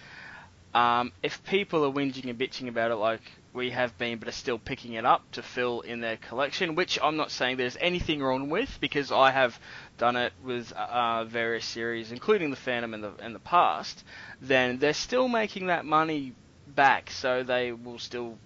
Um, 0.77 1.11
if 1.23 1.43
people 1.45 1.87
are 1.87 1.91
whinging 1.91 2.29
and 2.29 2.39
bitching 2.39 2.69
about 2.69 2.91
it 2.91 2.97
like 2.97 3.23
we 3.55 3.71
have 3.71 3.97
been, 3.97 4.19
but 4.19 4.29
are 4.29 4.33
still 4.33 4.59
picking 4.59 4.93
it 4.93 5.07
up 5.07 5.23
to 5.33 5.43
fill 5.43 5.81
in 5.81 6.01
their 6.01 6.19
collection, 6.19 6.75
which 6.75 6.99
I'm 7.03 7.17
not 7.17 7.31
saying 7.31 7.57
there's 7.57 7.79
anything 7.81 8.23
wrong 8.23 8.51
with, 8.51 8.77
because 8.79 9.11
I 9.11 9.31
have 9.31 9.59
done 9.97 10.17
it 10.17 10.35
with 10.45 10.71
uh, 10.73 11.25
various 11.25 11.65
series, 11.65 12.13
including 12.13 12.51
the 12.51 12.57
Phantom 12.57 12.93
in 12.93 13.01
the 13.01 13.13
in 13.25 13.33
the 13.33 13.39
past, 13.39 14.05
then 14.43 14.77
they're 14.77 14.93
still 14.93 15.29
making 15.29 15.69
that 15.69 15.87
money 15.87 16.35
back, 16.67 17.11
so 17.11 17.43
they 17.43 17.73
will 17.73 17.99
still 17.99 18.37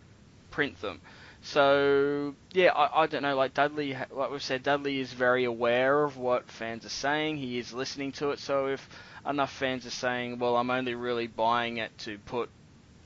print 0.53 0.81
them. 0.81 1.01
So 1.43 2.35
yeah, 2.53 2.73
I, 2.73 3.03
I 3.03 3.07
don't 3.07 3.23
know. 3.23 3.37
Like 3.37 3.55
Dudley, 3.55 3.97
like 4.11 4.31
we've 4.31 4.43
said, 4.43 4.63
Dudley 4.63 5.01
is 5.01 5.13
very 5.13 5.45
aware 5.45 6.05
of 6.05 6.17
what 6.17 6.51
fans 6.51 6.85
are 6.85 6.91
saying. 6.91 7.39
He 7.39 7.59
is 7.59 7.73
listening 7.73 8.13
to 8.13 8.31
it. 8.31 8.39
So 8.39 8.67
if 8.67 8.89
enough 9.29 9.53
fans 9.53 9.87
are 9.87 9.91
saying, 9.91 10.39
well, 10.39 10.57
I'm 10.57 10.71
only 10.71 10.95
really 10.95 11.27
buying 11.27 11.79
it 11.79 11.97
to 11.99 12.19
put, 12.19 12.51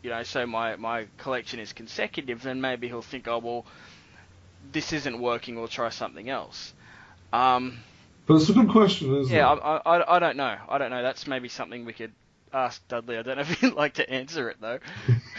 you 0.03 0.11
know, 0.11 0.22
so 0.24 0.47
my 0.47 0.76
my 0.76 1.07
collection 1.18 1.61
is 1.61 1.72
consecutive, 1.72 2.43
then 2.43 2.61
maybe 2.61 2.89
he'll 2.89 3.03
think, 3.03 3.28
oh 3.28 3.39
well, 3.39 3.66
this 4.72 4.93
isn't 4.93 5.20
working. 5.20 5.57
We'll 5.57 5.68
try 5.68 5.91
something 5.91 6.28
else. 6.28 6.74
Um, 7.32 7.78
but 8.26 8.35
it's 8.35 8.49
a 8.49 8.53
good 8.55 8.68
question, 8.68 9.14
isn't 9.16 9.35
yeah, 9.35 9.53
it? 9.53 9.61
I, 9.62 9.80
I, 9.85 10.16
I 10.16 10.18
don't 10.18 10.37
know. 10.37 10.57
I 10.68 10.78
don't 10.78 10.91
know. 10.91 11.03
That's 11.03 11.26
maybe 11.26 11.49
something 11.49 11.85
we 11.85 11.93
could 11.93 12.12
ask 12.55 12.86
Dudley. 12.88 13.18
I 13.18 13.22
don't 13.22 13.36
know 13.36 13.42
if 13.42 13.61
he'd 13.61 13.74
like 13.74 13.94
to 13.94 14.09
answer 14.09 14.48
it 14.48 14.57
though. 14.61 14.78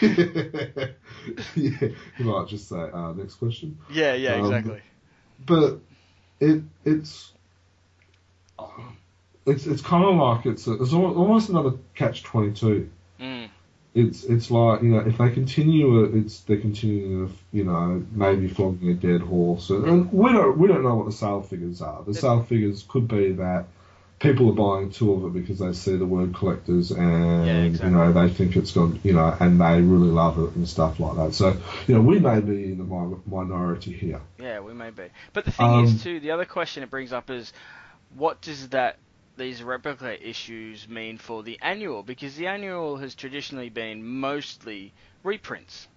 yeah, 1.54 1.88
you 2.18 2.24
might 2.24 2.46
just 2.48 2.68
say, 2.68 2.76
uh, 2.76 3.12
next 3.12 3.36
question. 3.36 3.78
Yeah, 3.90 4.14
yeah, 4.14 4.34
Um, 4.34 4.44
exactly. 4.44 4.80
But 5.44 5.80
it 6.40 6.62
it's 6.84 7.32
it's 9.46 9.66
it's 9.66 9.82
kind 9.82 10.04
of 10.04 10.16
like 10.16 10.46
it's 10.46 10.66
a, 10.66 10.74
it's 10.74 10.92
almost 10.92 11.48
another 11.48 11.72
catch 11.94 12.22
twenty 12.22 12.52
two. 12.52 12.90
Mm. 13.20 13.48
It's 13.94 14.24
it's 14.24 14.50
like 14.50 14.82
you 14.82 14.90
know 14.90 14.98
if 15.00 15.18
they 15.18 15.30
continue 15.30 16.04
it, 16.04 16.14
it's 16.14 16.40
they're 16.40 16.60
continuing 16.60 17.34
you 17.52 17.64
know 17.64 18.04
maybe 18.12 18.48
flogging 18.48 18.90
a 18.90 18.94
dead 18.94 19.22
horse, 19.22 19.70
and, 19.70 19.84
and 19.86 20.12
we 20.12 20.32
don't 20.32 20.58
we 20.58 20.68
don't 20.68 20.82
know 20.82 20.96
what 20.96 21.06
the 21.06 21.12
sale 21.12 21.42
figures 21.42 21.80
are. 21.80 22.02
The 22.02 22.14
sale 22.14 22.42
figures 22.42 22.84
could 22.86 23.08
be 23.08 23.32
that 23.32 23.66
people 24.18 24.48
are 24.48 24.52
buying 24.52 24.90
two 24.90 25.12
of 25.12 25.24
it 25.24 25.38
because 25.38 25.58
they 25.58 25.72
see 25.72 25.96
the 25.96 26.06
word 26.06 26.34
collectors 26.34 26.90
and 26.90 27.46
Yeah, 27.46 27.62
exactly. 27.64 27.90
you 27.90 27.96
know 27.96 28.12
they 28.12 28.32
think 28.32 28.56
it's 28.56 28.72
gone 28.72 28.98
you 29.04 29.12
know 29.12 29.36
and 29.40 29.60
they 29.60 29.80
really 29.82 30.08
love 30.08 30.38
it 30.38 30.54
and 30.56 30.66
stuff 30.68 30.98
like 31.00 31.16
that. 31.16 31.34
So 31.34 31.56
you 31.86 31.94
know 31.94 32.00
we 32.00 32.18
may 32.18 32.40
be 32.40 32.72
in 32.72 32.78
the 32.78 33.18
minority 33.26 33.92
here. 33.92 34.20
Yeah, 34.38 34.60
we 34.60 34.72
may 34.72 34.90
be. 34.90 35.04
But 35.32 35.44
the 35.44 35.52
thing 35.52 35.66
Um, 35.66 35.84
is, 35.84 36.02
too, 36.02 36.20
the 36.20 36.30
other 36.30 36.44
question 36.46 36.82
it 36.82 36.90
brings 36.90 37.12
up 37.12 37.30
is, 37.30 37.52
what 38.14 38.40
does 38.40 38.70
that 38.70 38.98
these 39.36 39.62
replica 39.62 40.16
issues 40.26 40.88
mean 40.88 41.18
for 41.18 41.42
the 41.42 41.58
annual? 41.60 42.02
Because 42.02 42.36
the 42.36 42.46
annual 42.46 42.96
has 42.96 43.14
traditionally 43.14 43.68
been 43.68 44.02
mostly 44.02 44.94
reprints. 45.22 45.88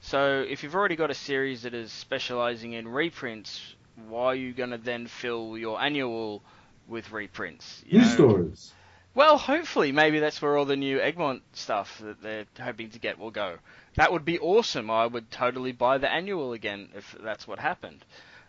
So 0.00 0.44
if 0.48 0.62
you've 0.62 0.74
already 0.74 0.96
got 0.96 1.10
a 1.10 1.14
series 1.14 1.62
that 1.62 1.74
is 1.74 1.92
specializing 1.92 2.72
in 2.72 2.88
reprints, 2.88 3.74
why 4.08 4.26
are 4.26 4.34
you 4.34 4.52
going 4.52 4.70
to 4.70 4.78
then 4.78 5.06
fill 5.06 5.56
your 5.56 5.80
annual 5.80 6.42
with 6.88 7.12
reprints? 7.12 7.82
You 7.86 7.98
News 7.98 8.08
know? 8.08 8.14
stories. 8.14 8.72
Well, 9.14 9.36
hopefully, 9.36 9.90
maybe 9.90 10.20
that's 10.20 10.40
where 10.40 10.56
all 10.56 10.64
the 10.64 10.76
new 10.76 11.00
Egmont 11.00 11.42
stuff 11.52 11.98
that 12.04 12.22
they're 12.22 12.46
hoping 12.60 12.90
to 12.90 12.98
get 12.98 13.18
will 13.18 13.30
go. 13.30 13.56
That 13.96 14.12
would 14.12 14.24
be 14.24 14.38
awesome. 14.38 14.90
I 14.90 15.06
would 15.06 15.30
totally 15.30 15.72
buy 15.72 15.98
the 15.98 16.10
annual 16.10 16.52
again 16.52 16.90
if 16.94 17.16
that's 17.20 17.46
what 17.48 17.58
happened. 17.58 18.04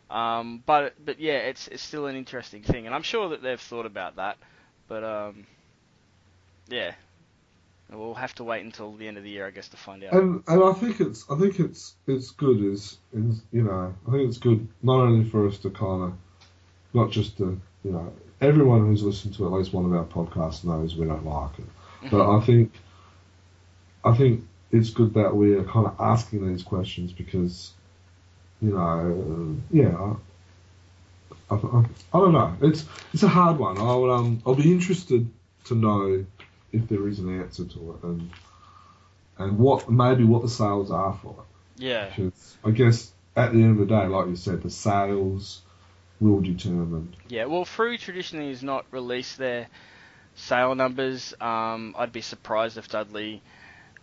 Um, 0.10 0.62
but 0.66 0.94
but 1.04 1.20
yeah, 1.20 1.38
it's 1.38 1.68
it's 1.68 1.84
still 1.84 2.08
an 2.08 2.16
interesting 2.16 2.64
thing, 2.64 2.86
and 2.86 2.96
I'm 2.96 3.04
sure 3.04 3.30
that 3.30 3.42
they've 3.42 3.60
thought 3.60 3.86
about 3.86 4.18
that. 4.18 4.38
But 4.88 5.04
um, 5.04 5.46
yeah, 6.68 6.94
we'll 7.92 8.14
have 8.16 8.36
to 8.36 8.44
wait 8.44 8.64
until 8.64 8.94
the 8.94 9.08
end 9.08 9.18
of 9.18 9.24
the 9.24 9.30
year, 9.30 9.48
I 9.48 9.52
guess, 9.52 9.70
to 9.70 9.78
find 9.78 10.04
out. 10.04 10.14
And 10.14 10.44
and 10.48 10.64
I 10.64 10.74
think 10.74 11.00
it's 11.00 11.26
I 11.30 11.36
think 11.36 11.60
it's 11.60 11.96
it's 12.08 12.32
good 12.32 12.62
is 12.64 12.98
is 13.14 13.42
you 13.52 13.64
know 13.64 13.94
I 14.08 14.12
think 14.12 14.30
it's 14.30 14.38
good 14.38 14.68
not 14.82 15.00
only 15.00 15.30
for 15.30 15.48
us 15.48 15.58
to 15.60 15.70
kind 15.70 16.04
of 16.04 16.14
not 16.94 17.12
just 17.12 17.38
to 17.38 17.60
you 17.84 17.92
know 17.92 18.12
everyone 18.42 18.86
who's 18.88 19.04
listened 19.04 19.34
to 19.36 19.46
at 19.46 19.52
least 19.52 19.74
one 19.74 19.86
of 19.86 19.94
our 19.94 20.06
podcasts 20.06 20.64
knows 20.64 20.96
we 20.96 21.06
don't 21.06 21.26
like 21.26 21.60
it, 21.60 22.10
but 22.12 22.30
I 22.38 22.40
think 22.42 22.74
I 24.04 24.16
think 24.16 24.46
it's 24.72 24.92
good 24.92 25.14
that 25.16 25.36
we 25.36 25.56
are 25.56 25.64
kind 25.64 25.88
of 25.88 25.96
asking 26.00 26.48
these 26.48 26.64
questions 26.64 27.12
because 27.12 27.72
you 28.62 28.72
know 28.72 28.80
uh, 28.80 29.76
yeah. 29.76 30.16
I, 31.52 31.56
I, 31.56 31.86
I 32.14 32.20
don't 32.20 32.34
know. 32.34 32.56
It's 32.62 32.86
it's 33.14 33.24
a 33.24 33.28
hard 33.28 33.58
one. 33.58 33.78
I 33.78 33.96
would 33.96 34.12
um 34.12 34.42
I'll 34.46 34.56
be 34.56 34.72
interested 34.72 35.28
to 35.66 35.76
know 35.76 36.26
if 36.72 36.88
there 36.88 37.08
is 37.08 37.20
an 37.20 37.42
answer 37.42 37.66
to 37.66 37.92
it 37.92 38.04
and 38.08 38.30
and 39.38 39.58
what 39.58 39.90
maybe 39.90 40.24
what 40.24 40.42
the 40.44 40.50
sales 40.50 40.92
are 40.92 41.18
for 41.22 41.36
it. 41.40 41.84
yeah, 41.84 42.06
Because 42.06 42.58
I 42.64 42.72
guess 42.72 43.12
at 43.36 43.54
the 43.54 43.64
end 43.64 43.80
of 43.80 43.88
the 43.88 43.96
day, 43.96 44.06
like 44.08 44.28
you 44.28 44.36
said, 44.36 44.62
the 44.62 44.70
sales 44.70 45.62
will 46.20 46.42
determine. 46.42 47.16
Yeah, 47.28 47.46
well, 47.46 47.66
Frew 47.66 47.98
traditionally 47.98 48.50
has 48.50 48.64
not 48.64 48.86
released 48.92 49.38
their 49.38 49.68
sale 50.36 50.76
numbers. 50.76 51.34
Um, 51.40 51.96
I'd 51.98 52.12
be 52.12 52.22
surprised 52.22 52.78
if 52.78 52.88
Dudley 52.90 53.42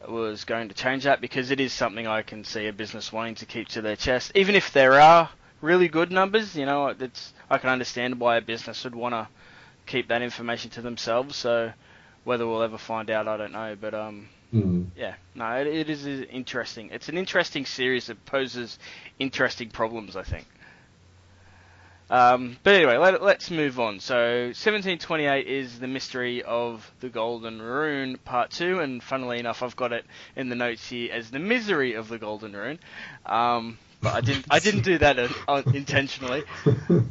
was 0.08 0.44
going 0.44 0.68
to 0.68 0.74
change 0.74 1.04
that 1.04 1.20
because 1.20 1.50
it 1.50 1.60
is 1.60 1.72
something 1.72 2.06
I 2.06 2.22
can 2.22 2.44
see 2.44 2.66
a 2.66 2.72
business 2.72 3.12
wanting 3.12 3.36
to 3.36 3.46
keep 3.46 3.68
to 3.68 3.82
their 3.82 3.96
chest. 3.96 4.32
Even 4.34 4.54
if 4.54 4.72
there 4.72 5.00
are 5.00 5.30
really 5.60 5.88
good 5.88 6.12
numbers, 6.12 6.54
you 6.54 6.66
know, 6.66 6.88
it's 6.88 7.32
I 7.48 7.58
can 7.58 7.70
understand 7.70 8.20
why 8.20 8.36
a 8.36 8.42
business 8.42 8.84
would 8.84 8.94
want 8.94 9.14
to 9.14 9.28
keep 9.86 10.08
that 10.08 10.22
information 10.22 10.70
to 10.72 10.82
themselves. 10.82 11.36
So 11.36 11.72
whether 12.24 12.46
we'll 12.46 12.62
ever 12.62 12.78
find 12.78 13.10
out, 13.10 13.26
I 13.28 13.36
don't 13.36 13.52
know. 13.52 13.76
But 13.80 13.94
um, 13.94 14.28
Mm. 14.52 14.86
yeah, 14.96 15.14
no, 15.34 15.50
it, 15.56 15.66
it 15.66 15.90
is 15.90 16.06
interesting. 16.06 16.90
It's 16.92 17.08
an 17.08 17.18
interesting 17.18 17.66
series 17.66 18.06
that 18.06 18.24
poses 18.26 18.78
interesting 19.18 19.70
problems, 19.70 20.14
I 20.16 20.22
think. 20.22 20.46
Um, 22.08 22.56
but 22.62 22.74
anyway, 22.74 22.96
let, 22.98 23.20
let's 23.22 23.50
move 23.50 23.80
on. 23.80 23.98
So, 24.00 24.16
1728 24.46 25.46
is 25.46 25.78
the 25.78 25.88
mystery 25.88 26.42
of 26.42 26.88
the 27.00 27.08
Golden 27.08 27.60
Rune, 27.60 28.16
part 28.24 28.50
two, 28.50 28.80
and 28.80 29.02
funnily 29.02 29.38
enough, 29.38 29.62
I've 29.62 29.76
got 29.76 29.92
it 29.92 30.04
in 30.36 30.48
the 30.48 30.54
notes 30.54 30.88
here 30.88 31.12
as 31.12 31.30
the 31.30 31.40
misery 31.40 31.94
of 31.94 32.08
the 32.08 32.18
Golden 32.18 32.52
Rune. 32.52 32.78
Um, 33.24 33.78
but 34.00 34.14
I 34.14 34.20
didn't, 34.20 34.46
I 34.50 34.58
didn't 34.60 34.82
do 34.82 34.98
that 34.98 35.18
uh, 35.48 35.62
intentionally. 35.74 36.44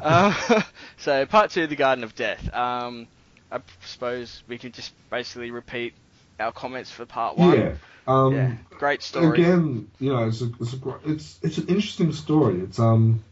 Uh, 0.02 0.62
so, 0.98 1.26
part 1.26 1.52
two, 1.52 1.68
the 1.68 1.76
Garden 1.76 2.04
of 2.04 2.16
Death. 2.16 2.54
Um, 2.54 3.08
I 3.52 3.60
suppose 3.86 4.44
we 4.48 4.58
can 4.58 4.72
just 4.72 4.94
basically 5.10 5.52
repeat 5.52 5.94
our 6.40 6.52
comments 6.52 6.92
for 6.92 7.06
part 7.06 7.38
one. 7.38 7.60
yeah. 7.60 7.74
Um, 8.08 8.36
Yeah, 8.36 8.52
great 8.78 9.02
story. 9.02 9.42
Again, 9.42 9.90
you 10.00 10.14
know, 10.14 10.28
it's 10.28 10.42
a, 10.42 10.52
it's 10.60 10.74
a 10.74 11.00
it's 11.06 11.40
it's 11.42 11.58
an 11.58 11.68
interesting 11.68 12.14
story. 12.14 12.60
It's 12.60 12.78
um 12.80 13.24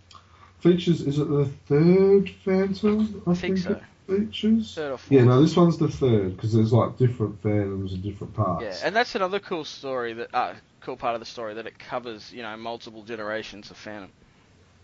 features. 0.64 1.02
Is 1.02 1.20
it 1.20 1.30
the 1.30 1.46
third 1.68 2.30
Phantom? 2.44 3.22
I, 3.28 3.32
I 3.32 3.34
think 3.36 3.58
so. 3.58 3.72
it 3.72 3.84
features. 4.08 4.74
Third 4.74 4.94
or 4.94 4.98
fourth. 4.98 5.12
Yeah, 5.12 5.26
no, 5.26 5.42
this 5.42 5.56
one's 5.56 5.78
the 5.78 5.90
third 5.90 6.36
because 6.36 6.54
there's 6.54 6.74
like 6.74 6.98
different 6.98 7.42
Phantoms 7.44 7.94
and 7.94 8.02
different 8.02 8.34
parts. 8.34 8.64
Yeah, 8.64 8.88
and 8.88 8.96
that's 8.96 9.16
another 9.16 9.40
cool 9.40 9.66
story 9.66 10.14
that 10.14 10.34
uh, 10.34 10.54
cool 10.82 10.98
part 10.98 11.16
of 11.16 11.20
the 11.20 11.26
story 11.26 11.56
that 11.56 11.68
it 11.68 11.78
covers, 11.78 12.32
you 12.32 12.42
know, 12.42 12.56
multiple 12.58 13.04
generations 13.04 13.70
of 13.72 13.78
Phantom. 13.78 14.12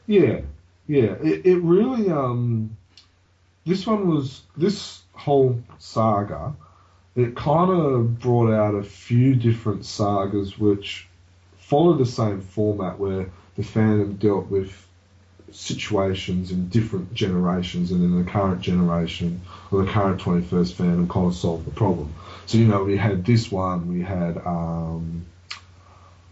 Yeah, 0.05 0.41
Yeah, 0.88 1.15
it, 1.23 1.45
it 1.45 1.57
really 1.57 2.09
um, 2.11 2.75
this 3.65 3.86
one 3.88 4.07
was 4.07 4.41
this 4.57 5.01
whole 5.13 5.61
saga. 5.77 6.55
It 7.15 7.36
kind 7.36 7.71
of 7.71 8.19
brought 8.19 8.51
out 8.51 8.75
a 8.75 8.84
few 8.84 9.36
different 9.36 9.86
sagas 9.86 10.57
which 10.57 11.07
followed 11.57 11.97
the 11.97 12.05
same 12.05 12.41
format 12.41 12.97
where 12.97 13.30
the 13.55 13.63
Phantom 13.63 14.15
dealt 14.15 14.47
with 14.49 14.88
situations 15.52 16.52
in 16.52 16.70
different 16.70 17.14
generations 17.14 17.91
and 17.91 18.04
in 18.04 18.24
the 18.24 18.30
current 18.30 18.62
generation 18.62 19.41
or 19.72 19.84
the 19.84 19.91
current 19.91 20.22
21st 20.22 20.74
Phantom 20.74 21.08
kind 21.08 21.28
of 21.28 21.36
solve 21.36 21.66
the 21.66 21.72
problem. 21.72 22.14
So, 22.45 22.58
you 22.58 22.66
know, 22.68 22.84
we 22.84 22.97
had 22.97 23.26
this 23.26 23.52
one, 23.52 23.93
we 23.93 24.02
had, 24.02 24.38
um, 24.38 25.26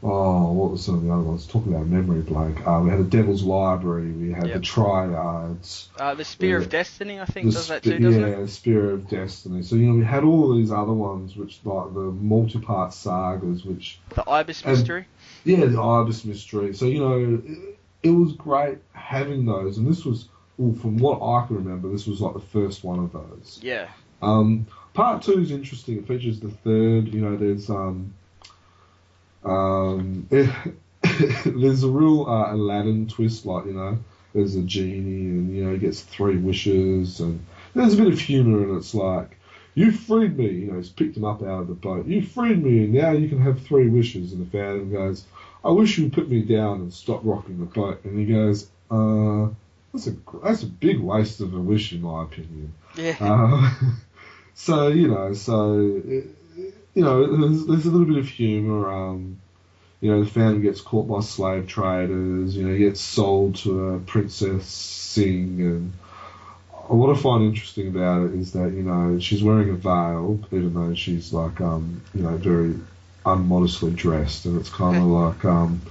oh, 0.03 0.51
what 0.51 0.71
was 0.71 0.83
some 0.85 0.95
of 0.95 1.03
the 1.03 1.11
other 1.11 1.21
ones? 1.23 1.45
Talking 1.47 1.73
about 1.73 1.87
memory 1.87 2.21
blank. 2.21 2.65
Uh, 2.65 2.81
we 2.83 2.89
had 2.89 2.99
the 2.99 3.03
Devil's 3.03 3.43
Library, 3.43 4.11
we 4.11 4.31
had 4.31 4.47
Yep. 4.47 4.55
the 4.55 4.61
Triads. 4.61 5.89
Uh, 5.99 6.13
the 6.15 6.25
Spear 6.25 6.57
Yeah. 6.57 6.63
of 6.63 6.69
Destiny, 6.69 7.19
I 7.19 7.25
think, 7.25 7.47
the 7.47 7.51
does 7.53 7.67
that 7.67 7.83
too, 7.83 7.99
doesn't 7.99 8.21
yeah, 8.21 8.27
it? 8.27 8.47
Spear 8.47 8.91
of 8.91 9.09
Destiny. 9.09 9.63
So, 9.63 9.75
you 9.75 9.87
know, 9.87 9.95
we 9.95 10.03
had 10.05 10.23
all 10.23 10.55
these 10.55 10.71
other 10.71 10.93
ones, 10.93 11.35
which, 11.35 11.59
like 11.63 11.93
the 11.93 11.99
multi 11.99 12.59
part 12.59 12.93
sagas, 12.93 13.65
which 13.65 13.99
The 14.15 14.27
Ibis 14.29 14.61
And- 14.63 14.71
Mystery. 14.77 15.05
yeah, 15.45 15.65
the 15.65 15.81
Ibis 15.81 16.25
mystery. 16.25 16.73
So 16.73 16.85
you 16.85 16.99
know, 16.99 17.39
it, 17.45 17.76
it 18.03 18.11
was 18.11 18.33
great 18.33 18.77
having 18.93 19.45
those, 19.45 19.77
and 19.77 19.87
this 19.87 20.05
was, 20.05 20.29
well, 20.57 20.75
from 20.79 20.97
what 20.97 21.21
I 21.21 21.45
can 21.47 21.57
remember, 21.57 21.89
this 21.89 22.07
was 22.07 22.21
like 22.21 22.33
the 22.33 22.39
first 22.39 22.83
one 22.83 22.99
of 22.99 23.11
those. 23.11 23.59
Yeah. 23.61 23.89
Um, 24.21 24.67
part 24.93 25.21
two 25.21 25.39
is 25.39 25.51
interesting. 25.51 25.97
It 25.97 26.07
features 26.07 26.39
the 26.39 26.49
third. 26.49 27.13
You 27.13 27.21
know, 27.21 27.37
there's 27.37 27.69
um, 27.69 28.13
um, 29.43 30.27
there's 30.29 31.83
a 31.83 31.89
real 31.89 32.25
uh, 32.27 32.53
Aladdin 32.53 33.07
twist. 33.07 33.45
Like 33.45 33.65
you 33.65 33.73
know, 33.73 33.97
there's 34.33 34.55
a 34.55 34.61
genie, 34.61 35.29
and 35.29 35.55
you 35.55 35.65
know, 35.65 35.73
he 35.73 35.77
gets 35.77 36.01
three 36.01 36.37
wishes, 36.37 37.19
and 37.19 37.43
there's 37.73 37.93
a 37.93 37.97
bit 37.97 38.13
of 38.13 38.19
humour, 38.19 38.63
and 38.63 38.77
it's 38.77 38.93
like. 38.93 39.33
You 39.75 39.91
freed 39.91 40.35
me, 40.35 40.49
you 40.49 40.71
know, 40.71 40.77
he's 40.77 40.89
picked 40.89 41.15
him 41.15 41.23
up 41.23 41.43
out 41.43 41.61
of 41.61 41.67
the 41.67 41.75
boat. 41.75 42.07
You 42.07 42.23
freed 42.23 42.63
me, 42.63 42.85
and 42.85 42.95
now 42.95 43.11
you 43.11 43.29
can 43.29 43.39
have 43.39 43.61
three 43.61 43.87
wishes. 43.87 44.33
And 44.33 44.43
the 44.43 44.49
Phantom 44.49 44.91
goes, 44.91 45.23
I 45.67 45.71
wish 45.71 45.97
you'd 45.97 46.13
put 46.13 46.29
me 46.29 46.43
down 46.43 46.79
and 46.79 46.93
stop 46.93 47.19
rocking 47.25 47.59
the 47.59 47.65
boat. 47.65 47.99
And 48.05 48.17
he 48.17 48.25
goes, 48.25 48.69
uh, 48.89 49.49
that's 49.91 50.07
a 50.07 50.15
that's 50.41 50.63
a 50.63 50.67
big 50.67 50.99
waste 50.99 51.41
of 51.41 51.53
a 51.53 51.59
wish, 51.59 51.91
in 51.91 52.01
my 52.01 52.23
opinion. 52.23 52.73
Yeah. 52.95 53.17
Uh, 53.19 53.73
so 54.53 54.87
you 54.87 55.09
know, 55.09 55.33
so 55.33 56.01
it, 56.05 56.27
you 56.93 57.03
know, 57.03 57.37
there's, 57.37 57.65
there's 57.65 57.85
a 57.85 57.91
little 57.91 58.07
bit 58.07 58.17
of 58.17 58.29
humour. 58.29 58.89
Um, 58.89 59.41
you 59.99 60.09
know, 60.09 60.23
the 60.23 60.29
Phantom 60.29 60.61
gets 60.61 60.79
caught 60.79 61.09
by 61.09 61.19
slave 61.19 61.67
traders. 61.67 62.55
You 62.55 62.67
know, 62.67 62.73
he 62.73 62.79
gets 62.79 63.01
sold 63.01 63.55
to 63.57 63.89
a 63.89 63.99
princess 63.99 64.67
Sing, 64.67 65.59
and 65.59 65.93
what 66.87 67.13
I 67.13 67.19
find 67.19 67.43
interesting 67.43 67.89
about 67.89 68.27
it 68.27 68.35
is 68.35 68.53
that 68.53 68.71
you 68.71 68.83
know 68.83 69.19
she's 69.19 69.43
wearing 69.43 69.71
a 69.71 69.73
veil, 69.73 70.39
even 70.51 70.73
though 70.73 70.95
she's 70.95 71.33
like 71.33 71.59
um, 71.59 72.01
you 72.13 72.23
know 72.23 72.37
very 72.37 72.75
unmodestly 73.27 73.91
dressed, 73.91 74.45
and 74.45 74.59
it's 74.59 74.69
kind 74.69 74.97
of 74.97 75.03
like 75.03 75.45
um, 75.45 75.81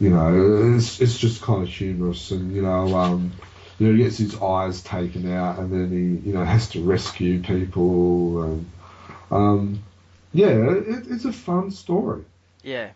you 0.00 0.10
know, 0.10 0.74
it's 0.76 1.00
it's 1.00 1.18
just 1.18 1.42
kind 1.42 1.62
of 1.62 1.68
humorous, 1.68 2.30
and 2.30 2.54
you 2.54 2.62
know, 2.62 2.94
um, 2.96 3.32
you 3.78 3.86
know, 3.88 3.92
he 3.96 4.02
gets 4.04 4.18
his 4.18 4.34
eyes 4.40 4.82
taken 4.82 5.30
out, 5.32 5.58
and 5.58 5.72
then 5.72 5.90
he 5.90 6.28
you 6.28 6.34
know 6.34 6.44
has 6.44 6.68
to 6.70 6.82
rescue 6.82 7.40
people, 7.42 8.42
and 8.42 8.66
um, 9.30 9.82
yeah, 10.32 10.48
it, 10.48 11.04
it's 11.10 11.24
a 11.24 11.32
fun 11.32 11.70
story, 11.70 12.22
yeah. 12.62 12.90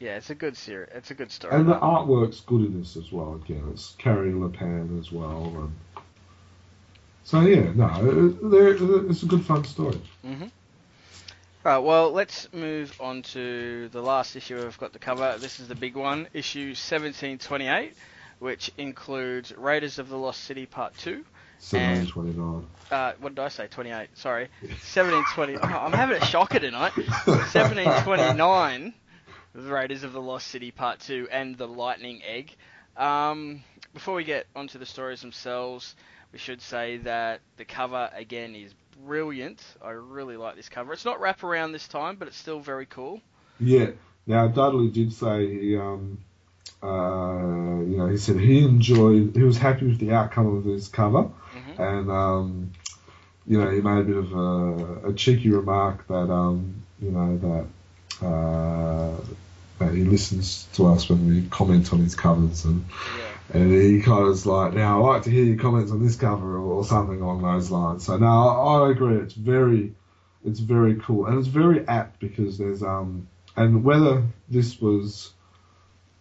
Yeah, 0.00 0.16
it's 0.16 0.28
a 0.28 0.34
good 0.34 0.56
series. 0.56 0.90
It's 0.92 1.10
a 1.12 1.14
good 1.14 1.30
story. 1.30 1.54
and 1.54 1.66
the 1.68 1.74
artwork's 1.78 2.40
good 2.40 2.62
in 2.66 2.78
this 2.78 2.96
as 2.96 3.10
well. 3.12 3.40
Again, 3.42 3.62
it's 3.72 3.94
Kari 3.96 4.32
Leppänen 4.32 4.98
as 5.00 5.10
well, 5.12 5.52
and 5.56 6.04
so 7.24 7.40
yeah, 7.40 7.72
no, 7.74 7.86
it, 8.02 8.50
there- 8.50 9.08
it's 9.10 9.22
a 9.22 9.26
good 9.26 9.44
fun 9.44 9.64
story. 9.64 9.98
Mm-hmm. 10.26 10.46
Right, 11.64 11.78
well, 11.78 12.10
let's 12.12 12.52
move 12.52 12.94
on 13.00 13.22
to 13.22 13.88
the 13.88 14.02
last 14.02 14.36
issue 14.36 14.62
I've 14.62 14.76
got 14.78 14.92
to 14.92 14.98
cover. 14.98 15.38
This 15.38 15.60
is 15.60 15.68
the 15.68 15.74
big 15.74 15.96
one, 15.96 16.28
issue 16.34 16.68
1728, 16.74 17.94
which 18.38 18.70
includes 18.76 19.50
Raiders 19.56 19.98
of 19.98 20.10
the 20.10 20.18
Lost 20.18 20.44
City 20.44 20.66
Part 20.66 20.94
2. 20.98 21.24
Seventeen 21.58 22.06
twenty 22.08 22.32
nine. 22.32 22.66
Uh, 22.90 23.12
what 23.18 23.34
did 23.34 23.42
I 23.42 23.48
say? 23.48 23.66
28. 23.68 24.08
Sorry. 24.12 24.48
1720. 24.60 25.56
Oh, 25.56 25.60
I'm 25.62 25.92
having 25.92 26.20
a 26.20 26.26
shocker 26.26 26.58
tonight. 26.58 26.92
1729, 27.24 28.92
Raiders 29.54 30.04
of 30.04 30.12
the 30.12 30.20
Lost 30.20 30.48
City 30.48 30.70
Part 30.70 31.00
2, 31.00 31.28
and 31.30 31.56
The 31.56 31.66
Lightning 31.66 32.20
Egg. 32.26 32.54
Um, 32.98 33.62
before 33.94 34.14
we 34.14 34.24
get 34.24 34.46
onto 34.54 34.78
the 34.78 34.84
stories 34.84 35.22
themselves, 35.22 35.96
we 36.30 36.38
should 36.38 36.60
say 36.60 36.98
that 36.98 37.40
the 37.56 37.64
cover, 37.64 38.10
again, 38.14 38.54
is 38.54 38.74
brilliant. 38.94 39.62
I 39.82 39.90
really 39.90 40.36
like 40.36 40.56
this 40.56 40.68
cover. 40.68 40.92
It's 40.92 41.04
not 41.04 41.20
wraparound 41.20 41.72
this 41.72 41.86
time, 41.88 42.16
but 42.16 42.28
it's 42.28 42.36
still 42.36 42.60
very 42.60 42.86
cool. 42.86 43.20
Yeah. 43.60 43.90
Now 44.26 44.48
Dudley 44.48 44.88
did 44.88 45.12
say 45.12 45.46
he, 45.46 45.76
um, 45.76 46.18
uh, 46.82 47.82
you 47.84 47.96
know, 47.98 48.06
he 48.08 48.16
said 48.16 48.38
he 48.38 48.64
enjoyed, 48.64 49.34
he 49.36 49.42
was 49.42 49.58
happy 49.58 49.86
with 49.86 49.98
the 49.98 50.12
outcome 50.12 50.56
of 50.56 50.64
this 50.64 50.88
cover, 50.88 51.30
Mhm. 51.54 51.78
and 51.78 52.10
um, 52.10 52.72
you 53.46 53.62
know, 53.62 53.70
he 53.70 53.80
made 53.82 53.98
a 54.00 54.04
bit 54.04 54.16
of 54.16 54.32
a, 54.32 55.08
a 55.08 55.12
cheeky 55.12 55.50
remark 55.50 56.06
that, 56.08 56.30
um, 56.32 56.82
you 57.00 57.10
know, 57.10 57.36
that 57.38 58.26
uh, 58.26 59.20
that 59.78 59.92
he 59.92 60.04
listens 60.04 60.66
to 60.74 60.86
us 60.86 61.08
when 61.08 61.28
we 61.28 61.42
comment 61.50 61.92
on 61.92 61.98
his 61.98 62.14
covers, 62.14 62.64
and 62.64 62.84
Yeah. 63.18 63.33
And 63.52 63.72
he 63.72 64.00
kind 64.00 64.22
of 64.22 64.28
was 64.28 64.46
like, 64.46 64.74
now 64.74 65.02
I 65.04 65.14
like 65.14 65.22
to 65.24 65.30
hear 65.30 65.44
your 65.44 65.58
comments 65.58 65.92
on 65.92 66.02
this 66.04 66.16
cover 66.16 66.56
or, 66.56 66.60
or 66.60 66.84
something 66.84 67.20
along 67.20 67.42
those 67.42 67.70
lines. 67.70 68.04
So 68.06 68.16
now 68.16 68.48
I, 68.48 68.86
I 68.86 68.90
agree, 68.90 69.16
it's 69.16 69.34
very, 69.34 69.94
it's 70.44 70.60
very 70.60 70.96
cool 70.96 71.26
and 71.26 71.38
it's 71.38 71.48
very 71.48 71.86
apt 71.86 72.20
because 72.20 72.58
there's 72.58 72.82
um 72.82 73.28
and 73.56 73.84
whether 73.84 74.22
this 74.48 74.80
was 74.80 75.32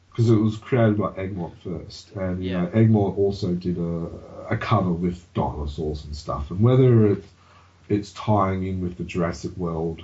because 0.09 0.29
it 0.29 0.35
was 0.35 0.57
created 0.57 0.97
by 0.97 1.11
Egmont 1.17 1.55
first, 1.63 2.11
and 2.15 2.43
you 2.43 2.51
Yeah. 2.51 2.61
know 2.63 2.69
Egmont 2.73 3.17
also 3.17 3.53
did 3.55 3.77
a, 3.79 4.07
a 4.51 4.57
cover 4.57 4.91
with 4.91 5.33
dinosaurs 5.33 6.05
and 6.05 6.15
stuff, 6.15 6.51
and 6.51 6.61
whether 6.61 7.07
it 7.07 7.23
it's 7.89 8.11
tying 8.13 8.65
in 8.65 8.81
with 8.81 8.97
the 8.97 9.03
Jurassic 9.03 9.57
World 9.57 10.03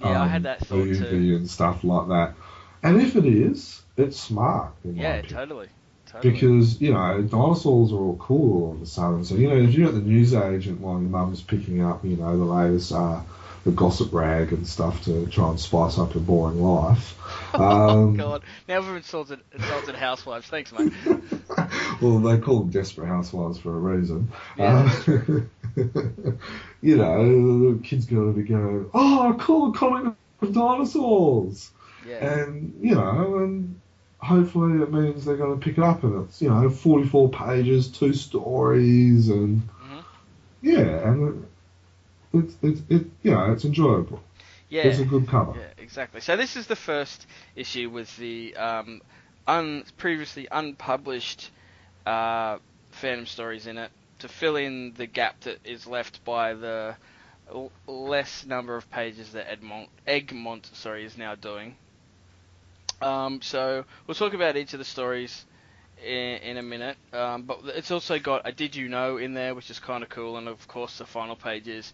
Yeah, 0.00 0.22
I 0.22 0.26
um, 0.26 0.30
had 0.32 0.42
that 0.44 0.60
thought 0.60 0.86
movie 0.86 1.30
too. 1.30 1.36
and 1.36 1.50
stuff 1.50 1.84
like 1.84 2.08
that, 2.08 2.34
and 2.82 3.00
if 3.00 3.16
it 3.16 3.24
is, 3.24 3.80
it's 3.96 4.20
smart. 4.20 4.72
Yeah, 4.84 5.22
totally. 5.22 5.68
Totally. 6.12 6.32
Because, 6.32 6.80
you 6.80 6.92
know, 6.92 7.22
dinosaurs 7.22 7.92
are 7.92 7.96
all 7.96 8.16
cool 8.16 8.64
all 8.64 8.72
of 8.72 8.82
a 8.82 8.86
sudden. 8.86 9.24
So, 9.24 9.34
you 9.34 9.48
know, 9.48 9.56
if 9.56 9.74
you're 9.74 9.88
at 9.88 9.94
the 9.94 10.00
newsagent 10.00 10.80
while 10.80 11.00
your 11.00 11.08
mum's 11.10 11.42
picking 11.42 11.82
up, 11.82 12.04
you 12.04 12.16
know, 12.16 12.36
the 12.36 12.44
latest, 12.44 12.92
uh, 12.92 13.20
the 13.64 13.70
gossip 13.72 14.12
rag 14.12 14.52
and 14.52 14.66
stuff 14.66 15.04
to 15.04 15.26
try 15.26 15.48
and 15.50 15.60
spice 15.60 15.98
up 15.98 16.14
your 16.14 16.22
boring 16.22 16.62
life. 16.62 17.16
oh, 17.54 17.88
Um, 17.90 18.16
God. 18.16 18.42
Now 18.68 18.80
we've 18.80 18.96
insulted, 18.96 19.40
insulted 19.52 19.94
housewives. 19.94 20.46
Thanks, 20.46 20.72
mate. 20.72 20.92
well, 22.00 22.18
they 22.20 22.38
call 22.38 22.60
them 22.60 22.70
desperate 22.70 23.08
housewives 23.08 23.58
for 23.58 23.74
a 23.74 23.78
reason. 23.78 24.30
Yeah. 24.56 24.90
Uh, 25.06 25.40
you 26.80 26.96
know, 26.96 27.72
the 27.72 27.80
kids 27.82 28.06
going 28.06 28.34
to 28.34 28.40
be 28.40 28.48
going, 28.48 28.90
oh, 28.94 29.36
cool 29.40 29.72
comic 29.72 30.14
dinosaurs. 30.52 31.70
Yeah. 32.06 32.24
and 32.38 32.78
you 32.80 32.94
know, 32.94 33.38
and 33.38 33.78
hopefully 34.18 34.82
it 34.82 34.92
means 34.92 35.24
they're 35.24 35.36
going 35.36 35.58
to 35.58 35.64
pick 35.64 35.78
it 35.78 35.84
up, 35.84 36.02
and 36.04 36.24
it's 36.24 36.42
you 36.42 36.48
know, 36.50 36.68
44 36.68 37.28
pages, 37.30 37.88
two 37.88 38.12
stories, 38.14 39.28
and 39.28 39.62
Mhm. 39.62 40.04
yeah, 40.62 41.08
and 41.10 41.44
it, 42.32 42.38
it's 42.38 42.56
it's 42.62 42.80
it, 42.88 43.06
you 43.22 43.30
know, 43.30 43.52
it's 43.52 43.64
enjoyable. 43.64 44.20
Yeah. 44.68 44.82
It's 44.88 44.98
a 44.98 45.04
good 45.04 45.26
cover. 45.28 45.58
Yeah, 45.58 45.82
exactly. 45.82 46.20
So 46.20 46.36
this 46.36 46.56
is 46.56 46.66
the 46.66 46.76
first 46.76 47.26
issue 47.56 47.88
with 47.88 48.14
the 48.18 48.54
um, 48.56 49.00
un- 49.46 49.84
previously 49.96 50.46
unpublished 50.50 51.50
uh, 52.04 52.58
Phantom 52.90 53.24
stories 53.26 53.66
in 53.66 53.78
it 53.78 53.90
to 54.18 54.28
fill 54.28 54.56
in 54.56 54.92
the 54.94 55.06
gap 55.06 55.40
that 55.40 55.58
is 55.64 55.86
left 55.86 56.22
by 56.24 56.52
the 56.52 56.94
l- 57.50 57.70
less 57.86 58.44
number 58.44 58.76
of 58.76 58.90
pages 58.90 59.32
that 59.32 59.48
Edmont 59.48 59.88
Egmont 60.06 60.66
sorry 60.74 61.04
is 61.04 61.16
now 61.16 61.34
doing. 61.34 61.74
Um, 63.00 63.40
so 63.42 63.84
we'll 64.06 64.14
talk 64.14 64.34
about 64.34 64.56
each 64.56 64.72
of 64.72 64.78
the 64.78 64.84
stories 64.84 65.44
in, 66.04 66.36
in 66.38 66.56
a 66.56 66.62
minute, 66.62 66.96
um, 67.12 67.42
but 67.42 67.60
it's 67.66 67.90
also 67.90 68.18
got 68.18 68.42
a 68.44 68.52
Did 68.52 68.76
You 68.76 68.88
Know 68.88 69.16
in 69.16 69.34
there, 69.34 69.54
which 69.54 69.70
is 69.70 69.78
kind 69.78 70.02
of 70.02 70.08
cool, 70.08 70.36
and 70.36 70.48
of 70.48 70.66
course 70.68 70.98
the 70.98 71.06
final 71.06 71.36
pages 71.36 71.92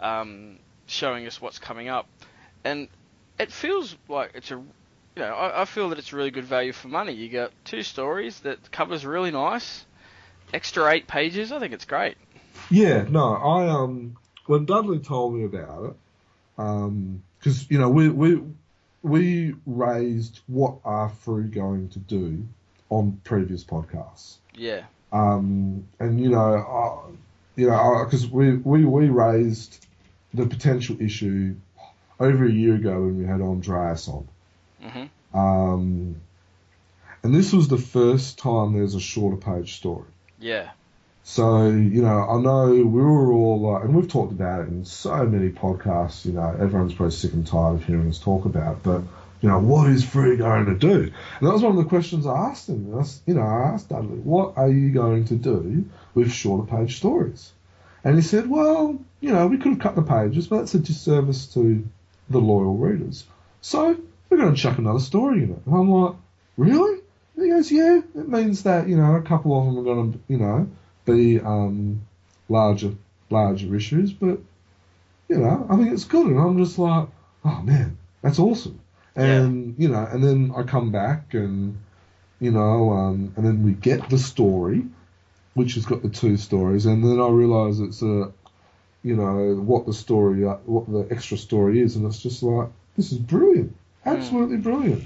um, 0.00 0.58
showing 0.86 1.26
us 1.26 1.40
what's 1.40 1.58
coming 1.58 1.88
up. 1.88 2.06
And 2.64 2.88
it 3.38 3.52
feels 3.52 3.96
like 4.08 4.32
it's 4.34 4.50
a, 4.50 4.54
you 4.54 4.66
know, 5.16 5.34
I, 5.34 5.62
I 5.62 5.64
feel 5.64 5.90
that 5.90 5.98
it's 5.98 6.12
really 6.12 6.30
good 6.30 6.44
value 6.44 6.72
for 6.72 6.88
money. 6.88 7.12
You 7.12 7.28
got 7.28 7.52
two 7.64 7.82
stories 7.82 8.40
that 8.40 8.70
covers 8.70 9.06
really 9.06 9.30
nice, 9.30 9.84
extra 10.52 10.90
eight 10.90 11.06
pages. 11.06 11.52
I 11.52 11.58
think 11.58 11.72
it's 11.72 11.84
great. 11.84 12.16
Yeah, 12.70 13.06
no, 13.08 13.34
I 13.34 13.68
um 13.68 14.16
when 14.46 14.64
Dudley 14.64 14.98
told 14.98 15.34
me 15.34 15.44
about 15.44 15.84
it, 15.84 15.96
um, 16.58 17.22
because 17.38 17.70
you 17.70 17.78
know 17.78 17.88
we 17.88 18.08
we 18.08 18.42
we 19.02 19.54
raised 19.66 20.40
what 20.46 20.76
are 20.84 21.08
Frew 21.08 21.44
going 21.44 21.88
to 21.90 21.98
do 21.98 22.46
on 22.88 23.20
previous 23.24 23.64
podcasts. 23.64 24.36
Yeah. 24.54 24.84
Um, 25.12 25.88
and 25.98 26.20
you 26.20 26.30
know, 26.30 26.38
uh, 26.38 27.10
you 27.56 27.68
know, 27.68 28.04
because 28.04 28.28
we, 28.28 28.56
we 28.56 28.84
we 28.84 29.08
raised 29.08 29.86
the 30.34 30.46
potential 30.46 30.96
issue 31.00 31.54
over 32.18 32.44
a 32.44 32.50
year 32.50 32.74
ago 32.74 33.00
when 33.00 33.18
we 33.18 33.24
had 33.24 33.40
Andreas 33.40 34.08
on. 34.08 34.28
hmm 34.80 35.36
Um, 35.36 36.20
and 37.22 37.34
this 37.34 37.52
was 37.52 37.68
the 37.68 37.78
first 37.78 38.38
time 38.38 38.74
there's 38.74 38.94
a 38.94 39.00
shorter 39.00 39.36
page 39.36 39.76
story. 39.76 40.08
Yeah. 40.38 40.70
So, 41.30 41.68
you 41.68 42.02
know, 42.02 42.26
I 42.28 42.40
know 42.40 42.70
we 42.72 42.82
were 42.82 43.32
all 43.32 43.60
like, 43.60 43.84
and 43.84 43.94
we've 43.94 44.08
talked 44.08 44.32
about 44.32 44.62
it 44.62 44.68
in 44.68 44.84
so 44.84 45.24
many 45.24 45.50
podcasts, 45.50 46.24
you 46.24 46.32
know, 46.32 46.56
everyone's 46.58 46.94
probably 46.94 47.14
sick 47.14 47.32
and 47.34 47.46
tired 47.46 47.76
of 47.76 47.84
hearing 47.84 48.08
us 48.08 48.18
talk 48.18 48.46
about 48.46 48.78
it, 48.78 48.82
but, 48.82 49.02
you 49.40 49.48
know, 49.48 49.60
what 49.60 49.88
is 49.88 50.04
Frew 50.04 50.36
going 50.36 50.66
to 50.66 50.74
do? 50.74 51.02
And 51.02 51.46
that 51.48 51.52
was 51.52 51.62
one 51.62 51.78
of 51.78 51.84
the 51.84 51.88
questions 51.88 52.26
I 52.26 52.36
asked 52.36 52.68
him. 52.68 52.92
I, 52.98 53.04
you 53.26 53.34
know, 53.34 53.42
I 53.42 53.68
asked 53.72 53.90
Dudley, 53.90 54.18
what 54.18 54.54
are 54.56 54.68
you 54.68 54.90
going 54.90 55.26
to 55.26 55.36
do 55.36 55.84
with 56.14 56.32
shorter 56.32 56.68
page 56.68 56.96
stories? 56.96 57.52
And 58.02 58.16
he 58.16 58.22
said, 58.22 58.50
well, 58.50 58.98
you 59.20 59.30
know, 59.30 59.46
we 59.46 59.58
could 59.58 59.74
have 59.74 59.80
cut 59.80 59.94
the 59.94 60.02
pages, 60.02 60.48
but 60.48 60.58
that's 60.58 60.74
a 60.74 60.80
disservice 60.80 61.46
to 61.54 61.86
the 62.28 62.40
loyal 62.40 62.76
readers. 62.76 63.24
So 63.60 63.96
we're 64.28 64.36
going 64.36 64.52
to 64.52 64.60
chuck 64.60 64.78
another 64.78 64.98
story 64.98 65.44
in 65.44 65.52
it. 65.52 65.62
And 65.64 65.74
I'm 65.76 65.92
like, 65.92 66.16
really? 66.56 66.98
And 67.36 67.44
he 67.44 67.50
goes, 67.52 67.70
yeah, 67.70 67.98
it 68.16 68.28
means 68.28 68.64
that, 68.64 68.88
you 68.88 68.96
know, 68.96 69.14
a 69.14 69.22
couple 69.22 69.56
of 69.56 69.66
them 69.66 69.78
are 69.78 69.84
going 69.84 70.12
to, 70.14 70.18
you 70.26 70.38
know, 70.38 70.68
be 71.04 71.40
um, 71.40 72.02
larger, 72.48 72.92
larger 73.30 73.74
issues, 73.74 74.12
but, 74.12 74.38
you 75.28 75.38
know, 75.38 75.66
I 75.68 75.76
think 75.76 75.92
it's 75.92 76.04
good. 76.04 76.26
And 76.26 76.38
I'm 76.38 76.58
just 76.58 76.78
like, 76.78 77.08
oh 77.44 77.62
man, 77.62 77.98
that's 78.22 78.38
awesome. 78.38 78.80
And, 79.16 79.74
you 79.78 79.88
know, 79.88 80.06
and 80.10 80.22
then 80.22 80.52
I 80.56 80.62
come 80.62 80.92
back 80.92 81.34
and, 81.34 81.78
you 82.38 82.50
know, 82.50 82.92
um, 82.92 83.32
and 83.36 83.44
then 83.44 83.64
we 83.64 83.72
get 83.72 84.08
the 84.08 84.18
story, 84.18 84.84
which 85.54 85.74
has 85.74 85.84
got 85.84 86.02
the 86.02 86.08
two 86.08 86.36
stories, 86.36 86.86
and 86.86 87.04
then 87.04 87.20
I 87.20 87.28
realise 87.28 87.80
it's 87.80 88.02
a, 88.02 88.32
you 89.02 89.16
know, 89.16 89.56
what 89.56 89.86
the 89.86 89.92
story, 89.92 90.46
uh, 90.46 90.54
what 90.64 90.90
the 90.90 91.08
extra 91.10 91.36
story 91.36 91.80
is, 91.80 91.96
and 91.96 92.06
it's 92.06 92.22
just 92.22 92.42
like, 92.42 92.68
this 92.96 93.12
is 93.12 93.18
brilliant, 93.18 93.74
absolutely 94.06 94.58
brilliant. 94.58 95.04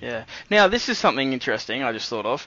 Yeah. 0.00 0.24
Now, 0.50 0.68
this 0.68 0.88
is 0.88 0.98
something 0.98 1.32
interesting 1.32 1.82
I 1.82 1.92
just 1.92 2.08
thought 2.08 2.26
of. 2.26 2.46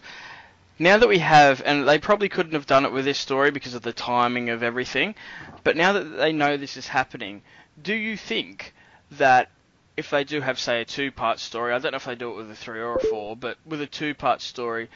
Now 0.80 0.98
that 0.98 1.10
we 1.10 1.20
have, 1.20 1.62
and 1.66 1.88
they 1.88 1.98
probably 1.98 2.30
couldn't 2.30 2.54
have 2.54 2.66
done 2.66 2.86
it 2.86 2.92
with 2.92 3.06
this 3.06 3.18
story 3.18 3.52
because 3.52 3.74
of 3.74 3.82
the 3.82 3.94
timing 3.94 4.50
of 4.50 4.62
everything, 4.62 5.16
but 5.64 5.76
now 5.76 5.94
that 5.94 6.04
they 6.04 6.32
know 6.32 6.58
this 6.58 6.78
is 6.78 6.88
happening, 6.88 7.42
do 7.82 7.94
you 7.94 8.16
think 8.16 8.74
that 9.12 9.50
if 9.96 10.12
they 10.12 10.24
do 10.24 10.42
have, 10.42 10.60
say, 10.60 10.82
a 10.82 10.86
two 10.86 11.12
part 11.12 11.40
story, 11.40 11.74
I 11.74 11.80
don't 11.80 11.92
know 11.92 11.98
if 11.98 12.06
they 12.06 12.16
do 12.16 12.32
it 12.32 12.36
with 12.36 12.52
a 12.52 12.56
three 12.56 12.80
or 12.80 12.96
a 12.96 13.00
four, 13.00 13.36
but 13.36 13.58
with 13.66 13.82
a 13.82 13.88
two 13.88 14.14
part 14.14 14.42
story, 14.42 14.90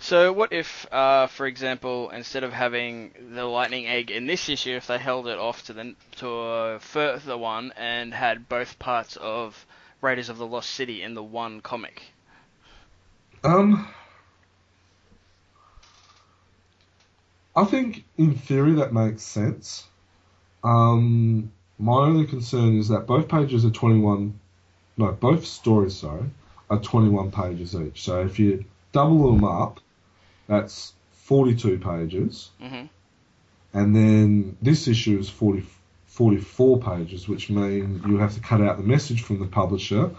so 0.00 0.32
what 0.32 0.52
if, 0.52 0.86
uh, 0.92 1.26
for 1.26 1.46
example, 1.46 2.10
instead 2.10 2.44
of 2.44 2.52
having 2.52 3.12
the 3.34 3.44
lightning 3.44 3.86
egg 3.88 4.10
in 4.10 4.26
this 4.26 4.48
issue, 4.48 4.76
if 4.76 4.86
they 4.86 4.98
held 4.98 5.26
it 5.26 5.38
off 5.38 5.64
to 5.64 5.72
the 5.72 5.94
to 6.16 6.28
a 6.28 6.78
further 6.80 7.36
one 7.36 7.72
and 7.76 8.14
had 8.14 8.48
both 8.48 8.78
parts 8.78 9.16
of 9.16 9.66
Raiders 10.00 10.28
of 10.28 10.38
the 10.38 10.46
Lost 10.46 10.70
City 10.70 11.02
in 11.02 11.14
the 11.14 11.22
one 11.22 11.60
comic? 11.60 12.02
Um, 13.42 13.88
I 17.54 17.64
think 17.64 18.04
in 18.16 18.34
theory 18.34 18.74
that 18.74 18.92
makes 18.92 19.22
sense. 19.22 19.86
Um, 20.62 21.52
my 21.78 21.98
only 21.98 22.26
concern 22.26 22.78
is 22.78 22.88
that 22.88 23.06
both 23.06 23.28
pages 23.28 23.64
are 23.64 23.70
21, 23.70 24.38
no, 24.96 25.12
both 25.12 25.46
stories, 25.46 25.96
sorry, 25.96 26.24
are 26.70 26.78
21 26.78 27.30
pages 27.30 27.74
each. 27.74 28.02
So 28.02 28.20
if 28.20 28.38
you 28.38 28.64
double 28.92 29.32
them 29.32 29.44
up, 29.44 29.80
that's 30.46 30.92
42 31.12 31.78
pages. 31.78 32.50
hmm 32.60 32.84
And 33.72 33.94
then 33.94 34.56
this 34.62 34.88
issue 34.88 35.18
is 35.18 35.28
40, 35.28 35.64
44 36.06 36.80
pages, 36.80 37.28
which 37.28 37.50
means 37.50 38.04
you 38.06 38.18
have 38.18 38.34
to 38.34 38.40
cut 38.40 38.60
out 38.60 38.76
the 38.76 38.82
message 38.82 39.22
from 39.22 39.38
the 39.38 39.46
publisher, 39.46 40.10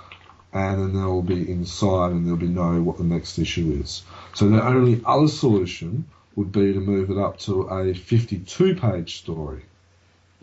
and 0.54 0.82
then 0.82 0.94
they'll 0.94 1.22
be 1.22 1.52
inside, 1.52 2.12
and 2.12 2.26
there'll 2.26 2.40
be 2.40 2.48
no 2.48 2.82
what 2.82 2.98
the 2.98 3.04
next 3.04 3.38
issue 3.38 3.80
is. 3.84 4.04
So 4.34 4.50
the 4.50 4.64
only 4.66 5.02
other 5.06 5.28
solution 5.28 6.06
would 6.36 6.52
be 6.52 6.74
to 6.74 6.80
move 6.80 7.10
it 7.10 7.18
up 7.18 7.40
to 7.40 7.64
a 7.64 7.94
52 7.94 8.76
page 8.76 9.18
story 9.20 9.64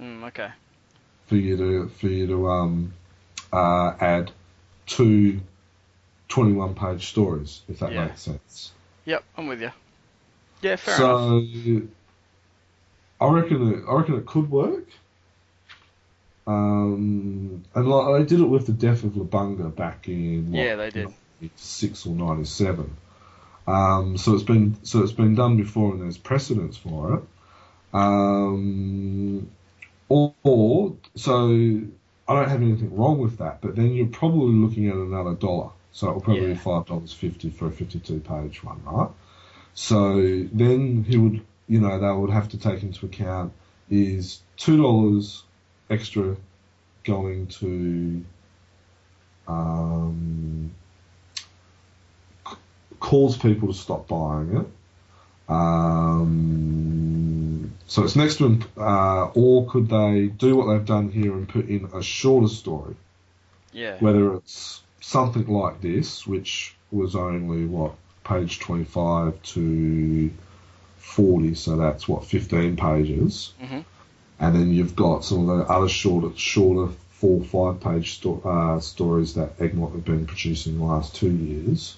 Mm, 0.00 0.24
okay. 0.24 0.50
for 1.26 1.36
you 1.36 1.56
to 1.56 1.88
for 1.88 2.08
you 2.08 2.26
to 2.26 2.48
um, 2.50 2.92
uh, 3.52 3.94
add 3.98 4.30
two 4.86 5.40
21 6.28 6.74
page 6.74 7.06
stories, 7.08 7.62
if 7.68 7.78
that 7.78 7.92
Yeah. 7.92 8.06
makes 8.06 8.20
sense. 8.20 8.72
Yep, 9.06 9.24
I'm 9.38 9.46
with 9.46 9.62
you. 9.62 9.70
Yeah, 10.60 10.76
fair 10.76 10.96
so 10.96 11.38
enough. 11.38 11.88
I 13.20 13.26
reckon 13.28 13.72
it, 13.72 13.84
I 13.88 13.94
reckon 13.94 14.14
it 14.16 14.26
could 14.26 14.50
work. 14.50 14.84
Um, 16.46 17.64
and 17.74 17.88
like 17.88 18.20
they 18.20 18.26
did 18.36 18.40
it 18.40 18.48
with 18.48 18.66
the 18.66 18.72
death 18.72 19.02
of 19.04 19.12
Labunga 19.12 19.74
back 19.74 20.08
in 20.08 20.52
what, 20.52 20.62
Yeah, 20.62 20.76
they 20.76 20.90
did. 20.90 21.08
six 21.56 22.06
or 22.06 22.14
ninety 22.14 22.44
seven. 22.44 22.96
Um, 23.66 24.16
so 24.16 24.34
it's 24.34 24.44
been 24.44 24.76
so 24.84 25.02
it's 25.02 25.12
been 25.12 25.34
done 25.34 25.56
before, 25.56 25.92
and 25.92 26.00
there's 26.02 26.18
precedence 26.18 26.76
for 26.76 27.14
it. 27.16 27.22
Um, 27.92 29.50
or, 30.08 30.34
or 30.44 30.96
so 31.16 31.80
I 32.28 32.34
don't 32.34 32.48
have 32.48 32.62
anything 32.62 32.94
wrong 32.96 33.18
with 33.18 33.38
that, 33.38 33.60
but 33.60 33.76
then 33.76 33.94
you're 33.94 34.06
probably 34.08 34.54
looking 34.54 34.88
at 34.88 34.96
another 34.96 35.34
dollar. 35.34 35.70
So 35.92 36.08
it'll 36.08 36.20
probably 36.20 36.46
Yeah. 36.48 36.54
be 36.54 36.54
five 36.54 36.86
dollars 36.86 37.12
fifty 37.12 37.50
for 37.50 37.68
a 37.68 37.72
fifty-two 37.72 38.20
page 38.20 38.62
one, 38.64 38.82
right? 38.84 39.10
So 39.74 40.22
then 40.52 41.04
he 41.04 41.16
would, 41.16 41.46
you 41.68 41.80
know, 41.80 41.98
they 41.98 42.12
would 42.20 42.30
have 42.30 42.48
to 42.50 42.58
take 42.58 42.82
into 42.82 43.06
account 43.06 43.52
is 43.90 44.42
two 44.56 44.76
dollars 44.76 45.44
extra 45.90 46.36
going 47.04 47.46
to 47.48 48.24
um, 49.48 50.74
cause 53.00 53.36
people 53.36 53.68
to 53.68 53.74
stop 53.74 54.08
buying 54.08 54.56
it. 54.56 54.66
Um, 56.36 57.72
so 57.86 58.02
it's 58.04 58.16
next 58.16 58.36
to, 58.38 58.58
uh, 58.76 59.26
or 59.34 59.66
could 59.66 59.88
they 59.88 60.26
do 60.26 60.56
what 60.56 60.66
they've 60.72 60.84
done 60.84 61.10
here 61.10 61.32
and 61.32 61.48
put 61.48 61.68
in 61.68 61.88
a 61.94 62.02
shorter 62.02 62.48
story? 62.48 62.94
Yeah. 63.72 63.96
whether 64.00 64.34
it's 64.36 64.80
something 65.02 65.46
like 65.48 65.82
this, 65.82 66.26
which 66.26 66.74
was 66.90 67.14
only 67.14 67.66
what 67.66 67.92
page 68.24 68.58
25 68.58 69.42
to 69.42 70.30
40, 70.96 71.54
so 71.54 71.76
that's 71.76 72.08
what 72.08 72.24
15 72.24 72.76
pages, 72.76 73.52
Mhm. 73.62 73.84
and 74.40 74.54
then 74.54 74.72
you've 74.72 74.96
got 74.96 75.24
some 75.26 75.46
of 75.50 75.58
the 75.58 75.64
other 75.70 75.90
shorter, 75.90 76.30
shorter 76.36 76.90
four, 77.10 77.42
five 77.42 77.80
page 77.80 78.14
sto- 78.16 78.40
uh, 78.46 78.80
stories 78.80 79.34
that 79.34 79.60
Egmont 79.60 79.92
have 79.92 80.06
been 80.06 80.24
producing 80.26 80.78
the 80.78 80.84
last 80.84 81.14
two 81.14 81.30
years. 81.30 81.96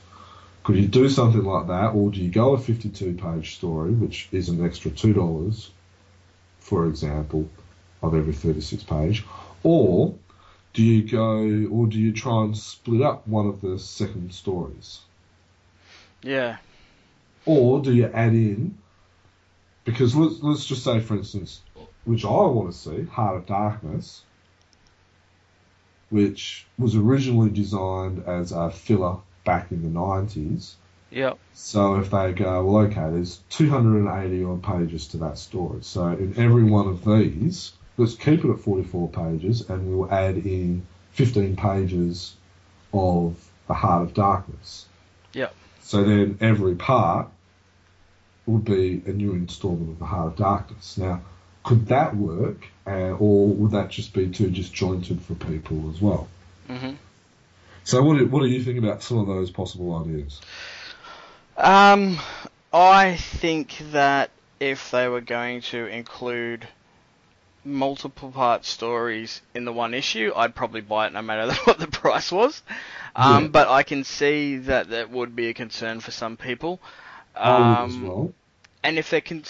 Could 0.68 0.76
you 0.76 0.86
do 0.86 1.08
something 1.08 1.44
like 1.44 1.68
that, 1.68 1.94
or 1.94 2.10
do 2.10 2.20
you 2.20 2.30
go 2.30 2.52
a 2.52 2.58
52 2.58 3.14
page 3.14 3.56
story, 3.56 3.90
which 3.92 4.28
is 4.32 4.50
an 4.50 4.62
extra 4.62 4.90
$2, 4.90 5.68
for 6.58 6.86
example, 6.86 7.48
of 8.02 8.14
every 8.14 8.34
36 8.34 8.82
page, 8.82 9.24
or 9.62 10.14
do 10.74 10.82
you 10.82 11.10
go 11.10 11.38
or 11.74 11.86
do 11.86 11.98
you 11.98 12.12
try 12.12 12.44
and 12.44 12.54
split 12.54 13.00
up 13.00 13.26
one 13.26 13.46
of 13.46 13.62
the 13.62 13.78
second 13.78 14.34
stories? 14.34 15.00
Yeah. 16.22 16.58
Or 17.46 17.80
do 17.80 17.94
you 17.94 18.04
add 18.04 18.34
in 18.34 18.76
because 19.86 20.14
let's 20.14 20.42
let's 20.42 20.66
just 20.66 20.84
say 20.84 21.00
for 21.00 21.16
instance, 21.16 21.62
which 22.04 22.26
I 22.26 22.28
want 22.28 22.70
to 22.70 22.76
see, 22.76 23.04
Heart 23.04 23.36
of 23.36 23.46
Darkness, 23.46 24.20
which 26.10 26.66
was 26.78 26.94
originally 26.94 27.48
designed 27.48 28.22
as 28.28 28.52
a 28.52 28.70
filler 28.70 29.16
back 29.48 29.72
in 29.72 29.80
the 29.82 29.88
nineties. 29.88 30.76
Yep. 31.10 31.38
So 31.54 31.94
if 32.00 32.10
they 32.10 32.32
go, 32.32 32.66
well, 32.66 32.84
okay, 32.84 33.08
there's 33.12 33.40
280 33.48 34.44
odd 34.44 34.62
pages 34.62 35.08
to 35.08 35.16
that 35.18 35.38
story. 35.38 35.78
So 35.80 36.08
in 36.08 36.34
every 36.36 36.64
one 36.64 36.86
of 36.86 37.02
these, 37.02 37.72
let's 37.96 38.14
keep 38.14 38.44
it 38.44 38.50
at 38.50 38.60
44 38.60 39.08
pages, 39.08 39.70
and 39.70 39.88
we'll 39.88 40.12
add 40.12 40.36
in 40.36 40.86
15 41.12 41.56
pages 41.56 42.36
of 42.92 43.42
the 43.68 43.72
Heart 43.72 44.02
of 44.02 44.14
Darkness. 44.14 44.84
Yep. 45.32 45.54
So 45.80 46.04
then 46.04 46.36
every 46.42 46.74
part 46.74 47.28
would 48.44 48.66
be 48.66 49.02
a 49.06 49.12
new 49.12 49.32
instalment 49.32 49.92
of 49.92 49.98
the 49.98 50.04
Heart 50.04 50.32
of 50.32 50.36
Darkness. 50.36 50.98
Now, 50.98 51.22
could 51.64 51.86
that 51.86 52.14
work, 52.14 52.66
uh, 52.86 53.16
or 53.18 53.48
would 53.48 53.70
that 53.70 53.88
just 53.88 54.12
be 54.12 54.28
too 54.28 54.50
disjointed 54.50 55.22
for 55.22 55.34
people 55.34 55.88
as 55.90 56.02
well? 56.02 56.28
hmm 56.66 56.96
So 57.88 58.02
what 58.02 58.18
do, 58.18 58.26
what 58.26 58.40
do 58.42 58.48
you 58.48 58.62
think 58.62 58.76
about 58.76 59.02
some 59.02 59.16
of 59.16 59.26
those 59.26 59.50
possible 59.50 59.96
ideas? 59.96 60.42
Um, 61.56 62.18
I 62.70 63.16
think 63.16 63.78
that 63.92 64.30
if 64.60 64.90
they 64.90 65.08
were 65.08 65.22
going 65.22 65.62
to 65.62 65.86
include 65.86 66.68
multiple 67.64 68.30
part 68.30 68.66
stories 68.66 69.40
in 69.54 69.64
the 69.64 69.72
one 69.72 69.94
issue, 69.94 70.32
I'd 70.36 70.54
probably 70.54 70.82
buy 70.82 71.06
it 71.06 71.14
no 71.14 71.22
matter 71.22 71.50
what 71.64 71.78
the 71.78 71.86
price 71.86 72.30
was. 72.30 72.60
Um, 73.16 73.44
Yeah. 73.44 73.48
But 73.48 73.68
I 73.68 73.84
can 73.84 74.04
see 74.04 74.58
that 74.58 74.90
that 74.90 75.10
would 75.10 75.34
be 75.34 75.48
a 75.48 75.54
concern 75.54 76.00
for 76.00 76.10
some 76.10 76.36
people. 76.36 76.80
I 77.34 77.52
would 77.52 77.88
as 77.88 77.94
Um, 77.94 78.06
well. 78.06 78.34
and 78.82 78.98
if 78.98 79.08
they're 79.08 79.22
con- 79.22 79.44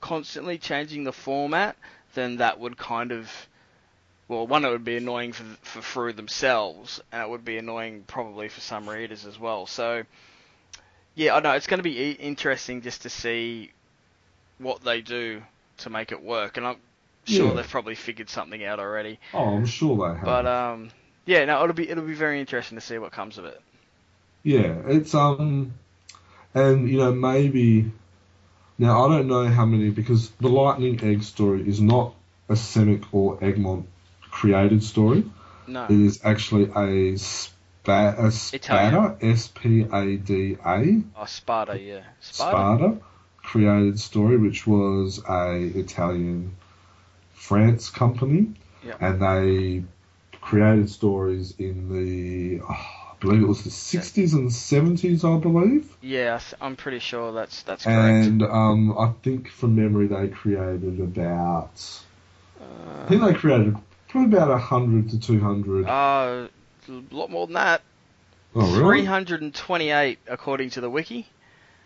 constantly 0.00 0.56
changing 0.56 1.04
the 1.04 1.12
format, 1.12 1.76
then 2.14 2.38
that 2.38 2.58
would 2.58 2.78
kind 2.78 3.12
of, 3.12 3.30
well, 4.28 4.46
one, 4.46 4.64
it 4.64 4.70
would 4.70 4.84
be 4.84 4.96
annoying 4.96 5.32
for 5.32 5.44
for 5.62 5.82
Frew 5.82 6.12
themselves, 6.12 7.00
and 7.12 7.22
it 7.22 7.28
would 7.28 7.44
be 7.44 7.58
annoying 7.58 8.04
probably 8.06 8.48
for 8.48 8.60
some 8.60 8.88
readers 8.88 9.24
as 9.26 9.38
well. 9.38 9.66
So, 9.66 10.04
yeah, 11.14 11.34
I 11.34 11.40
know 11.40 11.52
it's 11.52 11.66
going 11.66 11.78
to 11.78 11.84
be 11.84 12.12
interesting 12.12 12.82
just 12.82 13.02
to 13.02 13.10
see 13.10 13.72
what 14.58 14.82
they 14.82 15.00
do 15.02 15.42
to 15.78 15.90
make 15.90 16.12
it 16.12 16.22
work, 16.22 16.56
and 16.56 16.66
I'm 16.66 16.76
sure 17.24 17.48
Yeah. 17.48 17.54
they've 17.54 17.68
probably 17.68 17.94
figured 17.94 18.30
something 18.30 18.64
out 18.64 18.80
already. 18.80 19.18
Oh, 19.34 19.56
I'm 19.56 19.66
sure 19.66 19.96
they 20.08 20.18
have. 20.18 20.24
But 20.24 20.46
um, 20.46 20.90
yeah, 21.26 21.44
no, 21.44 21.62
it'll 21.62 21.74
be 21.74 21.88
it'll 21.88 22.04
be 22.04 22.14
very 22.14 22.40
interesting 22.40 22.76
to 22.78 22.82
see 22.84 22.98
what 22.98 23.12
comes 23.12 23.38
of 23.38 23.44
it. 23.44 23.60
Yeah, 24.42 24.82
it's 24.86 25.14
um, 25.14 25.74
and 26.54 26.88
you 26.88 26.98
know 26.98 27.12
maybe 27.12 27.90
now 28.78 29.06
I 29.06 29.16
don't 29.16 29.28
know 29.28 29.46
how 29.48 29.66
many 29.66 29.90
because 29.90 30.30
the 30.40 30.48
Lightning 30.48 31.00
Egg 31.02 31.22
story 31.22 31.68
is 31.68 31.80
not 31.80 32.14
a 32.48 32.56
Semic 32.56 33.02
or 33.12 33.38
Egmont 33.42 33.86
created 34.40 34.82
story. 34.82 35.24
No, 35.66 35.84
It 35.84 36.00
is 36.08 36.20
actually 36.32 36.66
a 36.84 37.16
spa, 37.18 38.14
a 38.26 38.30
Spada 38.30 39.16
S 39.20 39.48
P 39.48 39.86
A 40.02 40.16
D 40.16 40.56
A 40.64 41.02
oh, 41.16 41.24
Sparta, 41.26 41.74
yeah, 41.80 42.02
Sparta. 42.20 42.76
Spada 42.76 43.00
created 43.50 43.98
story, 43.98 44.36
which 44.36 44.66
was 44.66 45.22
a 45.28 45.54
Italian 45.84 46.52
France 47.34 47.90
company, 47.90 48.42
Yep. 48.84 49.02
and 49.02 49.14
they 49.22 49.84
created 50.40 50.88
stories 50.90 51.54
in 51.58 51.88
the 51.94 52.60
oh, 52.62 52.86
I 53.12 53.14
believe 53.20 53.42
it 53.42 53.48
was 53.48 53.64
the 53.64 53.70
60s 53.70 54.32
and 54.34 54.50
70s, 54.50 55.24
I 55.24 55.40
believe. 55.40 55.84
Yeah, 56.02 56.38
I 56.60 56.66
I'm 56.66 56.76
pretty 56.76 57.00
sure 57.00 57.32
that's 57.32 57.62
that's 57.62 57.84
correct. 57.84 58.26
And 58.26 58.42
um, 58.42 58.96
I 58.98 59.08
think 59.24 59.48
from 59.48 59.74
memory 59.74 60.06
they 60.06 60.28
created 60.28 61.00
about 61.00 61.76
I 62.60 62.64
Uh, 62.64 63.08
think 63.08 63.22
they 63.22 63.34
created 63.34 63.74
probably 64.08 64.36
about 64.36 64.60
hundred 64.60 65.10
to 65.10 65.20
two 65.20 65.40
hundred. 65.40 65.86
Uh, 65.86 66.48
a 66.88 67.14
lot 67.14 67.30
more 67.30 67.46
than 67.46 67.54
that. 67.54 67.82
oh 68.54 68.60
really? 68.80 69.02
328 69.02 70.18
according 70.28 70.70
to 70.70 70.80
the 70.80 70.90
wiki. 70.90 71.26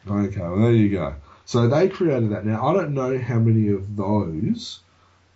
Okay, 0.08 0.40
well 0.40 0.56
there 0.58 0.72
you 0.72 0.90
go. 0.90 1.14
So 1.46 1.68
they 1.68 1.88
created 1.88 2.30
that. 2.30 2.44
Now 2.46 2.66
I 2.68 2.72
don't 2.74 2.94
know 2.94 3.18
how 3.18 3.38
many 3.38 3.68
of 3.72 3.96
those 3.96 4.80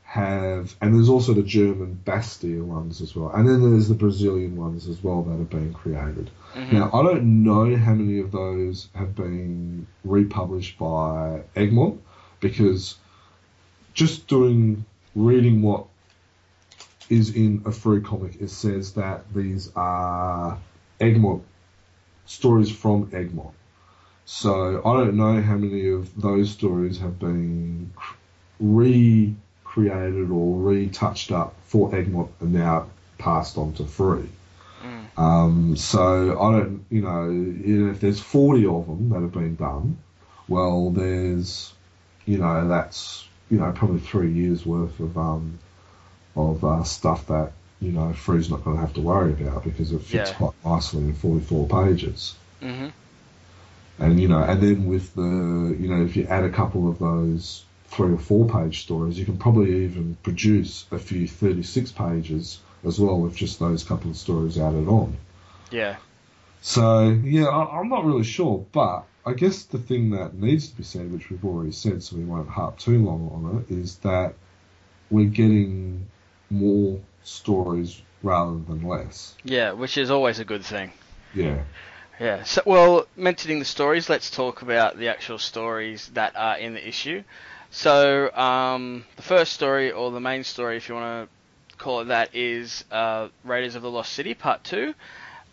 have, 0.05 0.77
and 0.81 0.94
there's 0.94 1.09
also 1.09 1.32
the 1.35 1.43
German 1.43 2.01
Bastei 2.05 2.62
ones 2.62 3.01
as 3.01 3.16
well, 3.16 3.31
and 3.31 3.48
then 3.48 3.69
there's 3.70 3.89
the 3.89 3.94
Brazilian 3.94 4.55
ones 4.56 4.86
as 4.86 5.02
well 5.02 5.23
that 5.23 5.36
have 5.39 5.51
been 5.51 5.73
created. 5.74 6.31
Mhm. 6.55 6.73
Now 6.73 6.90
I 6.93 7.02
don't 7.02 7.43
know 7.43 7.74
how 7.77 7.94
many 7.94 8.20
of 8.20 8.31
those 8.31 8.89
have 8.94 9.16
been 9.16 9.86
republished 10.05 10.78
by 10.78 11.43
Egmont 11.56 12.01
because 12.40 12.97
just 13.93 14.28
doing 14.28 14.85
reading 15.16 15.62
what 15.62 15.86
is 17.09 17.35
in 17.35 17.62
a 17.66 17.72
Frew 17.72 18.01
comic, 18.01 18.40
it 18.40 18.51
says 18.51 18.94
that 18.94 19.24
these 19.35 19.70
are 19.76 20.59
Egmont 21.01 21.43
stories 22.26 22.70
from 22.70 23.10
Egmont. 23.12 23.55
So 24.24 24.81
I 24.85 24.94
don't 24.94 25.16
know 25.16 25.40
how 25.43 25.56
many 25.56 25.89
of 25.89 26.20
those 26.20 26.51
stories 26.51 26.98
have 27.01 27.18
been 27.18 27.93
recreated 28.59 30.31
or 30.31 30.60
retouched 30.60 31.31
up 31.31 31.55
for 31.66 31.94
Egmont 31.94 32.31
and 32.40 32.55
now 32.55 32.86
passed 33.18 33.59
on 33.59 33.74
to 33.74 33.85
Frew. 33.85 34.28
Mm. 34.82 35.18
Um, 35.18 35.76
so 35.76 36.40
I 36.40 36.52
don't, 36.52 36.85
you 36.90 37.02
know, 37.02 37.28
you 37.28 37.85
know, 37.86 37.93
if 37.93 38.01
there's 38.01 38.20
40 38.20 38.66
of 38.66 38.86
them 38.86 39.10
that 39.10 39.20
have 39.20 39.32
been 39.32 39.56
done, 39.56 39.98
well, 40.48 40.90
there's, 40.90 41.72
you 42.24 42.39
know, 42.39 42.68
that's, 42.68 43.26
you 43.51 43.59
know, 43.59 43.72
probably 43.72 44.01
three 44.01 44.32
years 44.32 44.64
worth 44.64 44.98
of, 45.01 45.16
um, 45.18 45.59
of 46.36 46.65
uh, 46.65 46.82
stuff 46.85 47.27
that, 47.28 47.52
you 47.81 47.93
know, 47.93 48.12
Frew's 48.12 48.51
not 48.51 48.65
going 48.65 48.77
to 48.77 48.81
have 48.81 48.94
to 48.94 49.01
worry 49.01 49.32
about 49.32 49.65
because 49.65 49.93
it 49.93 50.01
fits 50.01 50.31
Yeah. 50.31 50.36
quite 50.36 50.52
nicely 50.65 51.02
in 51.02 51.15
44 51.15 51.69
pages. 51.69 52.35
Mhm. 52.62 52.93
And, 53.98 54.20
you 54.20 54.28
know, 54.28 54.43
and 54.43 54.61
then 54.61 54.86
with 54.86 55.15
the, 55.15 55.23
you 55.78 55.89
know, 55.89 56.05
if 56.05 56.16
you 56.16 56.27
add 56.27 56.44
a 56.44 56.51
couple 56.51 56.89
of 56.89 56.98
those 56.98 57.65
three 57.89 58.12
or 58.12 58.19
four 58.19 58.48
page 58.48 58.82
stories, 58.82 59.19
you 59.19 59.24
can 59.24 59.36
probably 59.36 59.85
even 59.85 60.16
produce 60.23 60.86
a 60.90 60.98
few 60.98 61.28
36 61.28 61.93
pages 61.93 62.59
as 62.85 62.98
well 62.98 63.20
with 63.20 63.36
just 63.36 63.61
those 63.61 63.85
couple 63.85 64.11
of 64.11 64.16
stories 64.16 64.59
added 64.59 64.89
on. 64.89 65.16
Yeah. 65.70 65.97
So 66.61 67.11
yeah, 67.11 67.44
I, 67.44 67.78
I'm 67.78 67.89
not 67.89 68.05
really 68.05 68.24
sure, 68.24 68.66
but 68.73 69.05
I 69.24 69.35
guess 69.35 69.65
the 69.65 69.78
thing 69.78 70.11
that 70.11 70.35
needs 70.35 70.69
to 70.69 70.77
be 70.77 70.82
said, 70.82 71.12
which 71.12 71.31
we've 71.31 71.44
already 71.44 71.73
said, 71.73 72.02
so 72.02 72.16
we 72.16 72.24
won't 72.24 72.48
harp 72.48 72.78
too 72.78 73.05
long 73.05 73.31
on 73.32 73.59
it, 73.69 73.74
is 73.74 73.97
that 73.98 74.35
we're 75.11 75.31
getting 75.31 76.06
more 76.51 77.01
stories 77.23 78.03
rather 78.23 78.59
than 78.59 78.83
less. 78.83 79.35
Yeah, 79.45 79.73
which 79.73 79.99
is 79.99 80.11
always 80.11 80.39
a 80.39 80.45
good 80.45 80.65
thing. 80.65 80.93
Yeah. 81.35 81.62
Yeah. 82.21 82.45
So, 82.45 82.62
well, 82.65 83.07
mentioning 83.16 83.59
the 83.59 83.65
stories, 83.65 84.09
let's 84.09 84.31
talk 84.31 84.62
about 84.62 84.99
the 84.99 85.09
actual 85.09 85.39
stories 85.39 86.09
that 86.15 86.37
are 86.37 86.59
in 86.59 86.75
the 86.75 86.87
issue. 86.87 87.25
So, 87.71 88.33
um, 88.35 89.05
the 89.16 89.23
first 89.23 89.53
story, 89.53 89.91
or 89.91 90.11
the 90.12 90.21
main 90.21 90.45
story, 90.45 90.77
if 90.77 90.89
you 90.89 90.95
want 90.95 91.29
to 91.29 91.77
call 91.77 92.01
it 92.01 92.05
that, 92.07 92.35
is 92.35 92.85
uh, 92.91 93.29
Raiders 93.43 93.75
of 93.75 93.83
the 93.83 93.91
Lost 93.91 94.12
City 94.12 94.35
Part 94.35 94.62
Two. 94.62 94.95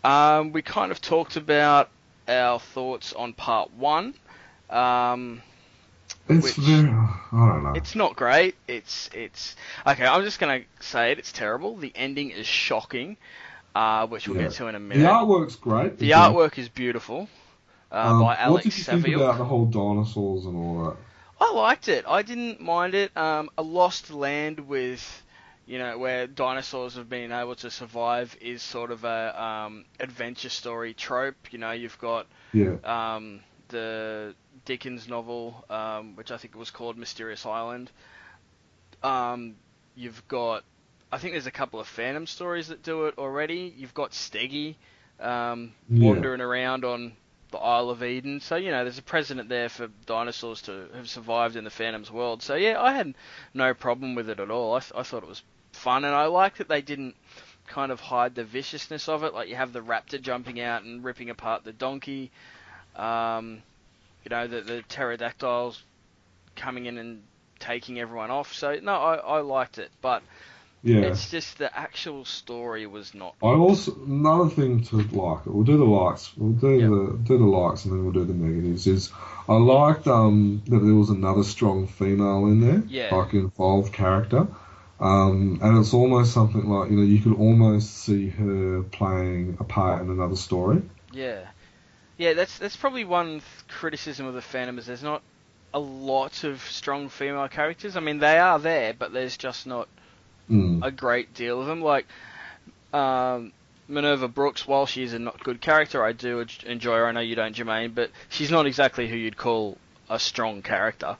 Um, 0.04 0.52
we 0.52 0.62
kind 0.62 0.92
of 0.92 1.00
talked 1.00 1.36
about 1.36 1.90
our 2.28 2.60
thoughts 2.60 3.12
on 3.12 3.32
Part 3.32 3.72
One. 3.72 4.14
Um, 4.70 5.42
It's 6.28 6.44
Which- 6.44 6.54
very, 6.56 6.88
I 6.88 7.18
don't 7.32 7.62
know. 7.64 7.72
it's 7.74 7.94
not 7.94 8.14
great. 8.16 8.54
It's 8.68 9.10
it's 9.12 9.56
okay. 9.86 10.06
I'm 10.06 10.22
just 10.22 10.38
gonna 10.38 10.60
say 10.80 11.12
it. 11.12 11.18
It's 11.18 11.32
terrible. 11.32 11.76
The 11.76 11.92
ending 11.94 12.30
is 12.30 12.46
shocking, 12.46 13.16
uh, 13.74 14.06
which 14.06 14.28
we'll 14.28 14.36
Yeah. 14.36 14.44
get 14.44 14.52
to 14.54 14.68
in 14.68 14.74
a 14.74 14.80
minute. 14.80 15.02
the 15.02 15.08
artwork's 15.08 15.56
great. 15.56 15.98
The 15.98 16.12
artwork 16.12 16.58
is 16.58 16.68
beautiful 16.68 17.28
uh, 17.90 17.96
um, 17.96 18.20
by 18.20 18.48
What 18.48 18.62
did 18.62 18.76
you 18.76 18.84
think 18.84 19.08
about 19.08 19.38
the 19.38 19.44
whole 19.44 19.66
dinosaurs 19.66 20.46
and 20.46 20.56
all 20.56 20.84
that? 20.90 20.96
I 21.40 21.52
liked 21.52 21.88
it. 21.88 22.04
I 22.06 22.22
didn't 22.22 22.60
mind 22.60 22.94
it. 22.94 23.14
Um, 23.16 23.50
a 23.58 23.62
lost 23.62 24.12
land 24.12 24.60
with, 24.60 25.22
you 25.66 25.78
know, 25.78 25.98
where 25.98 26.28
dinosaurs 26.28 26.94
have 26.94 27.08
been 27.10 27.32
able 27.32 27.56
to 27.56 27.70
survive 27.70 28.36
is 28.40 28.62
sort 28.62 28.92
of 28.92 29.04
a 29.04 29.42
um, 29.42 29.84
adventure 29.98 30.50
story 30.50 30.94
trope. 30.94 31.52
You 31.52 31.58
know, 31.58 31.72
you've 31.72 31.98
got 31.98 32.26
Yeah. 32.52 32.76
um, 32.84 33.40
the 33.68 34.34
Dickens 34.64 35.08
novel, 35.08 35.64
um, 35.70 36.16
which 36.16 36.30
I 36.30 36.36
think 36.36 36.54
was 36.54 36.70
called 36.70 36.96
Mysterious 36.96 37.44
Island. 37.46 37.90
Um, 39.02 39.56
you've 39.94 40.26
got, 40.28 40.64
I 41.10 41.18
think 41.18 41.34
there's 41.34 41.46
a 41.46 41.50
couple 41.52 41.80
of 41.80 41.88
Phantom 41.88 42.26
stories 42.26 42.68
that 42.68 42.82
do 42.82 43.06
it 43.06 43.14
already. 43.18 43.72
You've 43.76 43.94
got 43.94 44.12
Steggy 44.12 44.76
um, 45.20 45.72
Yeah. 45.88 46.08
wandering 46.08 46.40
around 46.40 46.84
on 46.84 47.12
the 47.50 47.58
Isle 47.58 47.90
of 47.90 48.02
Eden. 48.02 48.40
So 48.40 48.56
you 48.56 48.70
know, 48.70 48.84
there's 48.84 48.98
a 48.98 49.02
precedent 49.02 49.48
there 49.48 49.68
for 49.68 49.88
dinosaurs 50.06 50.62
to 50.62 50.88
have 50.94 51.08
survived 51.08 51.56
in 51.56 51.64
the 51.64 51.70
Phantom's 51.70 52.10
world. 52.10 52.42
So 52.42 52.54
yeah, 52.54 52.80
I 52.80 52.92
had 52.94 53.14
no 53.54 53.74
problem 53.74 54.14
with 54.14 54.28
it 54.30 54.40
at 54.40 54.50
all. 54.50 54.74
I, 54.74 54.80
th- 54.80 54.92
I 54.94 55.02
thought 55.02 55.22
it 55.22 55.28
was 55.28 55.42
fun, 55.72 56.04
and 56.04 56.14
I 56.14 56.26
liked 56.26 56.58
that 56.58 56.68
they 56.68 56.80
didn't 56.82 57.14
kind 57.66 57.92
of 57.92 58.00
hide 58.00 58.34
the 58.34 58.44
viciousness 58.44 59.08
of 59.08 59.22
it. 59.22 59.34
Like 59.34 59.48
you 59.48 59.56
have 59.56 59.72
the 59.72 59.80
raptor 59.80 60.20
jumping 60.20 60.60
out 60.60 60.82
and 60.82 61.04
ripping 61.04 61.30
apart 61.30 61.64
the 61.64 61.72
donkey. 61.72 62.30
Um, 62.96 63.62
you 64.24 64.30
know, 64.30 64.46
the, 64.46 64.60
the 64.60 64.82
pterodactyls 64.88 65.82
coming 66.56 66.86
in 66.86 66.98
and 66.98 67.22
taking 67.58 67.98
everyone 68.00 68.30
off. 68.30 68.52
So 68.54 68.78
no, 68.82 68.92
I, 68.92 69.14
I 69.16 69.40
liked 69.40 69.78
it, 69.78 69.90
but 70.00 70.22
Yeah. 70.82 71.00
it's 71.02 71.30
just 71.30 71.58
the 71.58 71.76
actual 71.76 72.24
story 72.24 72.86
was 72.86 73.14
not. 73.14 73.34
I 73.42 73.48
also 73.48 73.94
another 74.06 74.50
thing 74.50 74.82
to 74.84 74.96
like. 74.96 75.46
We'll 75.46 75.64
do 75.64 75.76
the 75.78 75.84
likes. 75.84 76.36
We'll 76.36 76.52
do 76.52 76.70
Yep. 76.78 76.90
the 76.90 77.18
do 77.28 77.38
the 77.38 77.44
likes, 77.44 77.84
and 77.84 77.94
then 77.94 78.02
we'll 78.04 78.12
do 78.12 78.24
the 78.24 78.34
negatives. 78.34 78.86
Is 78.86 79.10
I 79.48 79.54
liked 79.54 80.06
um 80.06 80.62
that 80.66 80.78
there 80.78 80.94
was 80.94 81.10
another 81.10 81.44
strong 81.44 81.86
female 81.86 82.46
in 82.46 82.60
there, 82.60 82.82
Yeah. 82.88 83.14
like 83.14 83.32
involved 83.34 83.92
character. 83.92 84.46
Um, 85.00 85.58
and 85.60 85.78
it's 85.78 85.94
almost 85.94 86.32
something 86.32 86.68
like 86.68 86.90
you 86.90 86.96
know 86.96 87.02
you 87.02 87.20
could 87.20 87.36
almost 87.36 87.90
see 88.04 88.28
her 88.28 88.82
playing 88.84 89.56
a 89.58 89.64
part 89.64 90.00
in 90.02 90.10
another 90.10 90.36
story. 90.36 90.82
Yeah, 91.12 91.40
yeah. 92.18 92.34
That's 92.34 92.58
that's 92.58 92.76
probably 92.76 93.04
one 93.04 93.28
th- 93.40 93.42
criticism 93.68 94.26
of 94.26 94.34
the 94.34 94.42
Phantom 94.42 94.78
is 94.78 94.86
there's 94.86 95.02
not 95.02 95.22
a 95.74 95.78
lot 95.78 96.44
of 96.44 96.60
strong 96.62 97.08
female 97.08 97.48
characters. 97.48 97.96
I 97.96 98.00
mean, 98.00 98.18
they 98.18 98.38
are 98.38 98.58
there, 98.58 98.94
but 98.94 99.12
there's 99.12 99.36
just 99.36 99.66
not 99.66 99.88
Mm. 100.50 100.84
a 100.84 100.90
great 100.90 101.32
deal 101.34 101.60
of 101.60 101.66
them. 101.68 101.80
Like 101.82 102.04
um, 102.92 103.52
Minerva 103.88 104.28
Brooks, 104.28 104.66
while 104.66 104.86
she's 104.86 105.12
a 105.14 105.18
not 105.18 105.42
good 105.42 105.60
character, 105.60 106.04
I 106.04 106.12
do 106.12 106.44
enjoy 106.66 106.96
her. 106.96 107.06
I 107.06 107.12
know 107.12 107.20
you 107.20 107.36
don't, 107.36 107.54
Jermaine, 107.54 107.94
but 107.94 108.10
she's 108.28 108.50
not 108.50 108.66
exactly 108.66 109.08
who 109.08 109.16
you'd 109.16 109.36
call 109.36 109.78
a 110.10 110.18
strong 110.18 110.60
character. 110.62 111.16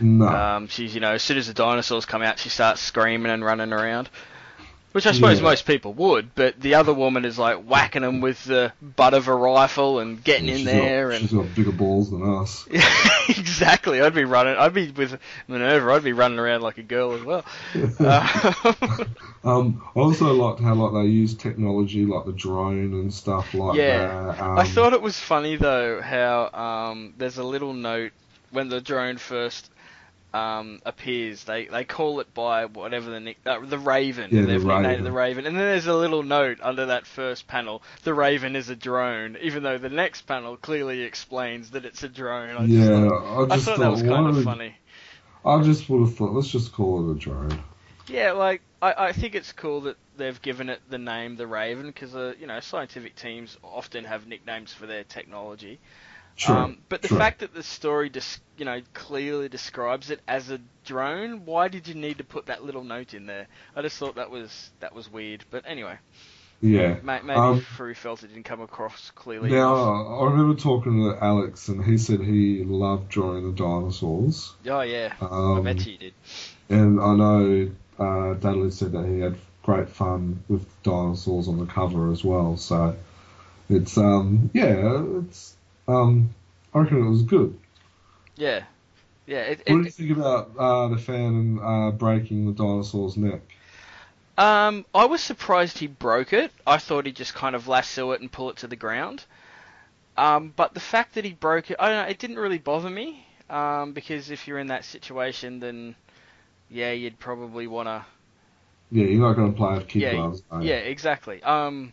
No, 0.00 0.28
Um, 0.28 0.68
she's, 0.68 0.94
you 0.94 1.00
know, 1.00 1.12
as 1.12 1.22
soon 1.22 1.38
as 1.38 1.46
the 1.48 1.54
dinosaurs 1.54 2.04
come 2.04 2.22
out, 2.22 2.38
she 2.38 2.48
starts 2.50 2.80
screaming 2.80 3.32
and 3.32 3.44
running 3.44 3.72
around. 3.72 4.08
Which 4.96 5.06
I 5.06 5.12
suppose 5.12 5.40
Yeah. 5.40 5.44
most 5.44 5.66
people 5.66 5.92
would, 5.92 6.34
but 6.34 6.58
the 6.58 6.76
other 6.76 6.94
woman 6.94 7.26
is 7.26 7.38
like 7.38 7.62
whacking 7.62 8.00
them 8.00 8.22
with 8.22 8.42
the 8.44 8.72
butt 8.80 9.12
of 9.12 9.28
a 9.28 9.34
rifle 9.34 9.98
and 9.98 10.24
getting 10.24 10.48
in 10.48 10.64
there 10.64 11.08
got, 11.08 11.16
and 11.16 11.20
she's 11.20 11.32
got 11.34 11.54
bigger 11.54 11.70
balls 11.70 12.10
than 12.10 12.22
us. 12.22 12.66
exactly. 13.28 14.00
I'd 14.00 14.14
be 14.14 14.24
running. 14.24 14.56
I'd 14.56 14.72
be 14.72 14.90
with 14.90 15.20
Minerva. 15.48 15.92
I'd 15.92 16.02
be 16.02 16.14
running 16.14 16.38
around 16.38 16.62
like 16.62 16.78
a 16.78 16.82
girl 16.82 17.12
as 17.12 17.22
well. 17.22 17.44
Uh, 18.00 19.04
Um, 19.44 19.82
I 19.94 20.00
also 20.00 20.32
liked 20.32 20.60
how 20.60 20.74
like 20.74 20.94
they 21.04 21.10
use 21.10 21.34
technology 21.34 22.06
like 22.06 22.24
the 22.24 22.32
drone 22.32 22.94
and 22.94 23.12
stuff 23.12 23.52
like 23.52 23.76
Yeah. 23.76 23.98
that. 24.32 24.40
Um, 24.42 24.58
I 24.58 24.64
thought 24.64 24.94
it 24.94 25.02
was 25.02 25.20
funny 25.20 25.56
though 25.56 26.00
how 26.00 26.48
um, 26.54 27.12
there's 27.18 27.36
a 27.36 27.44
little 27.44 27.74
note 27.74 28.12
when 28.50 28.70
the 28.70 28.80
drone 28.80 29.18
first 29.18 29.70
um, 30.36 30.80
appears. 30.84 31.44
They 31.44 31.66
they 31.66 31.84
call 31.84 32.20
it 32.20 32.32
by 32.34 32.66
whatever 32.66 33.10
the 33.10 33.20
nick 33.20 33.38
uh, 33.46 33.60
the 33.60 33.78
Raven. 33.78 34.30
Yeah, 34.30 34.42
They've 34.42 34.62
nicknamed 34.62 34.84
it 34.84 34.88
Raven. 34.88 35.04
the 35.04 35.12
Raven, 35.12 35.46
and 35.46 35.56
then 35.56 35.64
there's 35.64 35.86
a 35.86 35.94
little 35.94 36.22
note 36.22 36.58
under 36.62 36.86
that 36.86 37.06
first 37.06 37.46
panel. 37.46 37.82
The 38.02 38.12
Raven 38.12 38.54
is 38.54 38.68
a 38.68 38.76
drone, 38.76 39.38
even 39.40 39.62
though 39.62 39.78
the 39.78 39.88
next 39.88 40.22
panel 40.22 40.56
clearly 40.56 41.02
explains 41.02 41.70
that 41.70 41.84
it's 41.84 42.02
a 42.02 42.08
drone. 42.08 42.56
I 42.56 42.64
yeah, 42.64 43.08
thought, 43.08 43.24
I 43.24 43.42
I 43.42 43.56
just 43.56 43.64
thought 43.64 43.78
that 43.78 43.90
was 43.90 44.02
kind 44.02 44.36
of 44.36 44.44
funny. 44.44 44.76
I 45.44 45.62
just 45.62 45.88
would 45.88 46.00
have 46.00 46.14
thought 46.16 46.32
let's 46.32 46.48
just 46.48 46.72
call 46.72 47.08
it 47.08 47.16
a 47.16 47.18
drone. 47.18 47.62
Yeah, 48.08 48.32
like 48.32 48.62
I, 48.82 48.94
I 49.08 49.12
think 49.12 49.34
it's 49.34 49.52
cool 49.52 49.82
that 49.82 49.96
they've 50.16 50.40
given 50.42 50.68
it 50.68 50.80
the 50.88 50.98
name 50.98 51.36
the 51.36 51.46
Raven 51.46 51.86
because 51.86 52.14
uh, 52.14 52.34
you 52.38 52.46
know 52.46 52.60
scientific 52.60 53.16
teams 53.16 53.56
often 53.64 54.04
have 54.04 54.26
nicknames 54.26 54.72
for 54.72 54.86
their 54.86 55.04
technology. 55.04 55.78
True. 56.36 56.54
Um, 56.54 56.78
but 56.88 57.02
the 57.02 57.08
true. 57.08 57.18
fact 57.18 57.40
that 57.40 57.54
the 57.54 57.62
story, 57.62 58.08
dis- 58.10 58.40
you 58.58 58.64
know, 58.64 58.82
clearly 58.92 59.48
describes 59.48 60.10
it 60.10 60.20
as 60.28 60.50
a 60.50 60.60
drone, 60.84 61.46
why 61.46 61.68
did 61.68 61.88
you 61.88 61.94
need 61.94 62.18
to 62.18 62.24
put 62.24 62.46
that 62.46 62.62
little 62.62 62.84
note 62.84 63.14
in 63.14 63.26
there? 63.26 63.46
I 63.74 63.82
just 63.82 63.96
thought 63.96 64.16
that 64.16 64.30
was 64.30 64.70
that 64.80 64.94
was 64.94 65.10
weird. 65.10 65.44
But 65.50 65.64
anyway, 65.66 65.98
yeah. 66.60 66.98
maybe 67.02 67.30
Um, 67.32 67.60
felt 67.94 68.22
it 68.22 68.28
didn't 68.28 68.44
come 68.44 68.60
across 68.60 69.10
clearly. 69.14 69.50
Now. 69.50 70.20
I 70.20 70.24
remember 70.26 70.60
talking 70.60 71.02
to 71.04 71.16
Alex, 71.24 71.68
and 71.68 71.84
he 71.84 71.96
said 71.98 72.20
he 72.20 72.64
loved 72.64 73.08
drawing 73.08 73.44
the 73.46 73.56
dinosaurs. 73.56 74.54
Oh 74.68 74.82
yeah, 74.82 75.14
I 75.20 75.24
Um, 75.24 75.64
bet 75.64 75.86
you 75.86 75.96
did. 75.96 76.14
And 76.68 77.00
I 77.00 77.14
know 77.14 77.70
uh, 77.98 78.34
Dudley 78.34 78.70
said 78.70 78.92
that 78.92 79.06
he 79.06 79.20
had 79.20 79.36
great 79.62 79.88
fun 79.88 80.42
with 80.48 80.64
dinosaurs 80.82 81.48
on 81.48 81.58
the 81.58 81.66
cover 81.66 82.12
as 82.12 82.22
well. 82.22 82.56
So 82.56 82.94
it's 83.68 83.96
um 83.98 84.50
yeah, 84.52 85.02
it's 85.26 85.55
um 85.88 86.34
I 86.74 86.80
reckon 86.80 86.98
it 87.06 87.10
was 87.10 87.22
good. 87.22 87.58
Yeah, 88.36 88.64
yeah. 89.26 89.42
It, 89.42 89.62
What 89.66 89.78
do 89.78 89.84
you 89.84 89.90
think 89.90 90.10
about 90.10 90.56
uh, 90.58 90.88
the 90.88 90.98
fan 90.98 91.58
uh, 91.62 91.90
breaking 91.92 92.46
the 92.46 92.52
dinosaur's 92.52 93.16
neck? 93.16 93.42
um, 94.38 94.84
I 94.94 95.04
was 95.06 95.22
surprised 95.22 95.78
he 95.78 95.86
broke 95.86 96.32
it. 96.32 96.52
I 96.66 96.78
thought 96.78 97.06
he'd 97.06 97.16
just 97.16 97.34
kind 97.34 97.54
of 97.56 97.68
lasso 97.68 98.12
it 98.12 98.20
and 98.20 98.30
pull 98.32 98.50
it 98.50 98.56
to 98.58 98.66
the 98.66 98.76
ground. 98.76 99.24
Um, 100.16 100.52
but 100.56 100.74
the 100.74 100.80
fact 100.80 101.14
that 101.14 101.24
he 101.24 101.32
broke 101.34 101.70
it, 101.70 101.76
I 101.80 101.88
don't 101.88 102.04
know, 102.06 102.10
it 102.10 102.18
didn't 102.18 102.38
really 102.38 102.58
bother 102.58 102.90
me. 102.90 103.26
Um, 103.50 103.92
because 103.92 104.30
if 104.30 104.48
you're 104.48 104.58
in 104.58 104.68
that 104.68 104.84
situation, 104.84 105.60
then 105.60 105.96
yeah, 106.70 106.92
you'd 106.92 107.18
probably 107.20 107.66
want 107.68 107.88
to 107.88 108.06
Yeah, 108.90 109.06
you're 109.06 109.20
not 109.20 109.34
going 109.34 109.52
to 109.52 109.56
play 109.56 109.78
with 109.78 109.88
kid 109.88 110.08
yeah, 110.08 110.10
gloves. 110.10 110.42
yeah, 110.58 110.76
exactly. 110.76 111.42
Um, 111.42 111.92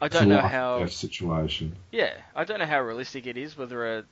I 0.00 0.08
don't 0.08 0.28
know 0.28 0.40
how. 0.40 0.86
situation. 0.86 1.74
Yeah, 1.90 2.12
I 2.34 2.44
don't 2.44 2.58
know 2.60 2.66
how 2.66 2.80
realistic 2.80 3.26
it 3.26 3.36
is. 3.36 3.56
Whether 3.56 3.98
a 3.98 4.04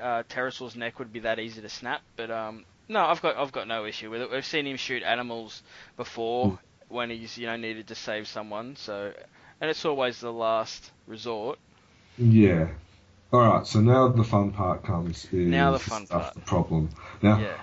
uh, 0.00 0.22
pterosaur's 0.28 0.76
neck 0.76 0.98
would 0.98 1.12
be 1.12 1.20
that 1.20 1.38
easy 1.38 1.60
to 1.62 1.68
snap, 1.68 2.02
but 2.16 2.30
um, 2.30 2.64
no, 2.88 3.00
I've 3.04 3.22
got 3.22 3.36
I've 3.36 3.52
got 3.52 3.68
no 3.68 3.84
issue 3.84 4.10
with 4.10 4.22
it. 4.22 4.30
We've 4.30 4.44
seen 4.44 4.66
him 4.66 4.76
shoot 4.76 5.02
animals 5.02 5.62
before 5.96 6.46
Mm. 6.46 6.58
when 6.88 7.10
he's 7.10 7.36
you 7.38 7.46
know 7.46 7.56
needed 7.56 7.88
to 7.88 7.94
save 7.94 8.26
someone. 8.28 8.76
So, 8.76 9.12
and 9.60 9.70
it's 9.70 9.84
always 9.84 10.20
the 10.20 10.32
last 10.32 10.90
resort. 11.06 11.58
Yeah. 12.18 12.68
All 13.32 13.40
right. 13.40 13.66
So 13.66 13.80
now 13.80 14.08
the 14.08 14.24
fun 14.24 14.52
part 14.52 14.84
comes. 14.84 15.24
Is 15.26 15.32
Now 15.32 15.72
the 15.72 15.78
fun 15.78 16.06
stuff, 16.06 16.22
part. 16.22 16.34
The 16.34 16.40
problem. 16.40 16.90
Now 17.22 17.38
Yeah, 17.40 17.56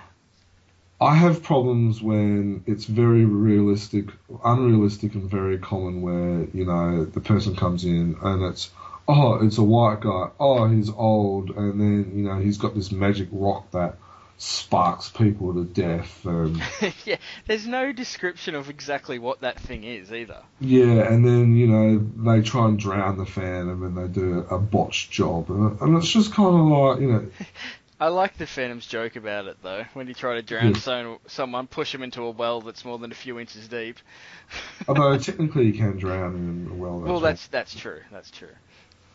I 1.00 1.14
have 1.16 1.42
problems 1.42 2.00
when 2.00 2.62
it's 2.66 2.84
very 2.84 3.24
realistic, 3.24 4.06
unrealistic, 4.44 5.14
and 5.14 5.28
very 5.28 5.58
common. 5.58 6.02
Where 6.02 6.46
you 6.52 6.64
know 6.64 7.04
the 7.04 7.20
person 7.20 7.56
comes 7.56 7.84
in 7.84 8.16
and 8.22 8.42
it's 8.44 8.70
oh, 9.08 9.44
it's 9.44 9.58
a 9.58 9.62
white 9.62 10.00
guy. 10.00 10.28
Oh, 10.40 10.68
he's 10.68 10.90
old, 10.90 11.50
and 11.50 11.80
then 11.80 12.12
you 12.16 12.24
know 12.24 12.38
he's 12.38 12.58
got 12.58 12.74
this 12.74 12.92
magic 12.92 13.28
rock 13.32 13.70
that 13.72 13.96
sparks 14.36 15.08
people 15.08 15.54
to 15.54 15.64
death. 15.64 16.24
And 16.24 16.60
yeah. 17.04 17.16
There's 17.46 17.66
no 17.66 17.92
description 17.92 18.54
of 18.54 18.68
exactly 18.68 19.18
what 19.18 19.40
that 19.40 19.60
thing 19.60 19.84
is 19.84 20.12
either. 20.12 20.42
yeah, 20.60 21.12
and 21.12 21.24
then 21.24 21.56
you 21.56 21.66
know 21.66 21.98
they 22.32 22.42
try 22.42 22.66
and 22.66 22.78
drown 22.78 23.18
the 23.18 23.26
Phantom, 23.26 23.82
and 23.82 23.96
they 23.96 24.08
do 24.08 24.46
a 24.50 24.58
botched 24.58 25.10
job, 25.10 25.50
and, 25.50 25.80
and 25.80 25.96
it's 25.96 26.10
just 26.10 26.32
kind 26.32 26.54
of 26.54 26.66
like 26.66 27.00
you 27.00 27.12
know 27.12 27.26
I 28.04 28.08
like 28.08 28.36
the 28.36 28.46
Phantom's 28.46 28.84
joke 28.86 29.16
about 29.16 29.46
it 29.46 29.56
though. 29.62 29.82
When 29.94 30.08
you 30.08 30.12
try 30.14 30.34
to 30.34 30.42
drown 30.42 30.74
Yeah. 30.74 30.78
so, 30.78 31.20
someone, 31.26 31.66
push 31.66 31.94
him 31.94 32.02
into 32.02 32.20
a 32.20 32.30
well 32.30 32.60
that's 32.60 32.84
more 32.84 32.98
than 32.98 33.10
a 33.10 33.14
few 33.14 33.40
inches 33.40 33.66
deep. 33.66 33.96
although 34.88 35.16
technically 35.16 35.68
you 35.68 35.72
can 35.72 35.96
drown 35.96 36.34
in 36.36 36.70
a 36.70 36.74
well. 36.74 36.98
well, 36.98 37.14
right. 37.14 37.22
that's 37.22 37.46
that's 37.46 37.74
true. 37.74 38.02
That's 38.12 38.30
true. 38.30 38.54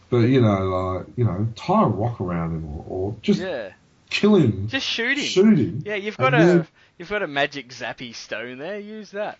But 0.09 0.21
you 0.21 0.41
know, 0.41 0.57
like 0.63 1.05
you 1.15 1.23
know, 1.23 1.47
tie 1.55 1.83
a 1.83 1.85
rock 1.85 2.19
around 2.19 2.55
him 2.55 2.65
or, 2.65 2.85
or 2.87 3.15
just 3.21 3.39
Yeah, 3.39 3.73
kill 4.09 4.37
him. 4.37 4.67
just 4.69 4.87
shoot 4.87 5.19
him. 5.19 5.23
Shoot 5.25 5.59
him. 5.59 5.83
Yeah, 5.85 5.93
you've 5.93 6.17
got 6.17 6.33
a 6.33 6.37
then- 6.37 6.67
you've 6.97 7.11
got 7.11 7.21
a 7.21 7.27
magic 7.27 7.69
zappy 7.69 8.15
stone 8.15 8.57
there. 8.57 8.79
Use 8.79 9.11
that. 9.11 9.37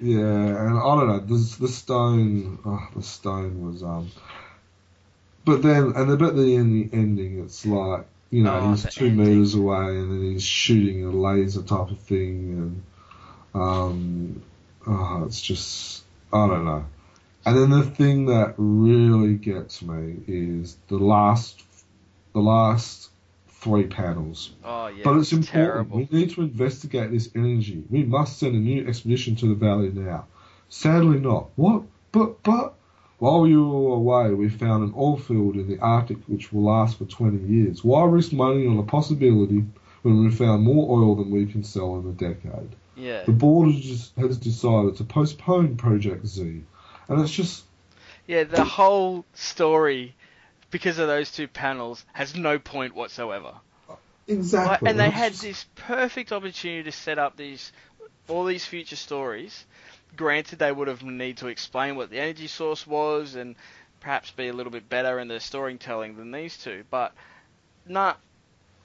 Yeah, 0.00 0.16
and 0.18 0.78
I 0.78 0.96
don't 0.96 1.08
know. 1.08 1.20
The 1.20 1.56
the 1.60 1.68
stone, 1.68 2.58
oh, 2.64 2.88
the 2.96 3.02
stone 3.02 3.66
was 3.66 3.82
um. 3.82 4.10
But 5.44 5.60
then, 5.62 5.92
and 5.94 6.10
the 6.10 6.24
in 6.54 6.72
the 6.72 6.88
ending, 6.96 7.40
it's 7.44 7.66
like 7.66 8.06
you 8.30 8.42
know 8.42 8.58
Oh, 8.58 8.70
he's 8.70 8.94
two 8.94 9.10
meters 9.10 9.54
away, 9.54 9.96
and 9.96 10.10
then 10.12 10.32
he's 10.32 10.42
shooting 10.42 11.04
a 11.04 11.10
laser 11.10 11.62
type 11.62 11.90
of 11.90 11.98
thing, 12.00 12.82
and 13.54 13.62
um, 13.62 14.42
oh, 14.86 15.24
it's 15.26 15.40
just 15.40 16.04
I 16.32 16.46
don't 16.46 16.64
know. 16.64 16.84
And 17.46 17.56
then 17.56 17.70
the 17.70 17.84
thing 17.84 18.26
that 18.26 18.54
really 18.58 19.34
gets 19.34 19.80
me 19.80 20.16
is 20.26 20.76
the 20.88 20.98
last, 20.98 21.62
the 22.34 22.40
last 22.40 23.10
three 23.48 23.86
panels. 23.86 24.50
Oh 24.62 24.88
yeah, 24.88 25.00
But 25.02 25.16
it's 25.16 25.32
important. 25.32 25.52
terrible. 25.52 25.98
We 25.98 26.08
need 26.10 26.30
to 26.32 26.42
investigate 26.42 27.10
this 27.10 27.30
energy. 27.34 27.82
We 27.88 28.02
must 28.02 28.38
send 28.38 28.54
a 28.54 28.58
new 28.58 28.86
expedition 28.86 29.36
to 29.36 29.46
the 29.48 29.54
valley 29.54 29.90
now. 29.90 30.26
Sadly 30.68 31.20
not. 31.20 31.48
What? 31.56 31.84
But, 32.12 32.42
but, 32.42 32.74
while 33.18 33.46
you 33.46 33.66
were 33.66 33.96
away, 33.96 34.32
we 34.32 34.48
found 34.48 34.84
an 34.84 34.94
oil 34.96 35.16
field 35.16 35.56
in 35.56 35.68
the 35.68 35.78
Arctic 35.80 36.18
which 36.26 36.52
will 36.52 36.62
last 36.62 36.98
for 36.98 37.04
20 37.04 37.52
years. 37.52 37.82
Why 37.82 38.04
risk 38.04 38.32
money 38.32 38.66
on 38.66 38.78
a 38.78 38.84
possibility 38.84 39.64
when 40.02 40.24
we 40.24 40.30
found 40.30 40.62
more 40.62 40.98
oil 40.98 41.16
than 41.16 41.30
we 41.30 41.46
can 41.46 41.64
sell 41.64 41.98
in 41.98 42.08
a 42.08 42.12
decade? 42.12 42.76
Yeah, 42.96 43.24
The 43.24 43.32
board 43.32 43.72
has, 43.72 44.38
decided 44.38 44.96
to 44.96 45.04
postpone 45.04 45.76
Project 45.76 46.26
Z. 46.26 46.62
And 47.08 47.20
it's 47.20 47.32
just, 47.32 47.64
yeah. 48.26 48.44
The 48.44 48.64
whole 48.64 49.24
story, 49.34 50.14
because 50.70 50.98
of 50.98 51.06
those 51.06 51.30
two 51.30 51.48
panels, 51.48 52.04
has 52.12 52.36
no 52.36 52.58
point 52.58 52.94
whatsoever. 52.94 53.54
Uh, 53.88 53.94
exactly. 54.26 54.86
Like, 54.86 54.90
and 54.90 55.00
they 55.00 55.10
had 55.10 55.32
this 55.34 55.64
perfect 55.76 56.32
opportunity 56.32 56.82
to 56.84 56.92
set 56.92 57.18
up 57.18 57.36
these 57.36 57.72
all 58.28 58.44
these 58.44 58.64
future 58.64 58.96
stories. 58.96 59.64
Granted, 60.16 60.58
they 60.58 60.72
would 60.72 60.88
have 60.88 61.02
need 61.02 61.38
to 61.38 61.46
explain 61.48 61.96
what 61.96 62.10
the 62.10 62.18
energy 62.18 62.46
source 62.48 62.86
was 62.86 63.34
and 63.34 63.54
perhaps 64.00 64.30
be 64.30 64.48
a 64.48 64.52
little 64.52 64.72
bit 64.72 64.88
better 64.88 65.18
in 65.18 65.28
their 65.28 65.40
storytelling 65.40 66.16
than 66.16 66.30
these 66.32 66.56
two. 66.56 66.84
But 66.90 67.12
nah, 67.86 68.14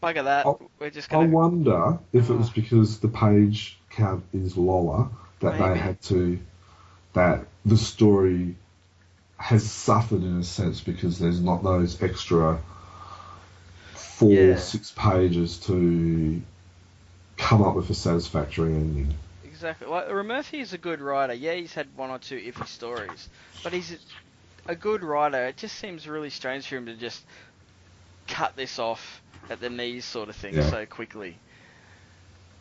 bugger 0.02 0.24
that. 0.26 0.46
I'll- 0.46 0.62
We're 0.80 0.90
just 0.90 1.12
I 1.12 1.18
gonna. 1.18 1.30
wonder 1.30 2.00
if 2.12 2.30
it 2.30 2.34
was 2.34 2.50
Oh. 2.50 2.54
because 2.56 3.00
the 3.00 3.08
page 3.08 3.78
count 3.90 4.24
is 4.34 4.58
lower 4.58 5.10
that 5.40 5.60
Maybe. 5.60 5.74
they 5.74 5.80
had 5.80 6.02
to 6.04 6.40
that 7.14 7.46
the 7.66 7.78
story 7.78 8.56
has 9.38 9.70
suffered 9.70 10.24
in 10.24 10.38
a 10.40 10.44
sense 10.44 10.82
because 10.82 11.20
there's 11.20 11.40
not 11.42 11.64
those 11.64 12.02
extra 12.02 12.60
four 13.94 14.32
Yeah. 14.32 14.56
six 14.58 14.92
pages 14.96 15.58
to 15.60 16.42
come 17.38 17.62
up 17.62 17.76
with 17.76 17.90
a 17.90 17.94
satisfactory 17.94 18.74
ending. 18.74 19.14
Exactly. 19.64 19.88
Like 19.88 20.10
Murphy 20.26 20.60
is 20.60 20.74
a 20.74 20.78
good 20.78 21.00
writer. 21.00 21.34
Yeah, 21.34 21.54
he's 21.54 21.74
had 21.74 21.88
one 21.96 22.10
or 22.10 22.20
two 22.20 22.36
iffy 22.36 22.68
stories, 22.68 23.30
but 23.64 23.72
he's 23.72 23.94
a, 24.68 24.74
a 24.74 24.76
good 24.76 25.06
writer. 25.06 25.46
It 25.46 25.56
just 25.56 25.78
seems 25.78 26.06
really 26.06 26.30
strange 26.30 26.68
for 26.68 26.76
him 26.76 26.88
to 26.88 26.96
just 26.96 27.24
cut 28.28 28.58
this 28.58 28.78
off 28.78 29.22
at 29.50 29.62
the 29.62 29.70
knees, 29.70 30.04
sort 30.04 30.28
of 30.28 30.36
thing, 30.36 30.56
Yeah. 30.56 30.70
so 30.70 30.86
quickly. 30.86 31.38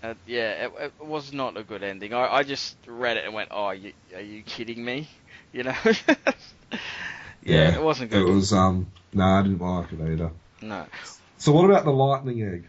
Uh, 0.00 0.14
yeah, 0.28 0.66
it, 0.66 0.72
it 0.80 1.04
was 1.04 1.32
not 1.32 1.56
a 1.56 1.64
good 1.64 1.82
ending. 1.82 2.14
I, 2.14 2.36
I 2.36 2.42
just 2.44 2.76
read 2.86 3.16
it 3.16 3.24
and 3.24 3.34
went, 3.34 3.48
"Oh, 3.50 3.70
you, 3.70 3.92
are 4.14 4.20
you 4.20 4.42
kidding 4.42 4.84
me?" 4.84 5.08
You 5.52 5.64
know. 5.64 5.74
yeah, 7.42 7.74
it 7.74 7.82
wasn't 7.82 8.10
good. 8.10 8.22
It 8.26 8.32
was 8.32 8.54
um 8.54 8.86
no, 9.12 9.22
I 9.22 9.42
didn't 9.42 9.58
like 9.58 9.92
it 9.92 10.00
either. 10.00 10.30
No, 10.62 10.86
So 11.36 11.52
what 11.52 11.66
about 11.66 11.84
the 11.84 11.90
lightning 11.90 12.42
egg? 12.42 12.64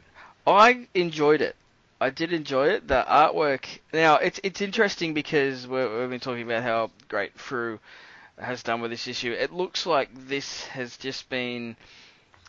I 0.45 0.88
enjoyed 0.93 1.39
it. 1.39 1.55
I 2.04 2.10
did 2.10 2.34
enjoy 2.34 2.68
it. 2.68 2.90
The 2.90 3.06
artwork. 3.08 3.80
Now 3.94 4.18
it's 4.18 4.38
it's 4.44 4.60
interesting 4.60 5.14
because 5.14 5.66
we 5.66 5.80
have 5.80 6.10
been 6.10 6.20
talking 6.20 6.44
about 6.44 6.62
how 6.62 6.92
great 7.08 7.40
Frew 7.40 7.80
has 8.38 8.62
done 8.62 8.82
with 8.82 8.92
this 8.92 9.08
issue. 9.08 9.32
It 9.32 9.54
looks 9.54 9.86
like 9.86 10.10
this 10.14 10.66
has 10.66 10.98
just 10.98 11.30
been 11.30 11.78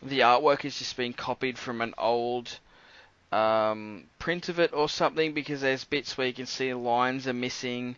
the 0.02 0.20
artwork 0.20 0.62
has 0.62 0.76
just 0.76 0.96
been 0.96 1.12
copied 1.12 1.56
from 1.56 1.82
an 1.82 1.94
old 1.96 2.58
um, 3.30 4.08
print 4.18 4.48
of 4.48 4.58
it 4.58 4.72
or 4.72 4.88
something 4.88 5.32
because 5.34 5.60
there's 5.60 5.84
bits 5.84 6.18
where 6.18 6.26
you 6.26 6.34
can 6.34 6.46
see 6.46 6.74
lines 6.74 7.28
are 7.28 7.32
missing. 7.32 7.94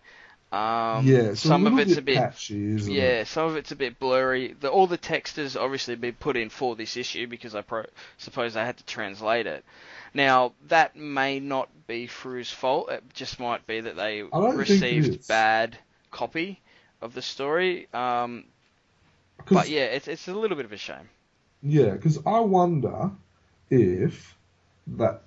Um, 0.53 1.05
yeah, 1.07 1.35
some 1.35 1.67
of 1.67 1.79
it's 1.79 1.97
a 1.97 2.03
bit 2.03 2.19
patchy, 2.19 2.79
yeah, 2.85 3.21
it? 3.21 3.27
some 3.27 3.47
of 3.47 3.57
it's 3.57 3.73
a 3.73 3.77
bit 3.77 3.99
blurry. 3.99 4.55
The, 4.59 4.69
all 4.69 4.87
the 4.87 4.97
text 4.97 5.37
has 5.37 5.57
obviously 5.57 5.97
been 5.97 6.15
put 6.15 6.37
in 6.37 6.51
for 6.51 6.77
this 6.77 6.97
issue 6.97 7.27
because 7.27 7.57
I 7.57 7.63
pro- 7.63 7.87
suppose 8.19 8.55
they 8.55 8.65
had 8.65 8.77
to 8.77 8.85
translate 8.85 9.49
it. 9.49 9.65
Now 10.15 10.53
that 10.69 10.95
may 10.95 11.41
not 11.41 11.69
be 11.89 12.07
Frew's 12.07 12.51
fault. 12.51 12.91
It 12.91 13.03
just 13.13 13.41
might 13.41 13.67
be 13.67 13.81
that 13.81 13.97
they 13.97 14.23
received 14.23 15.27
bad 15.27 15.77
copy 16.13 16.61
of 17.03 17.13
the 17.13 17.23
story. 17.23 17.89
Um, 17.93 18.45
but 19.51 19.69
yeah, 19.69 19.85
it's 19.85 20.07
it's 20.07 20.29
a 20.29 20.35
little 20.35 20.57
bit 20.57 20.65
of 20.65 20.73
a 20.73 20.77
shame. 20.77 21.09
Yeah, 21.63 21.91
because 21.91 22.19
I 22.25 22.41
wonder 22.41 23.11
if 23.69 24.37
that 24.87 25.23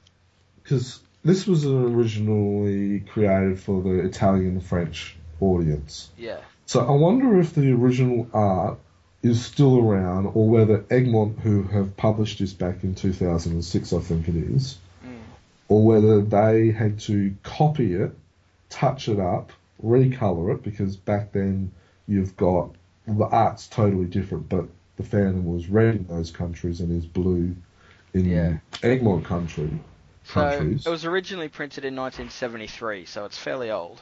because 0.64 1.02
this 1.24 1.46
was 1.46 1.66
originally 1.66 3.02
created 3.02 3.60
for 3.60 3.82
the 3.82 4.06
Italian 4.06 4.54
and 4.54 4.66
French 4.66 5.16
audience. 5.42 6.10
Yeah. 6.18 6.40
So 6.66 6.86
I 6.86 6.92
wonder 6.92 7.40
if 7.40 7.54
the 7.54 7.72
original 7.74 8.28
art 8.34 8.80
is 9.22 9.44
still 9.44 9.80
around, 9.80 10.28
or 10.28 10.48
whether 10.48 10.86
Egmont, 10.90 11.40
who 11.40 11.64
have 11.64 11.98
published 11.98 12.40
this 12.40 12.54
back 12.54 12.84
in 12.84 12.96
2006, 12.96 13.92
I 13.92 14.00
think 14.00 14.30
it 14.30 14.36
is, 14.36 14.78
mm. 15.06 15.18
or 15.68 15.84
whether 15.86 16.22
they 16.22 16.72
had 16.72 17.00
to 17.02 17.36
copy 17.44 17.96
it, 17.96 18.16
touch 18.70 19.10
it 19.10 19.20
up, 19.20 19.52
recolor 19.84 20.56
it, 20.56 20.64
because 20.64 20.96
back 20.96 21.34
then 21.34 21.72
you've 22.08 22.38
got 22.38 22.72
the 23.08 23.26
art's 23.26 23.68
totally 23.68 24.06
different, 24.06 24.48
but 24.48 24.66
the 24.98 25.04
Phantom 25.04 25.46
was 25.46 25.68
red 25.68 25.96
in 25.96 26.08
those 26.08 26.32
countries 26.32 26.80
and 26.80 26.92
is 26.98 27.06
blue 27.06 27.56
in 28.14 28.26
yeah. 28.26 28.58
Egmont 28.84 29.26
country. 29.26 29.70
So 30.34 30.42
countries. 30.42 30.86
it 30.86 30.90
was 30.90 31.06
originally 31.06 31.50
printed 31.50 31.86
in 31.86 31.96
1973, 31.96 33.06
so 33.06 33.26
it's 33.26 33.38
fairly 33.38 33.72
old. 33.72 34.02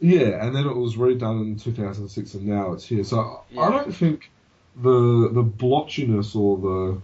Yeah, 0.00 0.44
and 0.44 0.54
then 0.54 0.66
it 0.66 0.74
was 0.74 0.96
redone 0.96 1.42
in 1.42 1.56
2006, 1.56 2.34
and 2.34 2.46
now 2.46 2.72
it's 2.72 2.84
here. 2.84 3.04
So 3.04 3.42
yeah. 3.50 3.62
I 3.62 3.70
don't 3.70 3.94
think 3.94 4.30
the 4.76 5.28
the 5.32 5.42
blotchiness 5.42 6.36
or 6.36 6.56
the 6.56 7.02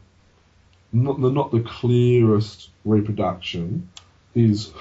not 0.92 1.20
the 1.20 1.30
not 1.30 1.50
the 1.50 1.60
clearest 1.60 2.70
reproduction 2.84 3.88
is 4.34 4.72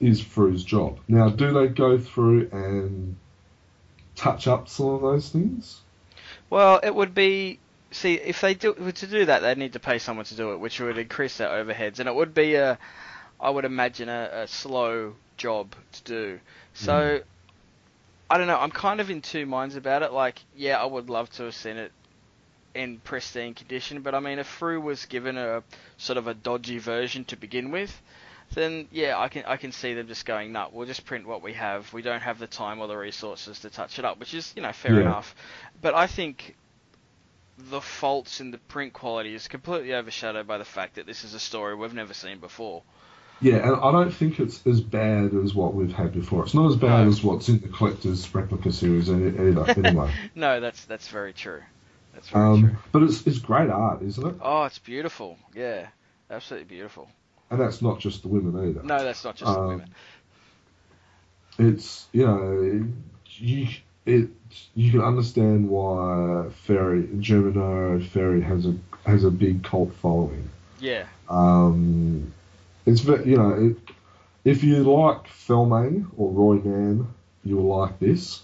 is 0.00 0.20
Frew's 0.20 0.64
job. 0.64 0.98
Now, 1.06 1.28
do 1.28 1.52
they 1.52 1.68
go 1.68 1.98
through 1.98 2.48
and 2.50 3.16
touch 4.16 4.48
up 4.48 4.68
some 4.68 4.86
of 4.86 5.02
those 5.02 5.28
things? 5.28 5.80
Well, 6.48 6.80
it 6.82 6.94
would 6.94 7.14
be 7.14 7.60
see 7.92 8.14
if 8.14 8.40
they 8.40 8.54
do 8.54 8.74
to 8.74 9.06
do 9.06 9.26
that, 9.26 9.42
they'd 9.42 9.58
need 9.58 9.74
to 9.74 9.80
pay 9.80 9.98
someone 9.98 10.24
to 10.26 10.34
do 10.34 10.52
it, 10.52 10.58
which 10.58 10.80
would 10.80 10.98
increase 10.98 11.36
their 11.36 11.48
overheads, 11.48 12.00
and 12.00 12.08
it 12.08 12.14
would 12.14 12.34
be 12.34 12.54
a, 12.54 12.78
I 13.40 13.50
would 13.50 13.64
imagine 13.64 14.08
a, 14.08 14.30
a 14.32 14.48
slow 14.48 15.14
job 15.36 15.74
to 15.92 16.02
do. 16.04 16.40
So. 16.74 16.92
Mm. 16.92 17.22
I 18.32 18.38
don't 18.38 18.46
know. 18.46 18.60
I'm 18.60 18.70
kind 18.70 19.00
of 19.00 19.10
in 19.10 19.22
two 19.22 19.44
minds 19.44 19.74
about 19.74 20.04
it. 20.04 20.12
Like, 20.12 20.38
yeah, 20.54 20.80
I 20.80 20.84
would 20.84 21.10
love 21.10 21.28
to 21.30 21.42
have 21.42 21.54
seen 21.56 21.76
it 21.76 21.90
in 22.74 22.98
pristine 23.00 23.54
condition, 23.54 24.02
but 24.02 24.14
I 24.14 24.20
mean, 24.20 24.38
if 24.38 24.46
Frew 24.46 24.80
was 24.80 25.06
given 25.06 25.36
a 25.36 25.62
sort 25.96 26.16
of 26.16 26.26
a 26.26 26.34
dodgy 26.34 26.78
version 26.78 27.24
to 27.26 27.36
begin 27.36 27.70
with, 27.70 28.00
then 28.54 28.88
yeah, 28.90 29.18
I 29.18 29.28
can 29.28 29.44
I 29.44 29.56
can 29.56 29.72
see 29.72 29.94
them 29.94 30.08
just 30.08 30.24
going, 30.24 30.52
no, 30.52 30.68
we'll 30.72 30.86
just 30.86 31.04
print 31.04 31.26
what 31.26 31.42
we 31.42 31.52
have. 31.54 31.92
We 31.92 32.02
don't 32.02 32.20
have 32.20 32.38
the 32.38 32.46
time 32.46 32.80
or 32.80 32.88
the 32.88 32.96
resources 32.96 33.60
to 33.60 33.70
touch 33.70 33.98
it 33.98 34.04
up, 34.04 34.18
which 34.18 34.34
is 34.34 34.52
you 34.56 34.62
know 34.62 34.72
fair 34.72 34.94
yeah. 34.94 35.02
enough. 35.02 35.34
But 35.80 35.94
I 35.94 36.06
think 36.06 36.56
the 37.58 37.80
faults 37.80 38.40
in 38.40 38.50
the 38.50 38.58
print 38.58 38.92
quality 38.92 39.34
is 39.34 39.46
completely 39.46 39.94
overshadowed 39.94 40.46
by 40.46 40.58
the 40.58 40.64
fact 40.64 40.94
that 40.94 41.06
this 41.06 41.24
is 41.24 41.34
a 41.34 41.40
story 41.40 41.74
we've 41.74 41.94
never 41.94 42.14
seen 42.14 42.38
before. 42.38 42.82
Yeah, 43.40 43.56
and 43.56 43.76
I 43.76 43.90
don't 43.90 44.10
think 44.12 44.38
it's 44.38 44.66
as 44.66 44.80
bad 44.80 45.32
as 45.34 45.54
what 45.54 45.74
we've 45.74 45.92
had 45.92 46.12
before. 46.12 46.44
It's 46.44 46.54
not 46.54 46.68
as 46.70 46.76
bad 46.76 47.04
no. 47.04 47.08
as 47.08 47.22
what's 47.22 47.48
in 47.48 47.60
the 47.60 47.68
collector's 47.68 48.32
replica 48.34 48.70
series 48.70 49.08
either. 49.08 49.70
Anyway. 49.70 50.12
no, 50.34 50.60
that's 50.60 50.84
that's 50.84 51.08
very 51.08 51.32
true. 51.32 51.62
That's 52.12 52.28
very 52.28 52.44
um, 52.44 52.60
true. 52.60 52.76
But 52.92 53.02
it's 53.04 53.26
it's 53.26 53.38
great 53.38 53.70
art, 53.70 54.02
isn't 54.02 54.26
it? 54.26 54.34
Oh, 54.42 54.64
it's 54.64 54.78
beautiful. 54.78 55.38
Yeah, 55.54 55.86
absolutely 56.30 56.66
beautiful. 56.66 57.08
And 57.50 57.60
that's 57.60 57.80
not 57.80 57.98
just 57.98 58.22
the 58.22 58.28
women 58.28 58.70
either. 58.70 58.82
No, 58.82 59.02
that's 59.02 59.24
not 59.24 59.36
just 59.36 59.50
um, 59.50 59.54
the 59.56 59.68
women. 59.68 59.94
It's 61.58 62.08
you 62.12 62.26
know 62.26 62.88
you 63.36 63.68
it 64.04 64.28
you 64.74 64.90
can 64.90 65.00
understand 65.00 65.68
why 65.68 66.48
Ferri 66.66 67.08
Germano 67.20 68.00
Ferri 68.00 68.42
has 68.42 68.66
a 68.66 68.76
has 69.06 69.24
a 69.24 69.30
big 69.30 69.64
cult 69.64 69.94
following. 69.94 70.50
Yeah. 70.78 71.06
Um, 71.28 72.32
it's 72.90 73.04
you 73.04 73.36
know 73.36 73.50
it, 73.52 73.76
if 74.44 74.64
you 74.64 74.76
like 74.78 75.28
Felmang 75.28 76.06
or 76.16 76.30
Roy 76.30 76.56
Mann, 76.56 77.08
you'll 77.44 77.76
like 77.76 77.98
this 77.98 78.42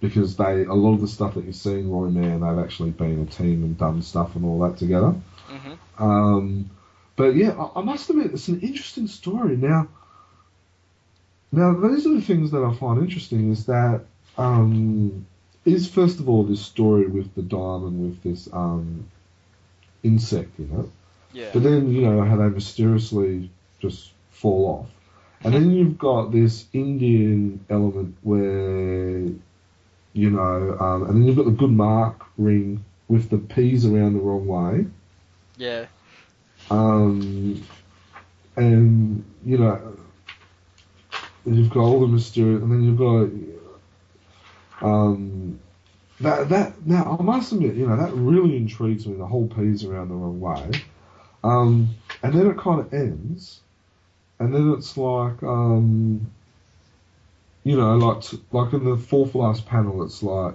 because 0.00 0.36
they 0.36 0.64
a 0.64 0.72
lot 0.72 0.94
of 0.94 1.00
the 1.00 1.08
stuff 1.08 1.34
that 1.34 1.44
you 1.44 1.52
see 1.52 1.72
in 1.72 1.90
Roy 1.90 2.08
Mann, 2.08 2.40
they've 2.40 2.64
actually 2.64 2.90
been 2.90 3.22
a 3.22 3.26
team 3.26 3.62
and 3.62 3.76
done 3.76 4.02
stuff 4.02 4.34
and 4.34 4.44
all 4.44 4.60
that 4.60 4.78
together. 4.78 5.14
Mm-hmm. 5.48 6.02
Um, 6.02 6.70
but 7.16 7.34
yeah, 7.36 7.50
I, 7.50 7.80
I, 7.80 7.82
must 7.82 8.08
admit 8.08 8.32
it's 8.32 8.48
an 8.48 8.60
interesting 8.60 9.06
story. 9.06 9.56
Now, 9.56 9.88
now 11.52 11.74
these 11.74 12.06
are 12.06 12.14
the 12.14 12.22
things 12.22 12.52
that 12.52 12.64
I 12.64 12.74
find 12.74 13.02
interesting 13.02 13.52
is 13.52 13.66
that 13.66 14.02
um, 14.38 15.26
is 15.66 15.88
first 15.88 16.18
of 16.20 16.28
all 16.28 16.44
this 16.44 16.62
story 16.62 17.06
with 17.06 17.34
the 17.34 17.42
diamond 17.42 18.00
with 18.00 18.22
this 18.22 18.48
um, 18.52 19.06
insect 20.02 20.58
in 20.58 20.80
it. 20.80 20.86
Yeah. 21.32 21.50
But 21.52 21.62
then 21.62 21.92
you 21.92 22.02
know 22.02 22.24
how 22.24 22.36
they 22.36 22.48
mysteriously 22.48 23.50
just 23.80 24.12
fall 24.30 24.66
off, 24.80 24.90
and 25.44 25.54
then 25.54 25.70
you've 25.70 25.98
got 25.98 26.32
this 26.32 26.66
Indian 26.72 27.64
element 27.68 28.16
where 28.22 29.26
you 30.12 30.30
know, 30.30 30.76
um, 30.80 31.04
and 31.04 31.16
then 31.16 31.24
you've 31.24 31.36
got 31.36 31.44
the 31.44 31.52
good 31.52 31.70
mark 31.70 32.24
ring 32.36 32.84
with 33.08 33.30
the 33.30 33.38
P's 33.38 33.86
around 33.86 34.14
the 34.14 34.20
wrong 34.20 34.46
way. 34.46 34.86
Yeah. 35.56 35.86
Um, 36.70 37.64
and 38.56 39.24
you 39.44 39.58
know, 39.58 39.96
you've 41.46 41.70
got 41.70 41.80
all 41.80 42.00
the 42.00 42.06
mysterious, 42.06 42.62
and 42.62 42.70
then 42.70 42.82
you've 42.82 42.98
got 44.80 44.86
um, 44.86 45.60
that 46.20 46.48
that. 46.48 46.86
Now 46.86 47.16
I 47.18 47.22
must 47.22 47.52
admit, 47.52 47.74
you 47.74 47.86
know, 47.86 47.96
that 47.96 48.12
really 48.12 48.56
intrigues 48.56 49.06
me. 49.06 49.16
The 49.16 49.26
whole 49.26 49.48
P's 49.48 49.84
around 49.84 50.08
the 50.08 50.14
wrong 50.14 50.40
way. 50.40 50.70
Um, 51.42 51.96
and 52.22 52.34
then 52.34 52.46
it 52.48 52.58
kind 52.58 52.80
of 52.80 52.92
ends, 52.92 53.60
and 54.40 54.54
then 54.54 54.72
it's 54.72 54.96
like, 54.96 55.42
um, 55.42 56.30
you 57.62 57.76
know, 57.76 57.96
like 57.98 58.24
like 58.50 58.72
in 58.72 58.84
the 58.84 58.96
fourth 58.96 59.34
last 59.34 59.66
panel, 59.66 60.02
it's 60.02 60.22
like 60.22 60.54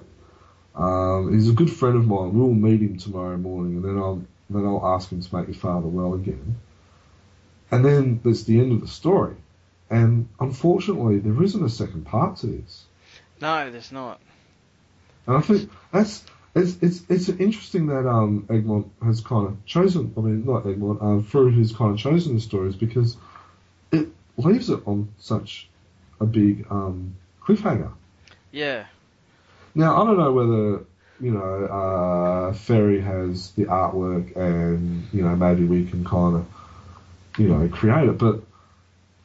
um, 0.75 1.31
he's 1.31 1.49
a 1.49 1.53
good 1.53 1.71
friend 1.71 1.95
of 1.95 2.07
mine. 2.07 2.37
We'll 2.37 2.49
meet 2.49 2.81
him 2.81 2.97
tomorrow 2.97 3.37
morning, 3.37 3.75
and 3.75 3.85
then 3.85 3.97
I'll 3.97 4.23
then 4.49 4.65
I'll 4.65 4.85
ask 4.85 5.09
him 5.11 5.21
to 5.21 5.35
make 5.35 5.47
your 5.47 5.55
father 5.55 5.87
well 5.87 6.15
again. 6.15 6.57
And 7.71 7.85
then 7.85 8.19
there's 8.23 8.45
the 8.45 8.59
end 8.59 8.71
of 8.71 8.81
the 8.81 8.87
story. 8.87 9.35
And 9.89 10.27
unfortunately, 10.39 11.19
there 11.19 11.41
isn't 11.43 11.63
a 11.63 11.69
second 11.69 12.05
part 12.05 12.37
to 12.37 12.47
this. 12.47 12.85
No, 13.39 13.69
there's 13.69 13.91
not. 13.91 14.19
And 15.27 15.37
I 15.37 15.41
think 15.41 15.69
that's 15.91 16.25
it's 16.55 16.77
it's 16.81 17.03
it's 17.07 17.29
interesting 17.29 17.87
that 17.87 18.07
um, 18.07 18.47
Egmont 18.49 18.91
has 19.03 19.21
kind 19.21 19.47
of 19.47 19.63
chosen. 19.65 20.11
I 20.17 20.21
mean, 20.21 20.43
not 20.43 20.65
Egmont, 20.65 21.01
um, 21.01 21.23
Frew 21.23 21.51
has 21.51 21.71
kind 21.71 21.93
of 21.93 21.99
chosen 21.99 22.33
the 22.33 22.41
stories 22.41 22.75
because 22.75 23.17
leaves 24.37 24.69
it 24.69 24.81
on 24.85 25.09
such 25.19 25.69
a 26.19 26.25
big 26.25 26.65
um, 26.69 27.15
cliffhanger. 27.41 27.91
Yeah. 28.51 28.85
Now 29.73 30.01
I 30.01 30.05
don't 30.05 30.17
know 30.17 30.31
whether 30.31 30.85
you 31.19 31.31
know 31.31 31.65
uh, 31.65 32.53
Ferri 32.53 33.01
has 33.01 33.51
the 33.51 33.65
artwork, 33.65 34.35
and 34.35 35.07
you 35.13 35.23
know 35.23 35.35
maybe 35.35 35.65
we 35.65 35.85
can 35.85 36.05
kind 36.05 36.37
of 36.37 36.45
you 37.37 37.49
know 37.49 37.67
create 37.67 38.09
it, 38.09 38.17
but 38.17 38.41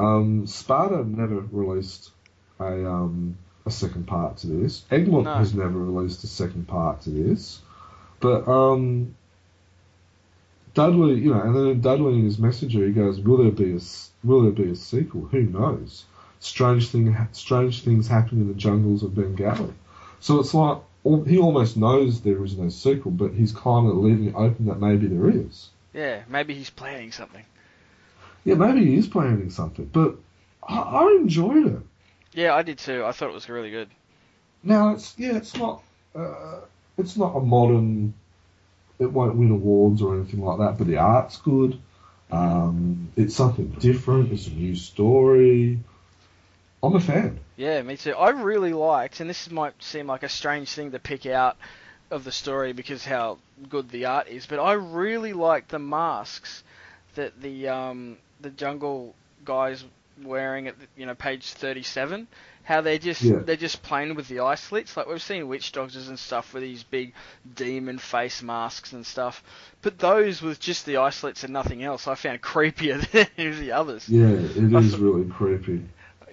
um, 0.01 0.47
Sparta 0.47 1.05
never 1.05 1.41
released 1.53 2.11
a 2.59 2.89
um, 2.89 3.37
a 3.67 3.71
second 3.71 4.07
part 4.07 4.39
to 4.39 4.47
this. 4.47 4.85
Egmont 4.91 5.25
no. 5.25 5.35
has 5.35 5.55
never 5.55 5.79
released 5.79 6.25
a 6.25 6.27
second 6.27 6.67
part 6.67 7.03
to 7.03 7.11
this. 7.11 7.61
But 8.19 8.47
um, 8.49 9.15
Dudley, 10.81 11.19
you 11.19 11.35
know, 11.35 11.43
and 11.43 11.55
then 11.55 11.81
Dudley 11.83 12.15
in 12.15 12.25
his 12.25 12.39
messenger, 12.39 12.87
he 12.87 12.93
goes, 12.93 13.21
"Will 13.21 13.37
there 13.37 13.51
be 13.51 13.77
a 13.77 13.81
will 14.25 14.43
there 14.43 14.53
be 14.53 14.71
a 14.71 14.77
sequel? 14.77 15.29
Who 15.31 15.43
knows? 15.43 16.07
Strange 16.39 16.89
thing, 16.89 17.15
strange 17.33 17.83
things 17.83 18.09
happen 18.09 18.41
in 18.41 18.49
the 18.49 18.55
jungles 18.55 19.03
of 19.03 19.15
Bengali." 19.15 19.75
So 20.21 20.41
it's 20.41 20.55
like 20.55 20.79
he 21.27 21.39
almost 21.39 21.77
knows 21.77 22.23
there 22.23 22.43
is 22.45 22.57
no 22.57 22.71
sequel, 22.71 23.11
but 23.11 23.33
he's 23.33 23.53
kind 23.53 23.89
of 23.89 23.97
leaving 23.97 24.29
it 24.29 24.35
open 24.35 24.67
that 24.67 24.81
maybe 24.81 25.07
there 25.07 25.29
is. 25.29 25.69
Yeah, 25.93 26.23
maybe 26.29 26.55
he's 26.55 26.71
planning 26.71 27.13
something. 27.13 27.45
yeah, 28.45 28.55
maybe 28.55 28.87
he 28.87 28.97
is 28.97 29.07
planning 29.07 29.51
something, 29.51 29.85
but 29.93 30.17
I, 30.67 30.79
I 30.79 31.19
enjoyed 31.21 31.67
it. 31.67 31.83
Yeah, 32.33 32.55
I 32.55 32.63
did 32.63 32.79
too. 32.79 33.05
I 33.05 33.13
thought 33.13 33.29
it 33.29 33.35
was 33.35 33.51
really 33.51 33.71
good. 33.71 33.91
Now 34.63 34.95
it's 34.95 35.15
yeah, 35.19 35.37
it's 35.37 35.55
not 35.57 35.83
uh, 36.15 36.61
it's 36.97 37.19
not 37.19 37.37
a 37.37 37.41
modern. 37.41 38.15
It 39.01 39.11
won't 39.11 39.37
win 39.37 39.51
awards 39.51 40.03
or 40.03 40.15
anything 40.15 40.45
like 40.45 40.59
that, 40.59 40.79
but 40.79 40.87
the 40.87 40.99
art's 40.99 41.39
good. 41.39 41.81
Um, 42.31 43.11
it's 43.17 43.35
something 43.35 43.69
different. 43.81 44.33
It's 44.33 44.47
a 44.47 44.53
new 44.53 44.77
story. 44.77 45.81
I'm 46.83 46.95
a 46.95 47.01
fan. 47.01 47.41
Yeah, 47.57 47.83
me 47.83 47.97
too. 47.97 48.15
I 48.15 48.31
really 48.31 48.73
liked, 48.73 49.21
and 49.21 49.29
this 49.29 49.51
might 49.51 49.83
seem 49.83 50.07
like 50.07 50.23
a 50.23 50.29
strange 50.29 50.71
thing 50.71 50.93
to 50.93 50.99
pick 50.99 51.27
out 51.27 51.57
of 52.11 52.25
the 52.25 52.33
story 52.33 52.73
because 52.73 53.05
how 53.05 53.39
good 53.69 53.91
the 53.91 54.07
art 54.07 54.29
is, 54.29 54.47
but 54.47 54.59
I 54.59 54.73
really 54.73 55.33
liked 55.33 55.71
the 55.71 55.79
masks 55.79 56.63
that 57.15 57.41
the 57.41 57.69
um, 57.69 58.17
the 58.41 58.51
jungle 58.51 59.15
guys 59.45 59.85
wearing 60.23 60.69
at 60.69 60.75
you 60.97 61.07
know 61.07 61.15
page 61.15 61.53
37 61.53 62.27
how 62.71 62.81
they're 62.81 62.99
just 62.99 63.21
Yeah. 63.23 63.39
they're 63.45 63.57
just 63.57 63.83
playing 63.83 64.15
with 64.15 64.29
the 64.29 64.41
eye 64.41 64.55
slits 64.55 64.97
like 64.97 65.09
we've 65.09 65.21
seen 65.21 65.49
witch 65.49 65.73
doctors 65.73 66.09
and 66.09 66.19
stuff 66.19 66.55
with 66.55 66.63
these 66.63 66.83
big 66.85 67.13
demon 67.57 67.99
face 67.99 68.43
masks 68.43 68.93
and 68.93 69.05
stuff 69.05 69.43
but 69.83 69.99
those 69.99 70.41
with 70.41 70.61
just 70.61 70.87
the 70.87 70.99
eye 70.99 71.11
slits 71.11 71.43
and 71.45 71.53
nothing 71.53 71.83
else 71.83 72.07
I 72.07 72.15
found 72.15 72.41
creepier 72.51 72.99
than 73.11 73.61
the 73.61 73.73
others 73.73 74.09
Yeah, 74.09 74.29
it 74.29 74.75
I 74.75 74.79
is 74.79 74.93
thought- 74.93 75.01
really 75.01 75.29
creepy. 75.29 75.83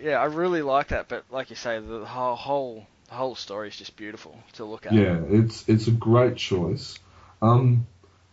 yeah 0.01 0.17
I 0.21 0.25
really 0.25 0.61
like 0.61 0.89
that 0.89 1.07
but 1.09 1.25
like 1.31 1.49
you 1.49 1.55
say 1.55 1.79
the 1.79 2.05
whole 2.05 2.35
whole 2.35 2.87
the 3.09 3.15
whole 3.15 3.35
story 3.35 3.69
is 3.69 3.75
just 3.75 3.95
beautiful 3.95 4.37
to 4.53 4.65
look 4.65 4.85
at 4.85 4.93
Yeah, 4.93 5.19
it's 5.29 5.67
it's 5.67 5.87
a 5.87 5.91
great 5.91 6.35
choice. 6.35 6.99
Um, 7.41 7.87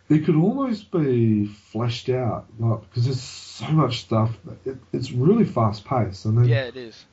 it 0.09 0.25
could 0.25 0.35
almost 0.35 0.91
be 0.91 1.45
fleshed 1.71 2.09
out, 2.09 2.45
like 2.59 2.81
because 2.81 3.05
there's 3.05 3.21
so 3.21 3.67
much 3.69 4.01
stuff. 4.01 4.31
It, 4.65 4.77
it's 4.93 5.11
really 5.11 5.45
fast 5.45 5.85
paced, 5.85 6.25
and 6.25 6.37
then 6.37 6.45
yeah 6.45 6.63
it 6.65 6.75
is 6.77 7.05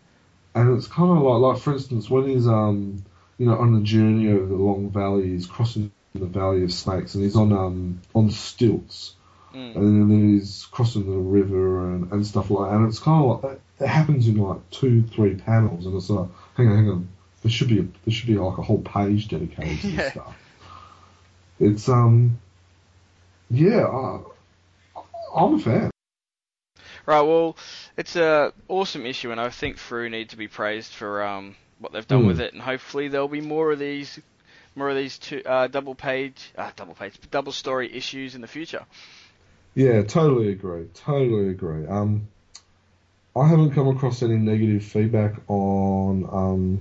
and 0.55 0.77
it's 0.77 0.87
kind 0.87 1.11
of 1.11 1.23
like 1.23 1.41
like 1.41 1.62
for 1.62 1.73
instance 1.73 2.11
when 2.11 2.29
he's 2.29 2.47
um 2.47 3.05
you 3.39 3.47
know 3.47 3.57
on 3.57 3.74
the 3.74 3.81
journey 3.81 4.31
over 4.31 4.47
the 4.47 4.55
long 4.55 4.91
valley, 4.91 5.29
he's 5.29 5.47
crossing 5.47 5.91
the 6.15 6.27
valley 6.27 6.62
of 6.62 6.73
snakes, 6.73 7.15
and 7.15 7.24
he's 7.24 7.37
on 7.37 7.53
um 7.53 8.01
on 8.15 8.31
stilts, 8.31 9.15
mm. 9.55 9.74
and 9.74 10.11
then 10.11 10.35
he's 10.35 10.66
crossing 10.70 11.07
the 11.07 11.19
river 11.19 11.93
and, 11.93 12.12
and 12.12 12.27
stuff 12.27 12.51
like 12.51 12.70
that. 12.70 12.77
And 12.77 12.89
it's 12.89 12.99
kind 12.99 13.24
of 13.24 13.45
like 13.45 13.61
it 13.81 13.89
happens 13.89 14.29
in 14.29 14.37
like 14.37 14.70
two 14.70 15.03
three 15.03 15.35
panels, 15.35 15.87
and 15.87 15.97
it's 15.97 16.11
like 16.11 16.29
hang 16.57 16.69
on 16.69 16.77
hang 16.77 16.89
on. 16.91 17.09
There 17.43 17.51
should 17.51 17.69
be 17.69 17.81
a, 17.81 17.83
there 17.83 18.12
should 18.12 18.29
be 18.29 18.39
like 18.39 18.59
a 18.59 18.62
whole 18.62 18.83
page 18.83 19.29
dedicated 19.29 19.81
to 19.81 19.91
this 19.91 20.12
stuff. 20.12 20.37
It's 21.59 21.89
um, 21.89 22.41
yeah, 23.51 23.85
I, 23.87 24.20
I'm 25.35 25.55
a 25.55 25.59
fan. 25.59 25.91
Right, 27.05 27.23
well, 27.23 27.57
it's 27.97 28.16
a 28.16 28.52
awesome 28.69 29.06
issue, 29.06 29.31
and 29.31 29.40
I 29.40 29.51
think 29.51 29.77
Frew 29.78 30.09
need 30.09 30.31
to 30.31 30.36
be 30.36 30.48
praised 30.48 30.93
for 30.93 31.23
um, 31.23 31.56
what 31.78 31.93
they've 31.93 32.06
done 32.06 32.24
Mm. 32.24 32.28
with 32.28 32.40
it, 32.40 32.52
and 32.52 32.62
hopefully 32.62 33.09
there'll 33.09 33.28
be 33.28 33.40
more 33.40 33.73
of 33.73 33.78
these, 33.78 34.19
more 34.74 34.89
of 34.89 34.97
these 34.97 35.19
two 35.19 35.43
uh, 35.44 35.66
double 35.66 35.94
page, 35.94 36.52
uh, 36.56 36.70
double 36.77 36.94
page, 36.94 37.14
double 37.31 37.52
story 37.52 37.94
issues 37.94 38.35
in 38.35 38.40
the 38.40 38.47
future. 38.47 38.85
Yeah, 39.74 40.02
totally 40.02 40.51
agree. 40.51 40.86
Totally 40.94 41.48
agree. 41.48 41.86
Um, 41.86 42.28
I 43.35 43.48
haven't 43.48 43.70
come 43.73 43.89
across 43.89 44.23
any 44.23 44.36
negative 44.36 44.85
feedback 44.85 45.35
on 45.48 46.28
um, 46.31 46.81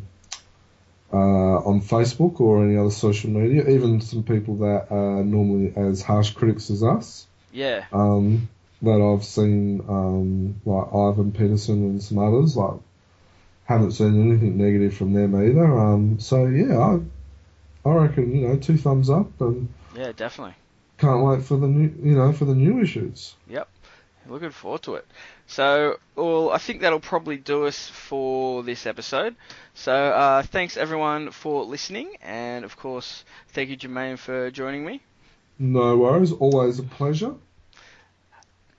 uh, 1.13 1.57
on 1.65 1.81
Facebook 1.81 2.39
or 2.41 2.63
any 2.63 2.77
other 2.77 2.91
social 2.91 3.29
media. 3.29 3.67
Even 3.69 4.01
some 4.01 4.23
people 4.23 4.55
that 4.57 4.88
are 4.91 5.23
normally 5.23 5.73
as 5.75 6.01
harsh 6.01 6.31
critics 6.31 6.69
as 6.69 6.83
us. 6.83 7.27
Yeah, 7.53 7.85
um, 7.93 8.49
that 8.81 9.01
I've 9.01 9.23
seen, 9.23 9.83
um, 9.87 10.61
like 10.65 10.87
Ivan 10.93 11.31
Peterson 11.31 11.83
and 11.85 12.03
some 12.03 12.17
others, 12.17 12.57
like 12.57 12.79
haven't 13.65 13.91
seen 13.91 14.29
anything 14.29 14.57
negative 14.57 14.95
from 14.95 15.13
them 15.13 15.35
either. 15.35 15.65
Um, 15.65 16.19
so 16.19 16.45
yeah, 16.47 16.77
I, 16.77 17.89
I 17.89 17.93
reckon 17.93 18.35
you 18.35 18.47
know 18.47 18.57
two 18.57 18.77
thumbs 18.77 19.09
up, 19.09 19.39
and 19.39 19.69
yeah, 19.95 20.11
definitely. 20.11 20.55
can't 20.97 21.23
wait 21.23 21.43
for 21.43 21.57
the 21.57 21.67
new, 21.67 21.93
you 22.03 22.15
know, 22.15 22.33
for 22.33 22.45
the 22.45 22.55
new 22.55 22.81
issues. 22.81 23.35
Yep, 23.47 23.67
looking 24.27 24.51
forward 24.51 24.81
to 24.83 24.95
it. 24.95 25.05
So, 25.47 25.99
well, 26.15 26.49
I 26.49 26.57
think 26.57 26.81
that'll 26.81 26.99
probably 26.99 27.37
do 27.37 27.65
us 27.65 27.87
for 27.87 28.63
this 28.63 28.85
episode. 28.85 29.35
So, 29.73 29.93
uh, 29.93 30.43
thanks 30.43 30.77
everyone 30.77 31.31
for 31.31 31.65
listening, 31.65 32.15
and 32.21 32.65
of 32.65 32.77
course, 32.77 33.23
thank 33.49 33.69
you 33.69 33.77
Jermaine 33.77 34.17
for 34.17 34.49
joining 34.49 34.85
me. 34.85 35.01
No 35.59 35.97
worries, 35.97 36.31
always 36.31 36.79
a 36.79 36.83
pleasure. 36.83 37.35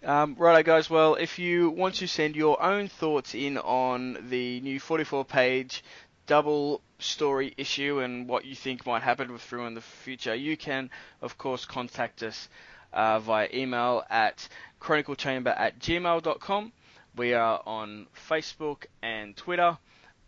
Um, 0.05 0.35
righto, 0.37 0.65
guys. 0.65 0.91
Well, 0.91 1.15
if 1.15 1.39
you 1.39 1.71
want 1.71 1.95
to 1.97 2.09
send 2.09 2.35
your 2.35 2.61
own 2.61 2.89
thoughts 2.89 3.37
in 3.37 3.57
on 3.57 4.19
the 4.31 4.61
new 4.61 4.81
44 4.81 5.25
page 5.25 5.85
double 6.27 6.81
story 6.99 7.55
issue 7.57 8.01
and 8.01 8.29
what 8.29 8.45
you 8.45 8.57
think 8.57 8.85
might 8.85 9.03
happen 9.03 9.33
with 9.33 9.41
Frew 9.41 9.65
in 9.67 9.75
the 9.75 9.81
future, 9.81 10.35
you 10.35 10.57
can, 10.57 10.91
of 11.21 11.39
course, 11.39 11.65
contact 11.67 12.25
us 12.25 12.49
uh, 12.93 13.21
via 13.21 13.49
email 13.55 14.03
at 14.11 14.49
chroniclechamber 14.81 15.55
at 15.57 15.79
gmail.com. 15.79 16.73
We 17.17 17.35
are 17.35 17.63
on 17.65 18.09
Facebook 18.29 18.87
and 19.03 19.37
Twitter. 19.37 19.79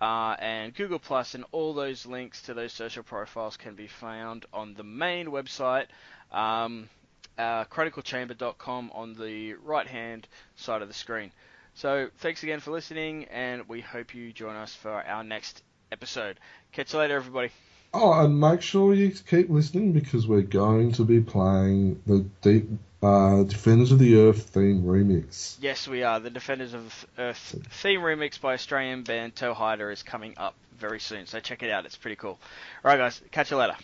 Uh, 0.00 0.36
and 0.38 0.74
Google 0.74 0.98
Plus, 0.98 1.34
and 1.34 1.44
all 1.50 1.72
those 1.72 2.04
links 2.04 2.42
to 2.42 2.54
those 2.54 2.72
social 2.72 3.02
profiles 3.02 3.56
can 3.56 3.74
be 3.74 3.86
found 3.86 4.44
on 4.52 4.74
the 4.74 4.82
main 4.84 5.28
website, 5.28 5.86
um, 6.30 6.90
uh, 7.38 7.64
chroniclechamber.com 7.64 8.90
on 8.94 9.14
the 9.14 9.54
right 9.54 9.86
hand 9.86 10.26
side 10.56 10.82
of 10.82 10.88
the 10.88 10.94
screen. 10.94 11.32
So, 11.74 12.08
thanks 12.18 12.42
again 12.42 12.60
for 12.60 12.70
listening, 12.70 13.24
and 13.24 13.68
we 13.68 13.80
hope 13.80 14.14
you 14.14 14.32
join 14.32 14.54
us 14.54 14.74
for 14.74 14.92
our 14.92 15.24
next 15.24 15.62
episode. 15.90 16.38
Catch 16.72 16.92
you 16.92 17.00
later, 17.00 17.16
everybody. 17.16 17.50
Oh, 17.92 18.12
and 18.24 18.40
make 18.40 18.60
sure 18.60 18.92
you 18.92 19.10
keep 19.10 19.48
listening 19.48 19.92
because 19.92 20.26
we're 20.26 20.42
going 20.42 20.92
to 20.92 21.04
be 21.04 21.20
playing 21.20 22.02
the 22.06 22.26
Deep 22.42 22.68
uh, 23.02 23.44
Defenders 23.44 23.92
of 23.92 23.98
the 23.98 24.16
Earth 24.16 24.50
theme 24.50 24.82
remix. 24.82 25.56
Yes, 25.60 25.86
we 25.86 26.02
are. 26.02 26.18
The 26.18 26.30
Defenders 26.30 26.74
of 26.74 27.06
Earth 27.18 27.54
theme 27.82 28.00
remix 28.00 28.40
by 28.40 28.54
Australian 28.54 29.02
band 29.02 29.34
Toehider 29.36 29.92
is 29.92 30.02
coming 30.02 30.34
up 30.36 30.54
very 30.78 30.98
soon, 30.98 31.26
so 31.26 31.38
check 31.38 31.62
it 31.62 31.70
out. 31.70 31.86
It's 31.86 31.96
pretty 31.96 32.16
cool. 32.16 32.38
Alright, 32.84 32.98
guys, 32.98 33.20
catch 33.30 33.50
you 33.50 33.58
later. 33.58 33.76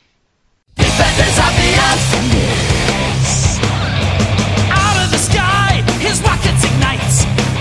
his 6.10 6.20
rockets 6.26 6.64
ignite, 6.66 6.98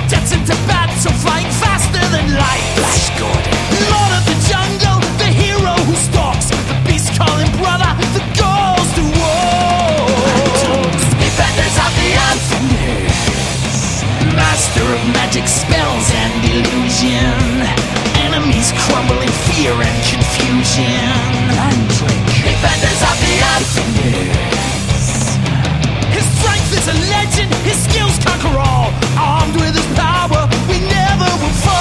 Jets 0.10 0.34
into 0.34 0.58
battle, 0.66 1.14
flying 1.22 1.46
faster 1.62 2.02
than 2.10 2.34
light. 2.34 2.66
Flash 2.82 3.14
Gordon. 3.22 3.54
Lord 3.94 4.14
of 4.18 4.24
the 4.26 4.38
jungle, 4.50 4.98
the 5.22 5.30
hero 5.30 5.78
who 5.86 5.94
stalks. 5.94 6.50
The 6.50 6.78
beast 6.90 7.14
calling 7.14 7.52
brother, 7.62 7.94
the 8.18 8.26
goes 8.34 8.90
to 8.98 9.04
war. 9.22 10.02
Defenders 11.22 11.78
of 11.78 11.92
the 12.02 12.10
unfinished. 12.30 14.02
Master 14.34 14.86
of 14.98 15.02
magic 15.14 15.46
spells 15.46 16.10
and 16.10 16.34
illusion. 16.50 17.46
Enemies 18.26 18.74
crumble 18.82 19.22
in 19.22 19.34
fear 19.46 19.78
and 19.78 19.98
confusion. 20.10 21.14
Defenders 22.42 23.02
of 23.06 23.16
the 23.22 23.36
unfinished. 23.54 24.79
He's 26.80 26.88
a 26.88 26.94
legend, 27.12 27.54
his 27.68 27.78
skills 27.84 28.18
conquer 28.20 28.58
all. 28.58 28.94
Armed 29.18 29.56
with 29.56 29.76
his 29.76 29.86
power, 29.98 30.48
we 30.70 30.80
never 30.80 31.26
will 31.44 31.52
fall. 31.52 31.79